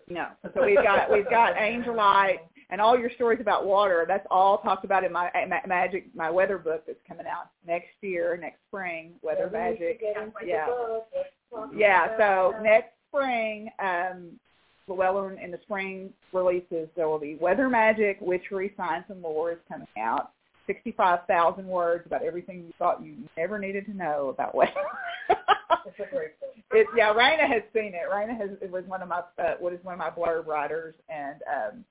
No. 0.09 0.27
So 0.53 0.65
we've 0.65 0.75
got 0.75 1.09
we've 1.09 1.29
got 1.29 1.55
angelite 1.55 2.39
and 2.72 2.80
all 2.81 2.98
your 2.98 3.11
stories 3.11 3.39
about 3.41 3.65
water. 3.65 4.06
That's 4.07 4.26
all 4.31 4.57
talked 4.60 4.85
about 4.85 5.03
in 5.03 5.11
my 5.11 5.30
ma- 5.48 5.68
magic 5.68 6.07
my 6.15 6.30
weather 6.30 6.57
book 6.57 6.84
that's 6.88 6.99
coming 7.07 7.26
out 7.27 7.49
next 7.68 7.89
year, 8.02 8.38
next 8.38 8.60
spring. 8.69 9.14
Weather 9.22 9.43
should 9.45 9.53
magic. 9.53 9.99
get 10.02 10.18
into 10.18 10.34
the 10.41 10.48
Yeah. 10.48 10.65
book. 10.65 11.07
Let's 11.15 11.30
talk 11.53 11.69
Yeah, 11.76 12.18
so 12.18 12.52
that. 12.53 12.64
next 12.64 12.93
spring, 13.10 13.69
um, 13.80 14.39
well, 14.88 15.27
in, 15.27 15.52
the 15.52 15.60
spring 15.64 16.11
releases, 16.34 16.89
there 16.95 17.07
will 17.07 17.19
be 17.19 17.35
Weather 17.35 17.69
Magic, 17.69 18.18
Witchery, 18.19 18.73
Science, 18.76 19.06
and 19.10 19.22
Lore 19.22 19.52
is 19.52 19.57
coming 19.69 19.88
out. 19.98 20.31
65,000 20.68 21.65
words 21.68 22.06
about 22.06 22.23
everything 22.23 22.57
you 22.65 22.73
thought 22.80 23.02
you 23.03 23.15
never 23.38 23.57
needed 23.60 23.85
to 23.85 23.93
know 23.93 24.30
about 24.30 24.56
weather. 24.56 24.72
It's 25.85 25.99
a 25.99 26.15
great 26.15 26.39
book. 26.39 26.49
it, 26.73 26.85
yeah, 26.95 27.11
Raina 27.14 27.48
has 27.48 27.64
seen 27.73 27.93
it. 27.95 28.02
Raina 28.11 28.38
has 28.38 28.52
it 28.61 28.69
was 28.69 28.84
one 28.85 29.02
of 29.02 29.07
my 29.07 29.22
uh, 29.39 29.56
what 29.60 29.73
is 29.73 29.84
one 29.84 29.93
of 29.93 29.99
my 29.99 30.10
blurb 30.11 30.45
writers, 30.45 30.93
and 31.10 31.41
um, 31.48 31.85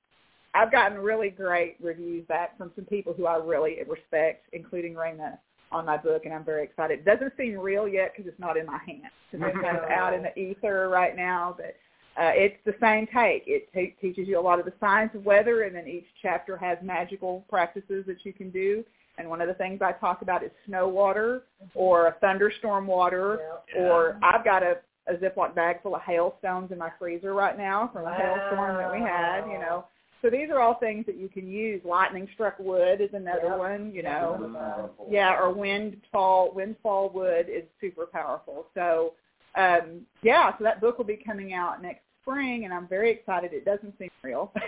I've 0.53 0.71
gotten 0.71 0.97
really 0.97 1.29
great 1.29 1.77
reviews 1.81 2.25
back 2.27 2.57
from 2.57 2.71
some 2.75 2.85
people 2.85 3.13
who 3.13 3.25
I 3.25 3.37
really 3.37 3.77
respect, 3.87 4.45
including 4.53 4.93
Raina 4.93 5.37
on 5.71 5.85
my 5.85 5.97
book, 5.97 6.25
and 6.25 6.33
I'm 6.33 6.43
very 6.43 6.63
excited. 6.63 6.99
It 6.99 7.05
doesn't 7.05 7.33
seem 7.37 7.57
real 7.57 7.87
yet 7.87 8.11
because 8.11 8.29
it's 8.29 8.39
not 8.39 8.57
in 8.57 8.65
my 8.65 8.79
hands. 8.85 9.11
It's 9.33 9.61
kind 9.61 9.77
of 9.77 9.89
out 9.89 10.13
in 10.13 10.23
the 10.23 10.37
ether 10.37 10.89
right 10.89 11.15
now, 11.15 11.55
but 11.55 11.77
uh, 12.21 12.31
it's 12.35 12.57
the 12.65 12.73
same 12.81 13.07
take. 13.07 13.43
It 13.47 13.71
te- 13.73 13.95
teaches 14.01 14.27
you 14.27 14.37
a 14.37 14.41
lot 14.41 14.59
of 14.59 14.65
the 14.65 14.73
science 14.81 15.11
of 15.15 15.23
weather, 15.23 15.63
and 15.63 15.73
then 15.73 15.87
each 15.87 16.07
chapter 16.21 16.57
has 16.57 16.77
magical 16.83 17.45
practices 17.49 18.03
that 18.07 18.25
you 18.25 18.33
can 18.33 18.49
do. 18.51 18.83
And 19.17 19.29
one 19.29 19.39
of 19.39 19.47
the 19.47 19.53
things 19.53 19.81
I 19.81 19.93
talk 19.93 20.21
about 20.21 20.43
is 20.43 20.51
snow 20.65 20.89
water 20.89 21.43
or 21.75 22.07
a 22.07 22.15
thunderstorm 22.19 22.87
water, 22.87 23.39
or 23.77 24.17
I've 24.21 24.43
got 24.43 24.63
a, 24.63 24.79
a 25.07 25.13
Ziploc 25.13 25.55
bag 25.55 25.81
full 25.81 25.95
of 25.95 26.01
hailstones 26.01 26.71
in 26.71 26.77
my 26.77 26.89
freezer 26.99 27.33
right 27.33 27.57
now 27.57 27.89
from 27.93 28.05
a 28.05 28.13
hailstorm 28.13 28.77
that 28.77 28.91
we 28.91 28.99
had. 28.99 29.45
You 29.49 29.59
know, 29.59 29.85
so 30.21 30.29
these 30.29 30.49
are 30.49 30.59
all 30.59 30.75
things 30.75 31.05
that 31.05 31.17
you 31.17 31.27
can 31.29 31.47
use. 31.47 31.81
Lightning 31.83 32.27
struck 32.33 32.57
wood 32.59 33.01
is 33.01 33.09
another 33.13 33.47
Yep. 33.49 33.57
one. 33.57 33.91
You 33.93 34.03
know, 34.03 34.89
yeah, 35.09 35.39
or 35.39 35.53
windfall 35.53 36.53
windfall 36.53 37.09
wood 37.09 37.47
is 37.49 37.63
super 37.79 38.05
powerful. 38.05 38.67
So 38.73 39.13
um 39.55 40.05
yeah, 40.21 40.57
so 40.57 40.63
that 40.63 40.79
book 40.81 40.97
will 40.97 41.05
be 41.05 41.17
coming 41.17 41.53
out 41.53 41.81
next 41.81 42.03
spring 42.21 42.65
and 42.65 42.73
I'm 42.73 42.87
very 42.87 43.11
excited. 43.11 43.53
It 43.53 43.65
doesn't 43.65 43.97
seem 43.97 44.09
real. 44.23 44.51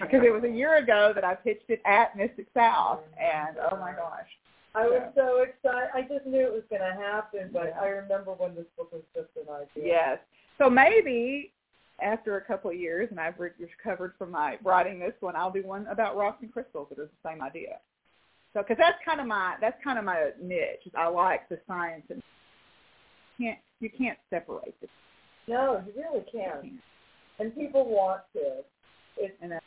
Because 0.00 0.22
it 0.26 0.32
was 0.32 0.42
a 0.42 0.50
year 0.50 0.78
ago 0.78 1.12
that 1.14 1.22
I 1.24 1.36
pitched 1.36 1.70
it 1.70 1.80
at 1.86 2.16
Mystic 2.16 2.48
South 2.52 2.98
and 3.16 3.56
oh 3.70 3.76
my 3.76 3.92
gosh. 3.92 4.26
I 4.74 4.86
was 4.86 5.12
so 5.14 5.42
excited. 5.42 5.90
I 5.94 6.02
just 6.02 6.26
knew 6.26 6.40
it 6.40 6.52
was 6.52 6.64
going 6.68 6.82
to 6.82 7.00
happen, 7.00 7.50
but 7.52 7.74
I 7.80 7.86
remember 7.88 8.32
when 8.32 8.54
this 8.56 8.64
book 8.76 8.90
was 8.90 9.02
just 9.14 9.28
an 9.36 9.54
idea. 9.54 9.86
Yes. 9.86 10.18
So 10.58 10.68
maybe 10.68 11.52
after 12.02 12.36
a 12.36 12.44
couple 12.44 12.70
of 12.70 12.76
years, 12.76 13.08
and 13.10 13.20
I've 13.20 13.34
recovered 13.38 14.14
from 14.18 14.30
my 14.30 14.58
writing 14.62 14.98
this 14.98 15.14
one, 15.20 15.36
I'll 15.36 15.52
do 15.52 15.62
one 15.64 15.86
about 15.86 16.16
rocks 16.16 16.38
and 16.42 16.52
crystals 16.52 16.88
that 16.90 17.02
is 17.02 17.08
the 17.22 17.28
same 17.28 17.42
idea. 17.42 17.78
So, 18.54 18.60
because 18.60 18.76
that's 18.78 18.98
kind 19.04 19.20
of 19.20 19.26
my 19.26 19.54
that's 19.60 19.82
kind 19.82 19.98
of 19.98 20.04
my 20.04 20.30
niche. 20.40 20.92
I 20.96 21.08
like 21.08 21.48
the 21.48 21.58
science, 21.66 22.04
and 22.10 22.22
you 23.38 23.46
can't 23.46 23.58
you 23.80 23.90
can't 23.90 24.18
separate 24.30 24.78
this. 24.80 24.90
No, 25.48 25.82
you 25.86 26.02
really 26.02 26.24
can't. 26.30 26.80
And 27.38 27.54
people 27.54 27.86
want 27.86 28.22
to. 28.34 28.62
If 29.16 29.32
And 29.40 29.52
that's 29.52 29.64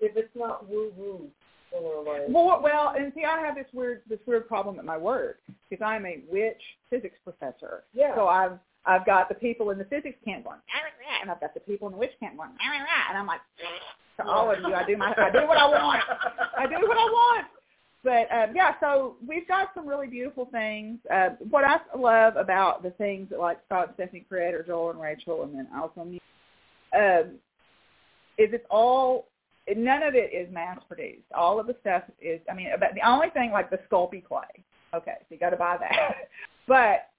if 0.00 0.16
it's 0.16 0.34
not 0.34 0.68
woo 0.68 0.92
woo. 0.96 1.28
Well, 1.70 2.60
well, 2.62 2.94
and 2.96 3.12
see, 3.14 3.24
I 3.24 3.44
have 3.44 3.54
this 3.54 3.66
weird 3.72 4.02
this 4.08 4.18
weird 4.26 4.48
problem 4.48 4.78
at 4.78 4.84
my 4.84 4.96
work 4.96 5.40
because 5.68 5.84
I'm 5.84 6.06
a 6.06 6.22
witch 6.28 6.62
physics 6.88 7.18
professor. 7.22 7.84
Yeah. 7.92 8.14
So 8.14 8.26
I've 8.26 8.58
I've 8.88 9.04
got 9.04 9.28
the 9.28 9.34
people 9.34 9.70
in 9.70 9.78
the 9.78 9.84
physics 9.84 10.18
camp 10.24 10.44
going, 10.44 10.60
and 11.20 11.30
I've 11.30 11.40
got 11.40 11.52
the 11.52 11.60
people 11.60 11.88
in 11.88 11.92
the 11.92 11.98
witch 11.98 12.12
camp 12.18 12.36
going, 12.36 12.50
and 12.50 13.18
I'm 13.18 13.26
like, 13.26 13.40
to 14.16 14.26
all 14.26 14.50
of 14.50 14.58
you, 14.60 14.74
I 14.74 14.84
do 14.84 14.96
my 14.96 15.14
I 15.16 15.30
do 15.30 15.46
what 15.46 15.58
I 15.58 15.68
want. 15.68 16.02
I 16.56 16.66
do 16.66 16.88
what 16.88 16.96
I 16.96 17.04
want. 17.04 17.46
But 18.02 18.32
um, 18.32 18.56
yeah, 18.56 18.74
so 18.80 19.16
we've 19.26 19.46
got 19.46 19.68
some 19.74 19.86
really 19.86 20.06
beautiful 20.06 20.46
things. 20.50 20.98
Uh, 21.12 21.30
what 21.50 21.64
I 21.64 21.78
love 21.96 22.36
about 22.36 22.82
the 22.82 22.90
things 22.90 23.28
that 23.30 23.38
like 23.38 23.58
Scott 23.66 23.88
and 23.88 23.94
Stephanie 23.94 24.24
create, 24.28 24.54
or 24.54 24.62
Joel 24.62 24.90
and 24.90 25.00
Rachel, 25.00 25.42
and 25.42 25.54
then 25.54 25.68
also 25.76 26.04
me, 26.04 26.20
um, 26.94 27.34
is 28.38 28.48
it's 28.52 28.64
all 28.70 29.28
none 29.76 30.02
of 30.02 30.14
it 30.14 30.32
is 30.32 30.52
mass 30.52 30.78
produced. 30.88 31.30
All 31.36 31.60
of 31.60 31.66
the 31.66 31.76
stuff 31.80 32.04
is, 32.20 32.40
I 32.50 32.54
mean, 32.54 32.68
about 32.72 32.94
the 32.94 33.06
only 33.06 33.28
thing 33.30 33.50
like 33.50 33.68
the 33.68 33.80
Sculpey 33.90 34.24
clay. 34.24 34.64
Okay, 34.94 35.16
so 35.18 35.26
you 35.28 35.38
got 35.38 35.50
to 35.50 35.56
buy 35.56 35.76
that. 35.78 36.28
but 36.66 37.10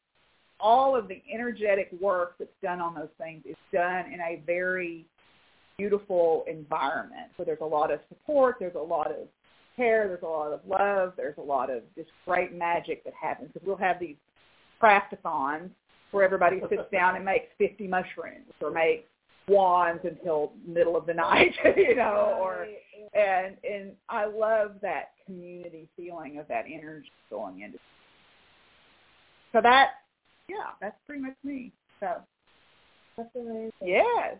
all 0.59 0.95
of 0.95 1.07
the 1.07 1.21
energetic 1.33 1.89
work 2.01 2.35
that's 2.37 2.49
done 2.61 2.79
on 2.79 2.93
those 2.93 3.09
things 3.17 3.43
is 3.45 3.55
done 3.71 4.05
in 4.11 4.19
a 4.19 4.41
very 4.45 5.05
beautiful 5.77 6.43
environment. 6.47 7.27
So 7.37 7.43
there's 7.43 7.61
a 7.61 7.65
lot 7.65 7.91
of 7.91 7.99
support. 8.09 8.57
There's 8.59 8.75
a 8.75 8.79
lot 8.79 9.07
of 9.11 9.27
care. 9.75 10.07
There's 10.07 10.23
a 10.23 10.27
lot 10.27 10.51
of 10.51 10.59
love. 10.67 11.13
There's 11.15 11.37
a 11.37 11.41
lot 11.41 11.69
of 11.69 11.83
just 11.95 12.09
great 12.25 12.53
magic 12.53 13.03
that 13.05 13.13
happens 13.19 13.49
because 13.53 13.65
we'll 13.65 13.77
have 13.77 13.99
these 13.99 14.17
craftathons 14.81 15.69
where 16.11 16.23
everybody 16.23 16.61
sits 16.69 16.83
down 16.91 17.15
and 17.15 17.23
makes 17.23 17.47
50 17.57 17.87
mushrooms 17.87 18.51
or 18.61 18.71
makes 18.71 19.05
wands 19.47 20.01
until 20.03 20.51
middle 20.67 20.95
of 20.95 21.05
the 21.05 21.13
night, 21.13 21.53
you 21.77 21.95
know, 21.95 22.37
or 22.41 22.67
and 23.13 23.55
and 23.63 23.91
I 24.09 24.25
love 24.25 24.75
that 24.81 25.11
community 25.25 25.87
feeling 25.95 26.37
of 26.37 26.47
that 26.49 26.65
energy 26.71 27.11
going 27.29 27.61
into. 27.61 27.79
So 29.51 29.61
that, 29.61 29.89
yeah, 30.49 30.71
that's 30.81 30.97
pretty 31.05 31.21
much 31.21 31.35
me. 31.43 31.71
So 31.99 32.15
That's 33.17 33.29
amazing. 33.35 33.71
yes. 33.81 34.35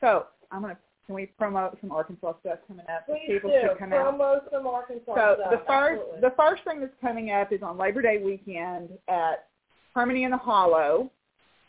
So 0.00 0.26
I'm 0.50 0.62
gonna 0.62 0.76
can 1.06 1.14
we 1.16 1.26
promote 1.26 1.76
some 1.82 1.92
Arkansas 1.92 2.32
stuff 2.40 2.58
coming 2.66 2.86
up? 2.94 3.04
Please 3.06 3.20
People 3.26 3.50
do. 3.50 3.60
should 3.68 3.78
come 3.78 3.92
out. 3.92 4.18
Promo 4.18 4.40
some 4.50 4.66
Arkansas 4.66 5.14
So 5.14 5.36
stuff. 5.38 5.50
the 5.50 5.62
first 5.66 6.00
Absolutely. 6.00 6.20
the 6.20 6.34
first 6.36 6.64
thing 6.64 6.80
that's 6.80 6.92
coming 7.00 7.30
up 7.30 7.52
is 7.52 7.62
on 7.62 7.76
Labor 7.76 8.00
Day 8.02 8.22
weekend 8.24 8.90
at 9.08 9.48
Harmony 9.94 10.24
in 10.24 10.30
the 10.30 10.36
Hollow. 10.38 11.10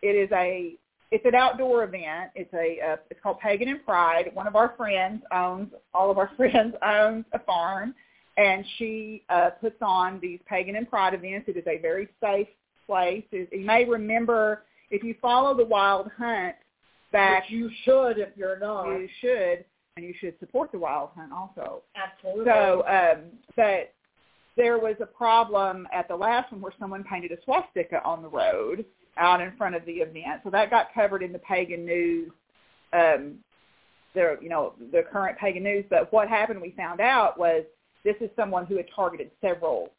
It 0.01 0.15
is 0.15 0.29
a 0.31 0.75
it's 1.11 1.25
an 1.25 1.35
outdoor 1.35 1.83
event. 1.83 2.31
It's 2.35 2.53
a 2.53 2.79
uh, 2.93 2.95
it's 3.09 3.19
called 3.21 3.39
Pagan 3.39 3.67
and 3.69 3.83
Pride. 3.85 4.31
One 4.33 4.47
of 4.47 4.55
our 4.55 4.73
friends 4.77 5.21
owns 5.33 5.69
all 5.93 6.09
of 6.11 6.17
our 6.17 6.31
friends 6.37 6.73
owns 6.81 7.25
a 7.33 7.39
farm, 7.39 7.93
and 8.37 8.65
she 8.77 9.23
uh, 9.29 9.51
puts 9.61 9.77
on 9.81 10.19
these 10.21 10.39
Pagan 10.47 10.75
and 10.75 10.89
Pride 10.89 11.13
events. 11.13 11.47
It 11.47 11.57
is 11.57 11.63
a 11.67 11.77
very 11.79 12.07
safe 12.21 12.47
place. 12.85 13.23
You 13.31 13.47
may 13.65 13.85
remember 13.85 14.63
if 14.91 15.03
you 15.03 15.15
follow 15.21 15.55
the 15.55 15.65
Wild 15.65 16.09
Hunt 16.17 16.55
back, 17.11 17.43
Which 17.43 17.51
you 17.51 17.69
should 17.83 18.17
if 18.17 18.29
you're 18.35 18.59
not. 18.59 18.87
you 18.87 19.07
should 19.21 19.65
and 19.97 20.05
you 20.05 20.13
should 20.19 20.37
support 20.39 20.71
the 20.71 20.79
Wild 20.79 21.11
Hunt 21.15 21.31
also. 21.31 21.81
Absolutely. 21.95 22.45
So, 22.45 22.83
um, 22.87 23.23
but 23.55 23.93
there 24.57 24.77
was 24.77 24.95
a 24.99 25.05
problem 25.05 25.87
at 25.93 26.07
the 26.07 26.15
last 26.15 26.51
one 26.51 26.61
where 26.61 26.73
someone 26.79 27.03
painted 27.03 27.31
a 27.31 27.37
swastika 27.43 28.03
on 28.03 28.21
the 28.21 28.27
road 28.29 28.85
out 29.17 29.41
in 29.41 29.55
front 29.57 29.75
of 29.75 29.85
the 29.85 29.93
event. 29.93 30.41
So 30.43 30.49
that 30.49 30.69
got 30.69 30.93
covered 30.93 31.23
in 31.23 31.31
the 31.31 31.39
pagan 31.39 31.85
news, 31.85 32.31
um, 32.93 33.35
the 34.13 34.37
you 34.41 34.49
know 34.49 34.73
the 34.91 35.03
current 35.11 35.37
pagan 35.37 35.63
news. 35.63 35.85
But 35.89 36.11
what 36.11 36.27
happened? 36.27 36.61
We 36.61 36.71
found 36.71 36.99
out 36.99 37.37
was 37.39 37.63
this 38.03 38.15
is 38.21 38.29
someone 38.35 38.65
who 38.65 38.77
had 38.77 38.85
targeted 38.93 39.31
several. 39.41 39.89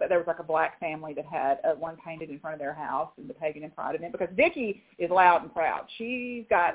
But 0.00 0.08
there 0.08 0.18
was 0.18 0.26
like 0.26 0.40
a 0.40 0.44
black 0.44 0.80
family 0.80 1.14
that 1.14 1.26
had 1.26 1.58
uh, 1.62 1.74
one 1.74 1.96
painted 2.04 2.30
in 2.30 2.40
front 2.40 2.54
of 2.54 2.58
their 2.58 2.74
house 2.74 3.10
in 3.18 3.28
the 3.28 3.34
pagan 3.34 3.62
and 3.62 3.74
pride 3.74 3.94
event 3.94 4.12
because 4.12 4.30
Vicky 4.34 4.82
is 4.98 5.10
loud 5.10 5.42
and 5.42 5.52
proud. 5.52 5.86
She's 5.98 6.44
got 6.50 6.74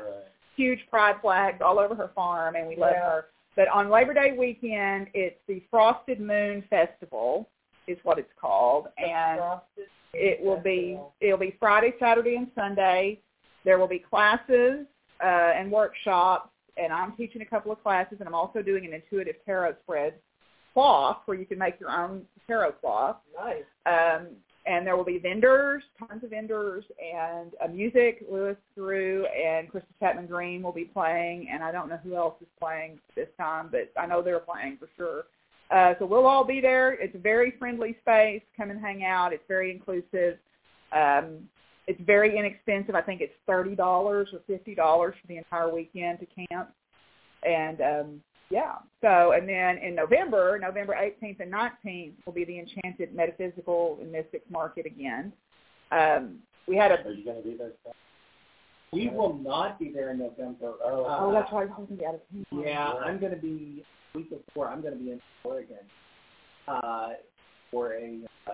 huge 0.55 0.79
pride 0.89 1.15
flags 1.21 1.59
all 1.65 1.79
over 1.79 1.95
her 1.95 2.11
farm, 2.15 2.55
and 2.55 2.67
we 2.67 2.77
love 2.77 2.95
her. 2.95 3.25
But 3.57 3.67
on 3.69 3.89
Labor 3.89 4.13
Day 4.13 4.35
weekend, 4.37 5.07
it's 5.13 5.39
the 5.47 5.61
Frosted 5.71 6.21
Moon 6.21 6.63
Festival, 6.69 7.49
is 7.87 7.97
what 8.03 8.19
it's 8.19 8.31
called, 8.39 8.87
and 8.97 9.39
Frosted 9.39 9.87
it 10.15 10.41
will 10.41 10.59
be 10.59 10.97
it'll 11.19 11.37
be 11.37 11.55
Friday, 11.59 11.93
Saturday, 11.99 12.35
and 12.35 12.47
Sunday. 12.55 13.19
There 13.63 13.77
will 13.77 13.87
be 13.87 13.99
classes 13.99 14.85
uh, 15.21 15.51
and 15.55 15.71
workshops, 15.71 16.49
and 16.77 16.93
I'm 16.93 17.15
teaching 17.17 17.41
a 17.41 17.45
couple 17.45 17.71
of 17.71 17.81
classes, 17.83 18.17
and 18.19 18.27
I'm 18.27 18.35
also 18.35 18.61
doing 18.61 18.85
an 18.85 18.93
intuitive 18.93 19.35
tarot 19.45 19.75
spread 19.83 20.13
cloth 20.73 21.17
where 21.25 21.37
you 21.37 21.45
can 21.45 21.57
make 21.57 21.79
your 21.79 21.89
own 21.89 22.23
tarot 22.47 22.73
cloth. 22.73 23.17
Nice. 23.37 23.63
Um, 23.85 24.27
and 24.67 24.85
there 24.85 24.97
will 24.97 25.05
be 25.05 25.19
vendors, 25.19 25.83
tons 25.99 26.23
of 26.23 26.31
vendors, 26.31 26.83
and 26.99 27.51
uh, 27.63 27.67
music. 27.67 28.25
Lewis 28.31 28.57
Drew 28.75 29.25
and 29.27 29.71
Krista 29.71 29.83
Chapman 29.99 30.25
Green 30.25 30.63
will 30.63 30.71
be 30.71 30.85
playing, 30.85 31.49
and 31.51 31.63
I 31.63 31.71
don't 31.71 31.87
know 31.87 31.99
who 32.03 32.15
else 32.15 32.35
is 32.41 32.47
playing 32.59 32.99
this 33.15 33.27
time, 33.37 33.69
but 33.71 33.91
I 33.99 34.07
know 34.07 34.23
they're 34.23 34.39
playing 34.39 34.77
for 34.79 34.89
sure. 34.97 35.25
Uh, 35.69 35.93
so 35.99 36.05
we'll 36.05 36.25
all 36.25 36.43
be 36.43 36.61
there. 36.61 36.93
It's 36.93 37.15
a 37.15 37.19
very 37.19 37.53
friendly 37.59 37.95
space. 38.01 38.41
Come 38.57 38.71
and 38.71 38.79
hang 38.79 39.03
out. 39.03 39.33
It's 39.33 39.43
very 39.47 39.71
inclusive. 39.71 40.37
Um, 40.91 41.47
it's 41.87 42.01
very 42.01 42.37
inexpensive. 42.37 42.95
I 42.95 43.01
think 43.01 43.21
it's 43.21 43.33
thirty 43.45 43.75
dollars 43.75 44.29
or 44.33 44.39
fifty 44.47 44.73
dollars 44.73 45.13
for 45.21 45.27
the 45.27 45.37
entire 45.37 45.71
weekend 45.71 46.19
to 46.19 46.47
camp. 46.47 46.69
And 47.43 47.81
um, 47.81 48.21
yeah. 48.49 48.75
So 49.01 49.33
and 49.33 49.47
then 49.47 49.77
in 49.77 49.95
November, 49.95 50.59
November 50.61 50.95
18th 50.95 51.39
and 51.39 51.51
19th 51.51 52.13
will 52.25 52.33
be 52.33 52.45
the 52.45 52.59
Enchanted 52.59 53.13
Metaphysical 53.15 53.97
and 54.01 54.11
Mystics 54.11 54.49
Market 54.49 54.85
again. 54.85 55.33
Um, 55.91 56.39
we 56.67 56.75
had 56.75 56.91
a 56.91 57.05
Are 57.05 57.11
you 57.11 57.23
going 57.23 57.43
to 57.43 57.49
be 57.49 57.57
there? 57.57 57.71
We 58.91 59.09
will 59.09 59.33
not 59.33 59.79
be 59.79 59.91
there 59.93 60.11
in 60.11 60.19
November. 60.19 60.73
Oh, 60.83 61.05
oh 61.07 61.31
that's 61.33 61.51
right, 61.51 61.67
I 61.69 61.79
was 61.79 61.87
going 61.87 61.87
to 61.87 61.95
be 61.95 62.05
out 62.05 62.15
of 62.15 62.21
town. 62.31 62.63
Yeah, 62.63 62.91
I'm 63.03 63.19
going 63.19 63.33
to 63.33 63.37
be 63.37 63.83
week 64.13 64.29
before. 64.29 64.69
I'm 64.69 64.81
going 64.81 64.97
to 64.97 65.03
be 65.03 65.11
in 65.11 65.21
Oregon 65.43 65.77
uh, 66.67 67.09
for 67.71 67.93
a, 67.93 68.19
uh, 68.47 68.51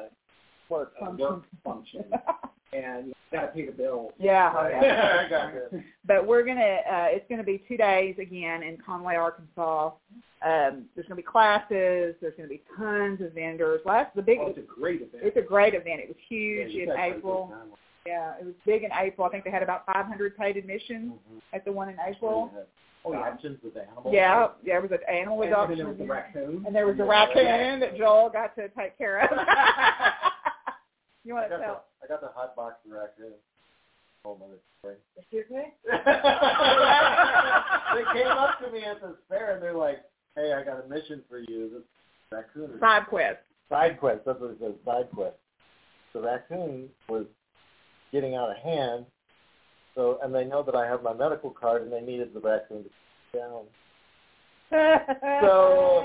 Work 0.72 0.94
function. 1.00 1.42
function, 1.64 2.06
and 2.74 3.14
got 3.32 3.42
to 3.42 3.48
pay 3.50 3.66
the 3.66 3.72
bills. 3.74 4.14
yeah, 4.18 4.54
oh, 4.58 4.68
yeah. 4.68 5.24
I 5.26 5.30
got 5.30 5.54
it. 5.54 5.72
but 6.06 6.26
we're 6.26 6.44
gonna 6.46 6.62
uh 6.62 7.08
it's 7.10 7.26
gonna 7.30 7.44
be 7.44 7.62
two 7.68 7.78
days 7.78 8.16
again 8.20 8.64
in 8.64 8.78
Conway, 8.86 9.16
Arkansas. 9.16 9.92
Um 10.46 10.86
there's 10.96 11.06
gonna 11.08 11.16
be 11.18 11.22
classes, 11.24 12.16
there's 12.22 12.34
gonna 12.38 12.48
be 12.50 12.62
tons 12.78 13.22
of 13.22 13.34
vendors. 13.34 13.82
Last 13.86 14.16
the 14.16 14.22
big 14.22 14.40
Oh, 14.42 14.48
it's 14.48 14.58
a 14.58 14.62
great 14.62 15.02
event. 15.02 15.24
it's 15.24 15.38
a 15.38 15.42
great 15.42 15.74
event. 15.76 16.00
It 16.02 16.08
was 16.08 16.18
huge 16.30 16.72
you 16.72 16.84
in 16.84 16.90
guys 16.90 16.98
had 16.98 17.08
a 17.08 17.12
good 17.12 17.18
April. 17.20 17.54
Yeah, 18.08 18.34
it 18.40 18.46
was 18.46 18.56
big 18.66 18.84
in 18.84 18.90
April. 19.00 19.28
I 19.28 19.30
think 19.30 19.44
they 19.44 19.52
had 19.52 19.62
about 19.62 19.86
500 19.86 20.36
paid 20.38 20.58
admissions 20.58 21.12
Mhm. 21.32 21.42
at 21.54 21.64
the 21.66 21.72
one 21.72 21.88
in 21.90 21.98
April. 22.08 22.52
Oh, 23.06 23.14
yeah. 23.14 23.28
Adoptions 23.28 23.60
with 23.64 23.78
animals. 23.78 24.14
Yeah, 24.14 24.50
yeah, 24.64 24.74
there 24.74 24.82
was 24.82 24.92
an 24.92 25.00
animal 25.08 25.42
And 25.44 25.52
adoption. 25.52 25.78
there 25.78 25.88
was 25.88 25.98
the 25.98 26.06
raccoon. 26.06 26.64
And 26.68 26.76
there 26.76 26.86
was 26.88 27.00
a 27.00 27.04
raccoon 27.04 27.80
that 27.80 27.96
Joel 27.98 28.30
got 28.30 28.56
to 28.56 28.70
take 28.70 28.96
care 28.98 29.22
of. 29.22 29.30
you 31.24 31.36
I 31.36 31.42
want 31.42 31.46
to 31.52 31.58
got, 31.58 31.60
the, 31.60 31.66
tell? 31.66 31.86
I 32.04 32.08
got 32.08 32.22
the 32.22 32.30
hot 32.34 32.56
box 32.56 32.76
raccoon. 32.88 33.34
Whole 34.24 34.38
nother 34.40 34.60
story. 34.80 34.96
Excuse 35.18 35.46
me? 35.50 35.64
they 37.96 38.04
came 38.14 38.28
up 38.32 38.60
to 38.60 38.72
me 38.72 38.84
at 38.84 39.02
the 39.02 39.16
fair 39.30 39.54
and 39.56 39.64
they're 39.64 39.74
like, 39.74 40.04
"Hey, 40.36 40.54
I 40.54 40.64
got 40.64 40.84
a 40.86 40.88
mission 40.88 41.22
for 41.30 41.40
you. 41.40 41.70
This 41.74 41.84
raccoon 42.32 42.80
Side 42.80 43.08
quest. 43.08 43.40
side 43.70 44.00
quest. 44.00 44.22
That's 44.26 44.40
what 44.40 44.52
it 44.52 44.58
says. 44.60 44.74
Side 44.86 45.10
quest. 45.14 45.36
The 46.14 46.22
raccoon 46.22 46.90
was 47.10 47.26
getting 48.12 48.36
out 48.36 48.52
of 48.52 48.58
hand. 48.58 49.06
So, 49.96 50.20
and 50.24 50.34
they 50.34 50.46
know 50.46 50.64
that 50.64 50.76
I 50.76 50.86
have 50.86 51.04
my 51.04 51.14
medical 51.14 51.50
card, 51.50 51.82
and 51.82 51.92
they 51.92 52.02
needed 52.02 52.34
the 52.34 52.40
raccoon 52.40 52.84
to 52.84 52.90
down. 53.38 53.66
So- 55.42 56.04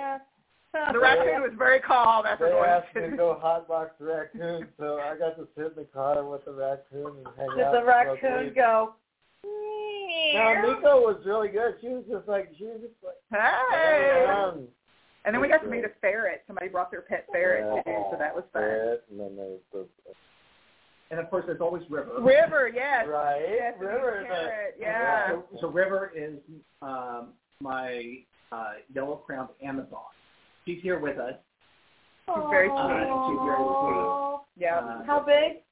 the 0.93 0.99
raccoon 0.99 1.43
was 1.43 1.53
very 1.57 1.81
calm 1.81 2.27
after 2.27 2.47
They 2.47 2.53
going 2.53 2.69
asked 2.69 2.95
me 2.95 3.03
to 3.03 3.11
to 3.11 3.17
go 3.17 3.41
hotbox 3.43 3.91
the 3.99 4.07
raccoon, 4.07 4.69
so 4.79 4.99
I 4.99 5.17
got 5.19 5.37
to 5.37 5.47
sit 5.57 5.67
in 5.67 5.73
the 5.77 5.85
car 5.93 6.25
with 6.25 6.45
the 6.45 6.53
raccoon 6.53 7.19
and 7.19 7.27
hang 7.37 7.57
Did 7.57 7.65
out. 7.65 7.73
the 7.73 7.85
raccoon 7.85 8.47
weed. 8.47 8.55
go? 8.55 8.95
No, 10.35 10.55
Nico 10.63 11.01
was 11.01 11.21
really 11.25 11.49
good. 11.49 11.77
She 11.81 11.89
was 11.89 12.05
just 12.11 12.29
like 12.29 12.51
she 12.59 12.65
was 12.65 12.81
just 12.81 12.95
like. 13.05 13.15
Hey. 13.31 14.27
Um, 14.29 14.67
And 15.25 15.35
then 15.35 15.41
we 15.41 15.49
got 15.49 15.63
to 15.63 15.69
meet 15.69 15.85
a 15.85 15.91
ferret. 16.01 16.43
Somebody 16.47 16.69
brought 16.69 16.91
their 16.91 17.03
pet 17.03 17.27
ferret 17.33 17.85
too, 17.85 18.05
so 18.11 18.17
that 18.19 18.35
was 18.35 18.45
fun. 18.53 18.63
Ferret, 18.63 19.05
and 19.11 19.21
then 19.21 19.37
there's 19.37 19.61
the 19.73 19.87
and 21.11 21.21
of 21.21 21.31
course 21.31 21.45
there's 21.47 21.61
always 21.61 21.83
River. 21.89 22.21
River, 22.21 22.69
yes. 22.75 23.07
Right. 23.09 23.41
Yes, 23.49 23.75
River. 23.79 24.19
and 24.19 24.29
but- 24.29 24.35
carrot, 24.35 24.75
yeah. 24.79 25.29
So, 25.29 25.45
so 25.61 25.69
River 25.69 26.13
is 26.17 26.39
um, 26.83 27.29
my 27.61 28.19
uh, 28.51 28.73
yellow-crowned 28.93 29.51
Amazon. 29.63 30.01
She's 30.67 30.83
here 30.83 30.99
with 30.99 31.19
us. 31.19 31.35
She's 32.27 32.45
very 32.51 32.69
Uh, 32.69 32.89
sweet. 32.89 33.09
and 33.09 33.25
she's 33.29 33.45
very 33.45 33.65
sweet. 33.65 34.41
Yeah. 34.57 34.79
Uh, 34.79 35.05
How 35.05 35.21
big? 35.21 35.63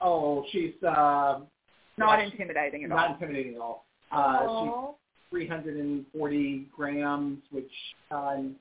Oh, 0.00 0.44
she's 0.50 0.74
um, 0.84 1.46
Not 1.96 2.18
yeah, 2.18 2.26
intimidating 2.26 2.84
at 2.84 2.90
not 2.90 2.98
all. 2.98 3.08
Not 3.08 3.14
intimidating 3.22 3.54
at 3.54 3.60
all. 3.62 3.86
Uh, 4.12 4.64
she's 4.64 4.96
340 5.30 6.68
grams, 6.76 7.38
which 7.50 7.70
times 8.10 8.56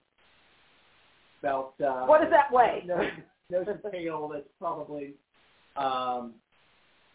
about 1.41 1.73
uh, 1.85 2.05
What 2.05 2.21
does 2.21 2.31
that 2.31 2.51
weigh? 2.51 2.83
Nose, 2.85 3.11
nose 3.49 3.65
and 3.67 3.91
tail. 3.91 4.29
That's 4.33 4.47
probably 4.59 5.13
um, 5.75 6.33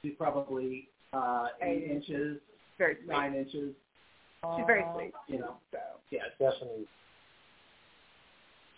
she's 0.03 0.12
probably 0.19 0.89
uh, 1.15 1.47
eight 1.62 1.85
Eight 1.87 1.91
inches, 1.91 2.39
Very 2.77 2.97
sweet. 2.97 3.09
nine 3.09 3.35
inches. 3.35 3.74
She's 4.57 4.66
very 4.66 4.85
sweet. 4.95 5.12
You 5.28 5.39
know, 5.41 5.55
So 5.73 5.78
yeah, 6.11 6.20
Definitely. 6.39 6.87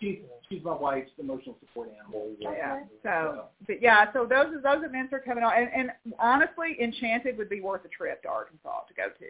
She's 0.03 0.19
she's 0.49 0.63
my 0.63 0.75
wife's 0.75 1.11
emotional 1.17 1.55
support 1.59 1.89
animal. 1.99 2.31
yeah. 2.39 2.81
So 3.01 3.45
but 3.65 3.81
yeah, 3.81 4.11
so 4.13 4.25
those 4.25 4.61
those 4.63 4.83
events 4.83 5.13
are 5.13 5.19
coming 5.19 5.43
on 5.43 5.53
and, 5.53 5.69
and 5.73 6.13
honestly 6.19 6.77
Enchanted 6.81 7.37
would 7.37 7.49
be 7.49 7.61
worth 7.61 7.85
a 7.85 7.89
trip 7.89 8.21
to 8.23 8.29
Arkansas 8.29 8.81
to 8.87 8.93
go 8.93 9.07
to. 9.07 9.25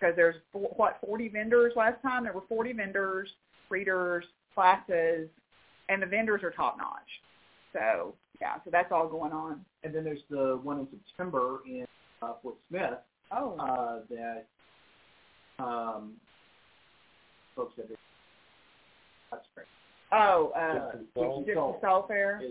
Because 0.00 0.14
there's 0.16 0.36
what, 0.52 0.98
forty 1.04 1.28
vendors 1.28 1.72
last 1.76 2.00
time? 2.02 2.24
There 2.24 2.32
were 2.32 2.44
forty 2.48 2.72
vendors, 2.72 3.28
readers, 3.68 4.24
classes, 4.54 5.28
and 5.88 6.00
the 6.00 6.06
vendors 6.06 6.42
are 6.42 6.50
top 6.50 6.78
notch. 6.78 7.08
So 7.72 8.14
yeah, 8.40 8.54
so 8.64 8.70
that's 8.70 8.92
all 8.92 9.08
going 9.08 9.32
on. 9.32 9.64
And 9.82 9.94
then 9.94 10.04
there's 10.04 10.22
the 10.30 10.60
one 10.62 10.78
in 10.78 10.88
September 10.90 11.58
in 11.66 11.86
uh, 12.22 12.34
Fort 12.42 12.56
Smith 12.68 12.98
Oh. 13.30 13.56
uh, 13.58 14.00
that 14.08 14.46
um, 15.62 16.14
folks 17.54 17.74
that's 17.76 17.88
great. 17.88 17.97
Oh, 20.12 20.52
uh 20.56 20.96
Gypsy 21.16 21.54
Soul. 21.54 22.04
Fair. 22.08 22.42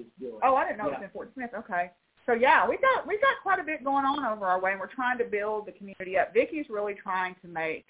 Oh, 0.44 0.56
I 0.56 0.66
didn't 0.66 0.78
know 0.80 0.88
it 0.88 0.92
was 0.94 1.02
in 1.04 1.10
Fort 1.10 1.32
Smith. 1.34 1.52
Okay. 1.58 1.92
So 2.26 2.34
yeah, 2.34 2.68
we've 2.68 2.82
got 2.82 3.08
we've 3.08 3.22
got 3.22 3.36
quite 3.42 3.60
a 3.60 3.64
bit 3.64 3.84
going 3.84 4.06
on 4.06 4.26
over 4.26 4.46
our 4.46 4.60
way, 4.60 4.72
and 4.72 4.80
we're 4.80 4.88
trying 4.94 5.18
to 5.20 5.24
build 5.24 5.66
the 5.66 5.72
community 5.72 6.18
up. 6.18 6.34
Vicky's 6.34 6.66
really 6.70 6.94
trying 6.94 7.36
to 7.42 7.48
make 7.48 7.86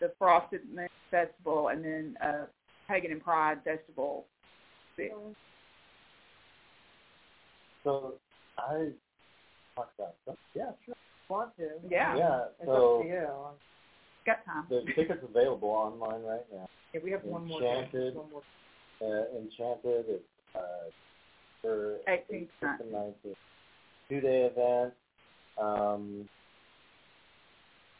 the 0.00 0.12
Frosted 0.18 0.60
Moon 0.74 0.88
Festival 1.10 1.68
and 1.68 1.84
then 1.84 2.16
uh, 2.22 2.46
Pagan 2.88 3.10
and 3.12 3.22
Pride 3.22 3.58
Festival. 3.64 4.26
big. 4.96 5.10
So 7.82 8.14
I 8.58 8.90
talk 9.76 9.90
about 9.98 10.14
stuff. 10.22 10.36
Yeah, 10.54 10.70
sure. 10.86 10.94
Want 11.28 11.56
to? 11.56 11.68
Yeah, 11.90 12.16
Yeah. 12.16 12.44
It's 12.60 12.66
So 12.66 12.96
up 12.98 13.02
to 13.02 13.08
you. 13.08 13.28
got 14.26 14.44
time. 14.44 14.64
there's 14.70 14.84
tickets 14.94 15.22
available 15.28 15.68
online 15.70 16.22
right 16.22 16.44
now. 16.52 16.68
Yeah, 16.92 17.00
we 17.02 17.10
have 17.10 17.24
one 17.24 17.46
more. 17.46 17.62
Enchanted. 17.62 18.14
One 18.14 18.30
more. 18.30 18.42
Uh, 19.02 19.36
Enchanted. 19.36 20.04
It's 20.08 20.24
uh, 20.54 20.90
for 21.60 21.96
18th, 22.08 22.48
18th 22.62 22.80
and 22.80 22.92
19th. 22.92 23.36
Two 24.08 24.20
day 24.20 24.50
event. 24.52 24.92
Um, 25.60 26.28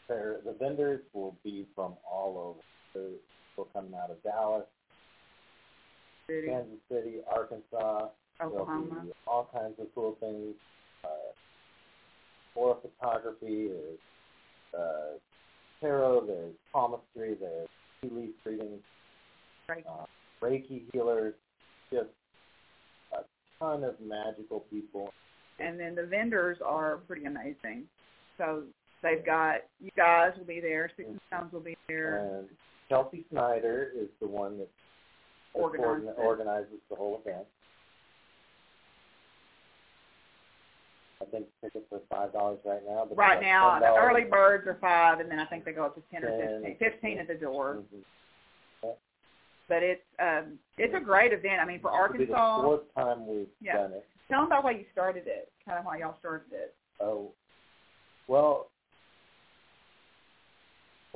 there, 0.07 0.37
the 0.45 0.53
vendors 0.59 1.01
will 1.13 1.35
be 1.43 1.65
from 1.75 1.93
all 2.09 2.37
over. 2.37 2.59
There's 2.93 3.19
people 3.51 3.67
coming 3.73 3.93
out 3.95 4.11
of 4.11 4.21
Dallas, 4.23 4.65
City, 6.27 6.47
Kansas 6.47 6.79
City, 6.91 7.15
Arkansas. 7.31 8.09
There'll 8.39 8.53
Oklahoma. 8.61 9.01
be 9.05 9.11
all 9.27 9.49
kinds 9.53 9.75
of 9.79 9.87
cool 9.95 10.15
things. 10.19 10.53
Uh, 11.03 11.07
flora 12.53 12.75
photography, 12.81 13.69
there's 13.69 13.99
uh, 14.77 15.17
tarot, 15.81 16.25
there's 16.27 16.53
palmistry, 16.71 17.35
there's 17.39 17.67
tea 18.01 18.09
leaf 18.11 18.29
readings, 18.45 18.81
Right. 19.67 19.85
uh, 19.87 20.05
Reiki 20.45 20.83
healers, 20.93 21.33
just 21.91 22.09
a 23.13 23.21
ton 23.59 23.83
of 23.83 23.95
magical 23.99 24.61
people. 24.71 25.11
And 25.59 25.79
then 25.79 25.95
the 25.95 26.03
vendors 26.05 26.57
are 26.65 26.97
pretty 27.07 27.25
amazing. 27.25 27.83
So 28.37 28.63
they've 29.01 29.25
got 29.25 29.61
you 29.79 29.89
guys 29.95 30.31
will 30.37 30.45
be 30.45 30.59
there, 30.59 30.89
Sticks 30.93 31.09
and 31.09 31.19
Stones 31.27 31.53
will 31.53 31.61
be 31.61 31.77
there. 31.87 32.17
And 32.37 32.47
Chelsea 32.89 33.25
Snyder 33.31 33.91
is 33.97 34.09
the 34.21 34.27
one 34.27 34.57
that 34.59 34.69
Organizes 35.53 36.09
organizes 36.17 36.79
the 36.89 36.95
whole 36.97 37.21
event. 37.25 37.45
I 41.21 41.25
think 41.31 41.45
tickets 41.63 41.85
are 41.93 42.01
five 42.09 42.33
dollars 42.33 42.59
right 42.65 42.81
now. 42.85 43.05
But 43.07 43.17
Right 43.17 43.41
now, 43.41 43.79
the 43.79 43.85
$10. 43.85 43.97
early 43.97 44.23
birds 44.25 44.67
are 44.67 44.77
five, 44.81 45.21
and 45.21 45.31
then 45.31 45.39
I 45.39 45.45
think 45.45 45.63
they 45.63 45.71
go 45.71 45.85
up 45.85 45.95
to 45.95 46.01
ten 46.11 46.25
or 46.25 46.37
fifteen. 46.37 46.77
Fifteen 46.77 47.19
at 47.19 47.27
the 47.29 47.35
door. 47.35 47.75
Mhm. 47.93 48.03
But 49.67 49.81
it's 49.83 50.05
um 50.19 50.59
it's 50.77 50.93
a 50.95 50.99
great 50.99 51.33
event. 51.33 51.59
I 51.61 51.65
mean, 51.65 51.79
for 51.79 51.91
Arkansas, 51.91 52.61
fourth 52.61 52.93
time 52.95 53.25
we've 53.27 53.47
Yeah. 53.61 53.77
done 53.77 53.93
it. 53.93 54.05
tell 54.29 54.41
them 54.41 54.47
about 54.47 54.63
why 54.63 54.71
you 54.71 54.85
started 54.91 55.27
it. 55.27 55.51
Kind 55.65 55.79
of 55.79 55.85
why 55.85 55.97
y'all 55.97 56.17
started 56.19 56.51
it. 56.53 56.75
Oh, 56.99 57.31
well. 58.27 58.69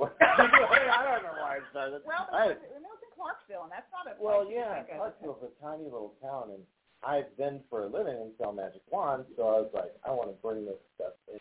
I 0.00 0.06
don't 0.06 1.22
know 1.22 1.36
why 1.40 1.58
I 1.58 1.70
started. 1.70 2.00
Well, 2.06 2.28
I, 2.32 2.50
it 2.52 2.58
was 2.80 3.00
in 3.02 3.12
Clarksville, 3.14 3.64
and 3.64 3.72
that's 3.72 3.86
not 3.92 4.10
a 4.10 4.22
well, 4.22 4.50
yeah. 4.50 4.82
Clarksville's 4.96 5.44
a 5.44 5.64
tiny 5.64 5.84
little 5.84 6.14
town, 6.22 6.50
and 6.54 6.62
I've 7.04 7.36
been 7.36 7.60
for 7.68 7.84
a 7.84 7.86
living 7.86 8.16
and 8.16 8.32
sell 8.38 8.52
magic 8.52 8.82
wands, 8.90 9.26
so 9.36 9.42
I 9.42 9.60
was 9.60 9.70
like, 9.74 9.92
I 10.06 10.10
want 10.10 10.28
to 10.30 10.36
bring 10.42 10.64
this 10.64 10.80
stuff 10.94 11.12
in 11.32 11.38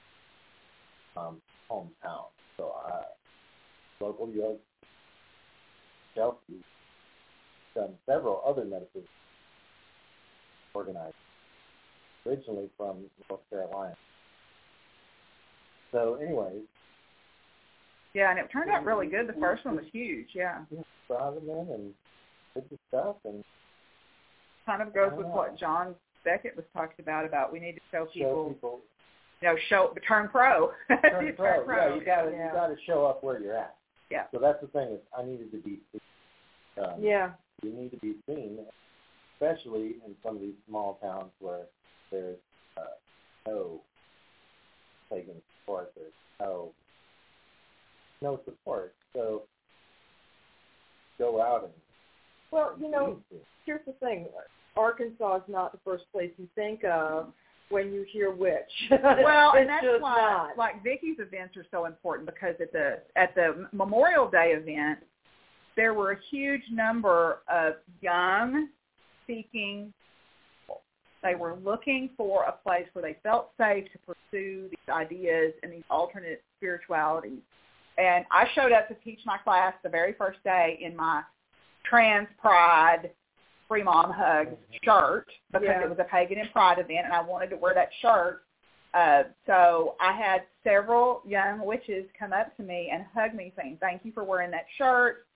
um, 1.16 1.42
hometown. 1.72 2.28
So 2.58 2.74
I 2.86 3.04
local 4.02 4.30
yoga, 4.30 4.58
Chelsea, 6.16 6.64
done 7.80 7.94
several 8.06 8.42
other 8.46 8.66
medicine 8.66 9.04
organized 10.74 11.16
originally 12.26 12.70
from 12.78 12.98
North 13.30 13.42
Carolina. 13.50 13.96
So, 15.92 16.16
anyways, 16.22 16.64
Yeah, 18.14 18.30
and 18.32 18.40
it 18.40 18.48
turned 18.52 18.70
out 18.70 18.86
really 18.86 19.08
good. 19.08 19.28
The 19.28 19.40
first 19.40 19.66
one 19.66 19.76
was 19.76 19.86
huge. 19.92 20.28
Yeah, 20.34 20.60
yeah, 20.70 20.82
them 21.10 21.50
in 21.50 21.68
and 21.74 21.94
did 22.54 22.70
the 22.70 22.78
stuff, 22.90 23.16
and 23.26 23.44
kind 24.66 24.82
of 24.82 24.94
goes 24.94 25.12
with 25.16 25.28
know. 25.28 25.32
what 25.34 25.58
John 25.58 25.96
Beckett 26.26 26.56
was 26.56 26.66
talking 26.74 26.98
about. 27.00 27.26
About 27.26 27.52
we 27.54 27.60
need 27.60 27.74
to 27.74 27.82
show 27.92 28.06
show 28.08 28.12
people, 28.14 28.50
people 28.54 28.80
you 29.42 29.48
know, 29.48 29.56
show 29.70 29.96
turn 30.08 30.28
pro. 30.28 30.72
turn 30.90 31.34
pro. 31.36 31.66
Yeah, 31.68 31.96
you 31.96 32.06
gotta 32.06 32.32
Yeah. 32.32 32.48
you 32.48 32.54
gotta 32.54 32.76
show 32.86 33.06
up 33.06 33.24
where 33.24 33.40
you're 33.40 33.56
at. 33.58 33.76
Yeah. 34.12 34.26
So 34.34 34.40
that's 34.40 34.60
the 34.62 34.68
thing 34.68 34.90
is 34.90 35.00
I 35.18 35.24
needed 35.24 35.52
to 35.52 35.58
be 35.58 35.80
um, 36.84 37.02
Yeah. 37.02 37.32
You 37.64 37.74
need 37.74 37.92
to 37.92 37.98
be 37.98 38.16
seen, 38.26 38.60
especially 39.36 39.96
in 40.06 40.16
some 40.24 40.36
of 40.36 40.42
these 40.42 40.56
small 40.68 40.98
towns 41.02 41.32
where 41.40 41.64
there's 42.12 42.38
uh, 42.78 42.82
no 43.48 43.82
pagan 45.10 45.36
support, 45.62 45.92
there's 45.96 46.12
no 46.40 46.72
no 48.22 48.40
support. 48.46 48.94
So 49.14 49.44
go 51.18 51.42
out 51.42 51.64
and 51.64 51.74
Well, 52.52 52.76
you 52.80 52.90
know, 52.90 53.18
here's 53.66 53.86
the 53.86 53.94
thing. 53.94 54.28
Arkansas 54.76 55.38
is 55.38 55.44
not 55.48 55.72
the 55.72 55.80
first 55.84 56.06
place 56.12 56.32
you 56.38 56.48
think 56.56 56.84
of 56.84 57.28
when 57.70 57.92
you 57.92 58.06
hear 58.12 58.32
witch. 58.32 58.72
Well, 58.92 59.54
and 59.56 59.70
that's 59.70 59.86
why, 60.00 60.16
not. 60.18 60.58
like 60.58 60.84
Vicky's 60.84 61.18
events 61.20 61.56
are 61.58 61.66
so 61.72 61.86
important 61.86 62.28
because 62.28 62.56
at 62.60 62.72
the 62.72 63.00
at 63.16 63.36
the 63.36 63.68
Memorial 63.72 64.30
Day 64.30 64.54
event, 64.56 65.00
there 65.76 65.94
were 65.94 66.12
a 66.12 66.20
huge 66.30 66.64
number 66.72 67.40
of 67.52 67.74
young, 68.02 68.70
seeking. 69.28 69.94
people. 70.62 70.82
They 71.24 71.36
were 71.36 71.56
looking 71.64 72.10
for 72.18 72.44
a 72.44 72.52
place 72.52 72.86
where 72.94 73.02
they 73.04 73.18
felt 73.24 73.52
safe 73.58 73.86
to 73.92 74.00
pursue 74.00 74.70
these 74.70 74.90
ideas 74.94 75.54
and 75.64 75.72
these 75.72 75.84
alternate 75.90 76.44
spiritualities. 76.58 77.40
And 77.98 78.26
I 78.32 78.46
showed 78.56 78.72
up 78.72 78.88
to 78.88 78.96
teach 79.04 79.20
my 79.26 79.38
class 79.38 79.74
the 79.84 79.90
very 79.90 80.14
first 80.14 80.42
day 80.44 80.80
in 80.82 80.96
my 80.96 81.22
trans 81.84 82.28
pride 82.40 83.12
free 83.68 83.84
mom 83.84 84.12
hugs 84.12 84.56
shirt 84.84 85.28
because 85.52 85.68
Yeah. 85.68 85.84
it 85.84 85.90
was 85.90 86.00
a 86.00 86.04
pagan 86.06 86.40
and 86.40 86.52
pride 86.52 86.80
event 86.80 87.06
and 87.06 87.14
I 87.14 87.22
wanted 87.22 87.50
to 87.52 87.58
wear 87.58 87.74
that 87.76 87.90
shirt. 88.02 88.44
Uh, 88.94 89.24
so 89.46 89.96
I 90.02 90.14
had 90.14 90.44
several 90.64 91.22
young 91.26 91.64
witches 91.64 92.10
come 92.18 92.34
up 92.34 92.56
to 92.58 92.64
me 92.64 92.90
and 92.92 93.06
hug 93.14 93.36
me 93.36 93.54
saying, 93.56 93.78
thank 93.80 94.04
you 94.04 94.12
for 94.12 94.24
wearing 94.24 94.50
that 94.52 94.66
shirt. 94.78 95.28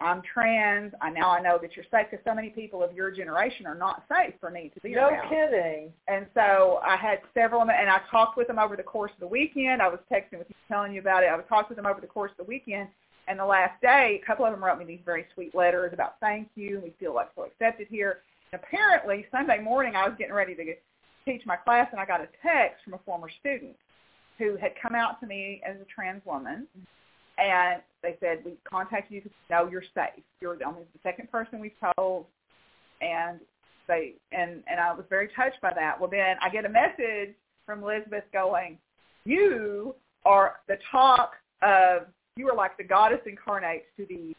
I'm 0.00 0.22
trans. 0.22 0.92
I 1.00 1.10
now 1.10 1.30
I 1.30 1.40
know 1.40 1.58
that 1.60 1.76
you're 1.76 1.84
safe 1.90 2.06
because 2.10 2.24
so 2.24 2.34
many 2.34 2.50
people 2.50 2.82
of 2.82 2.94
your 2.94 3.10
generation 3.10 3.66
are 3.66 3.74
not 3.74 4.04
safe 4.08 4.34
for 4.40 4.50
me 4.50 4.70
to 4.74 4.80
be 4.80 4.94
no 4.94 5.08
around. 5.08 5.28
kidding. 5.28 5.92
And 6.08 6.26
so 6.34 6.80
I 6.82 6.96
had 6.96 7.18
several 7.34 7.60
of 7.60 7.68
them, 7.68 7.76
and 7.78 7.90
I 7.90 8.00
talked 8.10 8.36
with 8.36 8.46
them 8.46 8.58
over 8.58 8.76
the 8.76 8.82
course 8.82 9.12
of 9.14 9.20
the 9.20 9.26
weekend. 9.26 9.82
I 9.82 9.88
was 9.88 9.98
texting 10.10 10.38
with 10.38 10.48
you, 10.48 10.54
telling 10.68 10.92
you 10.92 11.00
about 11.00 11.22
it. 11.22 11.26
I 11.26 11.36
was 11.36 11.44
talking 11.48 11.68
with 11.70 11.76
them 11.76 11.86
over 11.86 12.00
the 12.00 12.06
course 12.06 12.30
of 12.32 12.38
the 12.38 12.48
weekend. 12.48 12.88
And 13.28 13.38
the 13.38 13.44
last 13.44 13.80
day, 13.80 14.20
a 14.22 14.26
couple 14.26 14.44
of 14.44 14.52
them 14.52 14.64
wrote 14.64 14.78
me 14.78 14.84
these 14.84 15.00
very 15.04 15.26
sweet 15.34 15.54
letters 15.54 15.92
about 15.92 16.14
thank 16.20 16.48
you. 16.54 16.80
We 16.82 16.94
feel 16.98 17.14
like 17.14 17.28
so 17.36 17.44
accepted 17.44 17.86
here. 17.88 18.18
And 18.52 18.60
apparently, 18.60 19.26
Sunday 19.30 19.60
morning, 19.60 19.94
I 19.94 20.08
was 20.08 20.16
getting 20.18 20.34
ready 20.34 20.54
to 20.54 20.64
teach 21.24 21.42
my 21.46 21.56
class, 21.56 21.88
and 21.92 22.00
I 22.00 22.06
got 22.06 22.20
a 22.20 22.28
text 22.42 22.82
from 22.84 22.94
a 22.94 22.98
former 23.04 23.28
student 23.40 23.76
who 24.38 24.56
had 24.56 24.72
come 24.80 24.94
out 24.94 25.20
to 25.20 25.26
me 25.26 25.60
as 25.66 25.76
a 25.76 25.84
trans 25.84 26.24
woman, 26.24 26.66
and 27.38 27.82
they 28.02 28.16
said 28.20 28.42
we 28.44 28.52
contacted 28.68 29.12
you 29.14 29.20
because 29.22 29.36
we 29.48 29.54
know 29.54 29.70
you're 29.70 29.84
safe. 29.94 30.22
You're 30.40 30.56
the 30.56 30.64
only 30.64 30.82
the 30.92 31.00
second 31.02 31.30
person 31.30 31.60
we've 31.60 31.72
told, 31.96 32.26
and 33.00 33.40
they 33.88 34.14
and 34.32 34.62
and 34.70 34.80
I 34.80 34.92
was 34.92 35.04
very 35.10 35.28
touched 35.36 35.60
by 35.60 35.72
that. 35.74 36.00
Well, 36.00 36.10
then 36.10 36.36
I 36.42 36.48
get 36.48 36.64
a 36.64 36.68
message 36.68 37.34
from 37.66 37.82
Elizabeth 37.82 38.24
going, 38.32 38.78
"You 39.24 39.94
are 40.24 40.56
the 40.68 40.78
talk 40.90 41.32
of 41.62 42.06
you 42.36 42.48
are 42.48 42.56
like 42.56 42.76
the 42.76 42.84
goddess 42.84 43.20
incarnate 43.26 43.84
to 43.96 44.06
the 44.06 44.34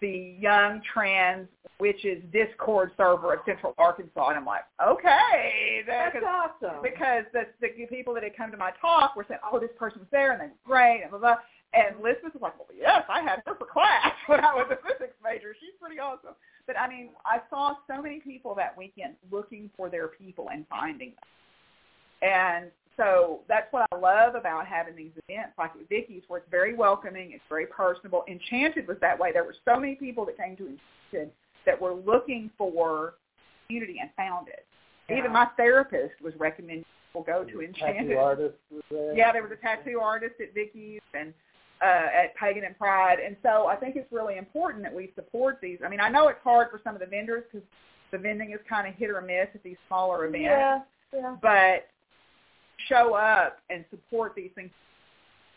the 0.00 0.36
young 0.38 0.82
trans 0.92 1.48
witches 1.80 2.22
Discord 2.32 2.92
server 2.96 3.34
of 3.34 3.40
Central 3.46 3.74
Arkansas, 3.78 4.28
and 4.28 4.38
I'm 4.38 4.44
like, 4.44 4.62
okay, 4.86 5.82
That's 5.86 6.16
awesome. 6.24 6.82
because 6.82 7.24
the, 7.32 7.46
the 7.60 7.68
people 7.86 8.14
that 8.14 8.22
had 8.22 8.36
come 8.36 8.50
to 8.50 8.56
my 8.56 8.70
talk 8.80 9.16
were 9.16 9.24
saying, 9.28 9.40
oh, 9.50 9.58
this 9.58 9.70
person 9.78 10.00
was 10.00 10.08
there 10.12 10.32
and 10.32 10.40
they 10.40 10.46
were 10.46 10.52
great 10.64 11.02
and 11.02 11.10
blah 11.10 11.20
blah. 11.20 11.36
And 11.74 11.96
Elizabeth 11.98 12.34
was 12.34 12.42
like, 12.42 12.58
well, 12.58 12.68
yes, 12.78 13.02
I 13.08 13.20
had 13.20 13.42
her 13.46 13.56
for 13.56 13.66
class 13.66 14.12
when 14.26 14.44
I 14.44 14.54
was 14.54 14.66
a 14.70 14.76
physics 14.76 15.16
major. 15.22 15.56
She's 15.58 15.74
pretty 15.80 15.98
awesome. 15.98 16.34
But 16.66 16.78
I 16.78 16.88
mean, 16.88 17.10
I 17.26 17.40
saw 17.50 17.74
so 17.88 18.00
many 18.00 18.20
people 18.20 18.54
that 18.54 18.76
weekend 18.78 19.14
looking 19.30 19.70
for 19.76 19.90
their 19.90 20.08
people 20.08 20.48
and 20.52 20.64
finding 20.68 21.10
them. 21.10 22.30
And 22.30 22.70
so 22.96 23.40
that's 23.48 23.70
what 23.72 23.86
I 23.92 23.96
love 23.96 24.34
about 24.34 24.66
having 24.66 24.94
these 24.94 25.10
events 25.28 25.52
like 25.58 25.72
at 25.72 25.88
Vicky's 25.88 26.22
where 26.28 26.40
it's 26.40 26.50
very 26.50 26.74
welcoming, 26.74 27.32
it's 27.32 27.44
very 27.48 27.66
personable. 27.66 28.24
Enchanted 28.28 28.86
was 28.86 28.96
that 29.00 29.18
way. 29.18 29.32
There 29.32 29.44
were 29.44 29.56
so 29.64 29.78
many 29.78 29.96
people 29.96 30.24
that 30.26 30.36
came 30.36 30.56
to 30.56 30.78
Enchanted 31.12 31.32
that 31.66 31.80
were 31.80 31.94
looking 31.94 32.50
for 32.56 33.14
community 33.66 33.96
and 34.00 34.10
found 34.16 34.48
it. 34.48 34.64
Yeah. 35.08 35.18
Even 35.18 35.32
my 35.32 35.48
therapist 35.56 36.14
was 36.22 36.32
recommending 36.38 36.84
people 37.08 37.22
go 37.22 37.44
to 37.44 37.62
Enchanted. 37.62 38.08
Tattoo 38.08 38.18
artist 38.18 38.54
was 38.70 38.82
there. 38.90 39.16
Yeah, 39.16 39.32
there 39.32 39.42
was 39.42 39.52
a 39.52 39.56
tattoo 39.56 39.98
artist 40.00 40.34
at 40.40 40.54
Vicky's 40.54 41.00
and 41.14 41.34
uh, 41.82 41.84
at 41.84 42.34
Pagan 42.36 42.64
and 42.64 42.76
Pride, 42.78 43.18
and 43.24 43.36
so 43.42 43.66
I 43.66 43.76
think 43.76 43.96
it's 43.96 44.10
really 44.12 44.36
important 44.38 44.82
that 44.84 44.94
we 44.94 45.12
support 45.14 45.58
these. 45.60 45.78
I 45.84 45.88
mean, 45.88 46.00
I 46.00 46.08
know 46.08 46.28
it's 46.28 46.42
hard 46.42 46.70
for 46.70 46.80
some 46.84 46.94
of 46.94 47.00
the 47.00 47.06
vendors 47.06 47.44
because 47.50 47.66
the 48.12 48.18
vending 48.18 48.52
is 48.52 48.60
kind 48.68 48.86
of 48.88 48.94
hit 48.94 49.10
or 49.10 49.20
miss 49.20 49.48
at 49.54 49.62
these 49.62 49.76
smaller 49.88 50.24
events, 50.26 50.42
Yeah, 50.44 50.80
yeah. 51.12 51.36
but 51.42 51.88
show 52.88 53.14
up 53.14 53.58
and 53.70 53.84
support 53.90 54.34
these 54.34 54.50
things, 54.54 54.70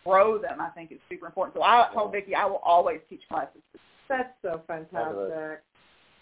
grow 0.06 0.38
them. 0.38 0.60
I 0.60 0.70
think 0.70 0.92
is 0.92 1.00
super 1.10 1.28
important. 1.28 1.56
So 1.56 1.64
I 1.64 1.90
told 1.94 2.12
Vicki 2.12 2.36
I 2.36 2.46
will 2.46 2.62
always 2.64 3.00
teach 3.10 3.22
classes. 3.30 3.62
That's 4.10 4.30
so 4.42 4.62
fantastic. 4.68 5.62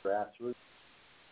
Grassroots. 0.04 0.56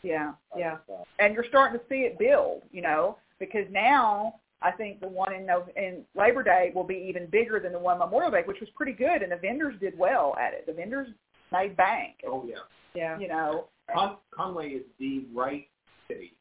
Yeah, 0.04 0.34
Yeah. 0.58 0.78
and 1.20 1.34
you're 1.34 1.46
starting 1.48 1.80
to 1.80 1.86
see 1.88 2.02
it 2.02 2.20
build, 2.20 2.64
you 2.72 2.82
know, 2.82 3.18
because 3.40 3.66
now 3.72 4.36
I 4.64 4.72
think 4.72 5.02
the 5.02 5.08
one 5.10 5.34
in 5.34 5.46
Nov- 5.46 5.70
in 5.76 6.06
Labor 6.16 6.42
Day 6.42 6.72
will 6.74 6.86
be 6.86 6.96
even 7.10 7.26
bigger 7.28 7.60
than 7.60 7.74
the 7.74 7.80
one 7.80 8.00
Memorial 8.00 8.32
Day, 8.32 8.44
which 8.46 8.60
was 8.62 8.70
pretty 8.76 8.94
good, 8.94 9.22
and 9.22 9.32
the 9.32 9.36
vendors 9.36 9.76
did 9.80 9.98
well 9.98 10.36
at 10.40 10.54
it. 10.54 10.66
The 10.66 10.74
vendors 10.74 11.10
made 11.52 11.76
bank, 11.76 12.16
Oh 12.26 12.46
yeah. 12.48 12.56
Yeah. 12.96 13.20
you 13.20 13.28
know. 13.28 13.68
Con- 13.94 14.18
Conway 14.32 14.70
is 14.70 14.84
the 15.00 15.26
right 15.34 15.68
city 16.08 16.34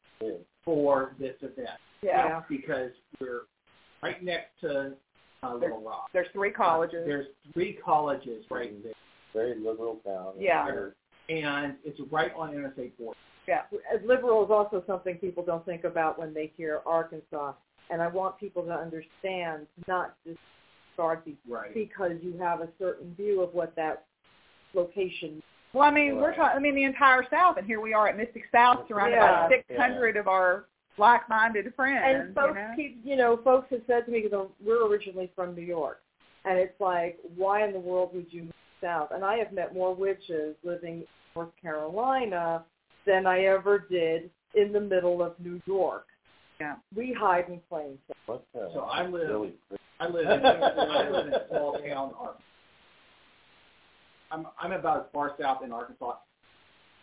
for 0.63 1.15
this 1.19 1.35
event 1.41 1.69
Yeah. 2.01 2.25
Yeah. 2.25 2.41
because 2.47 2.91
we're 3.19 3.41
right 4.01 4.23
next 4.23 4.59
to 4.61 4.93
uh, 5.43 5.53
Little 5.55 5.81
Rock. 5.81 6.07
There's 6.13 6.27
three 6.31 6.51
colleges. 6.51 7.03
There's 7.05 7.27
three 7.53 7.73
colleges 7.83 8.45
right 8.49 8.71
there, 8.81 8.93
Very 9.33 9.59
liberal 9.59 9.97
town. 10.05 10.33
Yeah. 10.39 10.65
Very- 10.65 10.91
and 11.29 11.75
it's 11.83 11.99
right 12.11 12.31
on 12.35 12.53
Interstate 12.53 12.93
40. 12.97 13.17
yeah. 13.47 13.63
As 13.93 13.99
liberal 14.05 14.43
is 14.45 14.51
also 14.51 14.83
something 14.87 15.15
people 15.17 15.43
don't 15.43 15.65
think 15.65 15.83
about 15.83 16.17
when 16.17 16.33
they 16.33 16.51
hear 16.55 16.81
Arkansas. 16.85 17.53
And 17.89 18.01
I 18.01 18.07
want 18.07 18.39
people 18.39 18.63
to 18.63 18.73
understand, 18.73 19.67
not 19.87 20.15
just 20.25 20.39
Garci, 20.97 21.35
Right. 21.47 21.73
because 21.73 22.13
you 22.21 22.37
have 22.37 22.61
a 22.61 22.69
certain 22.79 23.13
view 23.15 23.41
of 23.41 23.53
what 23.53 23.75
that 23.75 24.05
location. 24.73 25.41
Well, 25.73 25.83
I 25.83 25.91
mean, 25.91 26.17
we're 26.17 26.29
Right. 26.29 26.35
talking. 26.35 26.57
I 26.57 26.59
mean, 26.59 26.75
the 26.75 26.83
entire 26.83 27.23
South, 27.29 27.57
and 27.57 27.65
here 27.65 27.81
we 27.81 27.93
are 27.93 28.07
at 28.07 28.15
Mystic 28.15 28.47
South, 28.51 28.87
surrounded 28.87 29.15
Yeah. 29.17 29.47
by 29.47 29.49
600 29.49 30.17
of 30.17 30.27
our 30.27 30.65
like-minded 30.97 31.73
friends. 31.75 32.03
And 32.05 32.35
folks 32.35 32.55
you 32.55 32.61
know? 32.61 32.73
keep, 32.75 33.05
you 33.05 33.15
know, 33.15 33.37
folks 33.37 33.69
have 33.71 33.81
said 33.87 34.05
to 34.05 34.11
me 34.11 34.21
because 34.21 34.49
we're 34.63 34.85
originally 34.85 35.27
from 35.35 35.55
New 35.55 35.63
York, 35.63 36.03
and 36.45 36.59
it's 36.59 36.79
like, 36.79 37.19
why 37.35 37.63
in 37.63 37.73
the 37.73 37.79
world 37.79 38.13
would 38.13 38.31
you 38.31 38.43
move 38.43 38.53
south? 38.79 39.11
And 39.11 39.25
I 39.25 39.37
have 39.37 39.51
met 39.51 39.73
more 39.73 39.95
witches 39.95 40.55
living 40.63 41.01
in 41.01 41.07
North 41.35 41.55
Carolina 41.59 42.63
than 43.05 43.25
I 43.25 43.45
ever 43.45 43.79
did 43.79 44.29
in 44.53 44.71
the 44.71 44.79
middle 44.79 45.23
of 45.23 45.39
New 45.39 45.59
York. 45.65 46.07
Yeah. 46.63 46.75
We 46.95 47.11
hide 47.19 47.49
in 47.49 47.59
plain 47.67 47.97
sight. 48.07 48.39
So 48.53 48.79
I 48.89 49.05
live- 49.05 49.27
Really. 49.29 49.53
I 49.99 50.07
live 50.07 50.25
in 50.29 50.45
I 50.45 51.09
live 51.09 51.27
in 51.27 51.33
a 51.33 51.47
small 51.49 51.73
town. 51.73 52.11
Arkansas. 52.17 52.39
I'm 54.31 54.47
I'm 54.59 54.71
about 54.71 54.97
as 55.01 55.05
far 55.13 55.33
south 55.39 55.61
in 55.63 55.73
Arkansas 55.73 56.15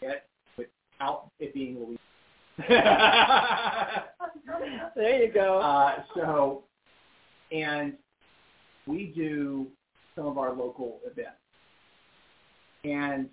yet 0.00 0.24
without 0.56 1.30
it 1.38 1.52
being 1.52 1.74
Louisiana. 1.76 1.98
There 4.96 5.22
you 5.24 5.32
go. 5.32 5.60
uh, 5.60 6.02
so, 6.14 6.64
and 7.52 7.94
we 8.86 9.12
do 9.16 9.68
some 10.16 10.26
of 10.26 10.36
our 10.38 10.52
local 10.52 10.98
events, 11.04 11.38
and 12.84 13.28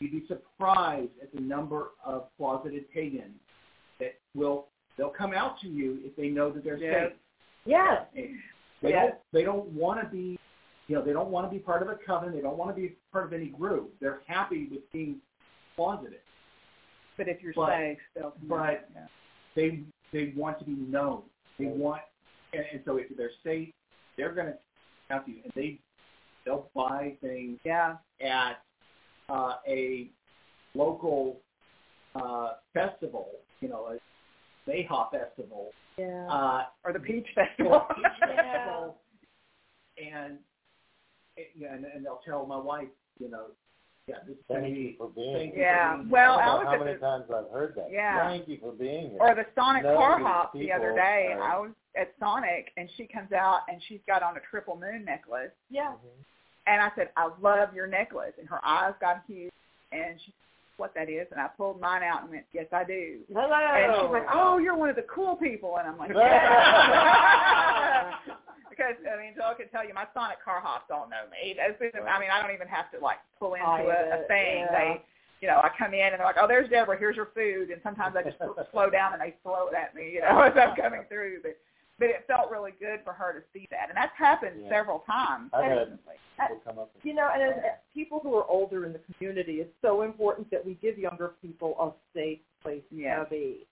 you'd 0.00 0.12
be 0.12 0.24
surprised 0.28 1.10
at 1.22 1.34
the 1.34 1.40
number 1.40 1.88
of 2.04 2.28
closeted 2.38 2.90
pagans 2.92 3.34
that 3.98 4.14
will 4.34 4.68
they'll 4.96 5.10
come 5.10 5.32
out 5.32 5.58
to 5.60 5.68
you 5.68 6.00
if 6.04 6.14
they 6.16 6.28
know 6.28 6.50
that 6.50 6.64
they're 6.64 6.76
Yes. 6.76 7.10
safe. 7.10 7.18
yes. 7.64 8.06
They 8.82 8.90
Yes. 8.90 9.10
don't 9.12 9.18
they 9.32 9.42
don't 9.44 9.66
want 9.68 10.00
to 10.02 10.08
be 10.08 10.38
you 10.88 10.96
know 10.96 11.02
they 11.02 11.12
don't 11.12 11.30
want 11.30 11.46
to 11.46 11.50
be 11.50 11.58
part 11.62 11.82
of 11.82 11.88
a 11.88 11.96
coven. 11.96 12.32
They 12.32 12.40
don't 12.40 12.56
want 12.58 12.74
to 12.74 12.80
be 12.80 12.96
part 13.12 13.24
of 13.26 13.32
any 13.32 13.46
group. 13.46 13.94
They're 14.00 14.20
happy 14.26 14.66
with 14.70 14.90
being 14.92 15.20
closeted. 15.76 16.20
but 17.16 17.28
if 17.28 17.42
you're 17.42 17.52
but- 17.54 17.70
safe, 17.70 17.98
they'll. 18.14 18.34
but- 18.42 18.88
yeah. 18.94 19.06
They 19.54 19.84
they 20.12 20.32
want 20.36 20.58
to 20.60 20.64
be 20.64 20.72
known. 20.72 21.22
They 21.58 21.66
want 21.66 22.02
and, 22.52 22.64
and 22.72 22.80
so 22.84 22.96
if 22.96 23.06
they're 23.16 23.30
safe, 23.44 23.72
they're 24.16 24.32
going 24.34 24.48
to 24.48 24.58
have 25.08 25.28
you 25.28 25.36
and 25.44 25.52
they 25.54 25.78
they'll 26.44 26.70
buy 26.74 27.16
things 27.20 27.58
yeah, 27.64 27.96
at 28.20 28.62
uh, 29.28 29.56
a 29.68 30.10
local 30.74 31.40
uh, 32.14 32.54
festival. 32.74 33.28
You 33.60 33.68
know, 33.68 33.96
a 34.68 34.88
festival. 35.10 35.70
Yeah. 35.98 36.26
Uh, 36.30 36.64
or 36.84 36.92
the 36.92 36.98
Peach 37.00 37.26
Festival. 37.34 37.86
Peach 37.96 38.06
Festival, 38.20 38.96
and 39.98 40.38
yeah, 41.56 41.74
and, 41.74 41.84
and 41.84 42.04
they'll 42.04 42.20
tell 42.24 42.46
my 42.46 42.56
wife, 42.58 42.88
you 43.18 43.30
know, 43.30 43.46
yeah, 44.08 44.16
this 44.26 44.36
is 44.36 44.42
Thank 44.48 44.76
you 44.76 44.94
for 44.98 45.08
being 45.08 45.34
thank 45.34 45.54
here. 45.54 45.62
Yeah. 45.64 45.96
being 45.96 46.10
Well, 46.10 46.38
I 46.38 46.42
I 46.42 46.46
don't 46.46 46.54
was 46.56 46.64
know 46.64 46.70
how 46.78 46.84
many 46.84 46.92
the- 46.94 46.98
times 47.00 47.24
I've 47.34 47.50
heard 47.52 47.74
that. 47.76 47.88
Yeah. 47.90 48.28
Thank 48.28 48.48
you 48.48 48.58
for 48.60 48.72
being 48.72 49.10
here. 49.10 49.18
Or 49.20 49.34
the 49.34 49.46
Sonic 49.54 49.84
No, 49.84 49.96
Car 49.96 50.18
Hop 50.20 50.52
the 50.54 50.72
other 50.72 50.92
day. 50.94 51.28
are- 51.32 51.42
I 51.42 51.58
was 51.58 51.70
at 51.96 52.12
Sonic 52.18 52.72
and 52.76 52.88
she 52.96 53.06
comes 53.06 53.32
out 53.32 53.60
and 53.68 53.80
she's 53.88 54.00
got 54.06 54.22
on 54.22 54.36
a 54.36 54.40
triple 54.50 54.76
moon 54.76 55.04
necklace. 55.04 55.52
yeah. 55.70 55.92
And 56.66 56.80
I 56.80 56.90
said, 56.94 57.10
I 57.16 57.28
love 57.40 57.74
your 57.74 57.88
necklace. 57.88 58.34
And 58.38 58.48
her 58.48 58.64
eyes 58.64 58.94
got 59.00 59.22
huge. 59.26 59.52
And 59.90 60.18
she 60.20 60.26
said, 60.30 60.34
what 60.76 60.94
that 60.94 61.08
is? 61.08 61.26
And 61.30 61.40
I 61.40 61.48
pulled 61.48 61.80
mine 61.80 62.02
out 62.02 62.22
and 62.22 62.30
went, 62.30 62.44
yes, 62.52 62.66
I 62.72 62.84
do. 62.84 63.18
Hello. 63.32 63.52
And 63.52 63.92
she's 64.00 64.10
like, 64.10 64.26
oh, 64.32 64.58
you're 64.58 64.76
one 64.76 64.88
of 64.88 64.96
the 64.96 65.06
cool 65.12 65.36
people. 65.36 65.76
And 65.78 65.88
I'm 65.88 65.98
like, 65.98 66.10
yeah. 66.14 68.12
because, 68.70 68.96
I 69.06 69.20
mean, 69.20 69.34
Joe 69.36 69.52
can 69.56 69.68
tell 69.68 69.86
you, 69.86 69.94
my 69.94 70.06
Sonic 70.14 70.42
car 70.42 70.60
hops 70.60 70.90
all 70.90 71.08
know 71.08 71.28
me. 71.30 71.54
Been, 71.54 71.90
I 72.08 72.18
mean, 72.18 72.30
I 72.32 72.40
don't 72.42 72.54
even 72.54 72.68
have 72.68 72.90
to, 72.92 72.98
like, 72.98 73.18
pull 73.38 73.54
into 73.54 73.66
a 73.66 74.24
thing. 74.28 74.66
yeah. 74.66 74.72
They, 74.72 75.02
you 75.42 75.48
know, 75.48 75.58
I 75.58 75.70
come 75.76 75.92
in 75.92 76.14
and 76.14 76.18
they're 76.18 76.26
like, 76.26 76.38
oh, 76.40 76.46
there's 76.46 76.70
Deborah. 76.70 76.96
Here's 76.96 77.16
your 77.16 77.30
food. 77.34 77.70
And 77.70 77.80
sometimes 77.82 78.14
I 78.16 78.22
just 78.22 78.38
slow 78.70 78.88
down 78.88 79.12
and 79.12 79.20
they 79.20 79.34
throw 79.42 79.68
it 79.68 79.74
at 79.74 79.94
me, 79.94 80.12
you 80.14 80.20
know, 80.20 80.40
as 80.46 80.54
I'm 80.56 80.76
coming 80.76 81.02
through. 81.08 81.42
But 81.42 81.58
but 82.02 82.10
it 82.10 82.24
felt 82.26 82.50
really 82.50 82.72
good 82.80 82.98
for 83.04 83.12
her 83.12 83.32
to 83.32 83.44
see 83.52 83.68
that. 83.70 83.88
And 83.88 83.96
that's 83.96 84.10
happened 84.18 84.60
Yeah. 84.64 84.68
several 84.70 84.98
times. 85.00 85.50
I've 85.54 85.62
had 85.64 85.78
recently. 85.78 86.16
people 86.36 86.60
come 86.64 86.78
up 86.80 86.90
and 86.96 87.04
You 87.04 87.14
know, 87.14 87.30
and 87.32 87.40
as, 87.40 87.56
as 87.58 87.78
people 87.94 88.18
who 88.18 88.34
are 88.34 88.44
older 88.46 88.84
in 88.86 88.92
the 88.92 88.98
community, 88.98 89.60
it's 89.60 89.72
so 89.82 90.02
important 90.02 90.50
that 90.50 90.66
we 90.66 90.74
give 90.74 90.98
younger 90.98 91.34
people 91.40 91.76
a 91.78 91.92
safe 92.12 92.40
place 92.60 92.82
Yes. 92.90 93.22
to 93.24 93.30
be. 93.30 93.68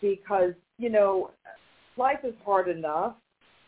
Because, 0.00 0.54
you 0.78 0.88
know, 0.88 1.32
life 1.98 2.24
is 2.24 2.34
hard 2.42 2.68
enough, 2.68 3.16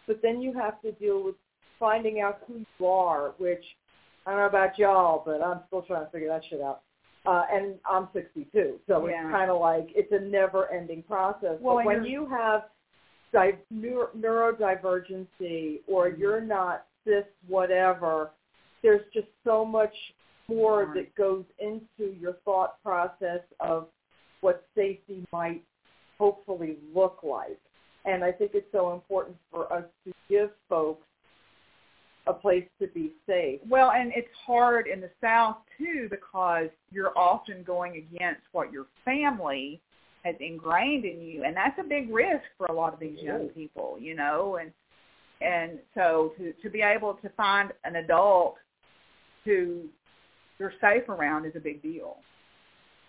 but 0.07 0.23
then 0.23 0.41
you 0.41 0.55
have 0.55 0.81
to 0.81 0.93
deal 0.93 1.23
with 1.23 1.35
finding 1.79 2.21
out 2.23 2.41
who 2.47 2.65
you 2.79 2.87
are, 2.87 3.33
which 3.37 3.77
I 4.25 4.31
don't 4.31 4.41
know 4.41 4.47
about 4.47 4.79
y'all, 4.79 5.23
but 5.27 5.43
I'm 5.43 5.61
still 5.67 5.83
trying 5.83 6.07
to 6.07 6.11
figure 6.11 6.29
that 6.29 6.43
shit 6.49 6.63
out. 6.63 6.81
Uh, 7.27 7.45
and 7.53 7.79
I'm 7.85 8.09
62, 8.15 8.81
so 8.87 9.07
Yeah. 9.07 9.25
it's 9.27 9.31
kind 9.31 9.51
of 9.51 9.61
like 9.61 9.91
it's 9.95 10.11
a 10.13 10.21
never-ending 10.21 11.03
process. 11.03 11.61
Well, 11.61 11.77
but 11.77 11.85
when 11.85 12.05
you 12.05 12.25
have 12.27 12.71
di- 13.37 13.59
neuro- 13.71 14.11
neurodivergency 14.17 15.81
or 15.87 16.09
Mm-hmm. 16.09 16.21
you're 16.21 16.41
not 16.41 16.87
cis 17.05 17.25
whatever, 17.47 18.31
there's 18.83 19.05
just 19.13 19.29
so 19.45 19.65
much 19.65 19.95
more 20.49 20.93
that 20.95 21.15
goes 21.15 21.45
into 21.59 22.15
your 22.21 22.35
thought 22.45 22.83
process 22.83 23.41
of 23.61 23.89
what 24.41 24.65
safety 24.75 25.27
might 25.33 25.63
hopefully 26.19 26.79
look 26.95 27.19
like. 27.23 27.61
And 28.05 28.23
I 28.25 28.31
think 28.33 28.53
it's 28.55 28.71
so 28.73 28.93
important 28.93 29.37
for 29.51 29.73
us 29.73 29.85
to 30.05 30.13
give 30.29 30.51
folks 30.69 31.07
a 32.29 32.33
place 32.33 32.67
to 32.81 32.87
be 32.89 33.13
safe. 33.27 33.61
Well, 33.69 33.93
and 33.93 34.13
it's 34.15 34.29
hard 34.47 34.87
in 34.87 35.01
the 35.01 35.11
South 35.21 35.57
too 35.79 36.09
because 36.11 36.69
you're 36.91 37.17
often 37.17 37.63
going 37.65 37.97
against 37.97 38.43
what 38.53 38.73
your 38.73 38.87
family 39.05 39.81
has 40.27 40.35
ingrained 40.41 41.05
in 41.05 41.23
you, 41.23 41.45
and 41.45 41.57
that's 41.57 41.79
a 41.79 41.85
big 41.85 42.13
risk 42.13 42.45
for 42.59 42.67
a 42.67 42.73
lot 42.73 42.93
of 42.93 43.01
these 43.01 43.19
young 43.21 43.49
people, 43.49 43.97
you 44.01 44.15
know. 44.15 44.59
And 44.61 44.73
and 45.41 45.79
so 45.95 46.33
to 46.39 46.53
to 46.53 46.71
be 46.71 46.83
able 46.83 47.15
to 47.15 47.29
find 47.31 47.73
an 47.85 47.97
adult 47.97 48.57
who 49.45 49.85
you're 50.59 50.73
safe 50.81 51.09
around 51.09 51.47
is 51.47 51.53
a 51.55 51.61
big 51.61 51.83
deal. 51.83 52.17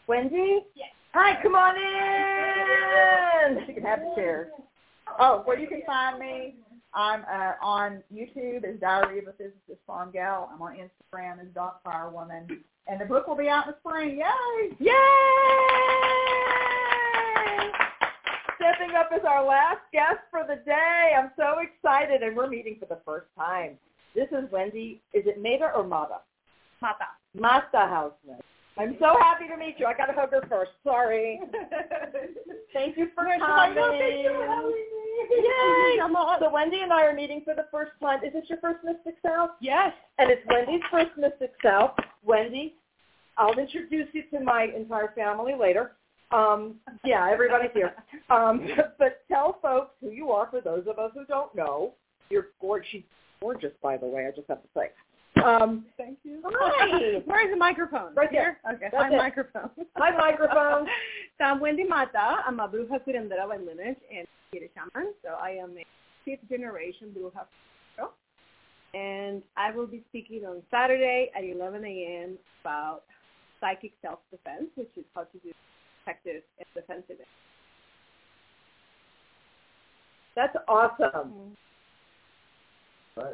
Wendy? 0.07 0.65
Yes. 0.75 0.89
Hi, 1.13 1.41
come 1.41 1.55
on 1.55 1.75
in. 1.75 3.67
You 3.67 3.73
can 3.73 3.83
have 3.83 3.99
the 3.99 4.11
chair. 4.15 4.49
Oh, 5.19 5.41
where 5.45 5.57
you 5.57 5.67
can 5.67 5.81
find 5.85 6.19
me, 6.19 6.55
I'm 6.93 7.21
uh, 7.21 7.53
on 7.61 8.03
YouTube 8.13 8.63
as 8.65 8.79
Diary 8.79 9.19
of 9.19 9.27
a 9.27 9.33
Physicist 9.33 9.79
Farm 9.85 10.11
Gal. 10.11 10.49
I'm 10.53 10.61
on 10.61 10.75
Instagram 10.75 11.41
as 11.41 11.47
Doc 11.55 11.81
Fire 11.83 12.09
Woman. 12.09 12.47
And 12.87 13.01
the 13.01 13.05
book 13.05 13.27
will 13.27 13.35
be 13.35 13.49
out 13.49 13.67
in 13.67 13.73
the 13.73 13.77
spring. 13.79 14.17
Yay! 14.17 14.75
Yay! 14.79 16.36
Stepping 18.57 18.95
up 18.95 19.09
as 19.13 19.21
our 19.27 19.45
last 19.45 19.81
guest 19.93 20.19
for 20.31 20.43
the 20.47 20.61
day. 20.65 21.13
I'm 21.17 21.31
so 21.37 21.59
excited, 21.59 22.23
and 22.23 22.35
we're 22.35 22.49
meeting 22.49 22.77
for 22.79 22.85
the 22.85 22.99
first 23.05 23.27
time. 23.37 23.77
This 24.15 24.27
is 24.31 24.51
Wendy. 24.51 25.01
Is 25.13 25.25
it 25.27 25.41
Mata 25.41 25.71
or 25.75 25.83
Mata? 25.83 26.21
Mata. 26.81 27.05
Mata 27.35 27.87
Houseman. 27.87 28.39
I'm 28.79 28.95
so 28.99 29.15
happy 29.19 29.47
to 29.47 29.57
meet 29.57 29.75
you. 29.77 29.85
I 29.85 29.93
got 29.93 30.05
to 30.07 30.13
hug 30.13 30.31
her 30.31 30.43
first. 30.47 30.71
Sorry. 30.83 31.39
Thank 32.73 32.97
you 32.97 33.07
for 33.15 33.25
coming. 33.25 33.77
Yay! 35.31 35.97
So 36.39 36.51
Wendy 36.51 36.81
and 36.81 36.93
I 36.93 37.03
are 37.05 37.13
meeting 37.13 37.41
for 37.43 37.55
the 37.55 37.65
first 37.71 37.91
time. 37.99 38.23
Is 38.23 38.33
this 38.33 38.43
your 38.49 38.59
first 38.59 38.83
Mystic 38.83 39.15
South? 39.25 39.51
Yes. 39.61 39.93
And 40.19 40.29
it's 40.29 40.41
Wendy's 40.47 40.81
first 40.91 41.11
Mystic 41.17 41.53
South. 41.63 41.95
Wendy, 42.23 42.75
I'll 43.37 43.57
introduce 43.57 44.07
you 44.13 44.23
to 44.31 44.39
my 44.39 44.67
entire 44.75 45.11
family 45.15 45.53
later. 45.59 45.93
Um, 46.31 46.75
yeah, 47.05 47.29
everybody's 47.31 47.71
here. 47.73 47.93
Um, 48.29 48.67
but 48.99 49.21
tell 49.27 49.59
folks 49.61 49.91
who 50.01 50.11
you 50.11 50.31
are 50.31 50.47
for 50.49 50.61
those 50.61 50.85
of 50.87 50.99
us 50.99 51.11
who 51.13 51.25
don't 51.25 51.53
know. 51.55 51.93
You're 52.29 52.47
gorgeous. 52.59 52.87
She's 52.91 53.03
gorgeous, 53.39 53.71
by 53.81 53.97
the 53.97 54.05
way, 54.05 54.27
I 54.27 54.35
just 54.35 54.47
have 54.49 54.61
to 54.61 54.69
say. 54.75 54.91
Um, 55.43 55.85
Thank 55.97 56.17
you. 56.23 56.41
hi. 56.43 57.21
Where's 57.25 57.51
the 57.51 57.57
microphone? 57.57 58.15
Right 58.15 58.29
there. 58.31 58.59
Okay. 58.73 58.87
That's 58.91 59.09
My 59.09 59.13
it. 59.13 59.17
microphone. 59.17 59.69
Hi, 59.95 60.17
microphone. 60.17 60.87
so 61.37 61.43
I'm 61.43 61.59
Wendy 61.59 61.83
Mata. 61.83 62.41
I'm 62.45 62.59
a 62.59 62.67
Bruja 62.67 62.99
curandera 63.07 63.47
by 63.47 63.57
lineage 63.57 63.97
and 64.15 64.27
Spirit 64.49 64.71
shaman. 64.73 65.13
So 65.23 65.35
I 65.39 65.51
am 65.51 65.75
a 65.77 65.85
fifth 66.25 66.49
generation 66.49 67.13
Bruja. 67.15 67.45
And 68.93 69.43
I 69.55 69.71
will 69.71 69.85
be 69.85 70.03
speaking 70.09 70.45
on 70.45 70.63
Saturday 70.71 71.29
at 71.37 71.43
11 71.43 71.85
a.m. 71.85 72.37
about 72.61 73.03
psychic 73.59 73.91
self-defense, 74.01 74.69
which 74.75 74.89
is 74.95 75.03
how 75.13 75.23
to 75.23 75.37
do 75.43 75.51
protective 76.07 76.43
and 76.59 76.67
defensive. 76.73 77.25
That's 80.35 80.55
awesome. 80.67 81.57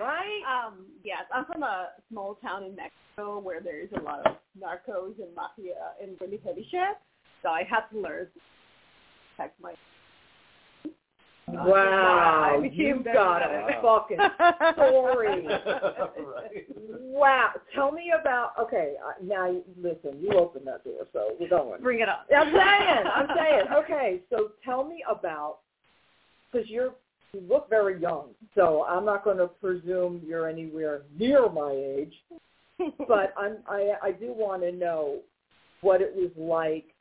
right? 0.00 0.40
Um, 0.48 0.86
yes, 1.04 1.24
I'm 1.34 1.44
from 1.44 1.62
a 1.62 1.88
small 2.10 2.36
town 2.36 2.64
in 2.64 2.74
Mexico 2.74 3.38
where 3.38 3.60
there 3.60 3.80
is 3.80 3.90
a 3.94 4.00
lot 4.00 4.26
of 4.26 4.36
narcos 4.58 5.18
and 5.18 5.34
mafia 5.36 5.74
and 6.02 6.16
really 6.20 6.40
heavy 6.44 6.66
shit. 6.70 6.96
So 7.42 7.50
I 7.50 7.64
had 7.68 7.82
to 7.92 8.00
learn 8.00 8.26
to 8.26 8.40
protect 9.36 9.60
my. 9.60 9.74
Wow, 11.52 12.58
became 12.62 12.78
you've 12.80 13.04
got 13.04 13.42
a 13.42 13.78
fucking 13.82 14.18
story. 14.74 15.46
right. 15.46 16.66
Wow. 17.14 17.50
Tell 17.74 17.92
me 17.92 18.12
about, 18.18 18.52
okay, 18.58 18.94
uh, 19.06 19.12
now, 19.22 19.50
you- 19.50 19.64
listen, 19.76 20.18
you 20.20 20.30
opened 20.32 20.66
that 20.66 20.82
door, 20.82 21.06
so 21.12 21.34
we're 21.38 21.48
going. 21.48 21.80
Bring 21.82 22.00
it 22.00 22.08
up. 22.08 22.26
I'm 22.34 22.50
saying, 22.52 23.06
I'm 23.14 23.28
saying. 23.36 23.62
Okay, 23.84 24.20
so 24.30 24.52
tell 24.64 24.82
me 24.82 25.04
about, 25.08 25.58
because 26.50 26.68
you're, 26.70 26.94
you 27.34 27.42
look 27.48 27.68
very 27.68 28.00
young, 28.00 28.30
so 28.54 28.84
I'm 28.88 29.04
not 29.04 29.24
going 29.24 29.36
to 29.38 29.46
presume 29.46 30.22
you're 30.26 30.48
anywhere 30.48 31.02
near 31.18 31.48
my 31.50 31.72
age, 31.72 32.14
but 33.06 33.34
I'm, 33.38 33.58
I, 33.68 33.92
I 34.02 34.12
do 34.12 34.32
want 34.32 34.62
to 34.62 34.72
know 34.72 35.18
what 35.82 36.00
it 36.00 36.12
was 36.14 36.30
like 36.36 36.91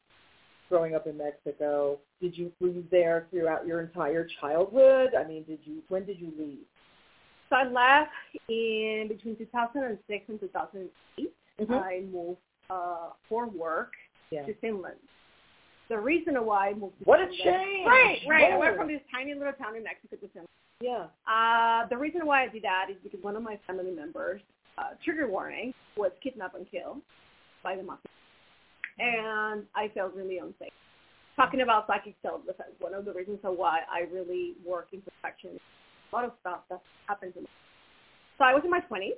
growing 0.72 0.96
up 0.96 1.06
in 1.06 1.18
Mexico. 1.18 2.00
Did 2.22 2.36
you 2.36 2.52
were 2.60 2.70
you 2.70 2.84
there 2.90 3.28
throughout 3.30 3.68
your 3.68 3.82
entire 3.82 4.28
childhood? 4.40 5.10
I 5.14 5.28
mean, 5.28 5.44
did 5.44 5.60
you 5.66 5.84
when 5.90 6.06
did 6.06 6.18
you 6.20 6.32
leave? 6.40 6.66
So 7.50 7.58
I 7.58 7.66
left 7.66 8.12
in 8.48 9.08
between 9.10 9.36
2006 9.36 10.26
and 10.30 10.40
2008. 10.40 11.34
Mhm. 11.60 11.84
I 11.84 12.00
moved 12.12 12.40
uh, 12.70 13.10
for 13.28 13.48
work 13.48 13.92
Yeah. 14.32 14.46
to 14.46 14.54
Finland. 14.56 14.98
The 15.90 16.00
reason 16.00 16.34
why 16.46 16.70
I 16.70 16.74
moved 16.74 16.98
to 17.00 17.04
What 17.04 17.20
a 17.20 17.28
Finland, 17.28 17.44
change! 17.44 17.86
Right, 17.86 18.20
right. 18.30 18.54
I 18.54 18.58
went 18.58 18.78
from 18.78 18.88
this 18.88 19.02
tiny 19.12 19.34
little 19.34 19.52
town 19.54 19.76
in 19.76 19.84
Mexico 19.84 20.16
to 20.16 20.28
Finland. 20.30 20.48
Yeah. 20.80 21.08
Uh, 21.28 21.86
the 21.88 21.98
reason 21.98 22.26
why 22.26 22.44
I 22.44 22.48
did 22.48 22.64
that 22.64 22.88
is 22.90 22.96
because 23.04 23.22
one 23.22 23.36
of 23.36 23.44
my 23.44 23.58
family 23.68 23.92
members, 23.92 24.42
uh, 24.78 24.92
trigger 25.04 25.28
warning, 25.28 25.74
was 25.98 26.12
kidnapped 26.24 26.56
and 26.56 26.66
killed 26.72 27.02
by 27.62 27.76
the 27.76 27.84
mafia. 27.84 28.10
And 29.02 29.64
I 29.76 29.88
felt 29.96 30.14
really 30.14 30.38
unsafe. 30.38 30.72
Talking 31.36 31.62
about 31.62 31.88
psychic 31.88 32.16
self-defense, 32.22 32.70
one 32.80 32.94
of 32.94 33.06
the 33.06 33.14
reasons 33.14 33.40
of 33.44 33.58
why 33.58 33.80
I 33.92 34.02
really 34.14 34.54
work 34.66 34.90
in 34.94 35.02
protection, 35.02 35.60
a 36.12 36.16
lot 36.16 36.26
of 36.26 36.34
stuff 36.42 36.60
that 36.70 36.82
happens 37.08 37.34
in 37.36 37.48
So 38.38 38.44
I 38.44 38.54
was 38.54 38.62
in 38.64 38.70
my 38.70 38.82
20s. 38.82 39.18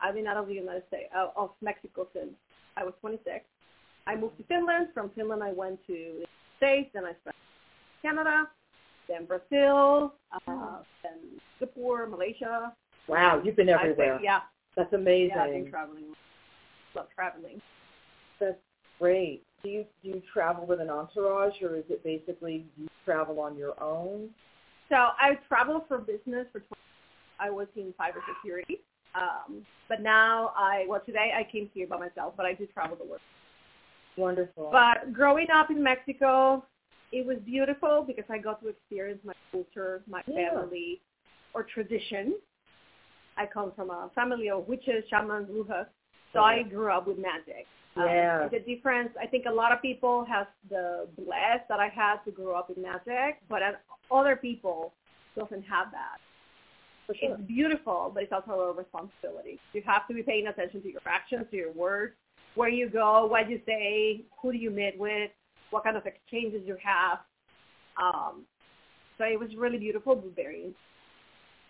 I've 0.00 0.14
been 0.14 0.26
out 0.26 0.36
of 0.36 0.46
the 0.46 0.54
United 0.54 0.84
States, 0.88 1.10
uh, 1.16 1.28
of 1.36 1.50
Mexico 1.62 2.06
since 2.12 2.30
I 2.76 2.84
was 2.84 2.92
26. 3.00 3.44
I 4.06 4.14
moved 4.14 4.36
to 4.38 4.44
Finland. 4.44 4.88
From 4.94 5.10
Finland, 5.16 5.42
I 5.42 5.52
went 5.52 5.84
to 5.86 5.92
the 6.20 6.26
States. 6.58 6.90
Then 6.94 7.04
I 7.06 7.12
spent 7.22 7.34
Canada, 8.02 8.44
then 9.08 9.24
Brazil, 9.24 10.14
uh, 10.46 10.78
then 11.02 11.18
Singapore, 11.58 12.06
Malaysia. 12.06 12.72
Wow, 13.08 13.40
you've 13.42 13.56
been 13.56 13.70
I 13.70 13.78
think- 13.82 13.92
everywhere. 13.98 14.20
yeah, 14.22 14.40
That's 14.76 14.92
amazing. 14.92 15.30
yeah, 15.36 15.42
I've 15.44 15.52
been 15.52 15.70
traveling. 15.70 16.14
Love 16.94 17.08
traveling. 17.14 17.60
That's 18.38 18.58
great. 19.04 19.42
Do 19.62 19.68
you 19.68 19.84
do 20.02 20.08
you 20.10 20.22
travel 20.32 20.66
with 20.66 20.80
an 20.80 20.88
entourage, 20.88 21.60
or 21.62 21.76
is 21.76 21.84
it 21.90 22.02
basically 22.02 22.64
you 22.78 22.88
travel 23.04 23.38
on 23.40 23.56
your 23.56 23.80
own? 23.82 24.30
So 24.88 24.96
I 24.96 25.38
traveled 25.46 25.82
for 25.88 25.98
business 25.98 26.46
for 26.52 26.60
20 26.60 26.74
I 27.38 27.50
was 27.50 27.66
in 27.76 27.92
cyber 28.00 28.20
security. 28.34 28.80
Um, 29.14 29.62
but 29.88 30.00
now 30.00 30.52
I, 30.56 30.86
well, 30.88 31.02
today 31.04 31.32
I 31.36 31.50
came 31.50 31.68
here 31.74 31.86
by 31.86 31.98
myself, 31.98 32.34
but 32.36 32.46
I 32.46 32.54
do 32.54 32.66
travel 32.66 32.96
to 32.96 33.04
work. 33.04 33.20
Wonderful. 34.16 34.70
But 34.70 35.12
growing 35.12 35.48
up 35.54 35.70
in 35.70 35.82
Mexico, 35.82 36.64
it 37.12 37.26
was 37.26 37.36
beautiful 37.44 38.04
because 38.06 38.24
I 38.30 38.38
got 38.38 38.62
to 38.62 38.68
experience 38.68 39.20
my 39.24 39.34
culture, 39.52 40.02
my 40.06 40.22
Yeah. 40.26 40.50
family, 40.50 41.00
or 41.52 41.64
tradition. 41.64 42.34
I 43.36 43.46
come 43.46 43.72
from 43.72 43.90
a 43.90 44.10
family 44.14 44.48
of 44.48 44.68
witches, 44.68 45.04
shamans, 45.08 45.48
brujas, 45.50 45.88
so 46.32 46.40
I 46.40 46.62
grew 46.62 46.90
up 46.90 47.06
with 47.06 47.18
magic. 47.18 47.66
Um, 47.96 48.06
Yeah. 48.06 48.48
the 48.48 48.60
difference, 48.60 49.10
I 49.20 49.26
think 49.26 49.46
a 49.46 49.50
lot 49.52 49.70
of 49.72 49.80
people 49.80 50.24
have 50.24 50.48
the 50.68 51.08
bless 51.16 51.60
that 51.68 51.78
I 51.78 51.88
had 51.88 52.24
to 52.24 52.32
grow 52.32 52.54
up 52.54 52.70
in 52.70 52.82
magic, 52.82 53.40
but 53.48 53.62
other 54.10 54.36
people 54.36 54.92
doesn't 55.36 55.62
have 55.62 55.90
that. 55.92 56.18
For 57.06 57.14
sure. 57.14 57.34
It's 57.34 57.42
beautiful, 57.42 58.10
but 58.12 58.22
it's 58.22 58.32
also 58.32 58.52
a 58.52 58.72
responsibility. 58.72 59.60
You 59.74 59.82
have 59.86 60.08
to 60.08 60.14
be 60.14 60.22
paying 60.22 60.46
attention 60.46 60.82
to 60.82 60.90
your 60.90 61.02
actions, 61.06 61.46
to 61.50 61.56
your 61.56 61.72
words, 61.72 62.14
where 62.54 62.68
you 62.68 62.88
go, 62.88 63.26
what 63.26 63.48
you 63.50 63.60
say, 63.66 64.24
who 64.40 64.52
do 64.52 64.58
you 64.58 64.70
meet 64.70 64.98
with, 64.98 65.30
what 65.70 65.84
kind 65.84 65.96
of 65.96 66.06
exchanges 66.06 66.62
you 66.66 66.76
have. 66.82 67.18
Um, 68.00 68.44
so 69.18 69.24
it 69.24 69.38
was 69.38 69.54
really 69.56 69.78
beautiful, 69.78 70.16
but 70.16 70.34
very 70.34 70.74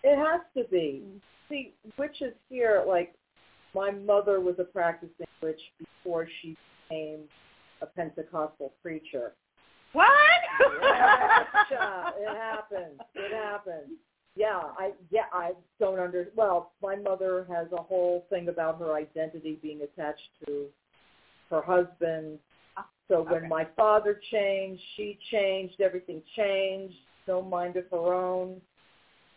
It 0.03 0.17
has 0.17 0.41
to 0.57 0.63
be. 0.71 1.03
See, 1.49 1.73
witches 1.97 2.33
here, 2.49 2.83
like 2.87 3.13
my 3.75 3.91
mother 3.91 4.39
was 4.39 4.55
a 4.57 4.63
practicing 4.63 5.24
witch 5.41 5.61
before 5.79 6.27
she 6.41 6.55
became 6.89 7.21
a 7.81 7.85
Pentecostal 7.85 8.73
preacher. 8.81 9.33
What? 9.93 10.07
Gotcha. 10.81 12.13
it 12.19 12.37
happens. 12.37 12.99
It 13.13 13.31
happens. 13.33 13.91
Yeah, 14.35 14.59
I 14.77 14.91
yeah 15.11 15.27
I 15.31 15.51
don't 15.79 15.99
under. 15.99 16.27
Well, 16.35 16.73
my 16.81 16.95
mother 16.95 17.45
has 17.49 17.67
a 17.71 17.81
whole 17.81 18.25
thing 18.29 18.49
about 18.49 18.79
her 18.79 18.93
identity 18.93 19.57
being 19.61 19.81
attached 19.81 20.29
to 20.45 20.65
her 21.49 21.61
husband. 21.61 22.39
So 23.07 23.21
when 23.21 23.35
Okay. 23.43 23.47
my 23.47 23.65
father 23.77 24.19
changed, 24.31 24.81
she 24.95 25.17
changed. 25.31 25.79
Everything 25.79 26.21
changed. 26.35 26.95
No 27.27 27.41
mind 27.41 27.77
of 27.77 27.85
her 27.91 28.13
own. 28.13 28.59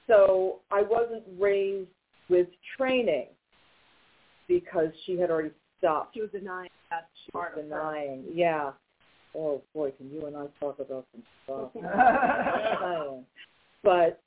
So 0.07 0.61
I 0.71 0.83
wasn't 0.83 1.23
raised 1.39 1.91
with 2.29 2.49
training 2.77 3.29
because 4.49 4.89
she 5.05 5.19
had 5.19 5.31
already 5.31 5.51
she 6.13 6.21
was 6.21 6.31
denying 6.31 6.71
that 6.91 7.09
she 7.25 7.33
part 7.33 7.57
was 7.57 7.65
of 7.65 7.71
her. 7.71 7.79
denying. 7.79 8.25
Yeah. 8.33 8.73
oh 9.35 9.63
boy, 9.75 9.93
can 9.93 10.11
you 10.11 10.27
and 10.27 10.37
I 10.37 10.47
talk 10.61 10.79
about 10.79 11.07
some 11.13 11.23
stuff? 11.45 11.71
but 13.83 14.21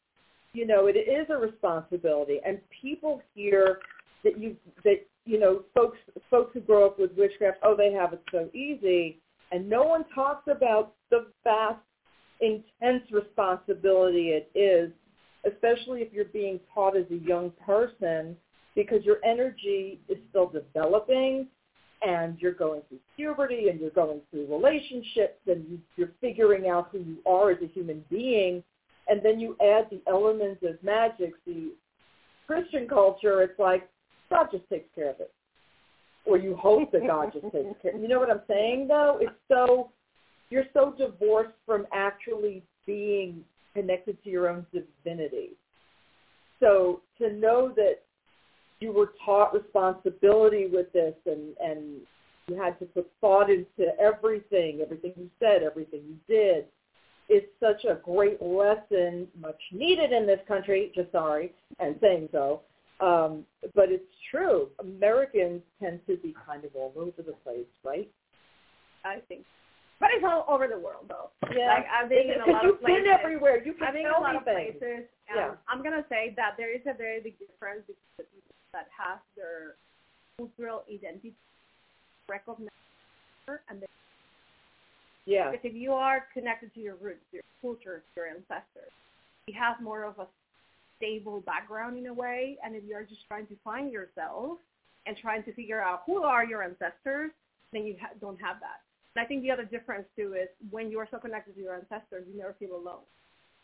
you 0.53 0.67
know, 0.67 0.87
it 0.87 0.97
is 0.97 1.27
a 1.29 1.37
responsibility, 1.37 2.39
and 2.45 2.59
people 2.81 3.21
hear 3.35 3.79
that 4.23 4.37
you 4.39 4.55
that 4.83 5.05
you 5.25 5.39
know 5.39 5.63
folks 5.73 5.97
folks 6.29 6.51
who 6.53 6.59
grow 6.61 6.85
up 6.85 6.99
with 6.99 7.11
witchcraft, 7.17 7.59
oh, 7.63 7.75
they 7.75 7.91
have 7.91 8.13
it 8.13 8.21
so 8.31 8.49
easy, 8.53 9.19
and 9.51 9.69
no 9.69 9.83
one 9.83 10.05
talks 10.13 10.47
about 10.47 10.93
the 11.09 11.27
vast, 11.43 11.79
intense 12.39 13.03
responsibility 13.11 14.29
it 14.29 14.51
is, 14.55 14.91
especially 15.45 16.01
if 16.01 16.11
you're 16.13 16.25
being 16.25 16.59
taught 16.73 16.97
as 16.97 17.05
a 17.11 17.27
young 17.27 17.51
person, 17.65 18.35
because 18.75 19.03
your 19.03 19.17
energy 19.23 19.99
is 20.09 20.17
still 20.29 20.47
developing 20.47 21.47
and 22.01 22.37
you're 22.39 22.53
going 22.53 22.81
through 22.89 22.99
puberty 23.15 23.69
and 23.69 23.79
you're 23.79 23.91
going 23.91 24.21
through 24.31 24.47
relationships 24.47 25.39
and 25.47 25.65
you, 25.69 25.79
you're 25.97 26.11
figuring 26.19 26.67
out 26.67 26.89
who 26.91 26.99
you 26.99 27.17
are 27.25 27.51
as 27.51 27.57
a 27.61 27.67
human 27.67 28.03
being 28.09 28.63
and 29.07 29.21
then 29.23 29.39
you 29.39 29.55
add 29.61 29.87
the 29.89 30.01
elements 30.07 30.63
of 30.63 30.81
magic, 30.83 31.33
the 31.45 31.71
Christian 32.47 32.87
culture, 32.87 33.41
it's 33.41 33.59
like 33.59 33.89
God 34.29 34.47
just 34.51 34.67
takes 34.69 34.87
care 34.95 35.09
of 35.09 35.19
it. 35.19 35.33
Or 36.25 36.37
you 36.37 36.55
hope 36.55 36.91
that 36.91 37.05
God 37.07 37.33
just 37.33 37.51
takes 37.51 37.75
care. 37.81 37.97
You 37.97 38.07
know 38.07 38.19
what 38.19 38.29
I'm 38.29 38.41
saying 38.47 38.87
though? 38.87 39.17
It's 39.19 39.31
so 39.47 39.89
you're 40.49 40.65
so 40.73 40.93
divorced 40.97 41.55
from 41.65 41.87
actually 41.93 42.63
being 42.85 43.43
connected 43.73 44.21
to 44.23 44.29
your 44.29 44.49
own 44.49 44.65
divinity. 44.73 45.51
So 46.59 47.01
to 47.17 47.33
know 47.33 47.73
that 47.75 48.01
you 48.81 48.91
were 48.91 49.13
taught 49.23 49.53
responsibility 49.53 50.67
with 50.71 50.91
this 50.91 51.13
and, 51.25 51.55
and 51.63 52.01
you 52.47 52.61
had 52.61 52.77
to 52.79 52.85
put 52.85 53.09
thought 53.21 53.49
into 53.49 53.97
everything, 53.99 54.79
everything 54.81 55.13
you 55.15 55.29
said, 55.39 55.63
everything 55.63 56.01
you 56.07 56.17
did, 56.27 56.65
is 57.29 57.43
such 57.59 57.85
a 57.85 57.95
great 58.03 58.41
lesson, 58.41 59.27
much 59.39 59.61
needed 59.71 60.11
in 60.11 60.27
this 60.27 60.39
country, 60.47 60.91
just 60.93 61.11
sorry, 61.11 61.53
and 61.79 61.95
saying 62.01 62.27
so. 62.31 62.61
Um, 62.99 63.45
but 63.73 63.91
it's 63.91 64.03
true. 64.29 64.67
Americans 64.79 65.61
tend 65.79 66.01
to 66.07 66.17
be 66.17 66.35
kind 66.45 66.65
of 66.65 66.71
all 66.75 66.91
over 66.97 67.21
the 67.25 67.33
place, 67.43 67.65
right? 67.85 68.09
I 69.05 69.19
think. 69.27 69.45
But 69.99 70.09
it's 70.13 70.25
all 70.25 70.45
over 70.49 70.67
the 70.67 70.77
world, 70.77 71.05
though. 71.07 71.29
Yeah. 71.55 71.77
Like 71.77 71.85
I've 71.85 72.09
been 72.09 72.29
in 72.29 72.41
a 72.41 72.51
lot 72.51 72.63
you've 72.63 72.75
of 72.75 72.81
places. 72.81 73.05
been 73.05 73.13
everywhere. 73.13 73.63
You 73.63 73.73
can 73.73 73.87
I've 73.87 73.93
been 73.93 74.05
in 74.05 74.11
a 74.11 74.19
lot 74.19 74.35
of 74.35 74.43
places. 74.43 75.05
Yeah. 75.33 75.53
I'm 75.69 75.83
gonna 75.83 76.05
say 76.09 76.33
that 76.37 76.55
there 76.57 76.73
is 76.73 76.81
a 76.85 76.97
very 76.97 77.21
big 77.21 77.37
difference 77.39 77.85
between 78.17 78.41
that 78.73 78.87
have 78.97 79.19
their 79.35 79.75
cultural 80.37 80.83
identity 80.91 81.33
recognized 82.29 82.69
and 83.69 83.81
the 83.81 83.87
Yeah. 85.25 85.51
Because 85.51 85.65
if 85.65 85.75
you 85.75 85.93
are 85.93 86.27
connected 86.33 86.73
to 86.73 86.79
your 86.79 86.95
roots, 86.95 87.25
your 87.31 87.43
culture, 87.61 88.03
your 88.15 88.27
ancestors, 88.27 88.91
you 89.47 89.53
have 89.57 89.79
more 89.81 90.03
of 90.03 90.17
a 90.19 90.27
stable 90.97 91.41
background 91.41 91.97
in 91.97 92.07
a 92.07 92.13
way. 92.13 92.57
And 92.63 92.75
if 92.75 92.83
you're 92.83 93.03
just 93.03 93.21
trying 93.27 93.47
to 93.47 93.55
find 93.63 93.91
yourself 93.91 94.57
and 95.05 95.17
trying 95.17 95.43
to 95.43 95.53
figure 95.53 95.81
out 95.81 96.03
who 96.05 96.23
are 96.23 96.45
your 96.45 96.63
ancestors, 96.63 97.31
then 97.73 97.85
you 97.85 97.95
ha- 97.99 98.13
don't 98.19 98.39
have 98.41 98.59
that. 98.61 98.81
And 99.15 99.23
I 99.23 99.27
think 99.27 99.43
the 99.43 99.51
other 99.51 99.65
difference 99.65 100.05
too 100.15 100.33
is 100.33 100.47
when 100.69 100.89
you 100.89 100.99
are 100.99 101.07
so 101.11 101.17
connected 101.17 101.55
to 101.55 101.61
your 101.61 101.75
ancestors, 101.75 102.25
you 102.31 102.37
never 102.37 102.53
feel 102.59 102.75
alone. 102.75 103.03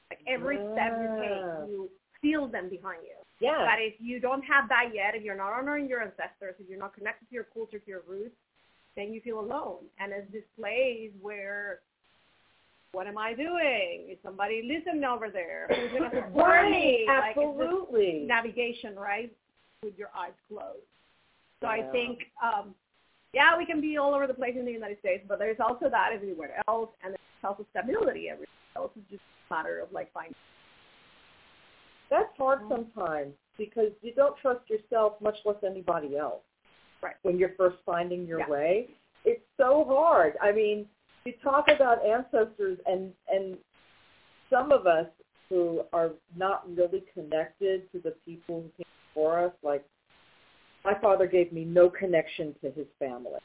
Like 0.09 0.19
every 0.27 0.57
step 0.73 0.91
you 1.01 1.09
Ah. 1.09 1.21
take, 1.21 1.69
you 1.69 1.89
feel 2.21 2.47
them 2.47 2.69
behind 2.69 3.01
you. 3.03 3.15
Yeah. 3.39 3.65
But 3.65 3.79
if 3.79 3.95
you 3.99 4.19
don't 4.19 4.41
have 4.43 4.67
that 4.69 4.89
yet, 4.93 5.15
if 5.15 5.23
you're 5.23 5.37
not 5.37 5.53
honoring 5.53 5.87
your 5.87 6.01
ancestors, 6.01 6.55
if 6.59 6.69
you're 6.69 6.79
not 6.79 6.95
connected 6.95 7.27
to 7.29 7.35
your 7.35 7.45
culture, 7.53 7.79
to 7.79 7.87
your 7.87 8.01
roots, 8.07 8.35
then 8.95 9.13
you 9.13 9.21
feel 9.21 9.39
alone. 9.39 9.85
And 9.99 10.11
it's 10.11 10.31
this 10.31 10.43
place 10.59 11.11
where, 11.21 11.79
what 12.93 13.05
am 13.05 13.17
I 13.17 13.33
doing? 13.33 14.07
Is 14.09 14.17
somebody 14.23 14.63
listening 14.63 15.03
over 15.03 15.29
there? 15.29 15.67
Who's 15.69 15.91
going 15.91 16.09
to 16.11 16.17
support 16.17 16.49
Right, 16.49 16.71
me? 16.71 17.05
Like, 17.07 17.37
absolutely. 17.37 18.23
navigation, 18.25 18.95
right? 18.95 19.31
With 19.83 19.97
your 19.97 20.09
eyes 20.17 20.33
closed. 20.47 20.81
So 21.61 21.67
I 21.67 21.81
think, 21.91 22.19
um, 22.43 22.73
yeah, 23.33 23.57
we 23.57 23.65
can 23.65 23.81
be 23.81 23.97
all 23.97 24.13
over 24.13 24.25
the 24.27 24.33
place 24.33 24.55
in 24.57 24.65
the 24.65 24.71
United 24.71 24.99
States, 24.99 25.23
but 25.27 25.37
there's 25.39 25.59
also 25.59 25.89
that 25.89 26.11
everywhere 26.13 26.61
else, 26.67 26.89
and 27.03 27.13
there's 27.13 27.43
also 27.43 27.65
stability 27.71 28.29
everywhere 28.29 28.47
else. 28.75 28.91
It's 28.95 29.09
just 29.11 29.21
a 29.49 29.53
matter 29.53 29.79
of 29.79 29.91
like 29.91 30.11
finding. 30.13 30.35
That's 32.09 32.29
sometimes 32.97 33.33
because 33.57 33.91
you 34.01 34.13
don't 34.13 34.37
trust 34.37 34.69
yourself, 34.69 35.13
much 35.21 35.35
less 35.45 35.57
anybody 35.65 36.17
else. 36.17 36.41
Right. 37.01 37.15
When 37.23 37.37
you're 37.37 37.53
first 37.57 37.77
finding 37.85 38.25
your 38.25 38.39
Yeah. 38.39 38.49
way, 38.49 38.89
it's 39.23 39.45
so 39.57 39.83
hard. 39.83 40.37
I 40.41 40.51
mean, 40.51 40.89
you 41.25 41.33
talk 41.43 41.67
about 41.69 42.03
ancestors, 42.03 42.79
and 42.85 43.13
and 43.27 43.57
some 44.49 44.71
of 44.71 44.87
us 44.87 45.07
who 45.49 45.85
are 45.93 46.11
not 46.35 46.63
really 46.75 47.01
connected 47.13 47.91
to 47.91 47.99
the 47.99 48.11
people 48.25 48.61
who 48.61 48.69
came 48.69 48.85
before 49.13 49.39
us, 49.39 49.53
like 49.61 49.83
my 50.83 50.97
father 50.99 51.27
gave 51.27 51.51
me 51.51 51.65
no 51.65 51.89
connection 51.89 52.53
to 52.61 52.71
his 52.71 52.87
family. 52.99 53.39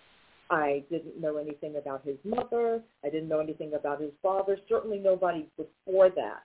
I 0.50 0.84
didn't 0.90 1.18
know 1.18 1.36
anything 1.36 1.76
about 1.76 2.04
his 2.04 2.18
mother. 2.24 2.82
I 3.04 3.08
didn't 3.08 3.28
know 3.28 3.40
anything 3.40 3.74
about 3.74 4.00
his 4.00 4.12
father. 4.22 4.58
Certainly 4.68 4.98
nobody 4.98 5.48
before 5.56 6.10
that. 6.10 6.44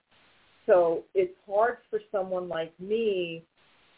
So 0.67 1.05
it's 1.15 1.33
hard 1.49 1.77
for 1.89 1.99
someone 2.11 2.47
like 2.47 2.77
me 2.79 3.41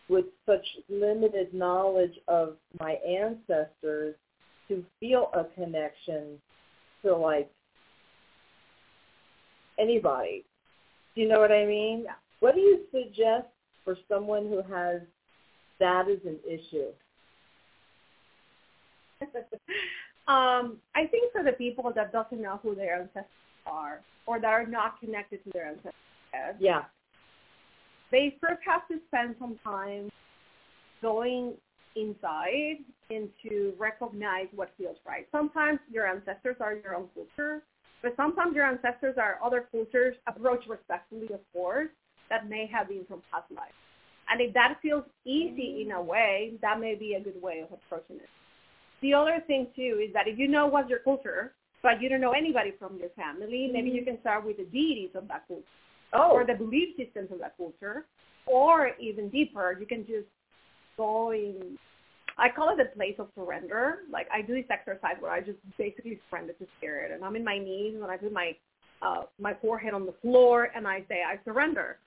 with 0.08 0.26
such 0.46 0.66
limited 0.88 1.54
knowledge 1.54 2.14
of 2.28 2.56
my 2.80 2.94
ancestors 3.08 4.16
to 4.68 4.86
feel 5.00 5.32
a 5.34 5.44
connection 5.60 6.40
to 7.04 7.16
like 7.16 7.52
anybody. 9.80 10.46
Do 11.16 11.22
you 11.22 11.28
know 11.28 11.40
what 11.40 11.52
I 11.52 11.66
mean? 11.66 12.04
Yeah. 12.06 12.14
What 12.40 12.56
do 12.56 12.62
you 12.62 12.82
suggest 12.92 13.48
for 13.84 13.98
someone 14.08 14.44
who 14.44 14.58
has 14.74 15.02
that 15.80 16.08
as 16.10 16.20
an 16.26 16.38
issue? 16.48 16.92
um, 20.28 20.78
I 20.96 21.06
think 21.10 21.32
for 21.32 21.44
the 21.44 21.54
people 21.58 21.92
that 21.96 22.12
doesn't 22.12 22.42
know 22.42 22.60
who 22.62 22.76
their 22.76 23.02
ancestors 23.02 23.26
are 23.66 24.02
or 24.28 24.40
that 24.40 24.48
are 24.48 24.68
not 24.68 25.00
connected 25.00 25.44
to 25.44 25.50
their 25.52 25.68
ancestors, 25.68 25.94
Yeah. 26.60 26.84
they 28.12 28.38
first 28.42 28.62
have 28.66 28.88
to 28.88 29.00
spend 29.08 29.36
some 29.40 29.60
time 29.64 30.10
going 31.02 31.54
inside 31.96 32.78
and 33.10 33.30
to 33.44 33.74
recognize 33.78 34.48
what 34.54 34.70
feels 34.78 34.98
right. 35.06 35.28
Sometimes 35.32 35.80
your 35.92 36.08
ancestors 36.08 36.58
are 36.60 36.76
your 36.76 36.96
own 36.96 37.08
culture, 37.14 37.64
but 38.02 38.14
sometimes 38.16 38.56
your 38.56 38.66
ancestors 38.66 39.16
are 39.18 39.40
other 39.44 39.68
cultures 39.72 40.16
approached 40.28 40.70
respectfully, 40.70 41.30
of 41.34 41.40
course, 41.54 41.90
that 42.30 42.48
may 42.48 42.70
have 42.72 42.88
been 42.90 43.06
from 43.08 43.22
past 43.32 43.50
lives. 43.50 43.74
And 44.30 44.42
if 44.42 44.54
that 44.54 44.78
feels 44.82 45.04
easy 45.26 45.78
mm. 45.80 45.86
in 45.86 45.92
a 45.92 46.02
way, 46.02 46.54
that 46.62 46.80
may 46.80 46.96
be 46.96 47.16
a 47.16 47.20
good 47.20 47.42
way 47.42 47.62
of 47.62 47.74
approaching 47.74 48.18
it. 48.18 48.30
The 49.02 49.14
other 49.14 49.44
thing 49.48 49.68
too 49.76 50.02
is 50.06 50.14
that 50.14 50.28
if 50.28 50.38
you 50.38 50.48
know 50.48 50.68
what's 50.68 50.90
your 50.90 51.00
culture, 51.00 51.54
but 51.82 52.02
you 52.02 52.10
don't 52.10 52.22
know 52.22 52.34
anybody 52.34 52.74
from 52.78 52.98
your 52.98 53.10
family, 53.10 53.70
maybe 53.72 53.88
mm-hmm. 53.90 53.98
you 53.98 54.06
can 54.06 54.20
start 54.22 54.46
with 54.46 54.58
the 54.58 54.66
deities 54.66 55.10
of 55.16 55.28
that 55.30 55.48
culture 55.48 55.64
Oh. 56.14 56.32
or 56.32 56.46
the 56.46 56.54
belief 56.54 56.98
systems 56.98 57.32
of 57.32 57.40
that 57.40 57.56
culture, 57.58 58.06
or 58.46 58.92
even 59.00 59.30
deeper, 59.30 59.78
you 59.80 59.86
can 59.86 60.06
just 60.06 60.28
go 60.98 61.32
in. 61.32 61.78
I 62.38 62.48
call 62.50 62.70
it 62.70 62.80
a 62.80 62.96
place 62.96 63.16
of 63.20 63.28
surrender. 63.36 64.00
Like 64.12 64.28
I 64.34 64.42
do 64.42 64.54
this 64.54 64.66
exercise 64.70 65.16
where 65.20 65.32
I 65.32 65.42
just 65.42 65.60
basically 65.78 66.20
surrender 66.30 66.54
to 66.54 66.68
spirit, 66.78 67.12
and 67.12 67.24
I'm 67.24 67.36
in 67.36 67.44
my 67.44 67.58
knees 67.58 67.96
and 68.02 68.10
I 68.10 68.18
put 68.18 68.32
my 68.32 68.56
uh, 69.02 69.24
my 69.40 69.54
forehead 69.62 69.94
on 69.94 70.06
the 70.06 70.14
floor 70.22 70.70
and 70.76 70.88
I 70.88 71.04
say 71.08 71.22
I 71.28 71.40
surrender. 71.46 71.98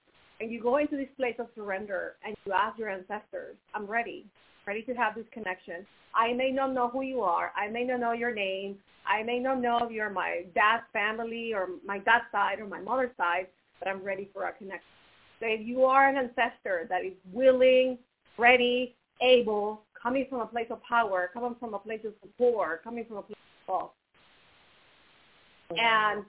And 0.40 0.50
you 0.50 0.60
go 0.60 0.78
into 0.78 0.96
this 0.96 1.08
place 1.16 1.36
of 1.38 1.46
surrender 1.54 2.14
and 2.26 2.36
you 2.44 2.52
ask 2.52 2.78
your 2.78 2.88
ancestors, 2.88 3.56
I'm 3.74 3.86
ready, 3.86 4.26
ready 4.66 4.82
to 4.82 4.94
have 4.94 5.14
this 5.14 5.24
connection. 5.32 5.86
I 6.14 6.32
may 6.32 6.50
not 6.50 6.74
know 6.74 6.88
who 6.88 7.02
you 7.02 7.20
are. 7.20 7.52
I 7.56 7.68
may 7.68 7.84
not 7.84 8.00
know 8.00 8.12
your 8.12 8.34
name. 8.34 8.76
I 9.06 9.22
may 9.22 9.38
not 9.38 9.60
know 9.60 9.78
if 9.82 9.90
you're 9.90 10.10
my 10.10 10.44
dad's 10.54 10.84
family 10.92 11.52
or 11.54 11.68
my 11.86 11.98
dad's 11.98 12.24
side 12.30 12.60
or 12.60 12.66
my 12.66 12.80
mother's 12.80 13.16
side, 13.16 13.46
but 13.82 13.90
I'm 13.90 14.02
ready 14.02 14.28
for 14.32 14.44
a 14.44 14.52
connection. 14.52 14.86
So 15.40 15.46
if 15.48 15.66
you 15.66 15.84
are 15.84 16.08
an 16.08 16.16
ancestor 16.16 16.86
that 16.88 17.04
is 17.04 17.14
willing, 17.32 17.98
ready, 18.38 18.94
able, 19.20 19.82
coming 20.00 20.26
from 20.28 20.40
a 20.40 20.46
place 20.46 20.68
of 20.70 20.82
power, 20.84 21.30
coming 21.32 21.56
from 21.58 21.74
a 21.74 21.78
place 21.78 22.00
of 22.04 22.12
support, 22.22 22.84
coming 22.84 23.04
from 23.04 23.16
a 23.18 23.22
place 23.22 23.38
of 23.68 23.74
love. 23.74 23.90
And 25.70 26.24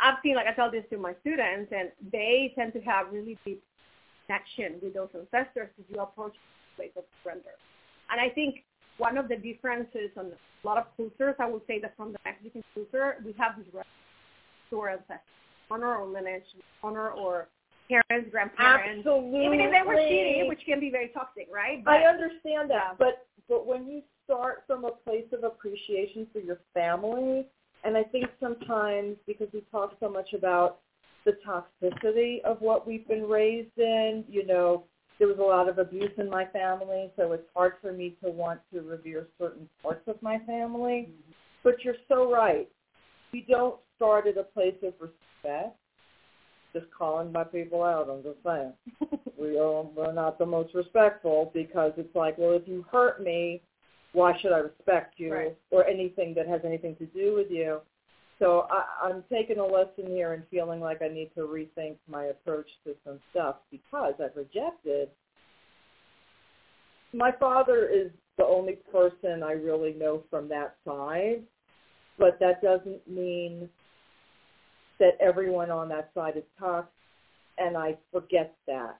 I've 0.00 0.16
seen, 0.22 0.36
like 0.36 0.46
I 0.46 0.52
tell 0.52 0.70
this 0.70 0.84
to 0.90 0.98
my 0.98 1.14
students, 1.22 1.72
and 1.74 1.90
they 2.12 2.52
tend 2.56 2.72
to 2.74 2.80
have 2.80 3.12
really 3.12 3.38
deep 3.44 3.62
connection 4.26 4.74
with 4.82 4.94
those 4.94 5.08
ancestors 5.14 5.70
as 5.78 5.84
you 5.88 6.00
approach 6.00 6.34
the 6.34 6.82
place 6.82 6.92
of 6.96 7.04
surrender. 7.22 7.50
And 8.10 8.20
I 8.20 8.28
think 8.28 8.64
one 8.98 9.16
of 9.18 9.28
the 9.28 9.36
differences 9.36 10.10
on 10.16 10.26
a 10.26 10.66
lot 10.66 10.78
of 10.78 10.84
cultures, 10.96 11.34
I 11.40 11.48
would 11.48 11.62
say 11.66 11.80
that 11.80 11.96
from 11.96 12.12
the 12.12 12.18
Mexican 12.24 12.62
culture, 12.74 13.16
we 13.24 13.34
have 13.38 13.56
this 13.56 13.66
respect 13.66 13.88
to 14.70 14.80
our 14.80 14.90
ancestors, 14.90 15.20
honor 15.70 15.86
our 15.88 16.06
lineage, 16.06 16.44
honor 16.82 17.10
our 17.10 17.48
parents, 17.88 18.30
grandparents, 18.30 19.06
Absolutely. 19.06 19.46
even 19.46 19.60
if 19.60 19.70
they 19.70 19.82
were 19.86 19.94
shitty, 19.94 20.48
which 20.48 20.60
can 20.66 20.80
be 20.80 20.90
very 20.90 21.08
toxic, 21.08 21.48
right? 21.52 21.82
I 21.86 22.02
understand 22.02 22.70
that, 22.70 22.90
Yeah. 22.92 22.94
but 22.98 23.26
but 23.48 23.66
when 23.66 23.86
you 23.86 24.02
start 24.24 24.64
from 24.66 24.84
a 24.84 24.90
place 24.90 25.26
of 25.32 25.44
appreciation 25.44 26.26
for 26.32 26.40
your 26.40 26.58
family, 26.74 27.46
And 27.84 27.96
I 27.96 28.02
think 28.02 28.26
sometimes 28.40 29.16
because 29.26 29.46
we 29.52 29.60
talk 29.70 29.96
so 30.00 30.08
much 30.08 30.32
about 30.32 30.80
the 31.24 31.36
toxicity 31.46 32.42
of 32.42 32.60
what 32.60 32.86
we've 32.86 33.06
been 33.06 33.28
raised 33.28 33.78
in, 33.78 34.24
you 34.28 34.44
know, 34.44 34.84
there 35.18 35.28
was 35.28 35.38
a 35.38 35.42
lot 35.42 35.68
of 35.68 35.78
abuse 35.78 36.10
in 36.18 36.28
my 36.28 36.44
family, 36.46 37.10
so 37.16 37.32
it's 37.32 37.48
hard 37.54 37.74
for 37.80 37.92
me 37.92 38.16
to 38.24 38.30
want 38.30 38.60
to 38.72 38.80
revere 38.82 39.28
certain 39.38 39.68
parts 39.82 40.02
of 40.08 40.20
my 40.20 40.38
family. 40.40 41.08
Mm-hmm. 41.10 41.32
But 41.62 41.84
you're 41.84 41.94
so 42.08 42.30
right. 42.30 42.68
We 43.32 43.46
don't 43.48 43.76
start 43.94 44.26
at 44.26 44.36
a 44.36 44.42
place 44.42 44.76
of 44.82 44.92
respect. 45.46 45.76
Just 46.72 46.86
calling 46.96 47.32
my 47.32 47.44
people 47.44 47.82
out, 47.82 48.08
I'm 48.10 48.22
just 48.22 48.42
saying. 48.44 48.72
we 49.38 49.58
are, 49.58 49.82
we're 49.82 50.12
not 50.12 50.38
the 50.38 50.46
most 50.46 50.74
respectful 50.74 51.50
because 51.54 51.92
it's 51.96 52.14
like, 52.14 52.36
well, 52.36 52.52
if 52.52 52.66
you 52.66 52.84
hurt 52.90 53.22
me, 53.22 53.62
why 54.12 54.32
should 54.40 54.52
I 54.52 54.58
respect 54.58 55.14
you 55.18 55.32
right. 55.32 55.56
or 55.70 55.86
anything 55.86 56.34
that 56.34 56.46
has 56.46 56.60
anything 56.64 56.96
to 56.96 57.06
do 57.06 57.34
with 57.34 57.50
you? 57.50 57.80
So 58.38 58.66
I, 58.70 59.06
I'm 59.06 59.24
taking 59.32 59.58
a 59.58 59.64
lesson 59.64 60.06
here 60.06 60.34
and 60.34 60.42
feeling 60.50 60.80
like 60.80 61.00
I 61.00 61.08
need 61.08 61.30
to 61.34 61.42
rethink 61.42 61.96
my 62.08 62.24
approach 62.24 62.66
to 62.84 62.94
some 63.04 63.20
stuff 63.30 63.56
because 63.70 64.14
I've 64.22 64.36
rejected. 64.36 65.08
My 67.14 67.32
father 67.40 67.88
is 67.88 68.10
the 68.36 68.44
only 68.44 68.78
person 68.92 69.42
I 69.42 69.52
really 69.52 69.94
know 69.94 70.24
from 70.28 70.48
that 70.48 70.76
side, 70.84 71.42
but 72.18 72.38
that 72.40 72.60
doesn't 72.60 73.08
mean 73.08 73.70
that 74.98 75.16
everyone 75.20 75.70
on 75.70 75.88
that 75.90 76.10
side 76.14 76.36
is 76.36 76.44
toxic, 76.58 76.90
and 77.58 77.76
I 77.76 77.96
forget 78.12 78.54
that. 78.66 78.98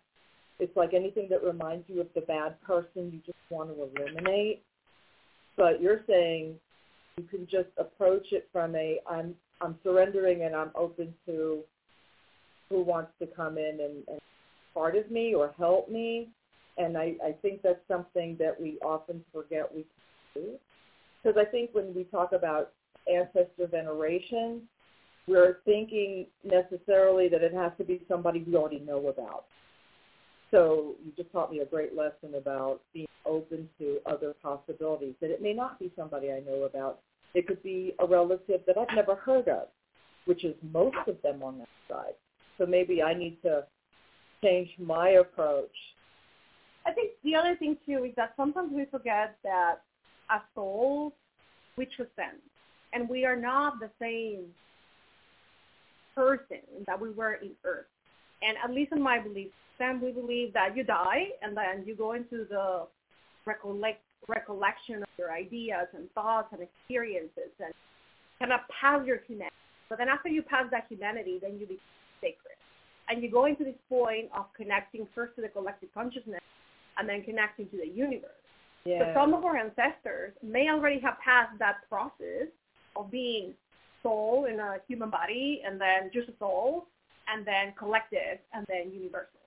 It's 0.58 0.76
like 0.76 0.94
anything 0.94 1.28
that 1.30 1.44
reminds 1.44 1.88
you 1.88 2.00
of 2.00 2.08
the 2.14 2.22
bad 2.22 2.60
person 2.62 3.10
you 3.12 3.20
just 3.26 3.38
want 3.50 3.70
to 3.70 3.82
eliminate. 3.82 4.62
But 5.56 5.80
you're 5.80 6.02
saying 6.06 6.54
you 7.16 7.24
can 7.24 7.46
just 7.50 7.68
approach 7.78 8.26
it 8.32 8.48
from 8.52 8.74
a 8.74 9.00
I'm 9.08 9.34
I'm 9.60 9.76
surrendering 9.82 10.42
and 10.42 10.54
I'm 10.54 10.70
open 10.74 11.14
to 11.26 11.60
who 12.68 12.82
wants 12.82 13.12
to 13.20 13.26
come 13.26 13.58
in 13.58 13.78
and, 13.80 14.08
and 14.08 14.20
part 14.74 14.96
of 14.96 15.10
me 15.10 15.34
or 15.34 15.54
help 15.56 15.88
me. 15.90 16.28
And 16.78 16.98
I, 16.98 17.14
I 17.24 17.32
think 17.40 17.62
that's 17.62 17.80
something 17.88 18.36
that 18.38 18.60
we 18.60 18.78
often 18.82 19.24
forget 19.32 19.70
we 19.74 19.86
can 20.34 20.42
do. 20.42 20.50
Because 21.22 21.38
I 21.40 21.50
think 21.50 21.70
when 21.72 21.94
we 21.94 22.04
talk 22.04 22.32
about 22.32 22.72
ancestor 23.10 23.66
veneration, 23.70 24.62
we're 25.26 25.58
thinking 25.64 26.26
necessarily 26.44 27.28
that 27.28 27.42
it 27.42 27.52
has 27.52 27.72
to 27.78 27.84
be 27.84 28.02
somebody 28.08 28.44
we 28.46 28.54
already 28.54 28.80
know 28.80 29.08
about. 29.08 29.44
So 30.50 30.94
you 31.04 31.12
just 31.16 31.32
taught 31.32 31.50
me 31.50 31.60
a 31.60 31.64
great 31.64 31.96
lesson 31.96 32.36
about 32.36 32.80
being 32.94 33.08
open 33.24 33.68
to 33.78 33.98
other 34.06 34.34
possibilities, 34.40 35.14
that 35.20 35.30
it 35.30 35.42
may 35.42 35.52
not 35.52 35.78
be 35.78 35.92
somebody 35.96 36.30
I 36.30 36.40
know 36.40 36.62
about. 36.62 37.00
It 37.34 37.46
could 37.46 37.62
be 37.62 37.94
a 37.98 38.06
relative 38.06 38.60
that 38.66 38.78
I've 38.78 38.94
never 38.94 39.16
heard 39.16 39.48
of, 39.48 39.68
which 40.26 40.44
is 40.44 40.54
most 40.72 40.96
of 41.08 41.20
them 41.22 41.42
on 41.42 41.58
that 41.58 41.68
side. 41.90 42.14
So 42.58 42.64
maybe 42.64 43.02
I 43.02 43.12
need 43.12 43.42
to 43.42 43.64
change 44.42 44.70
my 44.78 45.10
approach. 45.10 45.74
I 46.86 46.92
think 46.92 47.12
the 47.24 47.34
other 47.34 47.56
thing 47.56 47.76
too 47.84 48.04
is 48.04 48.12
that 48.16 48.34
sometimes 48.36 48.70
we 48.72 48.84
forget 48.86 49.36
that 49.42 49.82
as 50.30 50.40
souls, 50.54 51.12
we 51.76 51.86
transcend. 51.86 52.38
And 52.92 53.08
we 53.08 53.24
are 53.24 53.36
not 53.36 53.80
the 53.80 53.90
same 54.00 54.44
person 56.16 56.64
that 56.86 57.00
we 57.00 57.10
were 57.10 57.34
in 57.34 57.50
earth. 57.64 57.86
And 58.42 58.56
at 58.64 58.74
least 58.74 58.92
in 58.92 59.02
my 59.02 59.18
belief 59.18 59.48
system, 59.78 60.00
we 60.02 60.10
believe 60.10 60.52
that 60.54 60.76
you 60.76 60.82
die 60.82 61.28
and 61.42 61.56
then 61.56 61.84
you 61.86 61.94
go 61.94 62.12
into 62.12 62.46
the 62.48 62.86
recollect, 63.44 64.02
recollection 64.28 65.02
of 65.02 65.08
your 65.18 65.32
ideas 65.32 65.86
and 65.94 66.10
thoughts 66.12 66.48
and 66.52 66.62
experiences 66.62 67.52
and 67.60 67.72
kind 68.38 68.52
of 68.52 68.60
pass 68.80 69.06
your 69.06 69.18
humanity. 69.26 69.54
But 69.88 69.98
then 69.98 70.08
after 70.08 70.28
you 70.28 70.42
pass 70.42 70.64
that 70.70 70.86
humanity, 70.88 71.38
then 71.40 71.52
you 71.60 71.66
become 71.66 71.78
sacred. 72.20 72.58
And 73.08 73.22
you 73.22 73.30
go 73.30 73.46
into 73.46 73.62
this 73.62 73.78
point 73.88 74.28
of 74.36 74.46
connecting 74.56 75.06
first 75.14 75.36
to 75.36 75.42
the 75.42 75.48
collective 75.48 75.90
consciousness 75.94 76.40
and 76.98 77.08
then 77.08 77.22
connecting 77.22 77.68
to 77.68 77.76
the 77.76 77.86
universe. 77.86 78.30
Yeah. 78.84 78.98
So 79.14 79.20
some 79.20 79.34
of 79.34 79.44
our 79.44 79.56
ancestors 79.56 80.32
may 80.42 80.68
already 80.70 81.00
have 81.00 81.18
passed 81.24 81.58
that 81.58 81.88
process 81.88 82.48
of 82.96 83.10
being 83.10 83.54
soul 84.06 84.46
in 84.50 84.60
a 84.60 84.76
human 84.86 85.10
body 85.10 85.62
and 85.66 85.80
then 85.80 86.10
just 86.14 86.28
a 86.28 86.32
soul 86.38 86.86
and 87.32 87.46
then 87.46 87.74
collective 87.76 88.38
and 88.52 88.64
then 88.68 88.92
universal. 88.92 89.40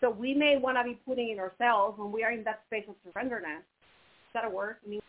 So 0.00 0.10
we 0.10 0.34
may 0.34 0.56
want 0.56 0.78
to 0.78 0.84
be 0.84 0.98
putting 1.06 1.30
in 1.30 1.38
ourselves 1.38 1.98
when 1.98 2.10
we 2.10 2.24
are 2.24 2.32
in 2.32 2.42
that 2.44 2.62
space 2.66 2.84
of 2.88 2.94
surrenderness. 3.04 3.60
Is 3.60 4.32
that 4.34 4.44
a 4.44 4.48
word? 4.48 4.76
I 4.84 4.88
mean, 4.88 5.00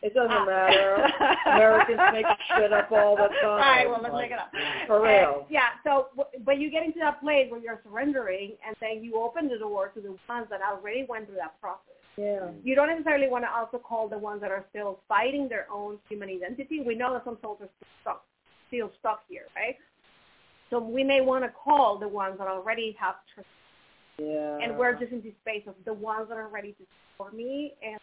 it 0.00 0.14
doesn't 0.14 0.30
ah. 0.30 0.44
matter. 0.44 1.08
Americans 1.46 2.00
make 2.12 2.26
shit 2.56 2.72
up 2.72 2.92
all 2.92 3.16
the 3.16 3.28
time. 3.42 3.44
All 3.44 3.56
right, 3.56 3.88
well, 3.88 4.00
let's 4.02 4.14
make 4.14 4.30
it 4.30 4.38
up. 4.38 4.52
For 4.86 5.02
real. 5.02 5.40
And, 5.40 5.50
yeah, 5.50 5.80
so 5.82 6.08
but 6.44 6.58
you 6.58 6.70
get 6.70 6.84
into 6.84 7.00
that 7.00 7.20
place 7.20 7.50
where 7.50 7.60
you're 7.60 7.80
surrendering 7.84 8.52
and 8.66 8.76
then 8.80 9.02
you 9.02 9.20
open 9.20 9.48
the 9.48 9.58
door 9.58 9.88
to 9.94 10.00
the 10.00 10.16
ones 10.28 10.46
that 10.50 10.60
already 10.60 11.04
went 11.08 11.26
through 11.26 11.36
that 11.36 11.60
process. 11.60 12.03
Yeah. 12.16 12.50
You 12.62 12.74
don't 12.74 12.88
necessarily 12.88 13.28
want 13.28 13.44
to 13.44 13.50
also 13.50 13.78
call 13.78 14.08
the 14.08 14.18
ones 14.18 14.40
that 14.40 14.50
are 14.50 14.64
still 14.70 15.00
fighting 15.08 15.48
their 15.48 15.66
own 15.72 15.98
human 16.08 16.28
identity. 16.28 16.80
We 16.80 16.94
know 16.94 17.12
that 17.14 17.24
some 17.24 17.38
souls 17.42 17.58
are 17.60 17.68
still 17.76 17.88
stuck, 18.02 18.24
still 18.68 18.92
stuck 19.00 19.22
here, 19.28 19.46
right? 19.56 19.76
So 20.70 20.78
we 20.78 21.04
may 21.04 21.20
want 21.20 21.44
to 21.44 21.50
call 21.50 21.98
the 21.98 22.08
ones 22.08 22.36
that 22.38 22.46
already 22.46 22.96
have 23.00 23.16
trust. 23.34 23.48
Yeah. 24.18 24.58
And 24.62 24.78
we're 24.78 24.98
just 24.98 25.12
in 25.12 25.22
this 25.22 25.34
space 25.42 25.64
of 25.66 25.74
the 25.84 25.92
ones 25.92 26.28
that 26.28 26.38
are 26.38 26.48
ready 26.48 26.72
to 26.72 26.84
support 27.12 27.34
me 27.34 27.74
and 27.82 27.98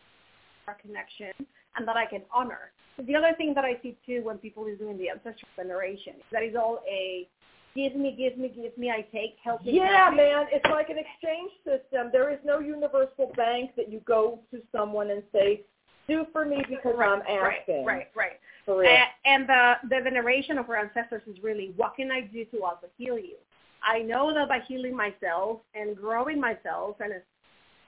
our 0.67 0.75
connection 0.75 1.31
and 1.77 1.87
that 1.87 1.95
I 1.95 2.05
can 2.05 2.21
honor. 2.33 2.71
The 2.97 3.15
other 3.15 3.33
thing 3.37 3.53
that 3.55 3.63
I 3.63 3.79
see 3.81 3.97
too 4.05 4.21
when 4.23 4.37
people 4.37 4.65
is 4.67 4.77
doing 4.77 4.97
the 4.97 5.09
ancestral 5.09 5.49
veneration, 5.55 6.13
that 6.31 6.43
is 6.43 6.55
all 6.55 6.83
a 6.89 7.27
give 7.75 7.95
me, 7.95 8.15
give 8.17 8.37
me, 8.37 8.49
give 8.49 8.77
me, 8.77 8.89
I 8.89 9.01
take, 9.11 9.37
help 9.43 9.63
me. 9.63 9.73
Yeah, 9.73 10.05
help 10.05 10.11
me. 10.11 10.17
man, 10.17 10.45
it's 10.51 10.65
like 10.69 10.89
an 10.89 10.97
exchange 10.97 11.51
system. 11.63 12.09
There 12.11 12.31
is 12.31 12.39
no 12.43 12.59
universal 12.59 13.31
bank 13.35 13.71
that 13.77 13.91
you 13.91 14.01
go 14.05 14.39
to 14.51 14.61
someone 14.71 15.11
and 15.11 15.23
say, 15.31 15.61
do 16.07 16.25
for 16.33 16.45
me 16.45 16.63
because 16.67 16.95
right, 16.97 17.09
I'm 17.09 17.21
asking. 17.21 17.85
Right, 17.85 18.07
right, 18.15 18.39
right. 18.67 19.07
And, 19.25 19.43
and 19.43 19.49
the, 19.49 19.73
the 19.89 20.01
veneration 20.03 20.57
of 20.57 20.69
our 20.69 20.77
ancestors 20.77 21.21
is 21.27 21.41
really, 21.43 21.73
what 21.75 21.95
can 21.95 22.11
I 22.11 22.21
do 22.21 22.43
to 22.45 22.63
also 22.63 22.87
heal 22.97 23.17
you? 23.17 23.35
I 23.83 23.99
know 23.99 24.33
that 24.33 24.47
by 24.47 24.59
healing 24.67 24.95
myself 24.95 25.59
and 25.73 25.95
growing 25.95 26.39
myself 26.39 26.97
and 26.99 27.13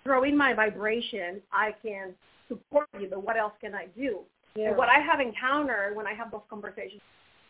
growing 0.03 0.35
my 0.35 0.53
vibration, 0.53 1.41
I 1.51 1.75
can 1.83 2.13
support 2.47 2.87
you, 2.99 3.07
but 3.09 3.23
what 3.23 3.37
else 3.37 3.53
can 3.61 3.75
I 3.75 3.87
do? 3.95 4.19
Yeah. 4.55 4.69
And 4.69 4.77
what 4.77 4.89
I 4.89 4.99
have 4.99 5.19
encountered 5.19 5.95
when 5.95 6.07
I 6.07 6.13
have 6.13 6.31
those 6.31 6.41
conversations 6.49 7.01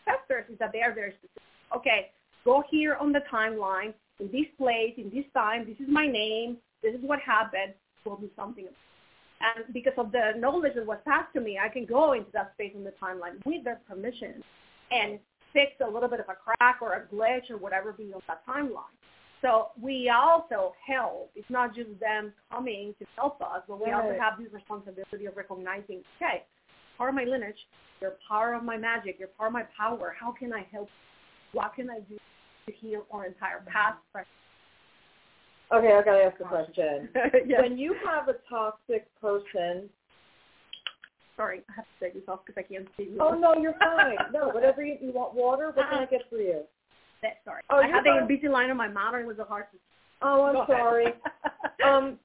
with 0.06 0.14
ancestors 0.14 0.52
is 0.52 0.58
that 0.58 0.72
they 0.72 0.82
are 0.82 0.92
very 0.92 1.12
specific. 1.12 1.42
Okay, 1.76 2.10
go 2.44 2.62
here 2.70 2.96
on 3.00 3.12
the 3.12 3.20
timeline, 3.32 3.94
in 4.20 4.30
this 4.30 4.46
place, 4.58 4.94
in 4.96 5.10
this 5.10 5.24
time, 5.34 5.66
this 5.66 5.76
is 5.80 5.92
my 5.92 6.06
name, 6.06 6.58
this 6.82 6.94
is 6.94 7.00
what 7.02 7.18
happened, 7.20 7.74
we'll 8.04 8.16
do 8.16 8.30
something. 8.36 8.66
And 9.40 9.72
because 9.74 9.94
of 9.98 10.12
the 10.12 10.32
knowledge 10.38 10.74
that 10.76 10.86
was 10.86 10.98
passed 11.06 11.32
to 11.34 11.40
me, 11.40 11.58
I 11.58 11.68
can 11.68 11.84
go 11.84 12.12
into 12.12 12.30
that 12.32 12.52
space 12.54 12.72
in 12.74 12.84
the 12.84 12.92
timeline 13.02 13.44
with 13.44 13.64
their 13.64 13.80
permission 13.88 14.42
and 14.90 15.18
fix 15.52 15.72
a 15.84 15.90
little 15.90 16.08
bit 16.08 16.20
of 16.20 16.26
a 16.28 16.34
crack 16.34 16.78
or 16.80 16.94
a 16.94 17.14
glitch 17.14 17.50
or 17.50 17.56
whatever 17.58 17.92
be 17.92 18.12
on 18.14 18.20
that 18.28 18.46
timeline. 18.46 18.94
So 19.42 19.68
we 19.80 20.10
also 20.10 20.74
help. 20.86 21.30
It's 21.34 21.50
not 21.50 21.74
just 21.74 21.90
them 22.00 22.32
coming 22.50 22.94
to 22.98 23.06
help 23.16 23.42
us, 23.42 23.62
but 23.68 23.78
we 23.78 23.90
right. 23.90 24.02
also 24.02 24.18
have 24.18 24.38
this 24.38 24.52
responsibility 24.52 25.26
of 25.26 25.36
recognizing, 25.36 26.02
okay, 26.16 26.44
part 26.96 27.10
of 27.10 27.14
my 27.14 27.24
lineage, 27.24 27.58
you're 28.00 28.14
part 28.26 28.56
of 28.56 28.62
my 28.62 28.78
magic, 28.78 29.16
you're 29.18 29.28
part 29.28 29.48
of 29.48 29.52
my 29.52 29.64
power. 29.76 30.16
How 30.18 30.32
can 30.32 30.52
I 30.52 30.66
help? 30.72 30.88
What 31.54 31.74
can 31.74 31.88
I 31.90 32.00
do 32.00 32.18
to 32.66 32.72
heal 32.72 33.06
our 33.10 33.24
entire 33.26 33.64
past? 33.66 33.98
Okay, 35.72 35.92
I 35.92 36.02
gotta 36.02 36.24
ask 36.24 36.40
a 36.40 36.44
question. 36.44 37.08
yes. 37.46 37.60
When 37.62 37.78
you 37.78 37.94
have 38.06 38.28
a 38.28 38.34
toxic 38.48 39.08
person, 39.20 39.88
sorry, 41.36 41.62
I 41.70 41.72
have 41.76 41.84
to 41.84 42.04
take 42.04 42.14
this 42.14 42.22
off 42.28 42.40
because 42.44 42.62
I 42.62 42.70
can't 42.70 42.86
see 42.96 43.04
you. 43.04 43.18
oh 43.20 43.34
no, 43.34 43.54
you're 43.54 43.74
fine. 43.78 44.16
No, 44.32 44.48
whatever 44.50 44.84
you, 44.84 44.96
you 45.00 45.12
want, 45.12 45.34
water. 45.34 45.72
What 45.74 45.88
can 45.90 46.00
I 46.00 46.06
get 46.06 46.22
for 46.28 46.36
you? 46.36 46.62
That, 47.22 47.38
sorry, 47.44 47.62
Oh, 47.70 47.76
I 47.76 47.86
you're 47.86 47.94
had 47.94 48.04
the 48.04 48.26
busy 48.28 48.48
line 48.48 48.70
on 48.70 48.76
my 48.76 48.86
and 48.86 48.96
it 49.22 49.26
was 49.26 49.38
a 49.38 49.44
hard 49.44 49.66
to. 49.72 49.78
Oh, 50.20 50.42
I'm 50.42 50.56
ahead. 50.56 50.66
sorry. 50.68 51.06
um, 51.84 52.18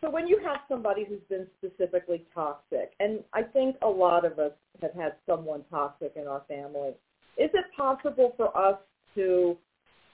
so 0.00 0.10
when 0.10 0.26
you 0.26 0.38
have 0.44 0.58
somebody 0.68 1.04
who's 1.04 1.20
been 1.28 1.46
specifically 1.58 2.24
toxic, 2.34 2.92
and 3.00 3.20
I 3.32 3.42
think 3.42 3.76
a 3.82 3.88
lot 3.88 4.24
of 4.24 4.38
us 4.38 4.52
have 4.82 4.92
had 4.94 5.14
someone 5.26 5.64
toxic 5.70 6.12
in 6.16 6.26
our 6.26 6.42
family, 6.48 6.92
is 7.40 7.50
it 7.54 7.64
possible 7.76 8.34
for 8.36 8.54
us 8.56 8.78
to 9.14 9.56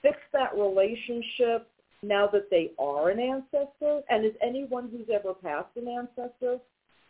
fix 0.01 0.17
that 0.31 0.55
relationship 0.57 1.69
now 2.01 2.25
that 2.27 2.49
they 2.49 2.71
are 2.79 3.09
an 3.09 3.19
ancestor? 3.19 4.01
And 4.09 4.25
is 4.25 4.31
anyone 4.41 4.89
who's 4.89 5.07
ever 5.13 5.33
passed 5.33 5.75
an 5.75 5.87
ancestor 5.89 6.59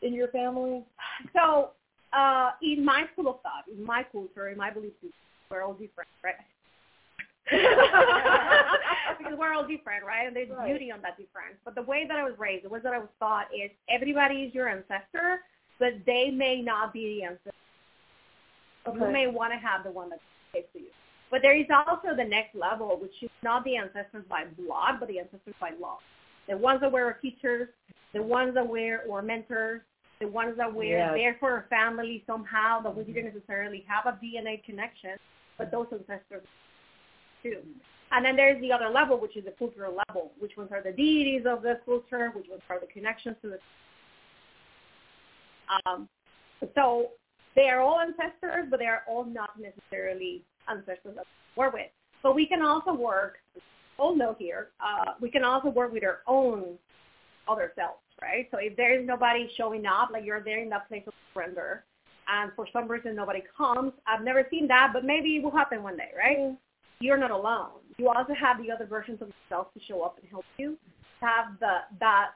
in 0.02 0.14
your 0.14 0.30
family? 0.30 0.84
So, 1.34 1.72
uh, 2.14 2.52
in 2.64 2.84
my 2.84 3.06
school 3.14 3.30
of 3.30 3.41
thought, 3.41 3.65
in 3.72 3.84
my 3.85 4.03
culture, 4.11 4.49
in 4.49 4.57
my 4.57 4.72
belief 4.72 4.94
system, 4.94 5.11
we're 5.52 5.61
all 5.61 5.73
different, 5.73 6.10
right? 6.23 6.35
because 9.18 9.38
we're 9.38 9.53
all 9.53 9.68
different, 9.68 10.03
right? 10.03 10.27
And 10.27 10.35
there's 10.35 10.49
Right. 10.49 10.68
beauty 10.68 10.91
on 10.91 11.02
that 11.03 11.18
difference. 11.18 11.57
But 11.64 11.76
the 11.76 11.84
way 11.84 12.06
that 12.07 12.18
I 12.18 12.23
was 12.23 12.34
raised, 12.39 12.65
the 12.65 12.69
way 12.69 12.80
that 12.80 12.94
I 12.94 12.98
was 12.98 13.10
taught 13.19 13.48
is 13.53 13.69
everybody 13.88 14.44
is 14.44 14.53
your 14.53 14.68
ancestor, 14.68 15.41
but 15.80 15.94
they 16.06 16.31
may 16.31 16.61
not 16.61 16.91
be 16.91 17.19
the 17.19 17.23
ancestor. 17.23 17.53
Okay. 18.88 19.00
You 19.00 19.12
may 19.12 19.28
want 19.28 19.54
to 19.54 19.60
have 19.60 19.84
the 19.84 19.92
one 19.92 20.10
that's 20.10 20.22
takes 20.54 20.72
to 20.74 20.80
you. 20.80 20.88
But 21.30 21.42
there 21.42 21.58
is 21.58 21.66
also 21.70 22.16
the 22.16 22.24
next 22.24 22.56
level, 22.56 22.98
which 23.02 23.12
is 23.22 23.30
not 23.44 23.64
the 23.66 23.76
ancestors 23.76 24.24
by 24.30 24.46
blood, 24.58 25.00
but 25.00 25.10
the 25.10 25.20
ancestors 25.20 25.56
by 25.60 25.72
law. 25.80 25.98
The 26.48 26.58
ones 26.58 26.80
that 26.82 26.92
were 26.92 27.18
teachers, 27.22 27.68
the 28.14 28.24
ones 28.24 28.54
that 28.54 28.68
were 28.68 29.02
or 29.08 29.22
mentors, 29.22 29.82
the 30.20 30.28
ones 30.28 30.56
that 30.58 30.74
were 30.74 30.86
Yes. 30.86 31.14
there 31.14 31.36
for 31.40 31.52
our 31.52 31.66
family 31.70 32.24
somehow 32.26 32.82
that 32.82 32.96
we 32.96 33.04
didn't 33.04 33.26
necessarily 33.26 33.86
have 33.88 34.06
a 34.06 34.18
DNA 34.24 34.64
connection, 34.64 35.18
but 35.58 35.70
those 35.70 35.88
ancestors 35.92 36.48
too. 37.44 37.62
And 38.12 38.26
then 38.26 38.38
there's 38.38 38.60
the 38.62 38.72
other 38.72 38.88
level, 38.88 39.20
which 39.20 39.36
is 39.36 39.44
the 39.44 39.52
cultural 39.52 40.02
level, 40.08 40.32
which 40.40 40.56
ones 40.56 40.72
are 40.72 40.82
the 40.82 40.94
deities 40.94 41.46
of 41.46 41.62
the 41.62 41.82
culture, 41.86 42.32
which 42.34 42.48
ones 42.50 42.62
are 42.70 42.80
the 42.80 42.88
connections 42.88 43.36
to 43.42 43.50
the. 43.50 43.60
Um, 45.86 46.08
so 46.74 47.12
they 47.58 47.70
are 47.70 47.82
all 47.82 48.00
ancestors, 48.00 48.68
but 48.70 48.80
they 48.80 48.86
are 48.86 49.02
all 49.08 49.26
not 49.26 49.50
necessarily 49.60 50.44
ancestors 50.70 51.16
that 51.16 51.26
we 51.26 51.60
work 51.60 51.74
with. 51.74 51.88
But 52.22 52.36
we 52.36 52.46
can 52.46 52.62
also 52.62 52.94
work, 52.94 53.40
all 53.98 54.16
know 54.16 54.36
here, 54.38 54.70
uh, 54.80 55.14
we 55.20 55.32
can 55.32 55.44
also 55.44 55.70
work 55.70 55.92
with 55.92 56.04
our 56.04 56.20
own 56.28 56.78
other 57.48 57.74
selves, 57.76 57.98
right? 58.22 58.48
So 58.52 58.60
if 58.60 58.78
there 58.78 59.00
is 59.00 59.08
nobody 59.08 59.50
showing 59.58 59.88
up, 59.88 60.10
like 60.14 60.24
you're 60.24 60.44
there 60.44 60.62
in 60.62 60.70
that 60.70 60.88
place 60.88 61.04
of 61.08 61.14
surrender, 61.34 61.84
and 62.28 62.52
for 62.56 62.68
some 62.72 62.88
reason 62.88 63.16
nobody 63.16 63.42
comes, 63.58 63.94
I've 64.06 64.24
never 64.24 64.46
seen 64.52 64.68
that, 64.68 64.92
but 64.94 65.04
maybe 65.04 65.38
it 65.38 65.44
will 65.44 65.52
happen 65.52 65.82
one 65.82 65.98
day, 65.98 66.12
right? 66.16 66.56
You're 67.00 67.18
not 67.18 67.32
alone. 67.32 67.80
You 67.98 68.10
also 68.10 68.34
have 68.34 68.62
the 68.62 68.70
other 68.72 68.86
versions 68.86 69.20
of 69.22 69.30
yourself 69.30 69.74
to 69.74 69.80
show 69.88 70.04
up 70.04 70.20
and 70.22 70.30
help 70.30 70.46
you. 70.58 70.78
Have 71.22 71.60
the 71.60 71.78
that 72.00 72.32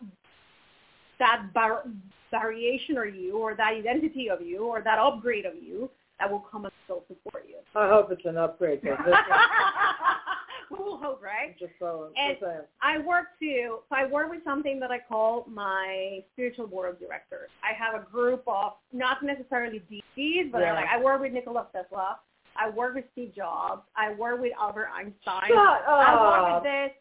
that 1.21 1.43
var- 1.53 1.85
variation 2.31 2.97
of 2.97 3.13
you, 3.15 3.37
or 3.37 3.53
that 3.55 3.73
identity 3.73 4.29
of 4.29 4.41
you, 4.41 4.65
or 4.65 4.81
that 4.81 4.97
upgrade 4.99 5.45
of 5.45 5.53
you 5.55 5.89
that 6.19 6.29
will 6.29 6.43
come 6.51 6.65
and 6.65 6.73
still 6.85 7.03
support 7.07 7.45
you. 7.47 7.55
I 7.75 7.87
hope 7.89 8.11
it's 8.11 8.25
an 8.25 8.37
upgrade. 8.37 8.81
this 8.81 8.97
we 10.71 10.77
will 10.77 10.97
hope, 10.97 11.21
right? 11.21 11.57
just 11.59 11.73
so, 11.79 12.09
And-. 12.17 12.37
I 12.81 12.97
work 12.99 13.27
too. 13.39 13.79
So 13.89 13.95
I 13.95 14.05
work 14.05 14.29
with 14.29 14.43
something 14.43 14.79
that 14.79 14.91
I 14.91 14.99
call 14.99 15.45
my 15.49 16.23
spiritual 16.33 16.67
board 16.67 16.89
of 16.89 16.99
directors. 16.99 17.49
I 17.63 17.73
have 17.77 18.01
a 18.01 18.05
group 18.09 18.43
of 18.47 18.73
not 18.93 19.21
necessarily 19.23 19.81
deities, 19.89 20.49
but 20.51 20.63
I 20.63 20.73
like 20.73 20.85
I 20.91 21.01
work 21.01 21.21
with 21.21 21.33
Nikola 21.33 21.67
Tesla. 21.73 22.17
I 22.57 22.69
work 22.69 22.95
with 22.95 23.05
Steve 23.13 23.33
Jobs. 23.35 23.81
I 23.95 24.13
work 24.13 24.41
with 24.41 24.51
Albert 24.59 24.89
Einstein. 24.93 25.47
Shut 25.49 25.83
I 25.87 26.15
work 26.15 26.39
up. 26.49 26.63
with 26.63 26.71
this 26.71 26.91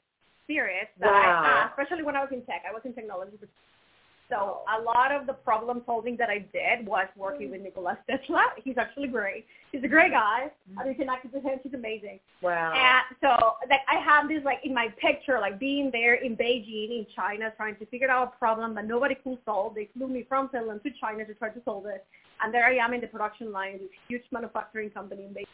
spirits 0.45 0.91
that 1.01 1.11
Wow. 1.11 1.43
I 1.45 1.47
have, 1.47 1.71
especially 1.71 2.05
when 2.05 2.17
I 2.17 2.21
was 2.21 2.31
in 2.33 2.43
tech. 2.43 2.63
I 2.69 2.73
was 2.73 2.83
in 2.85 2.95
technology. 2.95 3.37
So 4.31 4.61
a 4.69 4.81
lot 4.81 5.11
of 5.13 5.27
the 5.27 5.33
problem 5.33 5.83
solving 5.87 6.17
that 6.19 6.31
I 6.31 6.39
did 6.39 6.87
was 6.87 7.09
working 7.17 7.51
with 7.51 7.63
Nikola 7.63 7.99
Tesla. 8.09 8.47
He's 8.63 8.79
actually 8.79 9.09
great. 9.09 9.45
He's 9.73 9.83
a 9.83 9.89
great 9.89 10.13
guy. 10.13 10.51
Mm-hmm. 10.71 10.79
I've 10.79 10.87
been 10.87 10.95
connected 10.95 11.33
to 11.33 11.41
him. 11.41 11.59
He's 11.63 11.75
amazing. 11.75 12.21
Wow. 12.41 12.73
And 12.73 13.17
so 13.21 13.57
like 13.69 13.81
I 13.89 14.01
have 14.01 14.29
this 14.29 14.43
like 14.45 14.61
in 14.63 14.73
my 14.73 14.89
picture, 15.01 15.41
like 15.41 15.59
being 15.59 15.91
there 15.93 16.15
in 16.15 16.37
Beijing 16.37 16.91
in 16.91 17.07
China 17.15 17.53
trying 17.57 17.77
to 17.77 17.87
figure 17.87 18.11
out 18.11 18.33
a 18.35 18.39
problem 18.39 18.75
that 18.77 18.87
nobody 18.87 19.17
could 19.17 19.39
solve. 19.45 19.75
They 19.75 19.89
flew 19.97 20.07
me 20.07 20.25
from 20.29 20.49
Finland 20.49 20.83
to 20.85 20.91
China 21.01 21.25
to 21.25 21.35
try 21.35 21.49
to 21.51 21.61
solve 21.65 21.87
it. 21.87 22.07
And 22.43 22.55
there 22.55 22.65
I 22.65 22.75
am 22.77 22.95
in 22.95 23.01
the 23.01 23.09
production 23.09 23.53
line, 23.53 23.79
this 23.79 23.91
huge 24.09 24.23
manufacturing 24.31 24.91
company 24.91 25.25
in 25.25 25.31
Beijing. 25.31 25.47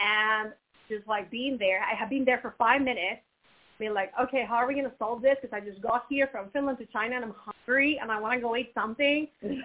And 0.00 0.52
just 0.88 1.06
like 1.06 1.30
being 1.30 1.58
there, 1.58 1.82
I 1.82 1.94
have 1.94 2.08
been 2.08 2.24
there 2.24 2.40
for 2.40 2.54
five 2.58 2.80
minutes, 2.80 3.20
being 3.78 3.94
like, 3.94 4.12
okay, 4.20 4.44
how 4.48 4.56
are 4.56 4.66
we 4.66 4.74
going 4.74 4.86
to 4.86 4.96
solve 4.98 5.22
this? 5.22 5.36
Because 5.40 5.54
I 5.54 5.60
just 5.64 5.80
got 5.82 6.06
here 6.08 6.28
from 6.32 6.50
Finland 6.50 6.78
to 6.78 6.86
China 6.86 7.16
and 7.16 7.24
I'm 7.26 7.34
hungry 7.36 7.59
and 7.78 8.10
I 8.10 8.20
want 8.20 8.34
to 8.34 8.40
go 8.40 8.56
eat 8.56 8.72
something. 8.74 9.28
And 9.42 9.56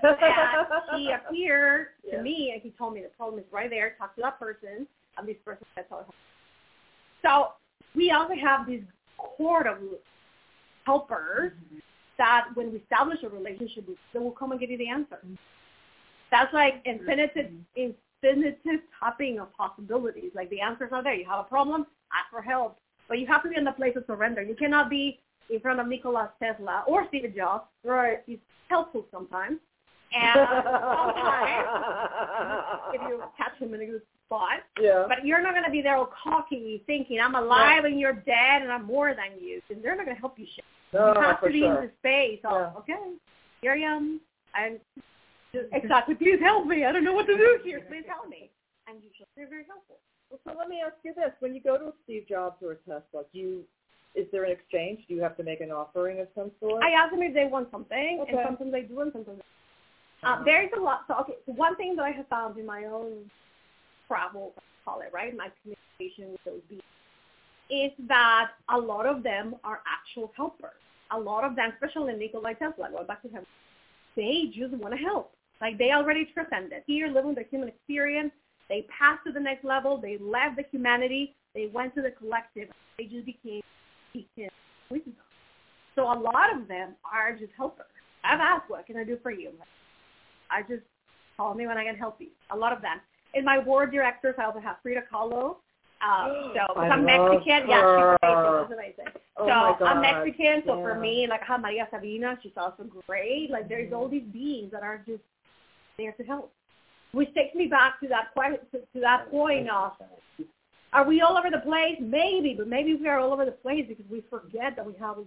he 0.98 1.11
appeared 1.11 1.88
to 2.03 2.18
Yeah. 2.18 2.22
me 2.22 2.52
and 2.53 2.61
he 2.61 2.72
told 2.72 2.94
me 2.94 3.02
the 3.02 3.10
problem 3.10 3.40
is 3.40 3.45
right 3.52 3.69
there. 3.69 3.95
Talk 3.98 4.15
to 4.15 4.22
that 4.22 4.40
person. 4.40 4.88
And 5.18 5.27
this 5.27 5.38
person 5.45 5.65
said, 5.76 5.86
so 5.90 6.06
so 7.23 7.53
we 7.95 8.11
also 8.11 8.36
have 8.36 8.68
this 8.68 8.82
court 9.18 9.68
of 9.68 9.77
helpers 10.86 11.52
mm-hmm. 11.53 11.80
that 12.18 12.48
when 12.53 12.72
we 12.72 12.80
establish 12.80 13.23
a 13.23 13.30
relationship 13.30 13.88
with, 13.88 13.98
they 14.14 14.19
will 14.19 14.32
come 14.32 14.52
and 14.52 14.60
give 14.60 14.69
you 14.69 14.77
the 14.77 14.90
answer. 14.90 15.18
Mm-hmm. 15.26 15.36
That's 16.32 16.53
like 16.53 16.82
infinitive, 16.86 17.52
mm-hmm. 17.77 17.91
infinitive 18.23 18.82
tapping 18.99 19.40
of 19.40 19.52
possibilities. 19.53 20.32
Like 20.36 20.49
the 20.49 20.61
answers 20.61 20.90
are 20.91 21.03
there. 21.03 21.15
You 21.15 21.26
have 21.26 21.40
a 21.40 21.44
problem, 21.44 21.86
ask 22.14 22.30
for 22.30 22.41
help. 22.41 22.77
But 23.07 23.19
you 23.19 23.27
have 23.27 23.44
to 23.44 23.49
be 23.49 23.56
in 23.56 23.64
the 23.64 23.72
place 23.72 23.95
of 23.95 24.03
surrender. 24.07 24.41
You 24.41 24.56
cannot 24.56 24.90
be 24.90 25.19
in 25.49 25.59
front 25.59 25.80
of 25.80 25.88
Nikola 25.88 26.31
Tesla 26.41 26.84
or 26.88 27.05
Steve 27.09 27.34
Jobs. 27.35 27.65
right. 27.84 28.19
He's 28.26 28.39
helpful 28.69 29.05
sometimes. 29.11 29.59
And 30.13 30.35
sometimes 30.49 31.67
if 32.93 33.01
you 33.09 33.23
catch 33.38 33.57
him 33.59 33.73
in 33.73 33.81
a 33.81 33.85
good 33.85 34.01
spot. 34.26 34.59
yeah. 34.80 35.05
But 35.07 35.26
you're 35.26 35.41
not 35.41 35.53
going 35.53 35.65
to 35.65 35.72
be 35.72 35.81
there 35.81 35.95
all 35.97 36.09
cocky 36.23 36.84
thinking, 36.88 37.19
I'm 37.19 37.35
alive 37.35 37.85
and 37.85 37.99
you're 37.99 38.13
dead 38.13 38.61
and 38.61 38.72
I'm 38.72 38.85
more 38.85 39.13
than 39.13 39.39
you. 39.41 39.61
And 39.69 39.84
they're 39.84 39.95
not 39.95 40.05
going 40.05 40.15
to 40.15 40.22
help 40.22 40.38
you 40.39 40.45
shit. 40.55 40.65
no, 40.93 41.13
you 41.13 41.22
have 41.22 41.39
for 41.39 41.47
to 41.47 41.53
be 41.53 41.59
sure. 41.59 41.81
in 41.84 41.88
the 41.88 41.91
space 41.99 42.39
of, 42.45 42.51
Yeah. 42.53 42.80
okay, 42.80 43.13
here 43.61 43.73
I 43.73 43.80
am. 43.95 44.22
I'm 44.53 44.80
just 45.53 45.67
exactly, 45.73 46.15
please 46.15 46.39
help 46.41 46.65
me. 46.65 46.85
I 46.85 46.91
don't 46.91 47.03
know 47.03 47.13
what 47.13 47.27
to 47.27 47.35
do 47.38 47.59
here. 47.63 47.81
Please 47.88 48.05
help 48.07 48.30
me. 48.30 48.49
And 48.88 48.97
usually 48.97 49.27
they're 49.35 49.49
very 49.49 49.65
helpful. 49.67 49.97
Well, 50.30 50.39
so 50.45 50.57
let 50.57 50.69
me 50.69 50.81
ask 50.85 50.95
you 51.03 51.13
this: 51.13 51.31
When 51.39 51.53
you 51.53 51.61
go 51.61 51.77
to 51.77 51.85
a 51.85 51.93
Steve 52.03 52.26
Jobs 52.27 52.57
or 52.61 52.73
a 52.73 52.76
Tesla, 52.77 53.23
do 53.34 53.39
you 53.39 53.63
is 54.15 54.25
there 54.31 54.45
an 54.45 54.51
exchange? 54.51 55.01
Do 55.07 55.13
you 55.13 55.21
have 55.21 55.35
to 55.37 55.43
make 55.43 55.61
an 55.61 55.71
offering 55.71 56.19
of 56.19 56.27
some 56.35 56.51
sort? 56.59 56.83
I 56.83 56.91
ask 56.91 57.11
them 57.11 57.21
if 57.21 57.33
they 57.33 57.45
want 57.45 57.69
something, 57.71 58.19
Okay. 58.21 58.31
and 58.31 58.39
sometimes 58.45 58.71
they 58.71 58.81
do, 58.81 59.01
and 59.01 59.11
sometimes 59.11 59.37
they 59.37 60.27
don't. 60.27 60.39
uh, 60.39 60.43
there 60.43 60.63
is 60.63 60.69
a 60.77 60.79
lot. 60.79 61.03
So, 61.07 61.15
okay, 61.21 61.35
so 61.45 61.51
one 61.53 61.75
thing 61.75 61.95
that 61.97 62.03
I 62.03 62.11
have 62.11 62.27
found 62.27 62.57
in 62.57 62.65
my 62.65 62.85
own 62.85 63.29
travel, 64.07 64.53
call 64.83 65.01
it 65.01 65.11
right, 65.13 65.35
my 65.35 65.49
communication 65.61 66.31
with 66.31 66.43
those 66.45 66.61
beings, 66.69 66.81
is 67.69 67.91
that 68.07 68.51
a 68.69 68.77
lot 68.77 69.05
of 69.05 69.23
them 69.23 69.55
are 69.63 69.81
actual 69.85 70.31
helpers. 70.35 70.79
A 71.11 71.19
lot 71.19 71.43
of 71.43 71.55
them, 71.55 71.71
especially 71.73 72.13
Nikola 72.13 72.53
Tesla, 72.55 72.89
going 72.91 73.07
back 73.07 73.21
to 73.23 73.29
him, 73.29 73.45
they 74.15 74.51
just 74.53 74.73
want 74.73 74.93
to 74.93 74.99
help. 74.99 75.33
Like 75.61 75.77
they 75.77 75.91
already 75.91 76.25
transcended. 76.33 76.83
Here, 76.85 77.07
living 77.07 77.35
the 77.35 77.45
human 77.49 77.69
experience, 77.69 78.31
they 78.69 78.87
passed 78.97 79.25
to 79.25 79.31
the 79.31 79.39
next 79.39 79.63
level. 79.63 79.97
They 79.97 80.17
left 80.17 80.57
the 80.57 80.65
humanity. 80.71 81.35
They 81.53 81.67
went 81.67 81.95
to 81.95 82.01
the 82.01 82.11
collective. 82.11 82.69
They 82.97 83.05
just 83.05 83.25
became 83.25 83.61
wisdom. 84.89 85.13
So 85.95 86.03
a 86.03 86.17
lot 86.17 86.53
of 86.55 86.67
them 86.67 86.95
are 87.03 87.33
just 87.33 87.51
helpers. 87.57 87.85
I've 88.23 88.39
asked, 88.39 88.69
what 88.69 88.85
can 88.85 88.97
I 88.97 89.03
do 89.03 89.17
for 89.21 89.31
you? 89.31 89.51
I 90.51 90.61
just 90.61 90.83
call 91.37 91.53
me 91.53 91.67
when 91.67 91.77
I 91.77 91.83
can 91.83 91.95
help 91.95 92.17
you. 92.19 92.27
A 92.51 92.57
lot 92.57 92.73
of 92.73 92.81
them. 92.81 92.99
In 93.33 93.43
my 93.43 93.59
board 93.59 93.91
directors, 93.91 94.35
I 94.37 94.45
also 94.45 94.59
have 94.59 94.77
Frida 94.81 95.03
Kahlo. 95.11 95.57
Uh, 96.01 96.27
so 96.53 96.79
I 96.79 96.89
I'm 96.89 97.05
Mexican. 97.05 97.69
Yeah, 97.69 97.79
she's 97.79 97.81
her. 97.81 98.17
amazing. 98.21 98.65
She's 98.67 98.73
amazing. 98.73 99.21
Oh 99.37 99.75
so 99.79 99.85
I'm 99.85 100.01
Mexican, 100.01 100.63
so 100.65 100.81
for 100.81 100.97
me, 100.97 101.27
like 101.29 101.41
I 101.41 101.45
have 101.45 101.61
Maria 101.61 101.87
Sabina, 101.91 102.37
she's 102.41 102.53
also 102.55 102.85
great. 103.05 103.49
Like 103.51 103.67
there's 103.67 103.91
all 103.91 104.07
these 104.07 104.23
beings 104.31 104.71
that 104.71 104.81
are 104.81 105.03
just 105.05 105.23
there 105.97 106.13
to 106.13 106.23
help. 106.23 106.53
Which 107.11 107.33
takes 107.33 107.53
me 107.55 107.67
back 107.67 107.99
to 108.01 108.07
that 108.09 108.33
question, 108.33 108.59
to, 108.71 108.79
to 108.79 108.99
that 109.01 109.29
point 109.29 109.69
of, 109.69 109.93
are 110.93 111.05
we 111.05 111.21
all 111.21 111.37
over 111.37 111.49
the 111.51 111.59
place? 111.59 111.97
Maybe, 111.99 112.55
but 112.57 112.67
maybe 112.67 112.95
we 112.95 113.07
are 113.07 113.19
all 113.19 113.33
over 113.33 113.45
the 113.45 113.51
place 113.51 113.85
because 113.87 114.05
we 114.09 114.23
forget 114.29 114.75
that 114.75 114.85
we 114.85 114.93
have 114.99 115.17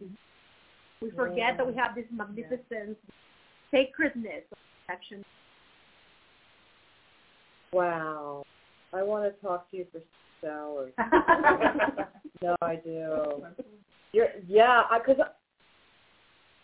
we 1.01 1.11
forget 1.13 1.57
that 1.57 1.67
we 1.67 1.75
have 1.75 1.95
this 1.95 2.07
magnificent 2.11 2.97
sacredness 3.71 4.43
of 4.51 4.59
protection. 4.87 5.25
Wow. 7.73 8.45
I 8.93 9.03
want 9.03 9.25
to 9.25 9.47
talk 9.47 9.71
to 9.71 9.77
you 9.77 9.87
for 9.93 9.99
six 9.99 10.51
hours. 10.51 10.93
no, 12.43 12.57
I 12.63 12.77
do. 12.77 13.43
You're, 14.13 14.29
yeah, 14.49 14.83
because 15.07 15.23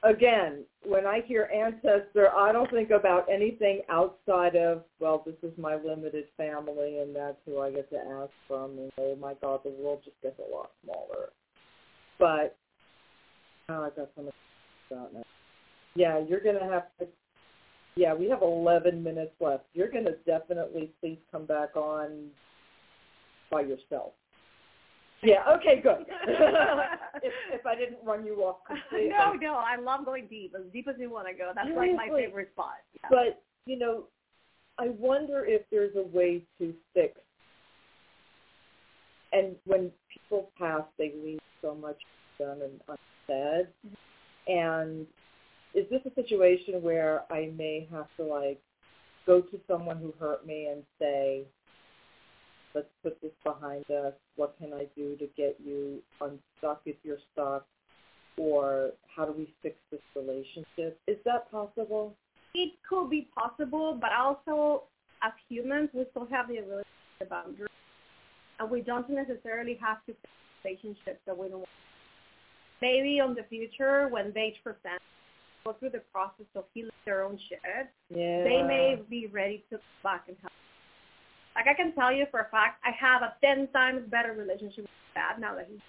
again, 0.04 0.64
when 0.84 1.06
I 1.06 1.20
hear 1.26 1.50
ancestor, 1.54 2.30
I 2.36 2.52
don't 2.52 2.70
think 2.70 2.90
about 2.90 3.26
anything 3.32 3.82
outside 3.88 4.54
of 4.54 4.82
well, 5.00 5.22
this 5.24 5.34
is 5.42 5.56
my 5.58 5.76
limited 5.76 6.26
family, 6.36 6.98
and 6.98 7.14
that's 7.14 7.38
who 7.46 7.60
I 7.60 7.70
get 7.70 7.90
to 7.90 7.96
ask 7.96 8.30
from. 8.46 8.78
And 8.78 8.92
oh 8.98 9.16
my 9.16 9.34
God, 9.40 9.60
the 9.64 9.70
world 9.70 10.02
just 10.04 10.20
gets 10.22 10.38
a 10.38 10.54
lot 10.54 10.70
smaller. 10.84 11.30
But 12.18 12.56
oh, 13.68 13.84
I 13.84 13.90
got 13.96 14.10
so 14.16 14.22
much 14.22 14.34
about 14.90 15.14
now. 15.14 15.24
Yeah, 15.94 16.22
you're 16.28 16.40
gonna 16.40 16.70
have 16.70 16.84
to. 17.00 17.06
Yeah, 17.96 18.12
we 18.12 18.28
have 18.28 18.42
11 18.42 19.02
minutes 19.02 19.32
left. 19.40 19.64
You're 19.72 19.90
gonna 19.90 20.16
definitely 20.26 20.90
please 21.00 21.18
come 21.30 21.46
back 21.46 21.76
on 21.76 22.28
by 23.50 23.60
yourself. 23.60 24.12
Yeah. 25.24 25.42
Okay. 25.56 25.80
Good. 25.82 26.06
if, 27.22 27.32
if 27.52 27.66
I 27.66 27.74
didn't 27.74 27.98
run 28.04 28.24
you 28.24 28.36
off 28.42 28.58
completely. 28.66 29.08
no, 29.08 29.32
no, 29.32 29.54
I 29.54 29.76
love 29.80 30.04
going 30.04 30.26
deep, 30.28 30.54
as 30.54 30.70
deep 30.72 30.88
as 30.88 30.96
you 30.98 31.10
want 31.10 31.28
to 31.28 31.34
go. 31.34 31.52
That's 31.54 31.68
like 31.74 31.94
my 31.96 32.08
favorite 32.08 32.50
spot. 32.52 32.74
Yeah. 32.94 33.08
But 33.10 33.42
you 33.66 33.78
know, 33.78 34.04
I 34.78 34.88
wonder 34.88 35.44
if 35.46 35.62
there's 35.70 35.94
a 35.96 36.06
way 36.16 36.42
to 36.58 36.74
fix. 36.92 37.18
And 39.32 39.56
when 39.64 39.90
people 40.12 40.50
pass, 40.58 40.82
they 40.96 41.12
leave 41.24 41.40
so 41.60 41.74
much 41.74 41.96
done 42.38 42.60
and 42.62 42.80
unsaid. 43.28 43.68
And 44.46 45.06
is 45.74 45.86
this 45.90 46.00
a 46.06 46.14
situation 46.14 46.82
where 46.82 47.22
I 47.32 47.50
may 47.56 47.88
have 47.90 48.06
to 48.18 48.24
like 48.24 48.60
go 49.26 49.40
to 49.40 49.60
someone 49.66 49.98
who 49.98 50.14
hurt 50.20 50.46
me 50.46 50.68
and 50.70 50.82
say, 51.00 51.42
let's 52.74 52.88
put 53.02 53.20
this 53.22 53.32
behind 53.44 53.88
us. 53.90 54.14
What 54.36 54.56
can 54.58 54.72
I 54.72 54.86
do 54.96 55.16
to 55.16 55.26
get 55.36 55.56
you 55.64 56.02
unstuck 56.20 56.82
if 56.86 56.96
you're 57.02 57.18
stuck? 57.32 57.66
Or 58.36 58.90
how 59.14 59.24
do 59.26 59.32
we 59.32 59.54
fix 59.62 59.76
this 59.92 60.00
relationship? 60.16 60.98
Is 61.06 61.18
that 61.24 61.50
possible? 61.50 62.16
It 62.54 62.72
could 62.88 63.08
be 63.08 63.28
possible, 63.36 63.96
but 64.00 64.10
also 64.12 64.84
as 65.22 65.32
humans, 65.48 65.90
we 65.92 66.04
still 66.10 66.26
have 66.30 66.48
the 66.48 66.58
ability 66.58 66.88
to 67.20 67.26
boundaries, 67.26 67.68
and 68.58 68.70
we 68.70 68.80
don't 68.80 69.08
necessarily 69.08 69.78
have 69.80 70.04
to 70.06 70.12
fix 70.12 70.28
relationships 70.64 71.20
that 71.26 71.36
we 71.36 71.48
don't 71.48 71.58
want. 71.58 71.68
Maybe 72.82 73.18
in 73.18 73.34
the 73.34 73.44
future, 73.48 74.08
when 74.08 74.32
they 74.34 74.56
present, 74.62 75.00
go 75.64 75.72
through 75.74 75.90
the 75.90 76.02
process 76.12 76.46
of 76.54 76.64
healing 76.74 76.90
their 77.06 77.22
own 77.24 77.38
shit, 77.48 77.60
Yeah. 78.10 78.44
they 78.44 78.62
may 78.62 78.96
be 79.08 79.26
ready 79.28 79.64
to 79.70 79.78
come 79.78 79.86
back 80.02 80.28
and 80.28 80.36
help. 80.40 80.52
Like 81.54 81.66
I 81.68 81.74
can 81.74 81.92
tell 81.94 82.12
you 82.12 82.26
for 82.30 82.40
a 82.40 82.48
fact, 82.50 82.82
I 82.84 82.90
have 82.98 83.22
a 83.22 83.34
ten 83.40 83.68
times 83.68 84.02
better 84.10 84.32
relationship 84.32 84.84
with 84.84 84.90
dad 85.14 85.38
now 85.40 85.54
that 85.54 85.68
he's. 85.70 85.80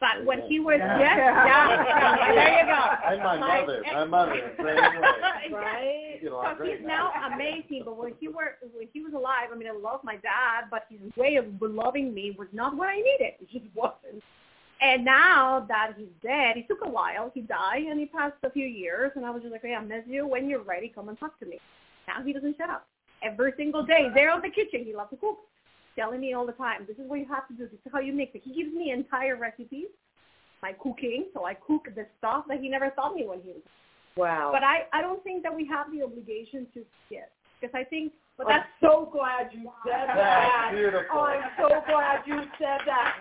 But 0.00 0.24
when 0.24 0.40
he 0.48 0.60
was 0.60 0.78
Yeah. 0.78 0.98
yes, 0.98 1.18
yeah, 1.18 2.32
there 2.34 2.60
you 2.60 2.66
go. 2.72 3.12
And 3.12 3.22
my 3.22 3.36
Like, 3.36 3.66
mother, 3.66 3.82
my 3.92 4.04
mother, 4.04 4.52
same 4.56 4.66
way. 4.66 5.50
Right? 5.52 6.14
You 6.14 6.20
get 6.22 6.32
along 6.32 6.56
So 6.56 6.64
he's 6.64 6.80
now 6.82 7.12
amazing, 7.34 7.82
but 7.84 7.98
when 7.98 8.14
he 8.18 8.28
were 8.28 8.56
when 8.72 8.88
he 8.94 9.02
was 9.02 9.12
alive, 9.12 9.48
I 9.52 9.56
mean, 9.56 9.68
I 9.68 9.72
love 9.72 10.00
my 10.02 10.16
dad, 10.16 10.70
but 10.70 10.86
his 10.88 11.14
way 11.16 11.36
of 11.36 11.44
loving 11.60 12.14
me 12.14 12.34
was 12.38 12.48
not 12.52 12.74
what 12.74 12.88
I 12.88 12.96
needed. 12.96 13.34
It 13.40 13.50
just 13.52 13.66
wasn't. 13.74 14.22
And 14.80 15.04
now 15.04 15.66
that 15.68 15.92
he's 15.98 16.08
dead, 16.22 16.56
it 16.56 16.66
took 16.66 16.78
a 16.82 16.88
while. 16.88 17.30
He 17.34 17.42
died, 17.42 17.82
and 17.82 18.00
he 18.00 18.06
passed 18.06 18.36
a 18.42 18.50
few 18.50 18.64
years, 18.64 19.12
and 19.14 19.26
I 19.26 19.30
was 19.30 19.42
just 19.42 19.52
like, 19.52 19.60
hey, 19.60 19.74
I 19.74 19.82
miss 19.82 20.04
you. 20.06 20.26
When 20.26 20.48
you're 20.48 20.62
ready, 20.62 20.88
come 20.88 21.10
and 21.10 21.20
talk 21.20 21.38
to 21.40 21.46
me. 21.46 21.58
Now 22.08 22.24
he 22.24 22.32
doesn't 22.32 22.56
shut 22.56 22.70
up. 22.70 22.86
Every 23.22 23.52
single 23.56 23.84
day, 23.84 24.08
there 24.14 24.30
on 24.30 24.40
the 24.42 24.48
kitchen, 24.48 24.84
he 24.84 24.94
loves 24.94 25.10
to 25.10 25.16
cook, 25.16 25.38
telling 25.96 26.20
me 26.20 26.32
all 26.32 26.46
the 26.46 26.52
time, 26.52 26.86
this 26.86 26.96
is 26.96 27.08
what 27.08 27.18
you 27.18 27.26
have 27.26 27.46
to 27.48 27.54
do. 27.54 27.64
This 27.64 27.80
is 27.84 27.92
how 27.92 28.00
you 28.00 28.12
mix 28.12 28.34
it. 28.34 28.42
He 28.44 28.62
gives 28.62 28.74
me 28.74 28.90
entire 28.92 29.36
recipes, 29.36 29.88
my 30.62 30.72
cooking, 30.72 31.26
so 31.34 31.44
I 31.44 31.54
cook 31.54 31.88
the 31.94 32.06
stuff 32.18 32.44
that 32.48 32.60
he 32.60 32.68
never 32.68 32.90
taught 32.90 33.14
me 33.14 33.26
when 33.26 33.40
he 33.40 33.48
was 33.48 33.62
Wow. 34.16 34.50
but 34.52 34.62
I, 34.62 34.86
I 34.92 35.02
don't 35.02 35.22
think 35.22 35.42
that 35.44 35.54
we 35.54 35.66
have 35.66 35.86
the 35.92 36.02
obligation 36.02 36.66
to 36.74 36.84
forget 37.06 37.30
because 37.60 37.74
I 37.74 37.84
think 37.84 38.12
but 38.36 38.48
I'm 38.48 38.64
that's 38.64 38.72
so 38.80 39.08
glad 39.12 39.52
you 39.52 39.68
said 39.84 40.08
that. 40.08 40.16
That's 40.16 40.72
oh, 40.72 40.76
beautiful. 40.76 41.12
Oh, 41.12 41.28
I'm 41.28 41.44
so 41.60 41.68
glad 41.84 42.24
you 42.24 42.40
said 42.56 42.80
that. 42.88 43.12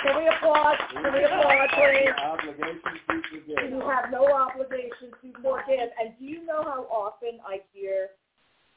Can 0.00 0.16
we 0.16 0.28
applaud? 0.32 0.76
Can 0.92 1.12
we 1.12 1.24
applaud, 1.24 1.68
please? 1.76 2.08
Obligations 2.24 2.80
to 3.04 3.20
forget. 3.28 3.68
You 3.68 3.80
have 3.84 4.08
no 4.10 4.24
obligation 4.32 5.12
to 5.12 5.28
forgive. 5.44 5.92
And 6.00 6.16
do 6.18 6.24
you 6.24 6.46
know 6.46 6.64
how 6.64 6.88
often 6.88 7.36
I 7.44 7.60
hear 7.74 8.16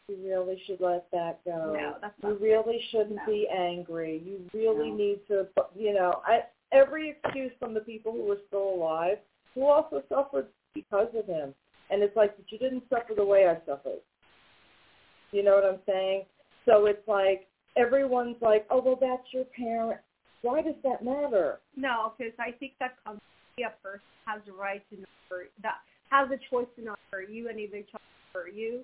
you 0.09 0.17
really 0.27 0.61
should 0.65 0.81
let 0.81 1.09
that 1.11 1.43
go? 1.45 1.73
no, 1.73 1.97
that's 2.01 2.13
You 2.23 2.29
not. 2.29 2.41
really 2.41 2.81
shouldn't 2.91 3.15
No. 3.15 3.25
be 3.25 3.47
angry. 3.47 4.17
You 4.19 4.49
really 4.53 4.89
No. 4.89 4.97
need 4.97 5.27
to, 5.27 5.47
you 5.75 5.93
know, 5.93 6.21
I, 6.25 6.45
every 6.71 7.09
excuse 7.11 7.51
from 7.59 7.73
the 7.73 7.81
people 7.81 8.11
who 8.11 8.31
are 8.31 8.39
still 8.47 8.69
alive 8.69 9.19
who 9.55 9.65
also 9.65 10.03
suffered 10.09 10.47
because 10.73 11.13
of 11.15 11.25
him. 11.25 11.53
And 11.89 12.03
it's 12.03 12.15
like, 12.15 12.35
but 12.37 12.51
you 12.51 12.57
didn't 12.59 12.87
suffer 12.89 13.13
the 13.15 13.25
way 13.25 13.47
I 13.47 13.59
suffered. 13.65 14.01
You 15.31 15.43
know 15.43 15.55
what 15.55 15.65
I'm 15.65 15.81
saying? 15.85 16.25
So 16.65 16.85
it's 16.85 17.07
like 17.07 17.47
everyone's 17.75 18.41
like, 18.41 18.65
oh 18.69 18.81
well, 18.81 18.97
that's 18.99 19.33
your 19.33 19.45
parent. 19.45 19.99
Why 20.41 20.61
does 20.61 20.75
that 20.83 21.03
matter? 21.03 21.59
No, 21.75 22.13
because 22.17 22.33
I 22.39 22.51
think 22.51 22.73
that 22.79 22.95
constantly 23.03 23.63
a 23.65 23.71
person 23.81 24.01
has 24.25 24.41
the 24.45 24.53
right 24.53 24.87
to 24.89 24.97
not 24.97 25.09
hurt 25.29 25.51
that 25.61 25.77
has 26.11 26.29
the 26.29 26.39
choice 26.49 26.67
to 26.77 26.83
not 26.83 26.99
hurt 27.11 27.29
you, 27.29 27.49
and 27.49 27.57
they 27.57 27.65
try 27.65 27.99
to 27.99 28.33
hurt 28.33 28.53
you, 28.53 28.81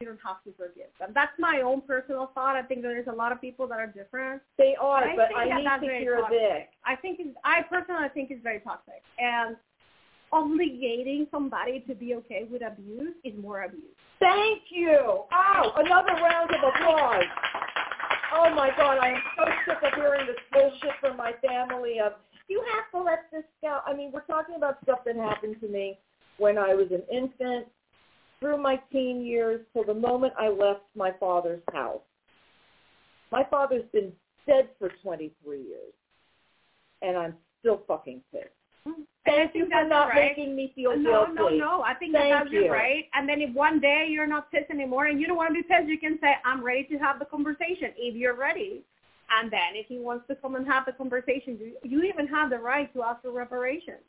you 0.00 0.06
don't 0.06 0.20
have 0.24 0.42
to 0.44 0.52
forgive 0.56 0.90
them. 1.00 1.10
That's 1.12 1.32
my 1.40 1.60
own 1.64 1.80
personal 1.80 2.30
thought. 2.32 2.54
I 2.54 2.62
think 2.62 2.82
there's 2.82 3.08
a 3.08 3.12
lot 3.12 3.32
of 3.32 3.40
people 3.40 3.66
that 3.66 3.80
are 3.80 3.86
different. 3.88 4.40
They 4.56 4.76
are, 4.80 5.02
I 5.02 5.16
but 5.16 5.34
I 5.36 5.48
that 5.48 5.80
need 5.80 5.88
to 5.88 5.94
hear 5.94 6.20
toxic. 6.20 6.38
this. 6.38 6.62
I 6.86 6.94
think 6.96 7.18
it's, 7.20 7.36
I 7.44 7.62
personally 7.68 8.06
think 8.14 8.30
it's 8.30 8.42
very 8.42 8.60
toxic, 8.60 9.02
and 9.18 9.56
obligating 10.32 11.28
somebody 11.30 11.80
to 11.88 11.94
be 11.94 12.14
okay 12.14 12.46
with 12.50 12.62
abuse 12.62 13.14
is 13.24 13.32
more 13.42 13.64
abuse. 13.64 13.82
Thank 14.20 14.62
you. 14.70 15.24
Oh, 15.32 15.72
another 15.76 16.12
round 16.12 16.50
of 16.50 16.60
applause. 16.62 17.24
Oh 18.34 18.54
my 18.54 18.70
God, 18.76 18.98
I 18.98 19.08
am 19.08 19.22
so 19.36 19.44
sick 19.66 19.78
of 19.82 19.94
hearing 19.94 20.26
this 20.26 20.36
bullshit 20.52 20.94
from 21.00 21.16
my 21.16 21.32
family 21.44 21.98
of 21.98 22.12
you 22.46 22.62
have 22.74 22.90
to 22.92 23.04
let 23.04 23.30
this 23.32 23.44
go. 23.62 23.80
I 23.84 23.94
mean, 23.94 24.12
we're 24.12 24.20
talking 24.26 24.54
about 24.56 24.78
stuff 24.84 25.00
that 25.06 25.16
happened 25.16 25.56
to 25.60 25.68
me 25.68 25.98
when 26.36 26.56
I 26.56 26.74
was 26.74 26.86
an 26.90 27.02
infant, 27.10 27.66
through 28.40 28.62
my 28.62 28.76
teen 28.92 29.24
years, 29.24 29.60
till 29.72 29.84
the 29.84 29.94
moment 29.94 30.32
I 30.38 30.48
left 30.48 30.82
my 30.94 31.12
father's 31.18 31.62
house. 31.72 32.00
My 33.30 33.44
father's 33.50 33.84
been 33.92 34.12
dead 34.46 34.68
for 34.78 34.90
23 35.02 35.58
years, 35.58 35.92
and 37.02 37.16
I'm 37.16 37.34
still 37.60 37.82
fucking 37.86 38.22
pissed. 38.32 38.46
And 38.86 39.04
Thank 39.26 39.54
you 39.54 39.64
for 39.64 39.70
that's 39.70 39.90
not 39.90 40.08
right. 40.08 40.36
making 40.36 40.56
me 40.56 40.72
feel 40.74 40.96
no, 40.96 41.26
guilty. 41.26 41.34
no, 41.34 41.48
no. 41.48 41.76
no. 41.76 41.82
I 41.82 41.92
think 41.94 42.14
Thank 42.14 42.32
that's 42.32 42.50
you. 42.50 42.72
right. 42.72 43.04
And 43.12 43.28
then 43.28 43.42
if 43.42 43.54
one 43.54 43.78
day 43.78 44.06
you're 44.08 44.26
not 44.26 44.50
pissed 44.50 44.70
anymore 44.70 45.06
and 45.06 45.20
you 45.20 45.26
don't 45.26 45.36
want 45.36 45.50
to 45.50 45.54
be 45.54 45.62
pissed, 45.62 45.86
you 45.86 45.98
can 45.98 46.18
say, 46.22 46.34
I'm 46.46 46.64
ready 46.64 46.84
to 46.84 46.96
have 46.98 47.18
the 47.18 47.26
conversation 47.26 47.92
if 47.98 48.14
you're 48.14 48.36
ready. 48.36 48.84
And 49.38 49.52
then 49.52 49.74
if 49.74 49.86
he 49.86 49.98
wants 49.98 50.26
to 50.28 50.34
come 50.36 50.54
and 50.54 50.66
have 50.66 50.86
the 50.86 50.92
conversation, 50.92 51.58
you, 51.60 51.72
you 51.82 52.02
even 52.04 52.26
have 52.28 52.48
the 52.48 52.58
right 52.58 52.90
to 52.94 53.02
ask 53.02 53.20
for 53.20 53.30
reparations. 53.30 54.00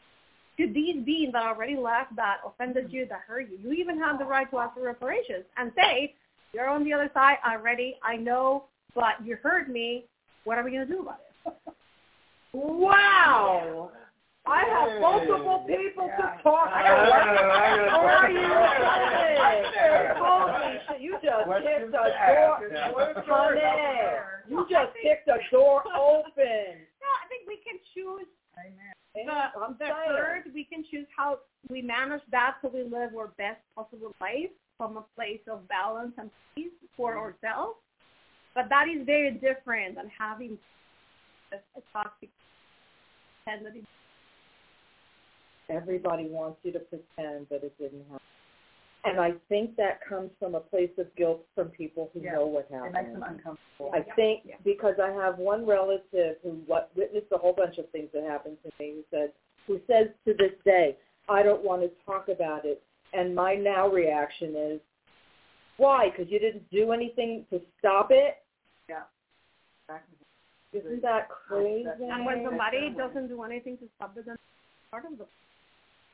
To 0.59 0.67
these 0.73 1.03
beings 1.05 1.31
that 1.33 1.43
already 1.43 1.75
left, 1.77 2.15
that 2.17 2.37
offended 2.45 2.91
you, 2.91 3.05
that 3.09 3.21
hurt 3.25 3.47
you, 3.49 3.57
you 3.63 3.71
even 3.71 3.97
have 3.97 4.19
the 4.19 4.25
right 4.25 4.49
to 4.51 4.57
ask 4.59 4.73
for 4.75 4.83
reparations 4.83 5.45
and 5.57 5.71
say, 5.75 6.13
you're 6.53 6.67
on 6.67 6.83
the 6.83 6.91
other 6.93 7.09
side, 7.13 7.37
I'm 7.45 7.61
ready, 7.61 7.95
I 8.03 8.17
know, 8.17 8.65
but 8.93 9.23
you 9.23 9.37
hurt 9.41 9.69
me. 9.69 10.03
What 10.43 10.57
are 10.57 10.63
we 10.65 10.71
going 10.71 10.85
to 10.87 10.93
do 10.93 11.01
about 11.01 11.19
it? 11.45 11.53
Wow. 12.51 13.91
I 14.47 14.63
have 14.65 14.99
multiple 15.01 15.65
people 15.67 16.07
Yeah. 16.07 16.17
to 16.17 16.41
talk 16.41 16.65
gotta- 16.65 16.73
I 16.73 16.83
gotta- 16.83 17.13
I 17.13 17.77
to. 17.77 17.85
gotta- 17.85 18.09
Are 18.09 18.31
you 18.31 19.63
kidding? 19.69 20.17
Holy 20.17 20.79
shit, 20.87 20.99
you 21.01 21.11
just 21.21 21.45
Questions 21.45 21.67
kicked 21.67 21.93
a 21.93 21.93
door. 21.93 22.05
Yeah. 22.09 23.21
Honey, 23.29 23.61
you 24.49 24.65
just 24.67 24.91
kicked 25.03 25.27
a 25.27 25.37
door 25.51 25.83
open. 25.95 26.65
No, 26.97 27.07
I 27.21 27.27
think 27.29 27.45
we 27.47 27.57
can 27.57 27.77
choose 27.93 28.25
Amen. 28.65 29.25
the, 29.25 29.59
I'm 29.61 29.75
the 29.79 29.85
third, 30.07 30.43
we 30.53 30.63
can 30.63 30.83
choose 30.89 31.07
how 31.15 31.39
we 31.69 31.81
manage 31.81 32.21
that 32.31 32.55
so 32.61 32.69
we 32.73 32.83
live 32.83 33.15
our 33.17 33.33
best 33.37 33.61
possible 33.75 34.13
life 34.21 34.51
from 34.77 34.97
a 34.97 35.05
place 35.15 35.41
of 35.51 35.67
balance 35.67 36.13
and 36.17 36.29
peace 36.55 36.71
for 36.95 37.11
mm-hmm. 37.11 37.19
ourselves. 37.19 37.77
But 38.55 38.69
that 38.69 38.87
is 38.87 39.05
very 39.05 39.31
different 39.31 39.95
than 39.95 40.09
having 40.17 40.57
a, 41.51 41.57
a 41.57 41.81
toxic 41.93 42.29
tendency. 43.47 43.85
Everybody 45.69 46.27
wants 46.27 46.57
you 46.63 46.71
to 46.71 46.79
pretend 46.79 47.47
that 47.49 47.63
it 47.63 47.77
didn't 47.77 48.03
happen. 48.09 48.28
And 49.05 49.19
I 49.19 49.31
think 49.47 49.77
that 49.77 50.01
comes 50.07 50.29
from 50.39 50.55
a 50.55 50.59
place 50.59 50.91
of 50.97 51.13
guilt 51.15 51.45
from 51.55 51.69
people 51.69 52.09
who 52.13 52.19
Yeah. 52.19 52.33
know 52.33 52.47
what 52.47 52.67
happened. 52.69 52.87
It 52.87 52.93
makes 52.93 53.05
happened. 53.07 53.23
them 53.23 53.33
uncomfortable. 53.35 53.91
I 53.93 54.01
think 54.15 54.45
Yeah. 54.45 54.57
because 54.63 54.99
I 54.99 55.09
have 55.11 55.39
one 55.39 55.65
relative 55.65 56.37
who 56.41 56.55
what, 56.67 56.93
witnessed 56.95 57.31
a 57.31 57.37
whole 57.37 57.53
bunch 57.53 57.77
of 57.77 57.89
things 57.89 58.11
that 58.11 58.23
happened 58.23 58.61
to 58.63 58.71
me 58.77 58.91
who 58.91 59.03
says 59.09 59.31
who 59.67 59.79
says 59.85 60.09
to 60.25 60.33
this 60.33 60.53
day, 60.65 60.97
I 61.27 61.43
don't 61.43 61.63
want 61.63 61.83
to 61.83 61.89
talk 62.03 62.27
about 62.27 62.65
it. 62.65 62.81
And 63.13 63.35
my 63.35 63.53
now 63.55 63.87
reaction 63.87 64.55
is, 64.55 64.81
why? 65.77 66.09
Because 66.09 66.29
you 66.29 66.39
didn't 66.39 66.67
do 66.71 66.91
anything 66.91 67.45
to 67.51 67.61
stop 67.77 68.11
it? 68.11 68.43
Yeah. 68.89 69.03
Exactly. 69.87 70.17
Isn't 70.73 71.01
that 71.03 71.29
crazy? 71.29 71.87
And 72.01 72.25
when 72.25 72.43
somebody 72.43 72.89
doesn't 72.91 73.27
do 73.27 73.43
anything 73.43 73.77
to 73.77 73.87
stop 73.95 74.17
it, 74.17 74.25
then 74.25 74.37
part 74.91 75.05
of 75.05 75.17
the 75.17 75.25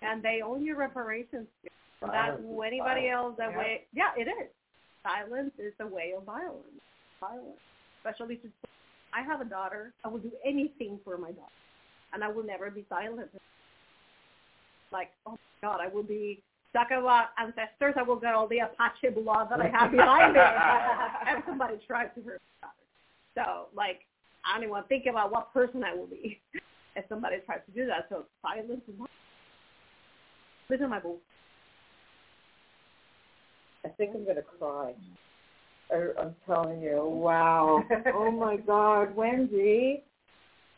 and 0.06 0.22
they 0.24 0.42
own 0.42 0.64
your 0.64 0.78
reparations. 0.78 1.48
That 2.02 2.12
Violence 2.12 2.46
is 2.46 2.62
anybody 2.66 3.10
else 3.10 3.36
that 3.38 3.52
Yeah. 3.52 3.58
way, 3.58 3.88
yeah, 3.94 4.14
it 4.16 4.28
is. 4.28 4.52
Silence 5.04 5.54
is 5.58 5.74
a 5.80 5.88
way 5.88 6.14
of 6.14 6.24
violence. 6.24 6.82
Violence, 7.20 7.60
especially 8.00 8.38
to. 8.38 8.52
I 9.14 9.22
have 9.22 9.42
a 9.42 9.46
daughter. 9.46 9.94
I 10.04 10.10
will 10.10 10.20
do 10.20 10.32
anything 10.44 11.00
for 11.04 11.18
my 11.18 11.32
daughter, 11.32 11.52
and 12.14 12.24
I 12.24 12.28
will 12.28 12.44
never 12.44 12.70
be 12.70 12.86
silent. 12.90 13.32
Like, 14.92 15.14
oh 15.26 15.32
my 15.32 15.70
God, 15.70 15.80
I 15.82 15.88
will 15.88 16.04
be 16.04 16.44
talk 16.74 16.92
about 16.92 17.30
ancestors. 17.38 17.96
I 17.98 18.04
will 18.04 18.18
get 18.18 18.34
all 18.34 18.48
the 18.48 18.60
Apache 18.60 19.10
blood 19.10 19.50
that 19.50 19.62
I 19.62 19.70
have 19.70 19.92
behind 19.92 20.34
me 20.34 20.42
if 20.42 21.46
somebody 21.48 21.78
tries 21.88 22.10
to 22.16 22.22
hurt 22.22 22.42
my 22.62 22.68
daughter. 22.68 22.86
So, 23.36 23.68
like, 23.74 24.06
I 24.44 24.54
don't 24.56 24.64
even 24.64 24.72
want 24.72 24.86
to 24.86 24.90
think 24.90 25.06
about 25.06 25.32
what 25.32 25.54
person 25.54 25.84
I 25.84 25.96
will 25.96 26.08
be 26.08 26.42
if 26.96 27.06
somebody 27.08 27.38
tries 27.46 27.62
to 27.66 27.72
do 27.72 27.86
that. 27.88 28.08
So, 28.10 28.26
silence 28.42 28.82
is 28.88 29.00
not. 29.00 29.10
Listen 30.70 30.90
my 30.90 31.00
book. 31.00 31.22
I 33.86 33.90
think 33.90 34.12
I'm 34.16 34.24
going 34.24 34.38
to 34.38 34.42
cry. 34.42 34.94
I, 35.92 36.08
I'm 36.20 36.36
telling 36.48 36.82
you, 36.82 37.04
wow. 37.06 37.84
oh 38.14 38.32
my 38.32 38.58
God, 38.68 39.16
Wendy. 39.16 40.04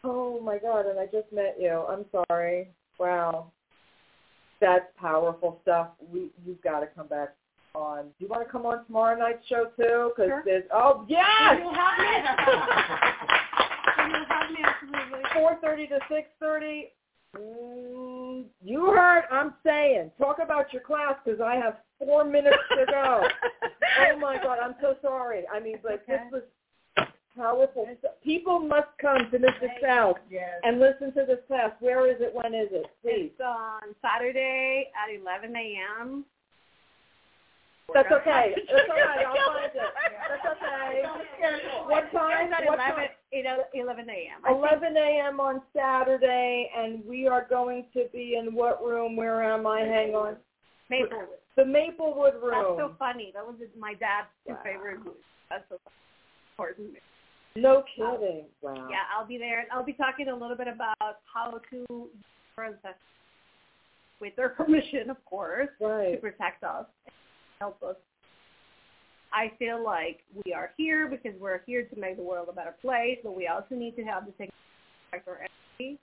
Oh 0.03 0.39
my 0.41 0.57
God, 0.57 0.85
and 0.85 0.99
I 0.99 1.05
just 1.05 1.31
met 1.31 1.55
you. 1.59 1.85
I'm 1.89 2.05
sorry. 2.29 2.67
Wow. 2.99 3.51
That's 4.59 4.85
powerful 4.99 5.59
stuff. 5.61 5.89
We 6.11 6.29
you've 6.45 6.61
got 6.61 6.81
to 6.81 6.87
come 6.87 7.07
back 7.07 7.33
on. 7.75 8.05
Do 8.05 8.11
you 8.19 8.27
want 8.27 8.45
to 8.45 8.51
come 8.51 8.65
on 8.65 8.85
tomorrow 8.85 9.17
night's 9.17 9.45
show 9.47 9.65
too? 9.77 10.11
Because 10.15 10.29
Sure. 10.29 10.41
there's 10.45 10.63
oh 10.73 11.05
yes. 11.07 11.57
You'll 11.59 11.73
have 11.73 11.99
me. 11.99 12.05
You'll 14.07 14.25
have 14.25 14.51
me 14.51 14.57
absolutely. 14.63 15.19
Four 15.33 15.57
thirty 15.61 15.87
to 15.87 15.99
six 16.09 16.29
thirty. 16.39 16.91
Mm, 17.35 18.16
you 18.63 18.85
heard? 18.87 19.23
I'm 19.31 19.53
saying. 19.65 20.11
Talk 20.17 20.37
about 20.43 20.71
your 20.73 20.81
class 20.81 21.15
because 21.23 21.41
I 21.41 21.55
have 21.55 21.77
four 21.99 22.23
minutes 22.25 22.57
to 22.71 22.85
go. 22.91 23.27
oh 23.99 24.17
my 24.19 24.37
God, 24.41 24.57
I'm 24.63 24.75
so 24.81 24.95
sorry. 25.01 25.43
I 25.53 25.59
mean, 25.59 25.77
but 25.83 26.03
Okay. 26.03 26.17
this 26.31 26.41
was 26.97 27.07
powerful. 27.35 27.87
People 28.23 28.59
must 28.59 28.87
come 28.99 29.29
to 29.31 29.39
Mystic 29.39 29.69
South 29.81 30.17
Yes. 30.29 30.59
and 30.63 30.79
listen 30.79 31.13
to 31.13 31.25
this 31.25 31.39
class. 31.47 31.71
Where 31.79 32.09
is 32.09 32.17
it? 32.19 32.33
When 32.33 32.53
is 32.55 32.69
it? 32.71 32.87
Please. 33.01 33.31
It's 33.33 33.41
on 33.41 33.93
Saturday 34.01 34.89
at 34.95 35.13
11 35.21 35.55
a.m. 35.55 36.25
That's 37.93 38.11
okay. 38.11 38.53
That's 38.67 38.89
all 38.89 38.97
right. 38.97 39.25
I'll 39.25 39.53
find 39.53 39.71
it. 39.73 39.81
That's 40.29 40.57
okay. 40.57 41.01
What 41.87 42.11
time? 42.11 42.49
What 42.51 42.79
11, 42.79 42.95
time? 42.95 43.07
you 43.31 43.43
know, 43.43 43.63
11 43.73 44.09
a.m. 44.09 44.55
11 44.57 44.97
a.m. 44.97 45.39
on 45.39 45.61
Saturday, 45.75 46.69
and 46.77 47.03
we 47.05 47.27
are 47.27 47.45
going 47.49 47.85
to 47.93 48.05
be 48.11 48.35
in 48.35 48.53
what 48.53 48.83
room? 48.83 49.15
Where 49.15 49.41
am 49.43 49.65
I? 49.65 49.81
Hang 49.81 50.15
on. 50.15 50.35
Maplewood. 50.89 51.27
The 51.55 51.65
Maplewood 51.65 52.35
room. 52.35 52.77
That's 52.77 52.89
so 52.91 52.95
funny. 52.99 53.31
That 53.33 53.45
was 53.45 53.55
my 53.79 53.93
dad's 53.93 54.27
Wow. 54.45 54.59
favorite 54.63 54.99
movie. 54.99 55.17
That's 55.49 55.63
so 55.69 55.77
funny. 56.57 56.71
Of. 56.71 57.61
No 57.61 57.83
kidding. 57.95 58.45
Wow. 58.61 58.87
Yeah, 58.89 59.03
I'll 59.17 59.25
be 59.25 59.37
there. 59.37 59.59
and 59.59 59.67
I'll 59.71 59.83
be 59.83 59.93
talking 59.93 60.27
a 60.27 60.35
little 60.35 60.57
bit 60.57 60.67
about 60.67 60.95
how 61.33 61.59
to 61.71 62.09
with 64.19 64.35
their 64.35 64.49
permission, 64.57 65.09
of 65.09 65.23
course, 65.25 65.69
to 65.79 66.17
protect 66.21 66.63
us, 66.63 66.85
help 67.59 67.81
us. 67.83 67.95
I 69.33 69.51
feel 69.59 69.83
like 69.83 70.21
we 70.45 70.53
are 70.53 70.71
here 70.77 71.07
because 71.07 71.39
we're 71.39 71.61
here 71.65 71.83
to 71.83 71.99
make 71.99 72.17
the 72.17 72.23
world 72.23 72.47
a 72.49 72.53
better 72.53 72.75
place, 72.81 73.17
but 73.23 73.35
we 73.35 73.47
also 73.47 73.75
need 73.75 73.95
to 73.97 74.03
have 74.03 74.25
the 74.25 74.31
protect 74.31 75.27
our 75.27 75.45
energy 75.79 75.99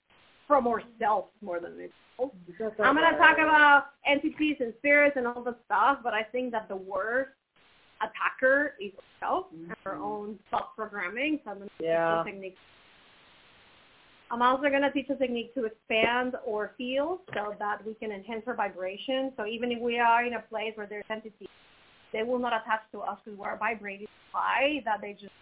from 0.47 0.67
ourselves 0.67 1.29
more 1.41 1.59
than 1.59 1.71
anything 1.73 1.91
else. 2.19 2.31
I'm 2.79 2.95
going 2.95 3.11
to 3.11 3.17
talk 3.17 3.37
about 3.39 3.87
entities 4.05 4.57
and 4.59 4.73
spirits 4.77 5.15
and 5.17 5.25
all 5.27 5.43
the 5.43 5.55
stuff, 5.65 5.99
but 6.03 6.13
I 6.13 6.23
think 6.23 6.51
that 6.51 6.69
the 6.69 6.75
worst 6.75 7.31
attacker 8.01 8.75
is 8.79 8.91
ourselves 9.21 9.47
and 9.53 9.75
our 9.85 9.95
own 9.95 10.37
self-programming. 10.51 11.39
So 11.43 11.51
I'm 11.51 11.57
going 11.57 11.69
to 11.79 11.83
Yeah. 11.83 12.23
teach 12.23 12.27
a 12.27 12.31
technique. 12.31 12.57
I'm 14.31 14.41
also 14.41 14.69
going 14.69 14.81
to 14.81 14.91
teach 14.91 15.09
a 15.09 15.15
technique 15.15 15.53
to 15.53 15.65
expand 15.65 16.35
or 16.45 16.73
feel 16.77 17.21
so 17.33 17.53
that 17.59 17.85
we 17.85 17.93
can 17.93 18.11
enhance 18.11 18.43
our 18.47 18.55
vibration. 18.55 19.31
So 19.37 19.45
even 19.45 19.71
if 19.71 19.79
we 19.79 19.99
are 19.99 20.25
in 20.25 20.33
a 20.33 20.41
place 20.41 20.71
where 20.75 20.87
there's 20.87 21.05
entities, 21.09 21.47
they 22.11 22.23
will 22.23 22.39
not 22.39 22.53
attach 22.53 22.81
to 22.91 23.01
us 23.01 23.19
because 23.23 23.37
we're 23.37 23.57
vibrating 23.57 24.07
high 24.31 24.81
that 24.85 25.01
they 25.01 25.13
just, 25.13 25.33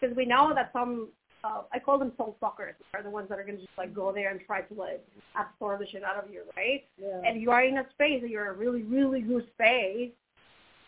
because 0.00 0.16
we 0.16 0.24
know 0.24 0.52
that 0.54 0.70
some 0.72 1.08
uh, 1.46 1.62
I 1.72 1.78
call 1.78 1.98
them 1.98 2.12
soul 2.16 2.36
suckers. 2.40 2.74
Are 2.94 3.02
the 3.02 3.10
ones 3.10 3.28
that 3.28 3.38
are 3.38 3.44
going 3.44 3.56
to 3.56 3.62
just 3.62 3.76
like 3.78 3.94
go 3.94 4.12
there 4.12 4.30
and 4.30 4.40
try 4.46 4.62
to 4.62 4.74
like 4.74 5.06
absorb 5.38 5.80
the 5.80 5.86
shit 5.86 6.02
out 6.02 6.22
of 6.22 6.30
you, 6.30 6.42
right? 6.56 6.84
Yeah. 7.00 7.20
And 7.24 7.40
you 7.40 7.50
are 7.50 7.62
in 7.62 7.78
a 7.78 7.86
space 7.92 8.22
that 8.22 8.30
you're 8.30 8.50
a 8.50 8.54
really, 8.54 8.82
really 8.82 9.20
good 9.20 9.46
space, 9.54 10.12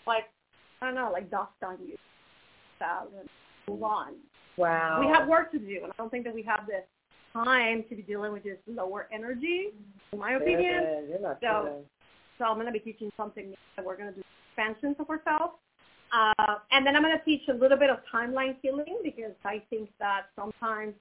like 0.06 0.24
I 0.80 0.86
don't 0.86 0.94
know, 0.94 1.10
like 1.12 1.30
dust 1.30 1.52
on 1.64 1.78
you, 1.84 1.96
so 2.78 2.86
and 3.18 3.28
move 3.68 3.82
on. 3.82 4.14
Wow. 4.59 5.01
We 5.01 5.06
have 5.06 5.28
work 5.28 5.52
to 5.52 5.59
do, 5.59 5.80
and 5.82 5.93
I 5.93 5.97
don't 5.97 6.10
think 6.10 6.24
that 6.24 6.35
we 6.35 6.43
have 6.43 6.66
the 6.66 6.82
time 7.32 7.85
to 7.89 7.94
be 7.94 8.02
dealing 8.02 8.32
with 8.32 8.43
this 8.43 8.59
lower 8.66 9.09
energy, 9.12 9.68
in 10.12 10.18
my 10.18 10.32
opinion. 10.32 11.06
Yeah, 11.10 11.35
So- 11.40 11.64
kidding. 11.64 11.85
So 12.39 12.44
I'm 12.44 12.55
going 12.55 12.66
to 12.66 12.72
be 12.72 12.78
teaching 12.78 13.10
something 13.16 13.52
that 13.74 13.85
we're 13.85 13.97
going 13.97 14.10
to 14.10 14.14
do 14.14 14.22
expansions 14.51 14.94
of 15.01 15.10
ourselves. 15.10 15.55
Uh, 16.12 16.55
and 16.70 16.86
then 16.86 16.94
I'm 16.94 17.02
going 17.02 17.18
to 17.18 17.24
teach 17.24 17.43
a 17.48 17.52
little 17.52 17.76
bit 17.76 17.90
of 17.90 17.98
timeline 18.14 18.55
healing 18.62 19.01
because 19.02 19.32
I 19.44 19.60
think 19.70 19.90
that 19.98 20.26
sometimes 20.36 20.94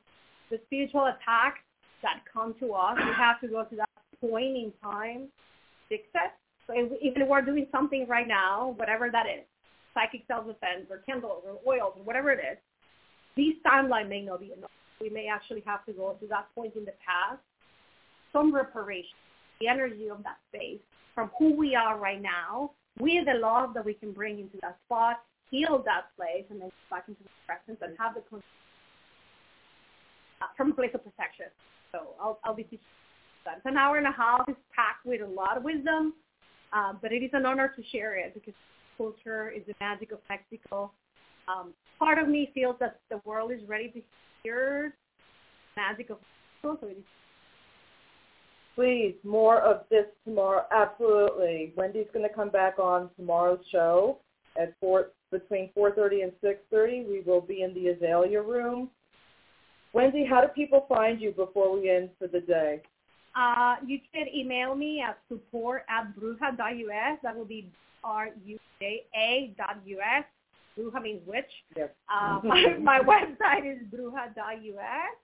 the 0.49 0.59
spiritual 0.65 1.05
attacks 1.05 1.59
that 2.01 2.21
come 2.31 2.55
to 2.59 2.73
us, 2.73 2.97
we 2.97 3.13
have 3.13 3.39
to 3.41 3.47
go 3.47 3.63
to 3.63 3.75
that 3.75 3.89
point 4.19 4.57
in 4.57 4.73
time 4.83 5.27
to 5.27 5.97
fix 5.97 6.09
it. 6.15 6.31
So 6.65 6.73
if, 6.75 6.91
even 7.03 7.21
if 7.21 7.27
we're 7.27 7.41
doing 7.41 7.67
something 7.71 8.07
right 8.07 8.27
now, 8.27 8.73
whatever 8.77 9.09
that 9.11 9.27
is, 9.27 9.45
psychic 9.93 10.23
self-defense 10.27 10.87
or 10.89 10.99
candles 11.05 11.43
or 11.45 11.59
oils 11.71 11.93
or 11.97 12.03
whatever 12.03 12.31
it 12.31 12.39
is, 12.39 12.57
this 13.37 13.55
timeline 13.65 14.09
may 14.09 14.21
not 14.21 14.41
be 14.41 14.51
enough. 14.51 14.71
We 14.99 15.09
may 15.09 15.27
actually 15.27 15.63
have 15.65 15.85
to 15.85 15.93
go 15.93 16.17
to 16.19 16.27
that 16.27 16.47
point 16.55 16.75
in 16.75 16.83
the 16.83 16.93
past, 17.05 17.39
some 18.33 18.53
reparation, 18.53 19.17
the 19.61 19.67
energy 19.67 20.09
of 20.09 20.23
that 20.23 20.37
space 20.49 20.79
from 21.15 21.31
who 21.39 21.55
we 21.55 21.75
are 21.75 21.97
right 21.97 22.21
now 22.21 22.71
with 22.99 23.25
the 23.25 23.39
love 23.39 23.73
that 23.75 23.85
we 23.85 23.93
can 23.93 24.11
bring 24.11 24.39
into 24.39 24.57
that 24.61 24.77
spot, 24.85 25.21
heal 25.49 25.81
that 25.85 26.15
place, 26.15 26.45
and 26.49 26.59
then 26.59 26.69
go 26.69 26.95
back 26.95 27.05
into 27.07 27.21
the 27.23 27.29
presence 27.45 27.79
and 27.81 27.95
have 27.97 28.15
the 28.15 28.21
uh, 30.41 30.45
from 30.55 30.71
a 30.71 30.75
place 30.75 30.91
of 30.93 31.03
protection. 31.03 31.47
So 31.91 32.09
I'll, 32.21 32.39
I'll 32.43 32.55
be 32.55 32.63
teaching 32.63 32.79
that. 33.45 33.61
An 33.65 33.77
hour 33.77 33.97
and 33.97 34.07
a 34.07 34.11
half. 34.11 34.43
It's 34.47 34.59
packed 34.75 35.05
with 35.05 35.21
a 35.21 35.25
lot 35.25 35.57
of 35.57 35.63
wisdom, 35.63 36.13
uh, 36.73 36.93
but 37.01 37.11
it 37.11 37.23
is 37.23 37.31
an 37.33 37.45
honor 37.45 37.73
to 37.75 37.83
share 37.91 38.15
it 38.17 38.33
because 38.33 38.53
culture 38.97 39.49
is 39.49 39.63
the 39.67 39.73
magic 39.79 40.11
of 40.11 40.19
Mexico. 40.29 40.91
Um, 41.47 41.73
part 41.99 42.17
of 42.17 42.27
me 42.27 42.51
feels 42.53 42.75
that 42.79 42.99
the 43.09 43.21
world 43.25 43.51
is 43.51 43.61
ready 43.67 43.89
to 43.89 44.01
hear 44.43 44.95
magic 45.75 46.09
of 46.09 46.17
Please, 48.75 49.15
more 49.23 49.61
of 49.61 49.85
this 49.89 50.05
tomorrow. 50.25 50.65
Absolutely. 50.71 51.73
Wendy's 51.75 52.07
going 52.13 52.27
to 52.27 52.33
come 52.33 52.49
back 52.49 52.77
on 52.77 53.09
tomorrow's 53.15 53.63
show 53.71 54.19
at 54.59 54.73
four 54.79 55.11
between 55.31 55.69
4:30 55.77 56.23
and 56.23 56.31
6:30. 56.43 57.07
We 57.07 57.21
will 57.25 57.41
be 57.41 57.61
in 57.61 57.73
the 57.73 57.89
Azalea 57.89 58.41
room. 58.41 58.89
Wendy, 59.93 60.25
how 60.25 60.41
do 60.41 60.47
people 60.49 60.85
find 60.89 61.21
you 61.21 61.31
before 61.31 61.75
we 61.75 61.89
end 61.89 62.09
for 62.19 62.27
the 62.27 62.41
day? 62.41 62.81
Uh, 63.35 63.75
you 63.85 63.99
can 64.13 64.27
email 64.33 64.75
me 64.75 65.01
at 65.01 65.17
support 65.27 65.83
at 65.89 66.15
bruja.us. 66.15 67.19
That 67.23 67.35
will 67.35 67.45
be 67.45 67.71
R-U-J-A 68.03 69.53
dot 69.57 69.77
U-S. 69.85 70.25
Bruja 70.77 71.01
means 71.01 71.21
witch. 71.25 71.51
Yes. 71.75 71.89
Uh, 72.09 72.39
my, 72.43 72.75
my 72.81 72.99
website 72.99 73.71
is 73.71 73.79
bruja.us. 73.93 75.17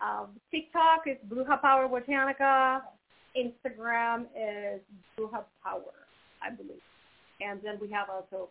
Um, 0.00 0.30
TikTok 0.50 1.02
is 1.06 1.16
Bruja 1.28 1.60
Power 1.60 1.88
Botanica. 1.88 2.82
Instagram 3.36 4.26
is 4.36 4.80
Bruja 5.18 5.44
Power, 5.62 5.94
I 6.42 6.50
believe. 6.50 6.82
And 7.40 7.60
then 7.62 7.78
we 7.80 7.90
have 7.90 8.08
also 8.10 8.48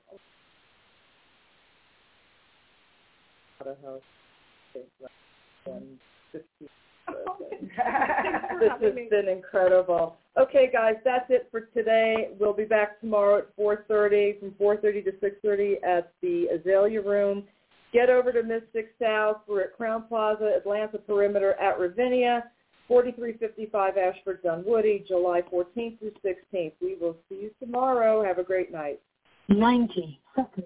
this 8.60 8.72
has 8.82 8.94
been 9.10 9.28
incredible. 9.30 10.18
Okay, 10.40 10.70
guys, 10.72 10.96
that's 11.04 11.26
it 11.30 11.48
for 11.52 11.62
today. 11.74 12.30
We'll 12.40 12.54
be 12.54 12.66
back 12.66 13.00
tomorrow 13.00 13.40
at 13.40 13.58
4.30, 13.58 14.40
from 14.40 14.52
4.30 14.52 15.06
to 15.06 15.12
6.30 15.12 15.84
at 15.84 16.14
the 16.22 16.48
Azalea 16.48 17.02
Room. 17.02 17.44
Get 17.94 18.10
over 18.10 18.32
to 18.32 18.42
Mystic 18.44 18.94
South. 19.02 19.38
We're 19.48 19.62
at 19.62 19.78
Crowne 19.78 20.08
Plaza, 20.08 20.54
Atlanta 20.56 20.98
Perimeter 20.98 21.54
at 21.60 21.78
Ravinia, 21.78 22.46
4355 22.88 23.98
Ashford 23.98 24.44
Dunwoody, 24.44 25.04
July 25.08 25.42
14th 25.42 26.00
through 26.00 26.14
16th. 26.26 26.74
We 26.82 26.96
will 27.00 27.18
see 27.28 27.36
you 27.36 27.52
tomorrow. 27.60 28.24
Have 28.24 28.38
a 28.38 28.44
great 28.44 28.72
night. 28.72 29.02
90 29.50 30.20
seconds. 30.36 30.66